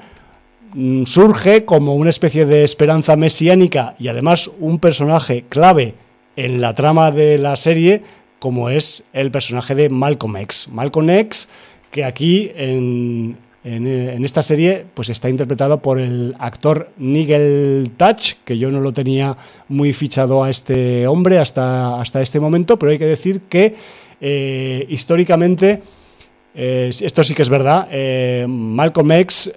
mm, 0.73 1.05
surge 1.05 1.65
como 1.65 1.95
una 1.95 2.09
especie 2.09 2.45
de 2.45 2.63
esperanza 2.63 3.15
mesiánica 3.15 3.95
y 3.99 4.07
además 4.07 4.49
un 4.59 4.79
personaje 4.79 5.45
clave 5.47 5.93
en 6.35 6.59
la 6.59 6.75
trama 6.75 7.11
de 7.11 7.37
la 7.37 7.55
serie, 7.55 8.03
como 8.39 8.69
es 8.69 9.05
el 9.13 9.31
personaje 9.31 9.75
de 9.75 9.89
Malcolm 9.89 10.37
X. 10.37 10.67
Malcolm 10.71 11.09
X 11.09 11.47
que 11.95 12.03
aquí 12.03 12.51
en, 12.57 13.37
esta 13.65 14.43
serie 14.43 14.85
pues 14.93 15.09
está 15.09 15.27
interpretado 15.27 15.81
por 15.81 15.99
el 15.99 16.35
actor 16.37 16.91
Nigel 16.97 17.91
Touch, 17.97 18.33
que 18.45 18.59
yo 18.59 18.69
no 18.69 18.79
lo 18.79 18.93
tenía 18.93 19.37
muy 19.69 19.91
fichado 19.91 20.43
a 20.43 20.51
este 20.51 21.07
hombre 21.07 21.39
hasta, 21.39 21.99
hasta 21.99 22.21
este 22.21 22.39
momento, 22.39 22.77
pero 22.77 22.91
hay 22.91 22.99
que 22.99 23.07
decir 23.07 23.41
que 23.49 23.75
eh, 24.21 24.85
históricamente, 24.89 25.81
eh, 26.53 26.91
esto 27.01 27.23
sí 27.23 27.33
que 27.33 27.41
es 27.41 27.49
verdad, 27.49 27.87
eh, 27.91 28.45
Malcolm 28.47 29.11
X 29.11 29.51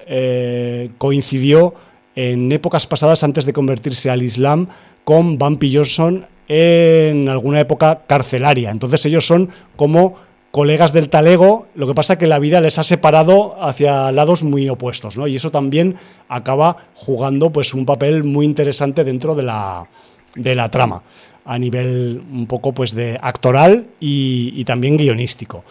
coincidió 0.97 1.74
en 2.16 2.51
épocas 2.51 2.86
pasadas 2.86 3.22
antes 3.22 3.44
de 3.44 3.52
convertirse 3.52 4.09
al 4.09 4.22
Islam 4.22 4.68
con 5.05 5.36
Bumpy 5.36 5.76
Johnson 5.76 6.26
en 6.48 7.28
alguna 7.28 7.60
época 7.60 8.05
carcelaria. 8.06 8.70
Entonces 8.70 9.05
ellos 9.05 9.26
son 9.26 9.51
como 9.76 10.16
colegas 10.50 10.92
del 10.92 11.08
talego, 11.08 11.66
lo 11.74 11.86
que 11.86 11.94
pasa 11.94 12.14
es 12.14 12.18
que 12.18 12.26
la 12.26 12.38
vida 12.38 12.60
les 12.60 12.78
ha 12.78 12.82
separado 12.82 13.62
hacia 13.62 14.10
lados 14.12 14.44
muy 14.44 14.68
opuestos, 14.68 15.16
¿no? 15.16 15.26
Y 15.26 15.36
eso 15.36 15.50
también 15.50 15.96
acaba 16.28 16.88
jugando 16.94 17.50
pues 17.50 17.74
un 17.74 17.84
papel 17.84 18.24
muy 18.24 18.46
interesante 18.46 19.04
dentro 19.04 19.34
de 19.34 19.42
la, 19.42 19.86
de 20.34 20.54
la 20.54 20.70
trama, 20.70 21.02
a 21.44 21.58
nivel 21.58 22.22
un 22.32 22.46
poco 22.46 22.72
pues 22.72 22.94
de 22.94 23.18
actoral 23.20 23.86
y, 24.00 24.64
también 24.64 24.96
guionístico. 24.96 25.64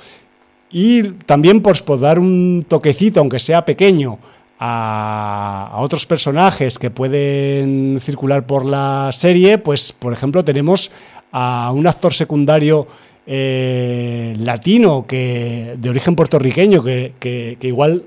Y 0.70 1.04
también 1.26 1.62
pues 1.62 1.82
por 1.82 2.00
dar 2.00 2.20
un 2.20 2.66
toquecito, 2.68 3.20
aunque 3.20 3.40
sea 3.40 3.66
pequeño, 3.66 4.20
a, 4.60 5.70
a, 5.72 5.80
otros 5.80 6.06
personajes 6.06 6.78
que 6.80 6.90
pueden 6.90 8.00
circular 8.02 8.46
por 8.46 8.66
la 8.66 9.12
serie, 9.14 9.58
pues 9.60 9.94
por 9.94 10.14
ejemplo 10.14 10.44
tenemos 10.44 10.92
a 11.32 11.72
un 11.74 11.86
actor 11.88 12.14
secundario 12.14 12.88
eh, 13.30 14.36
latino 14.40 15.06
que 15.06 15.76
de 15.78 15.90
origen 15.90 16.16
puertorriqueño, 16.16 16.82
que, 16.82 17.58
igual 17.62 18.04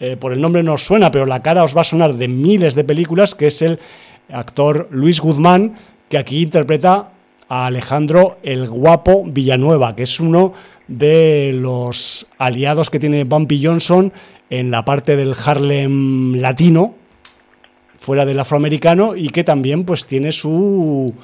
eh, 0.00 0.16
por 0.16 0.32
el 0.32 0.40
nombre 0.40 0.64
no 0.64 0.74
os 0.74 0.84
suena, 0.84 1.12
pero 1.12 1.26
la 1.26 1.42
cara 1.42 1.62
os 1.62 1.76
va 1.76 1.82
a 1.82 1.84
sonar 1.84 2.14
de 2.14 2.26
miles 2.26 2.74
de 2.74 2.82
películas, 2.82 3.36
que 3.36 3.46
es 3.46 3.62
el 3.62 3.78
actor 4.32 4.88
Luis 4.90 5.20
Guzmán, 5.20 5.74
que 6.08 6.18
aquí 6.18 6.42
interpreta 6.42 7.10
a 7.48 7.66
Alejandro 7.66 8.38
el 8.42 8.68
Guapo 8.68 9.24
Villanueva, 9.24 9.94
que 9.94 10.02
es 10.02 10.18
uno 10.18 10.52
de 10.88 11.52
los 11.54 12.26
aliados 12.38 12.90
que 12.90 12.98
tiene 12.98 13.22
Bumpy 13.22 13.64
Johnson 13.64 14.12
en 14.50 14.72
la 14.72 14.84
parte 14.84 15.16
del 15.16 15.36
Harlem 15.44 16.34
latino, 16.34 16.96
fuera 17.96 18.26
del 18.26 18.40
afroamericano, 18.40 19.14
y 19.14 19.28
que 19.28 19.44
también 19.44 19.84
pues 19.84 20.06
tiene 20.06 20.32
su, 20.32 21.14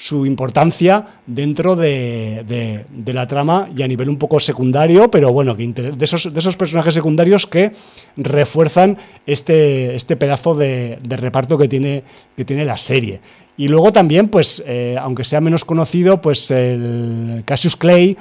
su 0.00 0.24
importancia 0.24 1.04
dentro 1.26 1.76
de, 1.76 2.86
la 3.04 3.26
trama 3.26 3.68
y 3.76 3.82
a 3.82 3.86
nivel 3.86 4.08
un 4.08 4.16
poco 4.16 4.40
secundario, 4.40 5.10
pero 5.10 5.30
bueno, 5.30 5.54
de, 5.54 5.94
esos, 6.00 6.32
de 6.32 6.38
esos 6.38 6.56
personajes 6.56 6.94
secundarios 6.94 7.46
que 7.46 7.72
refuerzan 8.16 8.96
este, 9.26 9.94
este 9.94 10.16
pedazo 10.16 10.54
de, 10.54 10.98
reparto 11.06 11.58
que 11.58 11.68
tiene, 11.68 12.02
que 12.34 12.46
tiene 12.46 12.64
la 12.64 12.78
serie. 12.78 13.20
Y 13.58 13.68
luego 13.68 13.92
también, 13.92 14.28
pues, 14.28 14.64
eh, 14.66 14.96
aunque 14.98 15.22
sea 15.22 15.42
menos 15.42 15.66
conocido, 15.66 16.22
pues 16.22 16.50
el 16.50 17.42
Cassius 17.44 17.76
Clay 17.76 18.16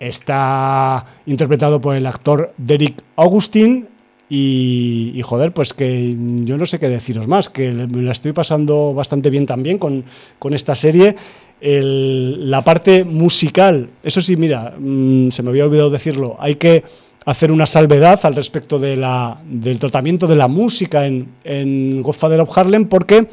está 0.00 1.04
interpretado 1.26 1.78
por 1.78 1.94
el 1.94 2.06
actor 2.06 2.54
Derek 2.56 3.04
Augustin, 3.16 3.86
y, 4.34 5.20
joder, 5.22 5.52
pues 5.52 5.74
que 5.74 6.16
yo 6.44 6.56
no 6.56 6.64
sé 6.64 6.78
qué 6.78 6.88
deciros 6.88 7.28
más, 7.28 7.50
que 7.50 7.70
me 7.70 8.00
la 8.00 8.12
estoy 8.12 8.32
pasando 8.32 8.94
bastante 8.94 9.28
bien 9.28 9.44
también 9.44 9.76
con, 9.76 10.04
esta 10.52 10.74
serie 10.74 11.16
la 11.60 12.64
parte 12.64 13.04
musical, 13.04 13.90
eso 14.02 14.22
sí, 14.22 14.36
mira, 14.36 14.74
mm, 14.78 15.28
se 15.30 15.42
me 15.42 15.50
había 15.50 15.66
olvidado 15.66 15.90
decirlo, 15.90 16.36
hay 16.40 16.54
que 16.54 16.82
hacer 17.26 17.52
una 17.52 17.66
salvedad 17.66 18.18
al 18.22 18.34
respecto 18.34 18.78
de 18.78 18.96
la, 18.96 19.38
del 19.44 19.78
tratamiento 19.78 20.26
de 20.26 20.36
la 20.36 20.48
música 20.48 21.04
en, 21.04 21.34
en 21.44 22.02
Godfather 22.02 22.40
of 22.40 22.56
Harlem 22.56 22.86
porque 22.86 23.28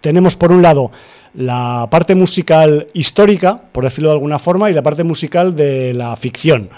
tenemos 0.00 0.34
por 0.34 0.50
un 0.50 0.62
lado 0.62 0.92
la 1.34 1.88
parte 1.90 2.14
musical 2.14 2.86
histórica, 2.94 3.60
por 3.70 3.84
decirlo 3.84 4.08
de 4.08 4.14
alguna 4.14 4.38
forma, 4.38 4.70
y 4.70 4.72
la 4.72 4.82
parte 4.82 5.04
musical 5.04 5.54
de 5.54 5.92
la 5.92 6.16
ficción. 6.16 6.70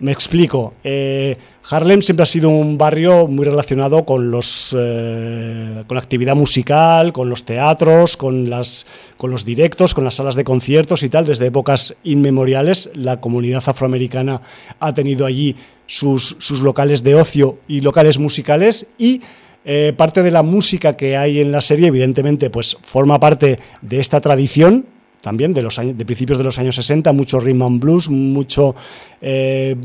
Me 0.00 0.12
explico. 0.12 0.72
Eh, 0.82 1.36
Harlem 1.68 2.00
siempre 2.00 2.22
ha 2.22 2.26
sido 2.26 2.48
un 2.48 2.78
barrio 2.78 3.28
muy 3.28 3.44
relacionado 3.44 4.06
con 4.06 4.30
los 4.30 4.74
eh, 4.76 5.84
con 5.86 5.94
la 5.94 6.00
actividad 6.00 6.34
musical, 6.34 7.12
con 7.12 7.28
los 7.28 7.44
teatros, 7.44 8.16
con 8.16 8.48
las 8.48 8.86
con 9.18 9.30
los 9.30 9.44
directos, 9.44 9.94
con 9.94 10.04
las 10.04 10.14
salas 10.14 10.36
de 10.36 10.44
conciertos 10.44 11.02
y 11.02 11.10
tal. 11.10 11.26
Desde 11.26 11.46
épocas 11.46 11.94
inmemoriales, 12.02 12.90
la 12.94 13.20
comunidad 13.20 13.62
afroamericana 13.66 14.40
ha 14.80 14.94
tenido 14.94 15.26
allí 15.26 15.54
sus, 15.86 16.34
sus 16.38 16.60
locales 16.60 17.02
de 17.02 17.16
ocio 17.16 17.58
y 17.68 17.80
locales 17.80 18.18
musicales 18.18 18.88
y 18.96 19.20
eh, 19.66 19.92
parte 19.94 20.22
de 20.22 20.30
la 20.30 20.42
música 20.42 20.96
que 20.96 21.18
hay 21.18 21.40
en 21.40 21.52
la 21.52 21.60
serie, 21.60 21.88
evidentemente, 21.88 22.48
pues 22.48 22.78
forma 22.80 23.20
parte 23.20 23.58
de 23.82 24.00
esta 24.00 24.22
tradición 24.22 24.86
también 25.20 25.52
de 25.52 25.62
los 25.62 25.76
de 25.76 26.04
principios 26.04 26.38
de 26.38 26.44
los 26.44 26.58
años 26.58 26.74
60, 26.76 27.12
mucho 27.12 27.40
rhythm 27.40 27.62
and 27.62 27.80
blues, 27.80 28.08
mucho 28.08 28.74
eh, 29.20 29.76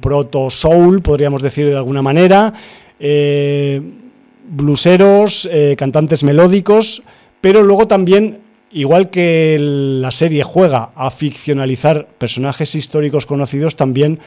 proto 0.00 0.50
soul, 0.50 1.02
podríamos 1.02 1.42
decir 1.42 1.66
de 1.66 1.76
alguna 1.76 2.02
manera, 2.02 2.52
eh, 2.98 3.80
blueseros, 4.50 5.48
eh, 5.50 5.76
cantantes 5.76 6.24
melódicos, 6.24 7.02
pero 7.40 7.62
luego 7.62 7.86
también, 7.86 8.40
igual 8.72 9.10
que 9.10 9.58
la 9.60 10.10
serie 10.10 10.42
juega 10.42 10.90
a 10.94 11.10
ficcionalizar 11.10 12.06
personajes 12.18 12.74
históricos 12.74 13.26
conocidos, 13.26 13.76
también 13.76 14.20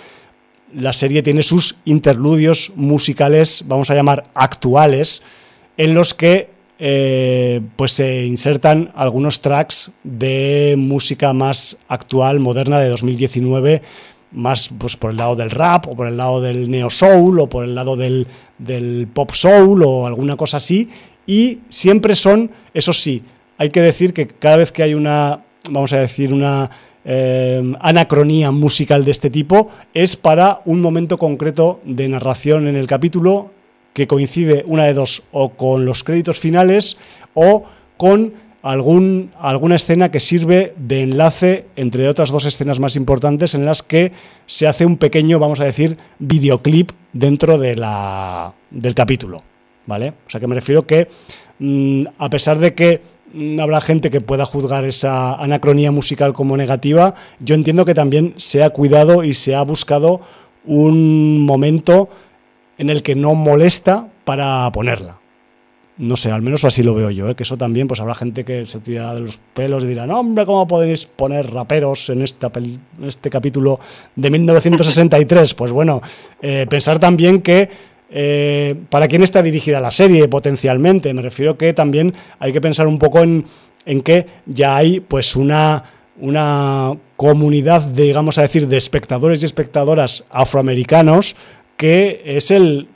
la 0.73 0.93
serie 0.93 1.23
tiene 1.23 1.43
sus 1.43 1.77
interludios 1.85 2.71
musicales, 2.75 3.63
vamos 3.67 3.89
a 3.89 3.95
llamar 3.95 4.25
actuales, 4.35 5.23
en 5.77 5.95
los 5.95 6.13
que 6.13 6.51
eh, 6.83 7.61
pues 7.75 7.91
se 7.91 8.25
insertan 8.25 8.91
algunos 8.95 9.41
tracks 9.41 9.91
de 10.03 10.73
música 10.79 11.31
más 11.31 11.77
actual, 11.87 12.39
moderna, 12.39 12.79
de 12.79 12.89
2019, 12.89 13.83
más 14.31 14.71
pues, 14.79 14.97
por 14.97 15.11
el 15.11 15.17
lado 15.17 15.35
del 15.35 15.51
rap, 15.51 15.87
o 15.87 15.95
por 15.95 16.07
el 16.07 16.17
lado 16.17 16.41
del 16.41 16.71
neo 16.71 16.89
soul, 16.89 17.39
o 17.39 17.47
por 17.47 17.65
el 17.65 17.75
lado 17.75 17.97
del, 17.97 18.25
pop 19.13 19.29
soul, 19.31 19.83
o 19.83 20.07
alguna 20.07 20.35
cosa 20.35 20.57
así. 20.57 20.89
Y 21.27 21.59
siempre 21.69 22.15
son, 22.15 22.49
eso 22.73 22.93
sí, 22.93 23.21
hay 23.59 23.69
que 23.69 23.81
decir 23.81 24.11
que 24.11 24.27
cada 24.27 24.57
vez 24.57 24.71
que 24.71 24.81
hay 24.81 24.95
una, 24.95 25.43
vamos 25.69 25.93
a 25.93 25.99
decir, 25.99 26.33
una 26.33 26.71
eh, 27.05 27.61
anacronía 27.79 28.49
musical 28.49 29.05
de 29.05 29.11
este 29.11 29.29
tipo, 29.29 29.69
es 29.93 30.15
para 30.15 30.63
un 30.65 30.81
momento 30.81 31.19
concreto 31.19 31.79
de 31.85 32.09
narración 32.09 32.67
en 32.67 32.75
el 32.75 32.87
capítulo 32.87 33.51
que 33.93 34.07
coincide 34.07 34.63
una 34.68 34.85
de 34.85 34.93
dos, 34.93 35.23
o 35.31 35.49
con 35.49 35.85
los 35.85 36.03
créditos 36.03 36.39
finales 36.39 36.97
o 37.34 37.65
con 37.97 38.34
algún, 38.61 39.31
alguna 39.39 39.76
escena 39.76 40.11
que 40.11 40.19
sirve 40.19 40.73
de 40.77 41.01
enlace 41.03 41.65
entre 41.76 42.07
otras 42.07 42.30
dos 42.30 42.45
escenas 42.45 42.80
más 42.80 42.95
importantes 42.95 43.55
en 43.55 43.65
las 43.65 43.81
que 43.84 44.11
se 44.45 44.68
hace 44.68 44.85
un 44.85 44.97
pequeño, 44.97 45.39
vamos 45.39 45.59
a 45.59 45.65
decir, 45.65 45.97
videoclip 46.19 46.91
dentro 47.13 47.57
de 47.57 47.76
la, 47.76 48.53
del 48.69 48.95
capítulo. 48.95 49.43
¿Vale? 49.88 50.13
O 50.27 50.30
sea 50.30 50.39
que 50.39 50.47
me 50.47 50.55
refiero 50.55 50.85
que, 50.85 51.07
mm, 51.59 52.03
a 52.19 52.30
pesar 52.30 52.59
de 52.59 52.76
que 52.76 53.01
mm, 53.34 53.59
habrá 53.59 53.81
gente 53.81 54.11
que 54.11 54.22
pueda 54.22 54.45
juzgar 54.45 54.85
esa 54.85 55.34
anacronía 55.35 55.91
musical 55.91 56.34
como 56.34 56.55
negativa, 56.55 57.15
yo 57.39 57.55
entiendo 57.55 57.84
que 57.84 57.95
también 57.95 58.35
se 58.38 58.63
ha 58.63 58.69
cuidado 58.69 59.23
y 59.23 59.34
se 59.34 59.55
ha 59.55 59.63
buscado 59.63 60.22
un 60.65 61.39
momento 61.39 62.09
en 62.81 62.89
el 62.89 63.03
que 63.03 63.13
no 63.13 63.35
molesta 63.35 64.07
para 64.23 64.67
ponerla. 64.71 65.19
No 65.99 66.17
sé, 66.17 66.31
al 66.31 66.41
menos 66.41 66.65
así 66.65 66.81
lo 66.81 66.95
veo 66.95 67.11
yo, 67.11 67.29
¿eh? 67.29 67.35
que 67.35 67.43
eso 67.43 67.55
también, 67.55 67.87
pues 67.87 67.99
habrá 67.99 68.15
gente 68.15 68.43
que 68.43 68.65
se 68.65 68.79
tirará 68.79 69.13
de 69.13 69.19
los 69.19 69.39
pelos 69.53 69.83
y 69.83 69.87
dirá, 69.87 70.07
no, 70.07 70.19
hombre, 70.19 70.47
¿cómo 70.47 70.65
podéis 70.65 71.05
poner 71.05 71.51
raperos 71.51 72.09
en, 72.09 72.23
esta 72.23 72.51
este 73.03 73.29
capítulo 73.29 73.79
de 74.15 74.31
1963? 74.31 75.53
pues 75.53 75.71
bueno, 75.71 76.01
eh, 76.41 76.65
pensar 76.67 76.97
también 76.97 77.43
que 77.43 77.69
eh, 78.09 78.75
para 78.89 79.07
quién 79.07 79.21
está 79.21 79.43
dirigida 79.43 79.79
la 79.79 79.91
serie 79.91 80.27
potencialmente. 80.27 81.13
Me 81.13 81.21
refiero 81.21 81.59
que 81.59 81.73
también 81.73 82.15
hay 82.39 82.51
que 82.51 82.61
pensar 82.61 82.87
un 82.87 82.97
poco 82.97 83.19
en, 83.19 83.45
en 83.85 84.01
que 84.01 84.25
ya 84.47 84.75
hay 84.75 85.01
pues 85.01 85.35
una, 85.35 85.83
una 86.19 86.97
comunidad, 87.15 87.83
digamos 87.83 88.39
a 88.39 88.41
decir, 88.41 88.67
de 88.67 88.77
espectadores 88.77 89.43
y 89.43 89.45
espectadoras 89.45 90.25
afroamericanos 90.31 91.35
que 91.81 92.21
es 92.23 92.51
el 92.51 92.87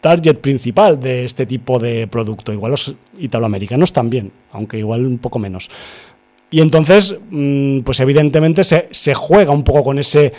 target 0.00 0.38
principal 0.38 0.98
de 0.98 1.24
este 1.24 1.46
tipo 1.46 1.78
de 1.78 2.08
producto. 2.08 2.52
Igual 2.52 2.72
los 2.72 2.96
italoamericanos 3.18 3.92
también, 3.92 4.32
aunque 4.50 4.78
igual 4.78 5.06
un 5.06 5.18
poco 5.18 5.38
menos. 5.38 5.70
Y 6.50 6.60
entonces, 6.60 7.16
mm, 7.30 7.82
pues 7.82 8.00
evidentemente 8.00 8.64
se, 8.64 9.14
juega 9.14 9.52
un 9.52 9.62
poco 9.62 9.84
con 9.84 10.00
ese 10.00 10.32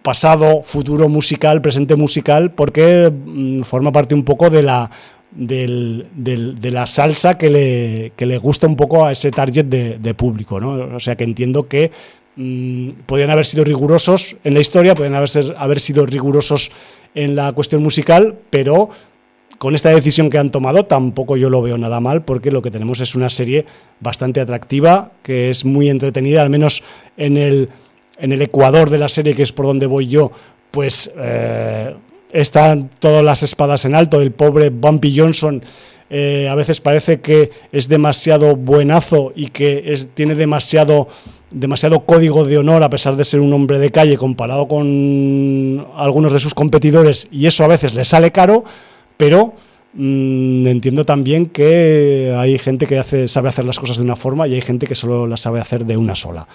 pasado, 0.00 0.62
futuro 0.62 1.08
musical, 1.08 1.60
presente 1.60 1.96
musical, 1.96 2.52
porque 2.52 3.10
mm, 3.12 3.62
forma 3.62 3.90
parte 3.90 4.14
un 4.14 4.22
poco 4.22 4.48
de 4.48 4.62
la, 4.62 4.88
de 5.32 6.70
la 6.70 6.86
salsa 6.86 7.36
que 7.36 7.50
le, 7.50 8.12
que 8.14 8.26
le, 8.26 8.38
gusta 8.38 8.68
un 8.68 8.76
poco 8.76 9.04
a 9.04 9.10
ese 9.10 9.32
target 9.32 9.64
de, 9.64 10.14
público. 10.14 10.60
¿no? 10.60 10.94
O 10.94 11.00
sea 11.00 11.16
que 11.16 11.24
entiendo 11.24 11.66
que 11.66 11.90
mm, 12.38 13.04
podrían 13.04 13.30
haber 13.30 13.44
sido 13.44 13.64
rigurosos 13.64 14.36
en 14.44 14.54
la 14.54 14.60
historia, 14.60 14.94
podrían 14.94 15.14
haber, 15.14 15.30
haber 15.58 15.80
sido 15.80 16.06
rigurosos 16.06 16.70
en 17.14 17.36
la 17.36 17.52
cuestión 17.52 17.82
musical, 17.82 18.38
pero 18.48 18.90
con 19.58 19.74
esta 19.74 19.90
decisión 19.90 20.30
que 20.30 20.38
han 20.38 20.50
tomado 20.50 20.86
tampoco 20.86 21.36
yo 21.36 21.50
lo 21.50 21.60
veo 21.60 21.76
nada 21.76 22.00
mal 22.00 22.22
porque 22.22 22.52
lo 22.52 22.62
que 22.62 22.70
tenemos 22.70 23.00
es 23.00 23.14
una 23.14 23.28
serie 23.28 23.66
bastante 24.00 24.40
atractiva, 24.40 25.12
que 25.22 25.50
es 25.50 25.64
muy 25.64 25.90
entretenida, 25.90 26.42
al 26.42 26.50
menos 26.50 26.82
en 27.16 27.36
el, 27.36 27.68
en 28.18 28.32
el 28.32 28.40
ecuador 28.40 28.88
de 28.88 28.98
la 28.98 29.08
serie, 29.08 29.34
que 29.34 29.42
es 29.42 29.52
por 29.52 29.66
donde 29.66 29.86
voy 29.86 30.06
yo, 30.06 30.30
pues 30.70 31.12
eh, 31.16 31.94
están 32.32 32.90
todas 33.00 33.24
las 33.24 33.42
espadas 33.42 33.84
en 33.84 33.94
alto, 33.94 34.20
el 34.20 34.32
pobre 34.32 34.70
Bumpy 34.70 35.18
Johnson. 35.18 35.62
Eh, 36.10 36.48
a 36.48 36.54
veces 36.54 36.80
parece 36.80 37.20
que 37.20 37.50
es 37.72 37.88
demasiado 37.88 38.56
buenazo 38.56 39.32
y 39.34 39.48
que 39.48 39.92
es, 39.92 40.08
tiene 40.14 40.34
demasiado 40.34 41.08
demasiado 41.50 42.00
código 42.00 42.44
de 42.44 42.58
honor 42.58 42.82
a 42.82 42.90
pesar 42.90 43.16
de 43.16 43.24
ser 43.24 43.40
un 43.40 43.52
hombre 43.52 43.78
de 43.78 43.90
calle 43.90 44.16
comparado 44.16 44.68
con 44.68 45.86
algunos 45.96 46.32
de 46.32 46.40
sus 46.40 46.54
competidores 46.54 47.28
y 47.30 47.46
eso 47.46 47.64
a 47.64 47.68
veces 47.68 47.94
le 47.94 48.04
sale 48.04 48.32
caro, 48.32 48.64
pero 49.16 49.54
mm, 49.94 50.66
entiendo 50.66 51.04
también 51.04 51.46
que 51.46 52.34
hay 52.36 52.58
gente 52.58 52.86
que 52.86 53.28
sabe 53.28 53.48
hacer 53.48 53.64
las 53.64 53.78
cosas 53.78 53.96
de 53.96 54.02
una 54.02 54.16
forma 54.16 54.46
y 54.46 54.54
hay 54.54 54.60
gente 54.60 54.86
que 54.86 54.94
solo 54.94 55.26
las 55.26 55.40
sabe 55.40 55.60
hacer 55.60 55.84
de 55.84 55.96
una 55.96 56.14
sola. 56.14 56.46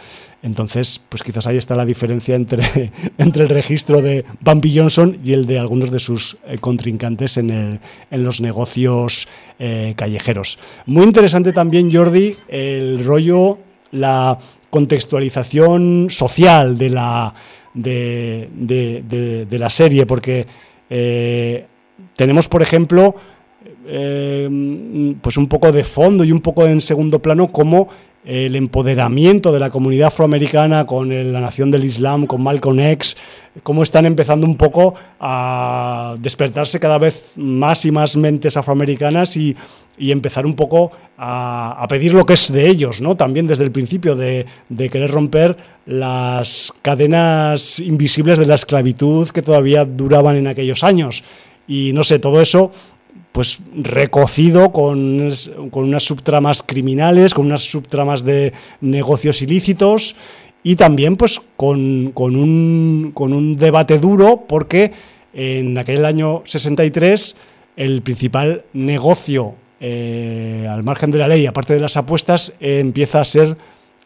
Entonces, 0.44 1.02
pues 1.08 1.24
quizás 1.24 1.48
ahí 1.48 1.58
está 1.58 1.76
la 1.76 1.86
diferencia 1.86 2.36
entre, 2.36 2.92
entre 3.18 3.44
el 3.44 3.50
registro 3.50 4.02
de 4.02 4.26
Bumpy 4.42 4.78
Johnson 4.78 5.18
y 5.24 5.34
el 5.34 5.46
de 5.48 5.58
algunos 5.58 5.90
de 5.90 6.00
sus 6.00 6.38
eh, 6.46 6.58
contrincantes 6.60 7.38
en, 7.38 7.50
el, 7.50 7.80
en 8.12 8.24
los 8.24 8.42
negocios 8.42 9.28
eh, 9.58 9.94
callejeros. 9.96 10.60
Muy 10.86 11.06
interesante 11.06 11.54
también, 11.54 11.92
Jordi, 11.92 12.36
el 12.50 13.06
rollo, 13.06 13.58
la 13.92 14.38
contextualización 14.74 16.08
social 16.10 16.80
de 16.80 16.90
la, 16.90 17.32
de, 17.76 18.50
de, 19.48 19.60
la 19.60 19.70
serie, 19.70 20.08
porque 20.08 20.48
eh, 20.90 21.68
tenemos, 22.16 22.48
por 22.48 22.64
ejemplo, 22.64 23.16
eh, 23.86 24.50
pues 25.22 25.38
un 25.38 25.48
poco 25.48 25.72
de 25.72 25.84
fondo 25.84 26.24
y 26.24 26.32
un 26.32 26.42
poco 26.42 26.66
en 26.66 26.82
segundo 26.82 27.22
plano 27.22 27.52
como 27.52 27.88
el 28.26 28.56
empoderamiento 28.56 29.52
de 29.52 29.60
la 29.60 29.70
comunidad 29.70 30.08
afroamericana 30.08 30.86
con 30.86 31.34
la 31.34 31.42
nación 31.42 31.72
del 31.72 31.84
Islam, 31.84 32.26
con 32.26 32.42
Malcolm 32.42 32.80
X, 32.80 33.18
cómo 33.64 33.84
están 33.84 34.06
empezando 34.06 34.48
un 34.48 34.56
poco 34.56 34.96
a 35.20 36.16
despertarse 36.20 36.80
cada 36.80 36.98
vez 36.98 37.34
más 37.36 37.86
y 37.86 37.92
más 37.92 38.16
mentes 38.16 38.58
afroamericanas 38.58 39.36
y, 39.38 39.56
empezar 40.00 40.46
un 40.46 40.56
poco 40.56 40.92
a, 41.18 41.86
pedir 41.88 42.14
lo 42.14 42.26
que 42.26 42.34
es 42.34 42.52
de 42.52 42.68
ellos, 42.68 43.00
¿no? 43.00 43.16
También 43.16 43.46
desde 43.46 43.64
el 43.64 43.72
principio 43.72 44.16
de, 44.16 44.46
de 44.68 44.90
querer 44.90 45.12
romper 45.12 45.56
las 45.86 46.74
cadenas 46.82 47.80
invisibles 47.80 48.40
de 48.40 48.48
la 48.48 48.56
esclavitud 48.56 49.30
que 49.30 49.44
todavía 49.44 49.86
duraban 49.86 50.36
en 50.38 50.48
aquellos 50.48 50.84
años. 50.84 51.24
Y 51.68 51.92
no 51.94 52.04
sé, 52.04 52.20
todo 52.20 52.42
eso 52.42 52.72
pues 53.34 53.62
recocido 53.76 54.72
con, 54.72 55.30
con, 55.72 55.86
unas 55.86 56.04
subtramas 56.04 56.64
criminales, 56.64 57.34
con 57.34 57.48
unas 57.48 57.64
subtramas 57.64 58.24
de 58.24 58.54
negocios 58.80 59.42
ilícitos 59.42 60.16
y 60.62 60.76
también 60.78 61.18
pues 61.18 61.42
con, 61.58 62.12
con, 62.14 62.36
un, 62.36 63.12
con 63.14 63.34
un 63.34 63.58
debate 63.58 64.00
duro 64.00 64.46
porque 64.48 64.94
en 65.34 65.78
aquel 65.78 66.06
año 66.06 66.44
63 66.46 67.36
el 67.76 68.04
principal 68.04 68.66
negocio 68.72 69.56
eh, 69.80 70.68
al 70.70 70.84
margen 70.84 71.10
de 71.10 71.18
la 71.18 71.28
ley, 71.28 71.48
aparte 71.48 71.74
de 71.74 71.80
las 71.80 71.98
apuestas, 71.98 72.54
empieza 72.60 73.20
a 73.20 73.26
ser 73.26 73.58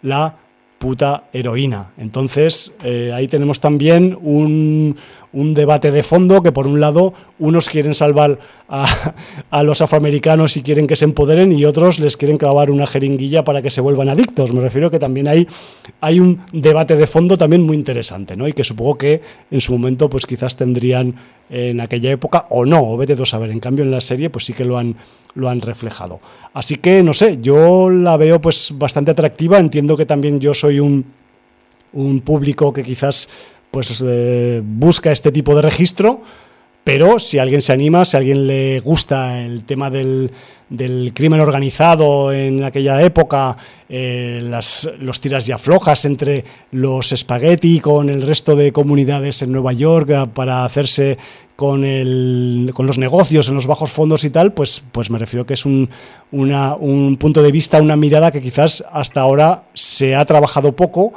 la 0.02 0.38
puta 0.78 1.26
heroína. 1.34 1.92
Entonces, 1.98 2.76
eh, 2.84 3.12
ahí 3.14 3.28
tenemos 3.28 3.60
también 3.60 4.18
un, 4.22 4.96
un 5.34 5.54
debate 5.54 5.92
de 5.92 6.04
fondo 6.04 6.42
que 6.42 6.52
por 6.52 6.68
un 6.68 6.80
lado 6.80 7.14
unos 7.40 7.70
quieren 7.70 7.94
salvar 7.94 8.40
a, 8.70 9.64
los 9.64 9.82
afroamericanos 9.82 10.58
y 10.58 10.62
quieren 10.62 10.88
que 10.88 10.96
se 10.96 11.06
empoderen 11.06 11.52
y 11.52 11.66
otros 11.66 12.00
les 12.00 12.18
quieren 12.18 12.38
clavar 12.38 12.72
una 12.72 12.88
jeringuilla 12.88 13.44
para 13.44 13.62
que 13.62 13.70
se 13.70 13.82
vuelvan 13.82 14.10
adictos. 14.10 14.54
Me 14.54 14.62
refiero 14.62 14.90
que 14.90 15.00
también 15.00 15.28
hay, 15.28 15.48
hay 16.02 16.20
un 16.20 16.42
debate 16.54 16.96
de 16.96 17.08
fondo 17.08 17.38
también 17.38 17.62
muy 17.64 17.76
interesante, 17.76 18.36
¿no? 18.36 18.48
Y 18.48 18.54
que 18.54 18.64
supongo 18.64 18.98
que 18.98 19.22
en 19.52 19.62
su 19.62 19.74
momento 19.74 20.10
pues 20.10 20.26
quizás 20.26 20.56
tendrían 20.56 21.16
en 21.50 21.80
aquella 21.80 22.12
época 22.12 22.46
o 22.50 22.66
no, 22.66 22.92
o 22.92 22.98
vete 22.98 23.14
a 23.14 23.26
saber. 23.26 23.52
En 23.52 23.60
cambio 23.60 23.84
en 23.84 23.92
la 23.92 24.02
serie 24.02 24.30
pues 24.30 24.46
sí 24.46 24.54
que 24.54 24.66
lo 24.66 24.78
han, 24.78 24.96
lo 25.36 25.50
han 25.50 25.62
reflejado. 25.62 26.20
Así 26.54 26.76
que 26.76 27.04
no 27.04 27.14
sé, 27.14 27.40
yo 27.42 27.90
la 27.90 28.18
veo 28.18 28.42
pues 28.42 28.74
bastante 28.76 29.12
atractiva, 29.12 29.60
entiendo 29.60 29.96
que 29.98 30.06
también 30.06 30.40
yo 30.40 30.54
soy 30.54 30.80
un, 30.80 31.06
un 31.94 32.22
público 32.22 32.74
que 32.74 32.84
quizás 32.84 33.30
pues 33.72 34.04
eh, 34.06 34.62
busca 34.64 35.12
este 35.12 35.32
tipo 35.32 35.56
de 35.56 35.62
registro, 35.62 36.22
pero 36.88 37.20
si 37.20 37.38
alguien 37.38 37.62
se 37.62 37.74
anima, 37.74 38.06
si 38.06 38.16
alguien 38.16 38.48
le 38.48 38.80
gusta 38.80 39.42
el 39.42 39.66
tema 39.66 39.90
del, 39.90 40.32
crimen 41.14 41.42
organizado 41.42 42.32
en 42.32 42.64
aquella 42.64 43.02
época, 43.02 43.58
eh, 43.90 44.40
las, 44.42 44.90
los 44.98 45.20
tiras 45.20 45.50
y 45.50 45.52
aflojas 45.52 46.06
entre 46.06 46.46
los 46.72 47.12
espagueti 47.12 47.82
con 47.82 48.10
el 48.10 48.22
resto 48.22 48.56
de 48.56 48.72
comunidades 48.72 49.42
en 49.42 49.52
Nueva 49.52 49.74
York 49.74 50.12
eh, 50.12 50.28
para 50.34 50.64
hacerse 50.64 51.18
con, 51.58 51.84
el, 51.84 52.72
con 52.74 52.88
los 52.88 52.98
negocios 52.98 53.50
en 53.50 53.56
los 53.56 53.68
bajos 53.68 53.92
fondos 53.92 54.24
y 54.24 54.30
tal, 54.30 54.54
pues, 54.54 54.82
pues 54.94 55.10
me 55.10 55.20
refiero 55.20 55.46
que 55.46 55.56
es 55.56 55.66
un, 55.66 55.90
un 56.32 57.18
punto 57.20 57.44
de 57.44 57.52
vista, 57.52 57.82
una 57.82 57.98
mirada 57.98 58.32
que 58.32 58.42
quizás 58.42 58.86
hasta 58.94 59.20
ahora 59.20 59.66
se 59.74 60.16
ha 60.16 60.24
trabajado 60.24 60.72
poco 60.72 61.12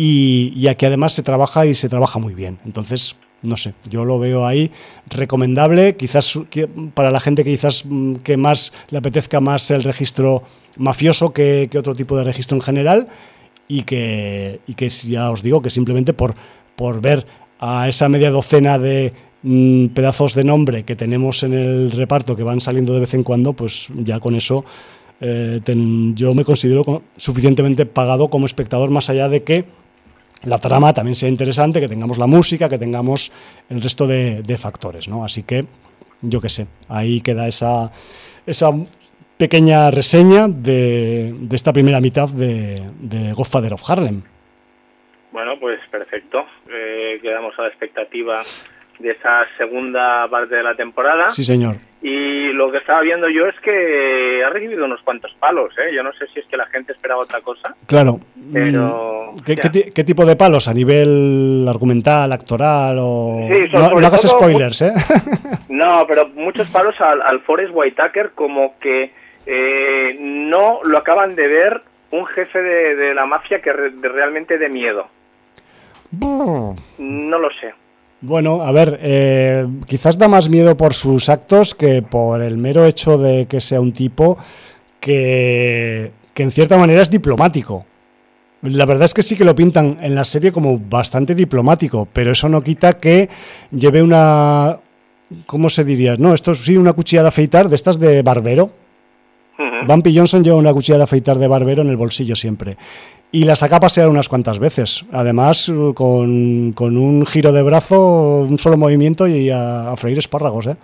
y, 0.00 0.68
aquí 0.68 0.86
además 0.86 1.12
se 1.12 1.24
trabaja 1.24 1.66
y 1.66 1.74
se 1.74 1.88
trabaja 1.88 2.20
muy 2.20 2.34
bien. 2.34 2.60
Entonces, 2.64 3.16
no 3.42 3.56
sé, 3.56 3.74
yo 3.88 4.04
lo 4.04 4.18
veo 4.18 4.46
ahí 4.46 4.70
recomendable, 5.08 5.96
quizás 5.96 6.38
para 6.94 7.10
la 7.10 7.20
gente 7.20 7.44
que 7.44 7.50
quizás 7.50 7.84
mm, 7.86 8.16
que 8.16 8.36
más 8.36 8.72
le 8.90 8.98
apetezca 8.98 9.40
más 9.40 9.70
el 9.70 9.84
registro 9.84 10.42
mafioso 10.76 11.32
que, 11.32 11.68
otro 11.78 11.94
tipo 11.94 12.16
de 12.16 12.24
registro 12.24 12.56
en 12.56 12.62
general 12.62 13.08
y 13.68 13.82
que, 13.82 14.60
y 14.66 14.74
que 14.74 14.88
ya 14.88 15.30
os 15.30 15.42
digo 15.42 15.62
que 15.62 15.70
simplemente 15.70 16.12
por, 16.12 16.34
por 16.76 17.00
ver 17.00 17.26
a 17.60 17.88
esa 17.88 18.08
media 18.08 18.30
docena 18.30 18.78
de 18.78 19.12
mm, 19.42 19.88
pedazos 19.88 20.34
de 20.34 20.44
nombre 20.44 20.84
que 20.84 20.96
tenemos 20.96 21.42
en 21.42 21.54
el 21.54 21.90
reparto 21.90 22.36
que 22.36 22.42
van 22.42 22.60
saliendo 22.60 22.92
de 22.92 23.00
vez 23.00 23.14
en 23.14 23.22
cuando, 23.22 23.52
pues 23.52 23.88
ya 23.94 24.18
con 24.18 24.34
eso 24.34 24.64
eh, 25.20 25.60
yo 26.14 26.34
me 26.34 26.44
considero 26.44 27.02
suficientemente 27.16 27.86
pagado 27.86 28.30
como 28.30 28.46
espectador 28.46 28.90
más 28.90 29.10
allá 29.10 29.28
de 29.28 29.42
que 29.42 29.64
la 30.42 30.58
trama 30.58 30.92
también 30.92 31.14
sea 31.14 31.28
interesante, 31.28 31.80
que 31.80 31.88
tengamos 31.88 32.18
la 32.18 32.26
música, 32.26 32.68
que 32.68 32.78
tengamos 32.78 33.32
el 33.68 33.82
resto 33.82 34.06
de, 34.06 34.58
factores, 34.58 35.08
¿no? 35.08 35.24
Así 35.24 35.42
que, 35.42 35.64
yo 36.22 36.40
qué 36.40 36.48
sé, 36.48 36.66
ahí 36.88 37.20
queda 37.20 37.48
esa, 37.48 37.90
esa 38.46 38.70
pequeña 39.36 39.90
reseña 39.90 40.48
de, 40.48 41.34
esta 41.52 41.72
primera 41.72 42.00
mitad 42.00 42.28
de, 42.28 42.80
de, 43.00 43.32
Godfather 43.32 43.72
of 43.72 43.88
Harlem. 43.88 44.22
Bueno, 45.32 45.58
pues 45.60 45.78
perfecto. 45.90 46.46
Eh, 46.70 47.18
quedamos 47.22 47.54
a 47.58 47.62
la 47.62 47.68
expectativa 47.68 48.42
de 48.98 49.10
esa 49.10 49.44
segunda 49.56 50.28
parte 50.28 50.56
de 50.56 50.62
la 50.62 50.74
temporada. 50.74 51.30
Sí, 51.30 51.44
señor. 51.44 51.76
Y 52.00 52.52
lo 52.52 52.70
que 52.70 52.78
estaba 52.78 53.00
viendo 53.00 53.28
yo 53.28 53.46
es 53.46 53.58
que 53.60 54.42
ha 54.44 54.50
recibido 54.50 54.84
unos 54.84 55.02
cuantos 55.02 55.34
palos, 55.40 55.72
¿eh? 55.78 55.92
Yo 55.94 56.02
no 56.02 56.12
sé 56.12 56.26
si 56.32 56.38
es 56.40 56.46
que 56.46 56.56
la 56.56 56.66
gente 56.66 56.92
esperaba 56.92 57.22
otra 57.22 57.40
cosa. 57.40 57.74
Claro. 57.86 58.20
Pero... 58.52 59.32
Mm, 59.32 59.38
¿Qué, 59.44 60.04
tipo 60.04 60.24
de 60.24 60.36
palos? 60.36 60.68
¿A 60.68 60.74
nivel 60.74 61.66
argumental, 61.68 62.32
actoral 62.32 62.98
o...? 63.00 63.48
Sí, 63.52 63.62
no, 63.72 64.06
hagas 64.06 64.22
spoilers, 64.22 64.82
¿eh? 64.82 64.92
No, 65.68 66.06
pero 66.06 66.28
muchos 66.28 66.68
palos 66.70 66.94
al, 67.00 67.20
al 67.22 67.40
Forrest 67.40 67.72
Whitaker 67.74 68.30
como 68.34 68.78
que 68.78 69.12
eh, 69.50 70.16
no 70.20 70.80
lo 70.84 70.98
acaban 70.98 71.34
de 71.34 71.48
ver 71.48 71.82
un 72.10 72.26
jefe 72.26 72.60
de, 72.60 73.14
la 73.14 73.24
mafia 73.24 73.60
que 73.60 73.72
realmente 73.72 74.58
de 74.58 74.68
miedo. 74.68 75.06
No 76.10 76.76
lo 76.98 77.48
sé. 77.60 77.72
Bueno, 78.20 78.62
a 78.62 78.72
ver, 78.72 78.98
eh, 79.00 79.66
quizás 79.86 80.18
da 80.18 80.26
más 80.26 80.48
miedo 80.48 80.76
por 80.76 80.92
sus 80.92 81.28
actos 81.28 81.74
que 81.74 82.02
por 82.02 82.42
el 82.42 82.58
mero 82.58 82.84
hecho 82.84 83.16
de 83.16 83.46
que 83.46 83.60
sea 83.60 83.80
un 83.80 83.92
tipo 83.92 84.36
que, 84.98 86.10
que 86.34 86.42
en 86.42 86.50
cierta 86.50 86.76
manera 86.76 87.00
es 87.00 87.10
diplomático. 87.10 87.86
La 88.62 88.86
verdad 88.86 89.04
es 89.04 89.14
que 89.14 89.22
sí 89.22 89.36
que 89.36 89.44
lo 89.44 89.54
pintan 89.54 89.98
en 90.02 90.16
la 90.16 90.24
serie 90.24 90.50
como 90.50 90.76
bastante 90.80 91.36
diplomático, 91.36 92.08
pero 92.12 92.32
eso 92.32 92.48
no 92.48 92.62
quita 92.62 92.98
que 92.98 93.28
lleve 93.70 94.02
una... 94.02 94.78
¿Cómo 95.46 95.70
se 95.70 95.84
diría? 95.84 96.16
No, 96.16 96.34
esto 96.34 96.54
sí, 96.54 96.76
una 96.76 96.94
cuchilla 96.94 97.22
de 97.22 97.28
afeitar 97.28 97.68
de 97.68 97.76
estas 97.76 98.00
de 98.00 98.22
barbero. 98.22 98.70
Bumpy 99.86 100.16
Johnson 100.16 100.42
lleva 100.42 100.56
una 100.56 100.72
cuchilla 100.72 100.98
de 100.98 101.04
afeitar 101.04 101.36
de 101.38 101.48
barbero 101.48 101.82
en 101.82 101.88
el 101.88 101.96
bolsillo 101.96 102.34
siempre 102.36 102.76
y 103.30 103.44
la 103.44 103.56
saca 103.56 103.76
a 103.76 103.80
pasear 103.80 104.08
unas 104.08 104.28
cuantas 104.28 104.58
veces. 104.58 105.04
Además, 105.12 105.70
con, 105.94 106.74
un 106.76 107.26
giro 107.26 107.52
de 107.52 107.62
brazo, 107.62 108.40
un 108.48 108.58
solo 108.58 108.76
movimiento 108.76 109.26
y 109.26 109.50
a, 109.50 109.94
freír 109.96 110.18
espárragos, 110.18 110.66
¿eh? 110.66 110.76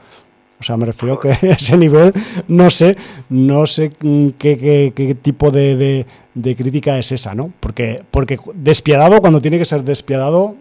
O 0.61 0.63
sea, 0.63 0.77
me 0.77 0.87
refiero 0.87 1.19
que 1.19 1.31
ese 1.43 1.77
nivel, 1.77 2.13
no 2.49 2.71
sé, 2.71 2.97
no 3.29 3.67
sé 3.67 3.91
qué, 4.39 4.93
qué, 4.95 5.15
tipo 5.21 5.51
de, 5.51 6.07
de, 6.35 6.57
crítica 6.57 6.99
es 6.99 7.13
esa, 7.13 7.35
¿no? 7.35 7.53
Porque, 7.61 8.03
porque 8.11 8.39
despiadado, 8.55 9.21
cuando 9.21 9.41
tiene 9.41 9.59
que 9.59 9.65
ser 9.65 9.83
despiadado, 9.83 10.57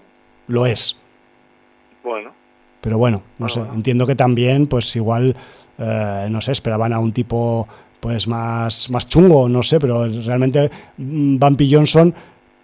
lo 0.47 0.65
es. 0.65 0.97
Bueno. 2.03 2.31
Pero 2.81 2.97
bueno, 2.97 3.23
no 3.37 3.47
sé, 3.47 3.61
entiendo 3.73 4.05
que 4.05 4.15
también, 4.15 4.67
pues 4.67 4.93
igual, 4.95 5.37
eh, 5.77 6.27
no 6.29 6.41
sé, 6.41 6.51
esperaban 6.51 6.91
a 6.91 6.99
un 6.99 7.13
tipo 7.13 7.67
pues 8.03 8.27
más, 8.27 8.89
más 8.89 9.07
chungo, 9.07 9.47
no 9.47 9.63
sé, 9.63 9.79
pero 9.79 10.05
realmente 10.05 10.69
mm, 10.97 11.37
Bumpy 11.37 11.73
Johnson 11.73 12.13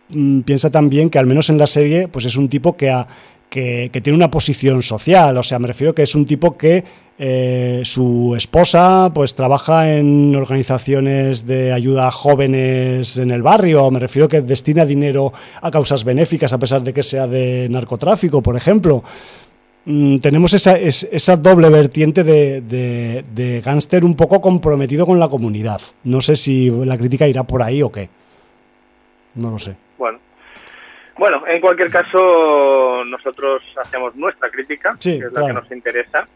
mm, 0.10 0.42
piensa 0.42 0.70
también 0.70 1.10
que 1.10 1.18
al 1.18 1.28
menos 1.28 1.50
en 1.50 1.58
la 1.58 1.66
serie 1.66 2.10
pues 2.10 2.26
es 2.26 2.36
un 2.36 2.50
tipo 2.50 2.76
que, 2.76 2.94
que, 3.50 3.90
tiene 4.04 4.18
una 4.18 4.30
posición 4.30 4.84
social, 4.84 5.38
o 5.38 5.44
sea, 5.44 5.58
me 5.58 5.68
refiero 5.68 5.96
que 5.96 6.04
es 6.04 6.14
un 6.14 6.26
tipo 6.26 6.58
que 6.58 6.84
eh, 7.18 7.84
su 7.86 8.34
esposa 8.36 9.12
pues 9.16 9.34
trabaja 9.34 9.96
en 9.96 10.36
organizaciones 10.36 11.48
de 11.48 11.72
ayuda 11.72 12.08
a 12.08 12.12
jóvenes 12.12 13.16
en 13.16 13.32
el 13.32 13.42
barrio, 13.42 13.90
me 13.92 14.00
refiero 14.00 14.28
que 14.28 14.42
destina 14.42 14.86
dinero 14.86 15.32
a 15.62 15.72
causas 15.72 16.04
benéficas 16.04 16.52
a 16.52 16.60
pesar 16.60 16.84
de 16.84 16.94
que 16.94 17.02
sea 17.02 17.28
de 17.28 17.70
narcotráfico, 17.70 18.44
por 18.44 18.58
ejemplo. 18.58 19.06
Mm, 19.92 20.20
tenemos 20.20 20.54
esa, 20.54 20.78
esa 20.78 21.36
doble 21.36 21.68
vertiente 21.72 22.24
de, 22.24 22.62
de, 22.62 23.62
gángster 23.62 24.06
un 24.06 24.16
poco 24.16 24.40
comprometido 24.40 25.08
con 25.08 25.20
la 25.20 25.28
comunidad. 25.28 25.82
No 26.04 26.22
sé 26.22 26.36
si 26.36 26.70
la 26.86 26.96
crítica 26.96 27.28
irá 27.28 27.42
por 27.44 27.64
ahí 27.64 27.82
o 27.82 27.92
qué. 27.92 28.08
No 29.34 29.50
lo 29.50 29.58
sé. 29.58 29.76
Bueno. 29.98 30.20
Bueno, 31.18 31.42
en 31.48 31.60
cualquier 31.60 31.90
caso, 31.90 33.04
nosotros 33.04 33.64
hacemos 33.82 34.16
nuestra 34.16 34.52
crítica, 34.52 34.96
que 35.02 35.16
es 35.16 35.34
la 35.34 35.48
que 35.48 35.54
nos 35.54 35.72
interesa. 35.72 36.28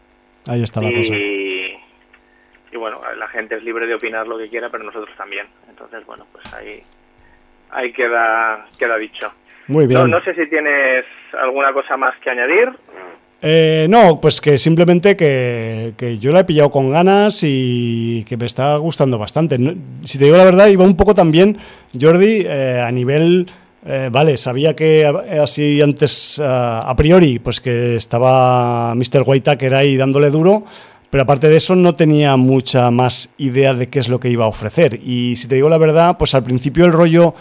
Ahí 0.48 0.64
está 0.64 0.82
la 0.82 0.90
cosa. 0.90 1.14
Y 1.14 2.76
bueno, 2.76 3.00
la 3.16 3.28
gente 3.28 3.54
es 3.54 3.62
libre 3.62 3.86
de 3.86 3.94
opinar 3.94 4.26
lo 4.26 4.36
que 4.36 4.48
quiera, 4.48 4.68
pero 4.68 4.82
nosotros 4.82 5.16
también. 5.16 5.46
Entonces, 5.70 6.04
bueno, 6.04 6.26
pues 6.32 6.52
ahí, 6.54 6.82
ahí 7.70 7.92
queda, 7.92 8.66
queda 8.76 8.96
dicho. 8.96 9.32
Muy 9.68 9.86
bien. 9.86 10.10
no 10.10 10.20
sé 10.22 10.34
si 10.34 10.46
tienes 10.48 11.06
alguna 11.32 11.72
cosa 11.72 11.96
más 11.96 12.14
que 12.18 12.30
añadir. 12.30 12.70
Eh, 13.46 13.86
no, 13.90 14.22
pues 14.22 14.40
que 14.40 14.56
simplemente 14.56 15.16
que, 15.18 16.18
yo 16.18 16.32
la 16.32 16.40
he 16.40 16.44
pillado 16.44 16.70
con 16.70 16.90
ganas 16.90 17.40
y 17.42 18.24
que 18.26 18.38
me 18.38 18.46
está 18.46 18.78
gustando 18.78 19.18
bastante. 19.18 19.58
si 20.02 20.16
te 20.16 20.24
digo 20.24 20.38
la 20.38 20.44
verdad, 20.44 20.68
iba 20.68 20.82
un 20.82 20.96
poco 20.96 21.14
también, 21.14 21.58
Jordi, 21.98 22.44
eh, 22.46 22.82
a 22.82 22.90
nivel... 22.90 23.46
Eh, 23.86 24.08
vale, 24.10 24.38
sabía 24.38 24.74
que 24.74 25.04
así 25.04 25.82
antes, 25.82 26.40
a 26.42 26.94
priori, 26.96 27.38
pues 27.38 27.60
que 27.60 27.96
estaba 27.96 28.94
Mr. 28.94 29.24
Whitaker 29.26 29.74
ahí 29.74 29.98
dándole 29.98 30.30
duro, 30.30 30.64
pero 31.10 31.24
aparte 31.24 31.50
de 31.50 31.56
eso 31.56 31.76
no 31.76 31.92
tenía 31.94 32.38
mucha 32.38 32.90
más 32.90 33.28
idea 33.36 33.74
de 33.74 33.90
qué 33.90 33.98
es 33.98 34.08
lo 34.08 34.18
que 34.18 34.30
iba 34.30 34.46
a 34.46 34.48
ofrecer. 34.48 34.98
Y 35.04 35.36
si 35.36 35.48
te 35.48 35.56
digo 35.56 35.68
la 35.68 35.76
verdad, 35.76 36.16
pues 36.16 36.34
al 36.34 36.44
principio 36.44 36.86
el 36.86 36.92
rollo 36.92 37.34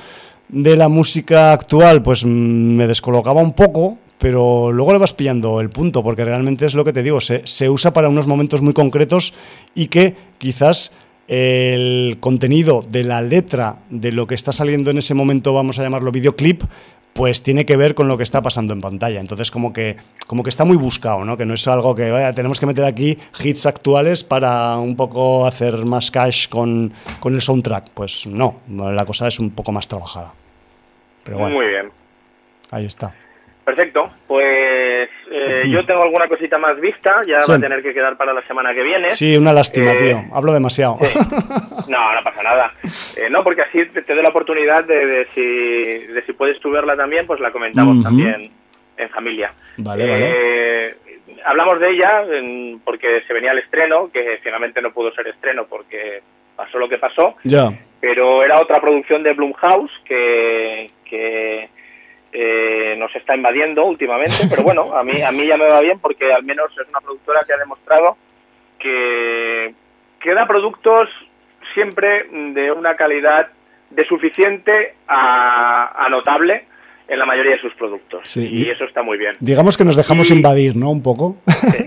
de 0.49 0.75
la 0.75 0.89
música 0.89 1.53
actual 1.53 2.03
pues 2.03 2.25
mm, 2.25 2.27
me 2.27 2.87
descolocaba 2.87 3.41
un 3.41 3.53
poco, 3.53 3.99
pero 4.17 4.71
luego 4.71 4.93
le 4.93 4.99
vas 4.99 5.13
pillando 5.13 5.59
el 5.61 5.69
punto, 5.69 6.03
porque 6.03 6.25
realmente 6.25 6.65
es 6.65 6.73
lo 6.73 6.85
que 6.85 6.93
te 6.93 7.03
digo, 7.03 7.21
se, 7.21 7.41
se 7.45 7.69
usa 7.69 7.93
para 7.93 8.09
unos 8.09 8.27
momentos 8.27 8.61
muy 8.61 8.73
concretos 8.73 9.33
y 9.75 9.87
que 9.87 10.15
quizás 10.37 10.93
el 11.27 12.17
contenido 12.19 12.85
de 12.87 13.03
la 13.03 13.21
letra 13.21 13.77
de 13.89 14.11
lo 14.11 14.27
que 14.27 14.35
está 14.35 14.51
saliendo 14.51 14.91
en 14.91 14.97
ese 14.97 15.13
momento, 15.13 15.53
vamos 15.53 15.79
a 15.79 15.83
llamarlo 15.83 16.11
videoclip, 16.11 16.63
pues 17.13 17.43
tiene 17.43 17.65
que 17.65 17.77
ver 17.77 17.95
con 17.95 18.07
lo 18.07 18.17
que 18.17 18.23
está 18.23 18.41
pasando 18.41 18.73
en 18.73 18.81
pantalla. 18.81 19.19
Entonces 19.19 19.51
como 19.51 19.71
que, 19.71 19.97
como 20.27 20.43
que 20.43 20.49
está 20.49 20.65
muy 20.65 20.77
buscado, 20.77 21.23
¿no? 21.23 21.37
Que 21.37 21.45
no 21.45 21.53
es 21.53 21.67
algo 21.67 21.93
que 21.95 22.09
vaya, 22.09 22.33
tenemos 22.33 22.59
que 22.59 22.65
meter 22.65 22.85
aquí 22.85 23.17
hits 23.41 23.65
actuales 23.65 24.23
para 24.23 24.77
un 24.77 24.95
poco 24.95 25.45
hacer 25.45 25.85
más 25.85 26.09
cash 26.11 26.47
con, 26.49 26.91
con 27.19 27.35
el 27.35 27.41
soundtrack. 27.41 27.89
Pues 27.93 28.25
no, 28.27 28.61
la 28.67 29.05
cosa 29.05 29.27
es 29.27 29.39
un 29.39 29.51
poco 29.51 29.71
más 29.71 29.87
trabajada. 29.87 30.33
Pero 31.23 31.37
bueno, 31.37 31.55
Muy 31.55 31.67
bien. 31.67 31.91
ahí 32.71 32.85
está. 32.85 33.15
Perfecto, 33.65 34.11
pues 34.27 35.09
eh, 35.31 35.63
yo 35.69 35.85
tengo 35.85 36.03
alguna 36.03 36.27
cosita 36.27 36.57
más 36.57 36.79
vista, 36.79 37.21
ya 37.25 37.39
Sí. 37.41 37.51
va 37.51 37.57
a 37.57 37.61
tener 37.61 37.81
que 37.81 37.93
quedar 37.93 38.17
para 38.17 38.33
la 38.33 38.41
semana 38.45 38.73
que 38.73 38.83
viene. 38.83 39.09
Sí, 39.11 39.37
una 39.37 39.53
lástima, 39.53 39.93
Eh, 39.93 39.97
tío. 39.97 40.23
Hablo 40.33 40.51
demasiado. 40.53 40.97
Sí. 41.01 41.17
No, 41.85 42.13
no 42.13 42.23
pasa 42.23 42.41
nada. 42.41 42.71
Eh, 43.17 43.29
no, 43.29 43.43
porque 43.43 43.61
así 43.63 43.85
te, 43.87 44.01
te 44.03 44.13
doy 44.13 44.23
la 44.23 44.29
oportunidad 44.29 44.85
de, 44.85 45.05
de 45.05 45.27
si, 45.35 46.13
de 46.13 46.23
si 46.25 46.31
puedes 46.31 46.57
tú 46.61 46.71
verla 46.71 46.95
también, 46.95 47.27
pues 47.27 47.41
la 47.41 47.51
comentamos 47.51 48.01
también 48.01 48.49
en 48.95 49.09
familia. 49.09 49.51
Vale, 49.77 50.05
Eh, 50.07 50.95
Hablamos 51.45 51.77
de 51.81 51.89
ella 51.89 52.23
en- 52.31 52.79
porque 52.85 53.21
se 53.27 53.33
venía 53.33 53.51
el 53.51 53.59
estreno, 53.59 54.09
que 54.13 54.39
finalmente 54.41 54.81
no 54.81 54.91
pudo 54.93 55.11
ser 55.13 55.27
estreno 55.27 55.65
porque 55.65 56.21
pasó 56.55 56.77
lo 56.79 56.87
que 56.87 56.97
pasó, 56.99 57.35
Ya. 57.43 57.69
pero 57.99 58.43
era 58.45 58.59
otra 58.61 58.79
producción 58.79 59.21
de 59.23 59.33
Blumhouse 59.33 59.91
que, 60.05 60.89
que 61.03 61.69
eh, 62.33 62.95
nos 62.97 63.15
está 63.15 63.35
invadiendo 63.35 63.85
últimamente, 63.85 64.35
pero 64.49 64.63
bueno, 64.63 64.93
a 64.97 65.03
mí, 65.03 65.21
a 65.21 65.31
mí 65.31 65.45
ya 65.45 65.55
me 65.57 65.67
va 65.69 65.79
bien 65.81 65.99
porque 65.99 66.33
al 66.33 66.43
menos 66.43 66.71
es 66.81 66.89
una 66.89 66.99
productora 66.99 67.41
que 67.45 67.53
ha 67.53 67.57
demostrado 67.57 68.17
que, 68.79 69.73
que 70.19 70.33
da 70.33 70.45
productos 70.45 71.09
siempre 71.73 72.25
de 72.53 72.71
una 72.71 72.95
calidad 72.95 73.49
de 73.89 74.05
suficiente 74.05 74.95
a, 75.07 76.05
a 76.05 76.09
notable 76.09 76.65
en 77.07 77.19
la 77.19 77.25
mayoría 77.25 77.53
de 77.53 77.61
sus 77.61 77.73
productos. 77.75 78.21
Sí. 78.29 78.47
Y 78.51 78.69
eso 78.69 78.85
está 78.85 79.03
muy 79.03 79.17
bien. 79.17 79.35
Digamos 79.39 79.77
que 79.77 79.83
nos 79.85 79.95
dejamos 79.95 80.29
Y- 80.31 80.33
invadir, 80.35 80.75
¿no? 80.75 80.89
Un 80.91 81.03
poco. 81.03 81.37
Sí. 81.47 81.85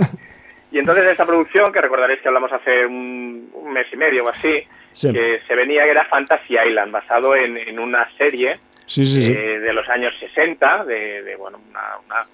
Y 0.73 0.79
entonces 0.81 1.07
esta 1.07 1.25
producción, 1.25 1.73
que 1.73 1.81
recordaréis 1.81 2.21
que 2.21 2.29
hablamos 2.29 2.53
hace 2.53 2.85
un, 2.85 3.49
un 3.55 3.73
mes 3.73 3.87
y 3.93 3.97
medio 3.97 4.25
o 4.25 4.29
así, 4.29 4.63
Sí. 4.91 5.11
que 5.13 5.41
se 5.47 5.55
venía 5.55 5.85
que 5.85 5.91
era 5.91 6.05
Fantasy 6.07 6.55
Island, 6.69 6.93
basado 6.93 7.35
en, 7.35 7.57
en 7.57 7.79
una 7.79 8.07
serie 8.19 8.59
Sí, 8.87 9.07
sí, 9.07 9.23
sí. 9.23 9.33
eh, 9.33 9.59
de 9.61 9.73
los 9.73 9.89
años 9.89 10.15
60, 10.21 10.85
de, 10.85 11.23
de, 11.23 11.37
bueno, 11.37 11.61
una, 11.71 11.81
una, 12.07 12.27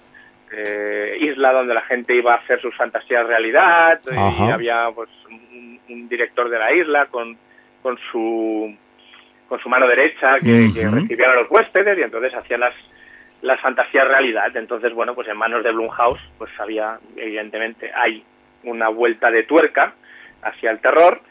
eh, 0.55 1.17
isla 1.19 1.51
donde 1.51 1.73
la 1.73 1.81
gente 1.81 2.15
iba 2.15 2.33
a 2.33 2.37
hacer 2.37 2.61
sus 2.61 2.75
fantasías 2.75 3.25
realidad, 3.25 3.99
y 4.11 4.51
había 4.51 4.89
pues 4.93 5.09
un, 5.29 5.79
un 5.89 6.07
director 6.07 6.49
de 6.49 6.59
la 6.59 6.71
isla 6.73 7.07
con, 7.07 7.37
con 7.81 7.97
su 8.11 8.75
con 9.49 9.59
su 9.59 9.69
mano 9.69 9.87
derecha 9.87 10.39
que, 10.39 10.69
que 10.73 10.87
Ujú. 10.87 10.95
recibían 10.95 11.31
a 11.31 11.35
los 11.35 11.51
huéspedes 11.51 11.97
y 11.97 12.01
entonces 12.01 12.35
hacían 12.35 12.61
las 12.61 12.73
las 13.41 13.59
fantasías 13.59 14.07
realidad. 14.07 14.55
Entonces, 14.55 14.93
bueno, 14.93 15.13
pues 15.13 15.27
en 15.27 15.37
manos 15.37 15.63
de 15.63 15.71
Blumhouse, 15.71 16.21
pues 16.37 16.49
había, 16.59 16.97
evidentemente, 17.17 17.91
hay 17.93 18.23
una 18.63 18.87
vuelta 18.87 19.29
de 19.31 19.43
tuerca 19.43 19.93
hacia 20.41 20.71
el 20.71 20.79
terror 20.79 21.21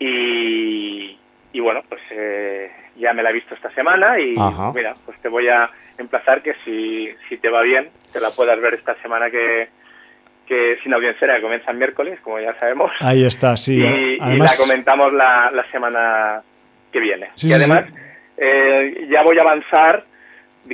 y, 0.00 1.16
y 1.52 1.60
bueno, 1.60 1.82
pues 1.88 2.02
eh, 2.10 2.70
ya 2.98 3.12
me 3.12 3.22
la 3.22 3.30
he 3.30 3.34
visto 3.34 3.54
esta 3.54 3.70
semana 3.70 4.18
y 4.18 4.34
Ajá. 4.38 4.72
mira, 4.74 4.94
pues 5.04 5.18
te 5.20 5.28
voy 5.28 5.48
a 5.48 5.70
emplazar 5.98 6.42
que 6.42 6.54
si, 6.64 7.08
si 7.28 7.38
te 7.38 7.48
va 7.48 7.62
bien, 7.62 7.88
te 8.12 8.20
la 8.20 8.30
puedas 8.30 8.60
ver 8.60 8.74
esta 8.74 8.94
semana 9.02 9.30
que, 9.30 9.68
que 10.46 10.78
sin 10.82 10.92
audiencia 10.94 11.26
que 11.34 11.42
comienza 11.42 11.70
el 11.70 11.76
miércoles, 11.78 12.18
como 12.22 12.38
ya 12.40 12.56
sabemos. 12.58 12.90
Ahí 13.00 13.24
está, 13.24 13.56
sí. 13.56 13.80
y, 13.82 14.14
y 14.14 14.18
Además, 14.20 14.58
la 14.58 14.64
comentamos 14.66 15.12
la, 15.12 15.50
la 15.52 15.64
semana 15.64 16.42
que 16.92 17.00
viene. 17.00 17.30
Sí, 17.34 17.48
y 17.48 17.52
además, 17.52 17.84
sí. 17.88 17.94
eh, 18.38 19.06
ya 19.10 19.22
voy 19.22 19.38
a 19.38 19.42
avanzar 19.42 20.04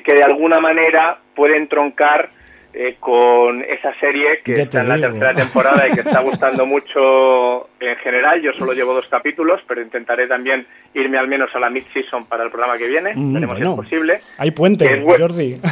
que 0.04 0.14
de 0.14 0.22
alguna 0.22 0.58
manera 0.58 1.18
puede 1.34 1.56
entroncar 1.56 2.30
eh, 2.74 2.96
con 3.00 3.62
esa 3.62 3.92
serie 4.00 4.40
que 4.44 4.54
Ya 4.54 4.62
está 4.62 4.80
en 4.80 4.88
la 4.88 4.96
digo. 4.96 5.08
tercera 5.10 5.34
temporada 5.34 5.88
y 5.88 5.92
que 5.92 6.00
está 6.00 6.20
gustando 6.20 6.64
mucho 6.66 7.68
en 7.80 7.96
general. 7.98 8.40
Yo 8.40 8.52
solo 8.54 8.72
llevo 8.72 8.94
dos 8.94 9.06
capítulos, 9.08 9.60
pero 9.68 9.82
intentaré 9.82 10.26
también 10.26 10.66
irme 10.94 11.18
al 11.18 11.28
menos 11.28 11.50
a 11.54 11.58
la 11.60 11.68
mid-season 11.70 12.24
para 12.26 12.44
el 12.44 12.50
programa 12.50 12.78
que 12.78 12.88
viene. 12.88 13.12
Mm, 13.14 13.34
Veremos 13.34 13.58
bueno. 13.58 13.74
si 13.76 13.80
es 13.80 13.84
posible. 13.90 14.20
hay 14.38 14.50
puente, 14.52 14.84
es 14.86 15.04
Jordi. 15.04 15.56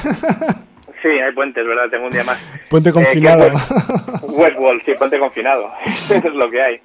Sí, 1.03 1.09
hay 1.09 1.33
puentes, 1.33 1.67
¿verdad? 1.67 1.89
Tengo 1.91 2.05
un 2.05 2.11
día 2.13 2.25
más. 2.25 2.37
puente 2.69 2.91
Eh, 2.91 2.93
confinado. 2.93 3.47
West- 3.47 4.23
Westworld, 4.23 4.83
sí, 4.85 4.93
puente 4.99 5.19
confinado. 5.19 5.73
es 5.87 6.25
lo 6.35 6.51
que 6.51 6.61
hay. 6.61 6.81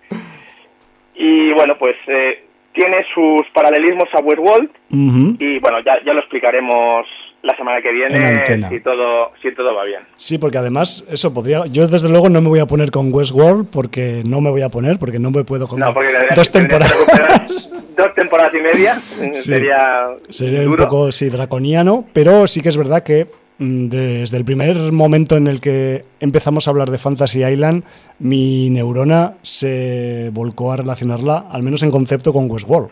Y 1.15 1.51
bueno, 1.51 1.75
pues 1.77 1.95
eh, 2.07 2.45
tiene 2.73 3.03
sus 3.13 3.41
paralelismos 3.53 4.07
a 4.13 4.19
Westworld 4.21 4.69
y 4.89 5.59
bueno, 5.59 5.79
ya, 5.85 6.01
ya 6.05 6.13
lo 6.13 6.19
explicaremos 6.21 7.05
la 7.45 7.55
semana 7.55 7.81
que 7.81 7.89
En 7.89 7.95
viene 7.95 8.69
si 8.69 8.79
todo, 8.81 9.31
si 9.41 9.53
todo 9.53 9.73
va 9.75 9.83
bien. 9.85 10.01
Sí, 10.15 10.37
porque 10.37 10.57
además, 10.57 11.05
eso 11.09 11.33
podría. 11.33 11.65
Yo, 11.67 11.87
desde 11.87 12.09
luego, 12.09 12.27
no 12.29 12.41
me 12.41 12.49
voy 12.49 12.59
a 12.59 12.65
poner 12.65 12.89
con 12.91 13.13
Westworld 13.13 13.67
porque 13.69 14.23
no 14.25 14.41
me 14.41 14.49
voy 14.49 14.61
a 14.63 14.69
poner, 14.69 14.97
porque 14.97 15.19
no 15.19 15.31
me 15.31 15.43
puedo 15.43 15.67
comer 15.67 15.85
No, 15.87 15.93
porque 15.93 16.09
dos 16.35 16.51
temporadas. 16.51 17.69
dos 17.97 18.07
temporadas 18.15 18.51
y 18.53 18.61
media 18.61 18.95
Sí. 18.99 19.33
sería, 19.33 20.07
Sería 20.29 20.67
un 20.67 20.75
poco, 20.75 21.11
sí, 21.11 21.29
draconiano, 21.29 22.05
pero 22.13 22.47
sí 22.47 22.61
que 22.61 22.69
es 22.69 22.77
verdad 22.77 23.03
que 23.03 23.27
mm, 23.59 23.87
desde 23.89 24.37
el 24.37 24.43
primer 24.43 24.75
momento 24.91 25.37
en 25.37 25.47
el 25.47 25.61
que 25.61 26.03
empezamos 26.19 26.67
a 26.67 26.71
hablar 26.71 26.89
de 26.89 26.97
Fantasy 26.97 27.43
Island, 27.45 27.83
mi 28.19 28.69
neurona 28.71 29.35
se 29.43 30.29
volcó 30.33 30.71
a 30.73 30.77
relacionarla, 30.77 31.45
al 31.51 31.61
menos 31.63 31.83
en 31.83 31.91
concepto, 31.91 32.33
con 32.33 32.49
Westworld. 32.49 32.89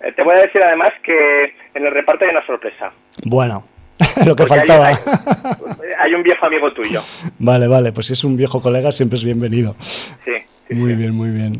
Eh, 0.00 0.12
Te 0.16 0.22
voy 0.24 0.34
a 0.36 0.40
decir 0.40 0.62
además 0.64 0.90
que 1.04 1.44
en 1.74 1.86
el 1.86 1.92
reparto 1.92 2.24
hay 2.24 2.30
una 2.30 2.44
sorpresa. 2.46 2.92
Bueno, 3.24 3.64
lo 4.24 4.36
que 4.36 4.44
Porque 4.44 4.46
faltaba. 4.46 4.88
Hay, 4.88 4.96
hay 6.00 6.14
un 6.14 6.22
viejo 6.22 6.46
amigo 6.46 6.72
tuyo. 6.72 7.00
Vale, 7.38 7.66
vale, 7.66 7.92
pues 7.92 8.06
si 8.06 8.12
es 8.12 8.24
un 8.24 8.36
viejo 8.36 8.60
colega 8.60 8.92
siempre 8.92 9.18
es 9.18 9.24
bienvenido. 9.24 9.74
Sí, 9.80 10.32
sí, 10.68 10.74
Muy 10.74 10.90
sí. 10.90 10.96
bien, 10.96 11.14
muy 11.14 11.30
bien. 11.30 11.52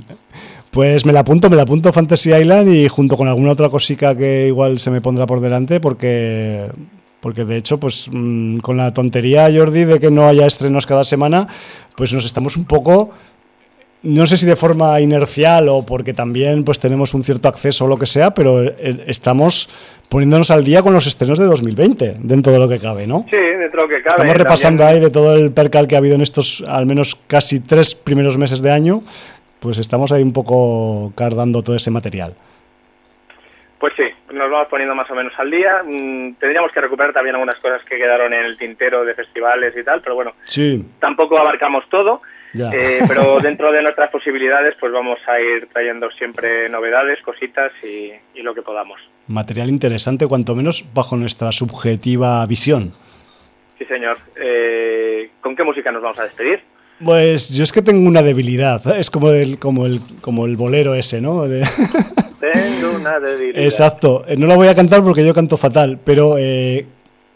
Pues 0.70 1.06
me 1.06 1.12
la 1.12 1.20
apunto, 1.20 1.48
me 1.48 1.56
la 1.56 1.62
apunto 1.62 1.92
Fantasy 1.92 2.32
Island 2.32 2.68
y 2.72 2.88
junto 2.88 3.16
con 3.16 3.26
alguna 3.26 3.52
otra 3.52 3.68
cosica 3.70 4.14
que 4.16 4.46
igual 4.48 4.78
se 4.78 4.90
me 4.90 5.00
pondrá 5.00 5.26
por 5.26 5.40
delante 5.40 5.80
porque 5.80 6.66
porque 7.20 7.44
de 7.44 7.56
hecho 7.56 7.80
pues 7.80 8.08
mm, 8.12 8.58
con 8.58 8.76
la 8.76 8.92
tontería 8.92 9.48
Jordi 9.52 9.84
de 9.84 9.98
que 9.98 10.10
no 10.10 10.28
haya 10.28 10.46
estrenos 10.46 10.86
cada 10.86 11.04
semana, 11.04 11.48
pues 11.96 12.12
nos 12.12 12.24
estamos 12.26 12.56
un 12.56 12.64
poco 12.66 13.10
no 14.08 14.26
sé 14.26 14.36
si 14.36 14.46
de 14.46 14.56
forma 14.56 15.00
inercial 15.00 15.68
o 15.68 15.84
porque 15.84 16.14
también 16.14 16.64
pues 16.64 16.80
tenemos 16.80 17.14
un 17.14 17.22
cierto 17.24 17.48
acceso 17.48 17.84
o 17.84 17.88
lo 17.88 17.96
que 17.98 18.06
sea, 18.06 18.32
pero 18.32 18.62
eh, 18.62 19.04
estamos 19.06 19.68
poniéndonos 20.08 20.50
al 20.50 20.64
día 20.64 20.82
con 20.82 20.92
los 20.94 21.06
estrenos 21.06 21.38
de 21.38 21.44
2020, 21.44 22.16
dentro 22.20 22.52
de 22.52 22.58
lo 22.58 22.68
que 22.68 22.78
cabe, 22.78 23.06
¿no? 23.06 23.26
Sí, 23.30 23.36
dentro 23.36 23.82
de 23.82 23.88
lo 23.88 23.88
que 23.88 24.02
cabe. 24.02 24.16
Estamos 24.22 24.36
repasando 24.36 24.82
también- 24.82 25.02
ahí 25.02 25.08
de 25.08 25.12
todo 25.12 25.36
el 25.36 25.52
percal 25.52 25.86
que 25.86 25.94
ha 25.94 25.98
habido 25.98 26.14
en 26.14 26.22
estos 26.22 26.64
al 26.66 26.86
menos 26.86 27.14
casi 27.26 27.60
tres 27.60 27.94
primeros 27.94 28.38
meses 28.38 28.62
de 28.62 28.70
año, 28.70 29.02
pues 29.60 29.78
estamos 29.78 30.12
ahí 30.12 30.22
un 30.22 30.32
poco 30.32 31.12
cardando 31.14 31.62
todo 31.62 31.76
ese 31.76 31.90
material. 31.90 32.34
Pues 33.78 33.92
sí, 33.96 34.02
nos 34.34 34.50
vamos 34.50 34.66
poniendo 34.68 34.94
más 34.94 35.08
o 35.10 35.14
menos 35.14 35.32
al 35.38 35.50
día. 35.50 35.80
Mm, 35.84 36.34
tendríamos 36.40 36.72
que 36.72 36.80
recuperar 36.80 37.12
también 37.12 37.36
algunas 37.36 37.58
cosas 37.60 37.80
que 37.88 37.96
quedaron 37.96 38.32
en 38.32 38.44
el 38.44 38.58
tintero 38.58 39.04
de 39.04 39.14
festivales 39.14 39.72
y 39.76 39.84
tal, 39.84 40.00
pero 40.00 40.16
bueno, 40.16 40.32
Sí, 40.40 40.84
tampoco 41.00 41.38
abarcamos 41.40 41.84
todo. 41.88 42.22
Eh, 42.54 43.00
pero 43.06 43.38
dentro 43.42 43.70
de 43.72 43.82
nuestras 43.82 44.10
posibilidades, 44.10 44.74
pues 44.80 44.92
vamos 44.92 45.18
a 45.26 45.40
ir 45.40 45.68
trayendo 45.72 46.10
siempre 46.12 46.68
novedades, 46.68 47.20
cositas 47.22 47.72
y, 47.82 48.12
y 48.38 48.42
lo 48.42 48.54
que 48.54 48.62
podamos. 48.62 49.00
Material 49.26 49.68
interesante, 49.68 50.26
cuanto 50.26 50.54
menos 50.54 50.84
bajo 50.94 51.16
nuestra 51.16 51.52
subjetiva 51.52 52.44
visión. 52.46 52.92
Sí, 53.78 53.84
señor. 53.84 54.16
Eh, 54.36 55.30
¿Con 55.40 55.54
qué 55.54 55.62
música 55.62 55.92
nos 55.92 56.02
vamos 56.02 56.18
a 56.18 56.24
despedir? 56.24 56.60
Pues 57.04 57.50
yo 57.50 57.62
es 57.62 57.70
que 57.70 57.80
tengo 57.80 58.08
una 58.08 58.22
debilidad, 58.22 58.84
¿eh? 58.88 58.98
es 58.98 59.08
como 59.08 59.30
el, 59.30 59.58
como 59.58 59.86
el, 59.86 60.00
como 60.20 60.46
el 60.46 60.56
bolero 60.56 60.94
ese, 60.94 61.20
¿no? 61.20 61.42
Tengo 62.40 62.96
una 62.96 63.20
debilidad. 63.20 63.62
Exacto, 63.62 64.24
no 64.36 64.46
la 64.48 64.56
voy 64.56 64.66
a 64.66 64.74
cantar 64.74 65.04
porque 65.04 65.24
yo 65.24 65.32
canto 65.32 65.56
fatal, 65.56 66.00
pero 66.04 66.36
eh, 66.38 66.86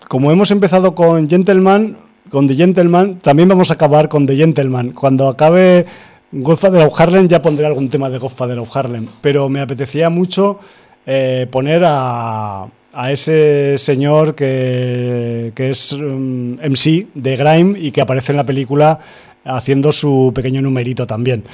como 0.09 0.32
hemos 0.32 0.51
empezado 0.51 0.97
con 0.97 1.30
Gentleman, 1.30 1.97
con 2.32 2.48
The 2.48 2.54
Gentleman, 2.54 3.18
también 3.18 3.46
vamos 3.46 3.70
a 3.70 3.74
acabar 3.74 4.09
con 4.09 4.26
The 4.26 4.34
Gentleman. 4.34 4.92
Cuando 4.92 5.28
acabe 5.28 5.84
Godfather 6.32 6.86
of 6.86 6.98
Harlem 6.98 7.28
ya 7.28 7.42
pondré 7.42 7.66
algún 7.66 7.90
tema 7.90 8.09
de 8.09 8.16
Godfather 8.16 8.59
of 8.59 8.74
Harlem, 8.74 9.06
pero 9.20 9.50
me 9.50 9.60
apetecía 9.60 10.09
mucho 10.09 10.59
eh, 11.04 11.46
poner 11.50 11.82
a, 11.84 12.66
a 12.94 13.12
ese 13.12 13.76
señor 13.76 14.34
que, 14.34 15.52
que 15.54 15.68
es 15.68 15.92
mm, 15.92 16.54
MC 16.54 17.09
de 17.14 17.36
Grime 17.36 17.78
y 17.78 17.90
que 17.90 18.00
aparece 18.00 18.32
en 18.32 18.38
la 18.38 18.46
película 18.46 18.98
haciendo 19.44 19.92
su 19.92 20.32
pequeño 20.34 20.62
numerito 20.62 21.06
también, 21.06 21.44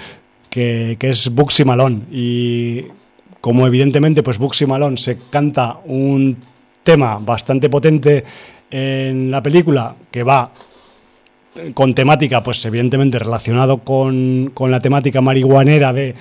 que, 0.48 0.96
que 0.96 1.08
es 1.08 1.28
Bugsy 1.34 1.64
Malone. 1.64 2.02
Y 2.12 2.84
como 3.40 3.66
evidentemente 3.66 4.22
pues 4.22 4.38
Bugsy 4.38 4.66
Malone 4.66 4.96
se 4.96 5.18
canta 5.28 5.80
un 5.86 6.36
tema 6.84 7.18
bastante 7.18 7.68
potente 7.68 8.22
en 8.70 9.30
la 9.32 9.42
película 9.42 9.96
que 10.08 10.22
va 10.22 10.52
con 11.74 11.94
temática, 11.94 12.42
pues 12.42 12.64
evidentemente 12.64 13.18
relacionado 13.18 13.78
con, 13.78 14.52
la 14.58 14.80
temática 14.80 15.20
marihuanera 15.20 15.92
de, 15.92 16.14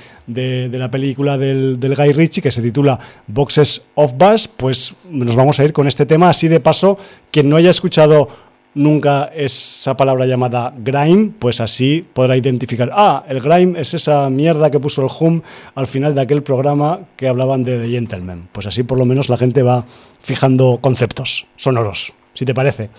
la 0.71 0.91
película 0.91 1.37
del, 1.37 1.79
del, 1.79 1.95
Guy 1.95 2.13
Ritchie, 2.13 2.41
que 2.41 2.51
se 2.51 2.61
titula 2.61 2.99
Boxes 3.27 3.83
of 3.95 4.13
Bass, 4.17 4.47
pues 4.47 4.95
nos 5.09 5.35
vamos 5.35 5.59
a 5.59 5.63
ir 5.63 5.73
con 5.73 5.87
este 5.87 6.05
tema. 6.05 6.29
Así 6.29 6.47
de 6.47 6.59
paso, 6.59 6.97
quien 7.31 7.49
no 7.49 7.55
haya 7.55 7.69
escuchado 7.69 8.29
nunca 8.77 9.31
esa 9.35 9.97
palabra 9.97 10.25
llamada 10.25 10.73
grime, 10.77 11.31
pues 11.37 11.59
así 11.59 12.05
podrá 12.13 12.37
identificar, 12.37 12.91
ah, 12.93 13.25
el 13.27 13.41
grime 13.41 13.79
es 13.81 13.93
esa 13.93 14.29
mierda 14.29 14.69
que 14.69 14.79
puso 14.79 15.01
el 15.01 15.09
Hum 15.19 15.41
al 15.75 15.87
final 15.87 16.13
de 16.13 16.21
aquel 16.21 16.43
programa 16.43 17.01
que 17.15 17.27
hablaban 17.27 17.63
de 17.63 17.79
The 17.79 17.89
Gentleman. 17.89 18.49
Pues 18.51 18.67
así 18.67 18.83
por 18.83 18.97
lo 18.97 19.05
menos 19.05 19.29
la 19.29 19.37
gente 19.37 19.63
va 19.63 19.85
fijando 20.21 20.79
conceptos 20.79 21.47
sonoros, 21.55 22.13
si 22.33 22.45
te 22.45 22.53
parece. 22.53 22.89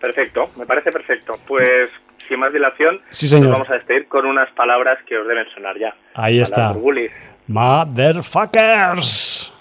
Perfecto, 0.00 0.50
me 0.56 0.66
parece 0.66 0.92
perfecto. 0.92 1.38
Pues 1.46 1.90
sin 2.28 2.40
más 2.40 2.52
dilación, 2.52 3.00
nos 3.10 3.50
vamos 3.50 3.70
a 3.70 3.74
despedir 3.74 4.06
con 4.08 4.26
unas 4.26 4.50
palabras 4.52 4.98
que 5.06 5.16
os 5.16 5.26
deben 5.26 5.46
sonar 5.54 5.78
ya. 5.78 5.94
Ahí 6.14 6.40
está. 6.40 6.74
Motherfuckers. 7.48 9.52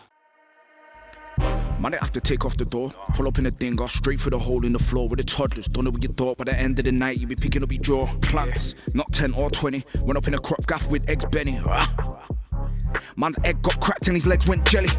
Might 1.79 1.93
have 1.93 2.11
to 2.11 2.19
take 2.19 2.43
off 2.43 2.57
the 2.57 2.65
door. 2.65 2.91
Pull 3.15 3.27
up 3.27 3.37
in 3.37 3.45
a 3.45 3.51
dinger, 3.51 3.87
straight 3.87 4.19
through 4.19 4.31
the 4.31 4.39
hole 4.39 4.65
in 4.65 4.73
the 4.73 4.79
floor 4.79 5.07
with 5.07 5.19
the 5.19 5.23
toddlers. 5.23 5.67
Don't 5.67 5.85
know 5.85 5.91
what 5.91 6.01
you 6.01 6.09
thought. 6.09 6.37
By 6.37 6.45
the 6.45 6.59
end 6.59 6.79
of 6.79 6.85
the 6.85 6.91
night, 6.91 7.19
you 7.19 7.27
be 7.27 7.35
picking 7.35 7.63
up 7.63 7.71
your 7.71 7.81
jaw. 7.81 8.07
Plants, 8.19 8.73
not 8.95 9.13
10 9.13 9.35
or 9.35 9.51
20. 9.51 9.85
Went 10.01 10.17
up 10.17 10.27
in 10.27 10.33
a 10.33 10.39
crop 10.39 10.65
gaff 10.65 10.89
with 10.89 11.07
eggs 11.07 11.25
Benny. 11.25 11.61
Man's 13.15 13.37
egg 13.43 13.61
got 13.61 13.79
cracked 13.79 14.07
and 14.07 14.17
his 14.17 14.25
legs 14.25 14.47
went 14.47 14.65
jelly. 14.65 14.89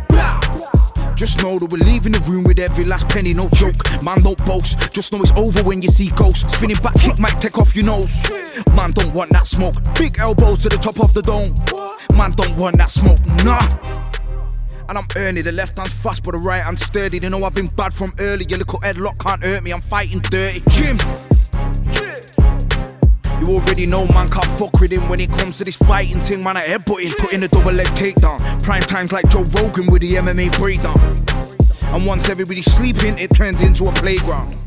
Just 1.19 1.43
know 1.43 1.59
that 1.59 1.67
we're 1.73 1.85
leaving 1.85 2.13
the 2.13 2.21
room 2.31 2.45
with 2.45 2.61
every 2.61 2.85
last 2.85 3.09
penny, 3.09 3.35
no 3.35 3.49
joke. 3.49 3.75
Man, 4.05 4.23
don't 4.23 4.39
boast. 4.47 4.93
Just 4.95 5.13
know 5.13 5.21
it's 5.21 5.33
over 5.33 5.65
when 5.65 5.83
you 5.83 5.89
see 5.89 6.11
ghosts. 6.11 6.55
Spinning 6.55 6.77
back 6.77 6.95
kick 6.95 7.19
might 7.19 7.37
take 7.39 7.59
off 7.59 7.75
your 7.75 7.87
nose. 7.87 8.23
Man, 8.77 8.93
don't 8.93 9.13
want 9.13 9.33
that 9.33 9.49
smoke. 9.49 9.75
Big 9.97 10.21
elbows 10.21 10.63
to 10.63 10.69
the 10.69 10.77
top 10.77 11.01
of 11.01 11.13
the 11.15 11.23
dome. 11.23 11.53
Man, 12.17 12.31
don't 12.31 12.57
want 12.57 12.77
that 12.77 12.91
smoke. 12.91 13.19
Nah. 13.43 13.67
And 14.89 14.97
I'm 14.97 15.09
early, 15.17 15.43
the 15.43 15.51
left 15.51 15.77
hand's 15.77 15.93
fast, 15.93 16.23
but 16.23 16.33
the 16.33 16.39
right 16.39 16.63
hand's 16.63 16.85
sturdy. 16.85 17.19
They 17.19 17.29
know 17.29 17.43
I've 17.43 17.53
been 17.53 17.67
bad 17.67 17.93
from 17.93 18.15
early. 18.21 18.47
Your 18.49 18.61
little 18.61 18.79
headlock 18.79 19.19
can't 19.19 19.43
hurt 19.43 19.65
me, 19.65 19.73
I'm 19.73 19.81
fighting 19.81 20.21
dirty. 20.21 20.63
Jim! 20.71 20.99
You 23.41 23.55
already 23.55 23.87
know 23.87 24.05
man 24.09 24.29
can't 24.31 24.47
fuck 24.59 24.81
with 24.81 24.91
him 24.91 25.09
when 25.09 25.21
it 25.21 25.31
comes 25.31 25.59
to 25.59 25.65
this 25.65 25.77
fighting 25.77 26.21
thing. 26.21 26.43
Man, 26.43 26.57
I 26.57 26.67
headbutting, 26.67 27.17
putting 27.19 27.43
a 27.45 27.49
double 27.49 27.73
leg 27.73 27.87
takedown. 27.89 28.63
Prime 28.65 28.83
times 28.83 29.13
like 29.13 29.29
Joe 29.31 29.45
Rogan 29.55 29.87
with 29.87 30.03
the 30.03 30.15
MMA 30.15 30.59
breakdown. 30.59 30.99
And 31.95 32.05
once 32.05 32.29
everybody's 32.29 32.71
sleeping, 32.71 33.17
it 33.19 33.29
turns 33.35 33.63
into 33.63 33.85
a 33.85 33.93
playground. 33.93 34.59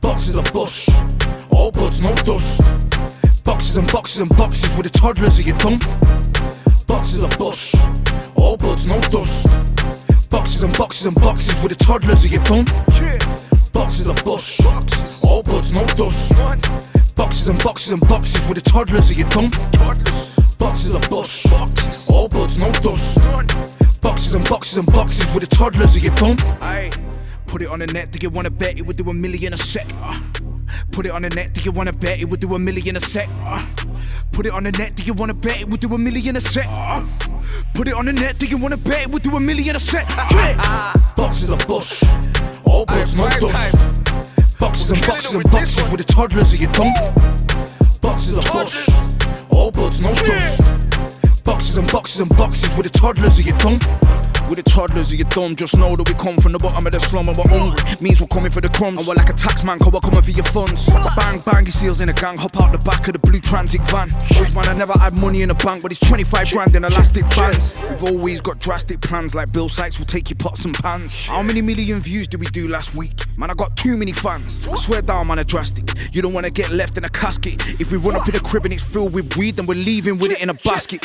Boxes 0.00 0.36
of 0.36 0.52
bush, 0.52 0.88
all 1.50 1.70
buds, 1.72 2.00
no 2.00 2.14
dust. 2.14 2.60
Boxes 3.44 3.76
and 3.76 3.90
boxes 3.92 4.22
and 4.22 4.36
boxes 4.36 4.76
with 4.76 4.90
the 4.90 4.98
toddlers 4.98 5.38
of 5.40 5.46
your 5.46 5.56
tongue. 5.56 5.80
Boxes 6.86 7.22
of 7.22 7.36
bush, 7.36 7.74
all 8.36 8.56
buds, 8.56 8.86
no 8.86 9.00
dust. 9.00 9.81
Boxes 10.32 10.62
and 10.62 10.76
boxes 10.78 11.06
and 11.06 11.14
boxes 11.16 11.62
with 11.62 11.76
the 11.76 11.84
toddlers 11.84 12.24
of 12.24 12.32
your 12.32 12.40
tongue. 12.42 12.64
Boxes 13.72 14.06
of 14.06 14.16
bush, 14.24 14.60
all 15.22 15.42
buds, 15.42 15.74
no 15.74 15.84
dust. 15.84 16.32
Boxes 17.14 17.48
and 17.48 17.62
boxes 17.62 17.92
and 17.92 18.08
boxes 18.08 18.48
with 18.48 18.56
the 18.56 18.70
toddlers 18.70 19.10
of 19.10 19.18
your 19.18 19.28
tongue. 19.28 19.50
Boxes 20.58 20.94
of 20.94 21.02
bush, 21.10 21.44
all 22.08 22.28
buds, 22.28 22.58
no 22.58 22.72
dust. 22.72 23.18
Boxes 24.00 24.34
and 24.34 24.48
boxes 24.48 24.78
and 24.78 24.86
boxes 24.86 25.34
with 25.34 25.48
the 25.48 25.54
toddlers 25.54 25.96
of 25.96 26.02
your 26.02 26.14
tongue. 26.14 26.38
Put 27.52 27.60
it 27.60 27.68
on 27.68 27.80
the 27.80 27.86
net, 27.88 28.10
do 28.10 28.18
you 28.22 28.30
wanna 28.30 28.48
bet 28.48 28.78
it 28.78 28.86
would 28.86 28.96
do 28.96 29.10
a 29.10 29.12
million 29.12 29.52
a 29.52 29.58
sec? 29.58 29.86
Put 30.90 31.04
it 31.04 31.12
on 31.12 31.20
the 31.20 31.28
net, 31.28 31.52
do 31.52 31.60
you 31.60 31.70
wanna 31.70 31.92
bet 31.92 32.18
it 32.18 32.24
would 32.24 32.40
do 32.40 32.54
a 32.54 32.58
million 32.58 32.96
a 32.96 33.00
sec? 33.00 33.28
Put 34.32 34.46
it 34.46 34.54
on 34.54 34.64
the 34.64 34.72
net, 34.72 34.94
do 34.94 35.02
you 35.02 35.12
wanna 35.12 35.34
bet 35.34 35.60
it 35.60 35.68
would 35.68 35.80
do 35.80 35.92
a 35.92 35.98
million 35.98 36.36
a 36.36 36.40
sec? 36.40 36.66
Put 37.74 37.88
it 37.88 37.94
on 37.94 38.06
the 38.06 38.14
net, 38.14 38.38
do 38.38 38.46
you 38.46 38.56
wanna 38.56 38.78
bet 38.78 39.02
it 39.02 39.10
would 39.10 39.22
do 39.22 39.36
a 39.36 39.40
million 39.40 39.76
a 39.76 39.78
sec? 39.78 40.08
Boxes 41.14 41.50
of 41.50 41.58
bush, 41.66 42.02
all 42.64 42.86
buds, 42.86 43.14
no 43.14 43.28
dust. 43.28 44.58
Boxes 44.58 44.90
and 44.90 45.06
boxes 45.06 45.34
and 45.34 45.50
boxes 45.50 45.90
with 45.90 46.06
the 46.06 46.10
toddlers 46.10 46.54
of 46.54 46.58
your 46.58 46.70
tongue. 46.70 46.94
Boxes 48.00 48.38
of 48.38 48.50
bush, 48.50 48.88
all 49.50 49.70
buds, 49.70 50.00
no 50.00 50.08
dust. 50.14 51.44
Boxes 51.44 51.76
and 51.76 51.92
boxes 51.92 52.20
and 52.20 52.30
boxes 52.30 52.74
with 52.78 52.90
the 52.90 52.98
toddlers 52.98 53.38
of 53.38 53.44
your 53.44 53.56
tongue. 53.58 54.31
With 54.48 54.62
the 54.62 54.70
toddlers 54.70 55.12
of 55.12 55.18
your 55.18 55.28
thumb, 55.28 55.54
just 55.54 55.76
know 55.76 55.96
that 55.96 56.08
we 56.08 56.14
come 56.14 56.36
from 56.36 56.52
the 56.52 56.58
bottom 56.58 56.86
of 56.86 56.92
the 56.92 57.00
slum 57.00 57.28
and 57.28 57.36
we're 57.36 57.48
hungry. 57.48 57.80
Means 58.00 58.20
we're 58.20 58.26
coming 58.26 58.50
for 58.50 58.60
the 58.60 58.68
crumbs. 58.68 58.98
And 58.98 59.06
we're 59.06 59.14
like 59.14 59.30
a 59.30 59.32
tax 59.32 59.64
man, 59.64 59.78
cause 59.78 59.92
we're 59.92 60.00
coming 60.00 60.22
for 60.22 60.30
your 60.30 60.44
funds. 60.44 60.86
Bang, 61.16 61.40
bang, 61.44 61.64
your 61.64 61.72
seals 61.72 62.00
in 62.00 62.08
a 62.08 62.12
gang, 62.12 62.36
hop 62.36 62.60
out 62.60 62.72
the 62.72 62.78
back 62.78 63.06
of 63.06 63.14
the 63.14 63.18
blue 63.18 63.40
transit 63.40 63.80
van. 63.88 64.08
Shows 64.26 64.54
man, 64.54 64.68
I 64.68 64.74
never 64.74 64.92
had 64.94 65.18
money 65.18 65.42
in 65.42 65.48
the 65.48 65.54
bank, 65.54 65.82
but 65.82 65.92
it's 65.92 66.00
25 66.06 66.50
grand 66.50 66.76
in 66.76 66.84
elastic 66.84 67.28
bands. 67.30 67.80
We've 67.90 68.02
always 68.04 68.40
got 68.40 68.58
drastic 68.58 69.00
plans, 69.00 69.34
like 69.34 69.52
Bill 69.52 69.68
Sykes 69.68 69.98
will 69.98 70.06
take 70.06 70.30
your 70.30 70.36
pots 70.36 70.64
and 70.64 70.74
pans. 70.74 71.26
How 71.26 71.42
many 71.42 71.62
million 71.62 72.00
views 72.00 72.28
did 72.28 72.40
we 72.40 72.46
do 72.46 72.68
last 72.68 72.94
week? 72.94 73.24
Man, 73.36 73.50
I 73.50 73.54
got 73.54 73.76
too 73.76 73.96
many 73.96 74.12
fans. 74.12 74.68
I 74.68 74.76
swear 74.76 75.02
down, 75.02 75.28
man, 75.28 75.38
a 75.38 75.44
drastic. 75.44 75.90
You 76.12 76.22
don't 76.22 76.34
wanna 76.34 76.50
get 76.50 76.70
left 76.70 76.98
in 76.98 77.04
a 77.04 77.10
casket. 77.10 77.80
If 77.80 77.90
we 77.90 77.98
run 77.98 78.16
up 78.16 78.26
in 78.26 78.34
the 78.34 78.40
crib 78.40 78.64
and 78.64 78.74
it's 78.74 78.84
filled 78.84 79.14
with 79.14 79.36
weed, 79.36 79.56
then 79.56 79.66
we're 79.66 79.74
leaving 79.74 80.18
with 80.18 80.32
it 80.32 80.40
in 80.40 80.50
a 80.50 80.54
basket. 80.54 81.02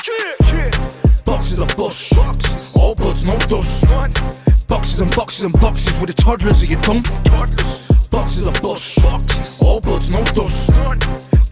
Boxes 1.27 1.59
of 1.59 1.67
bush, 1.75 2.13
all 2.73 2.95
buds, 2.95 3.25
no 3.25 3.37
dust. 3.51 3.83
Boxes 4.69 5.01
and 5.01 5.13
boxes 5.13 5.43
and 5.43 5.53
boxes 5.59 5.99
with 5.99 6.15
the 6.15 6.21
toddlers 6.21 6.63
of 6.63 6.69
your 6.69 6.79
tongue. 6.79 7.03
Boxes 8.09 8.47
of 8.47 8.53
bush, 8.61 8.97
all 9.61 9.81
buds, 9.81 10.09
no 10.09 10.23
dust. 10.23 10.71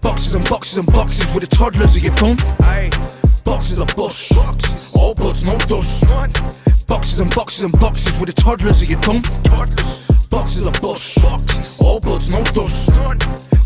Boxes 0.01 0.33
and 0.33 0.47
boxes 0.47 0.77
and 0.77 0.87
boxes 0.87 1.27
with 1.35 1.43
the 1.43 1.53
toddlers 1.53 1.97
of 1.97 2.03
your 2.03 2.13
tongue. 2.13 2.37
Boxes 3.43 3.77
of 3.77 3.87
bush, 3.97 4.31
all 4.95 5.13
buds, 5.13 5.43
no 5.43 5.57
dust. 5.67 6.05
Boxes 6.87 7.19
and 7.19 7.35
boxes 7.35 7.65
and 7.65 7.77
boxes 7.77 8.17
with 8.17 8.33
the 8.33 8.41
toddlers 8.41 8.81
of 8.81 8.89
your 8.89 8.99
tongue. 9.01 9.23
Boxes 10.29 10.65
of 10.65 10.73
bush, 10.81 11.17
all 11.81 11.99
buds, 11.99 12.29
no 12.29 12.41
dust. 12.55 12.89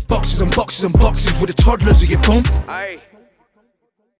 Boxes 0.08 0.40
and 0.40 0.54
boxes 0.56 0.84
and 0.84 0.92
boxes 0.92 1.40
with 1.40 1.54
the 1.54 1.62
toddlers 1.62 2.02
of 2.02 2.10
your 2.10 2.20
tongue. 2.20 2.44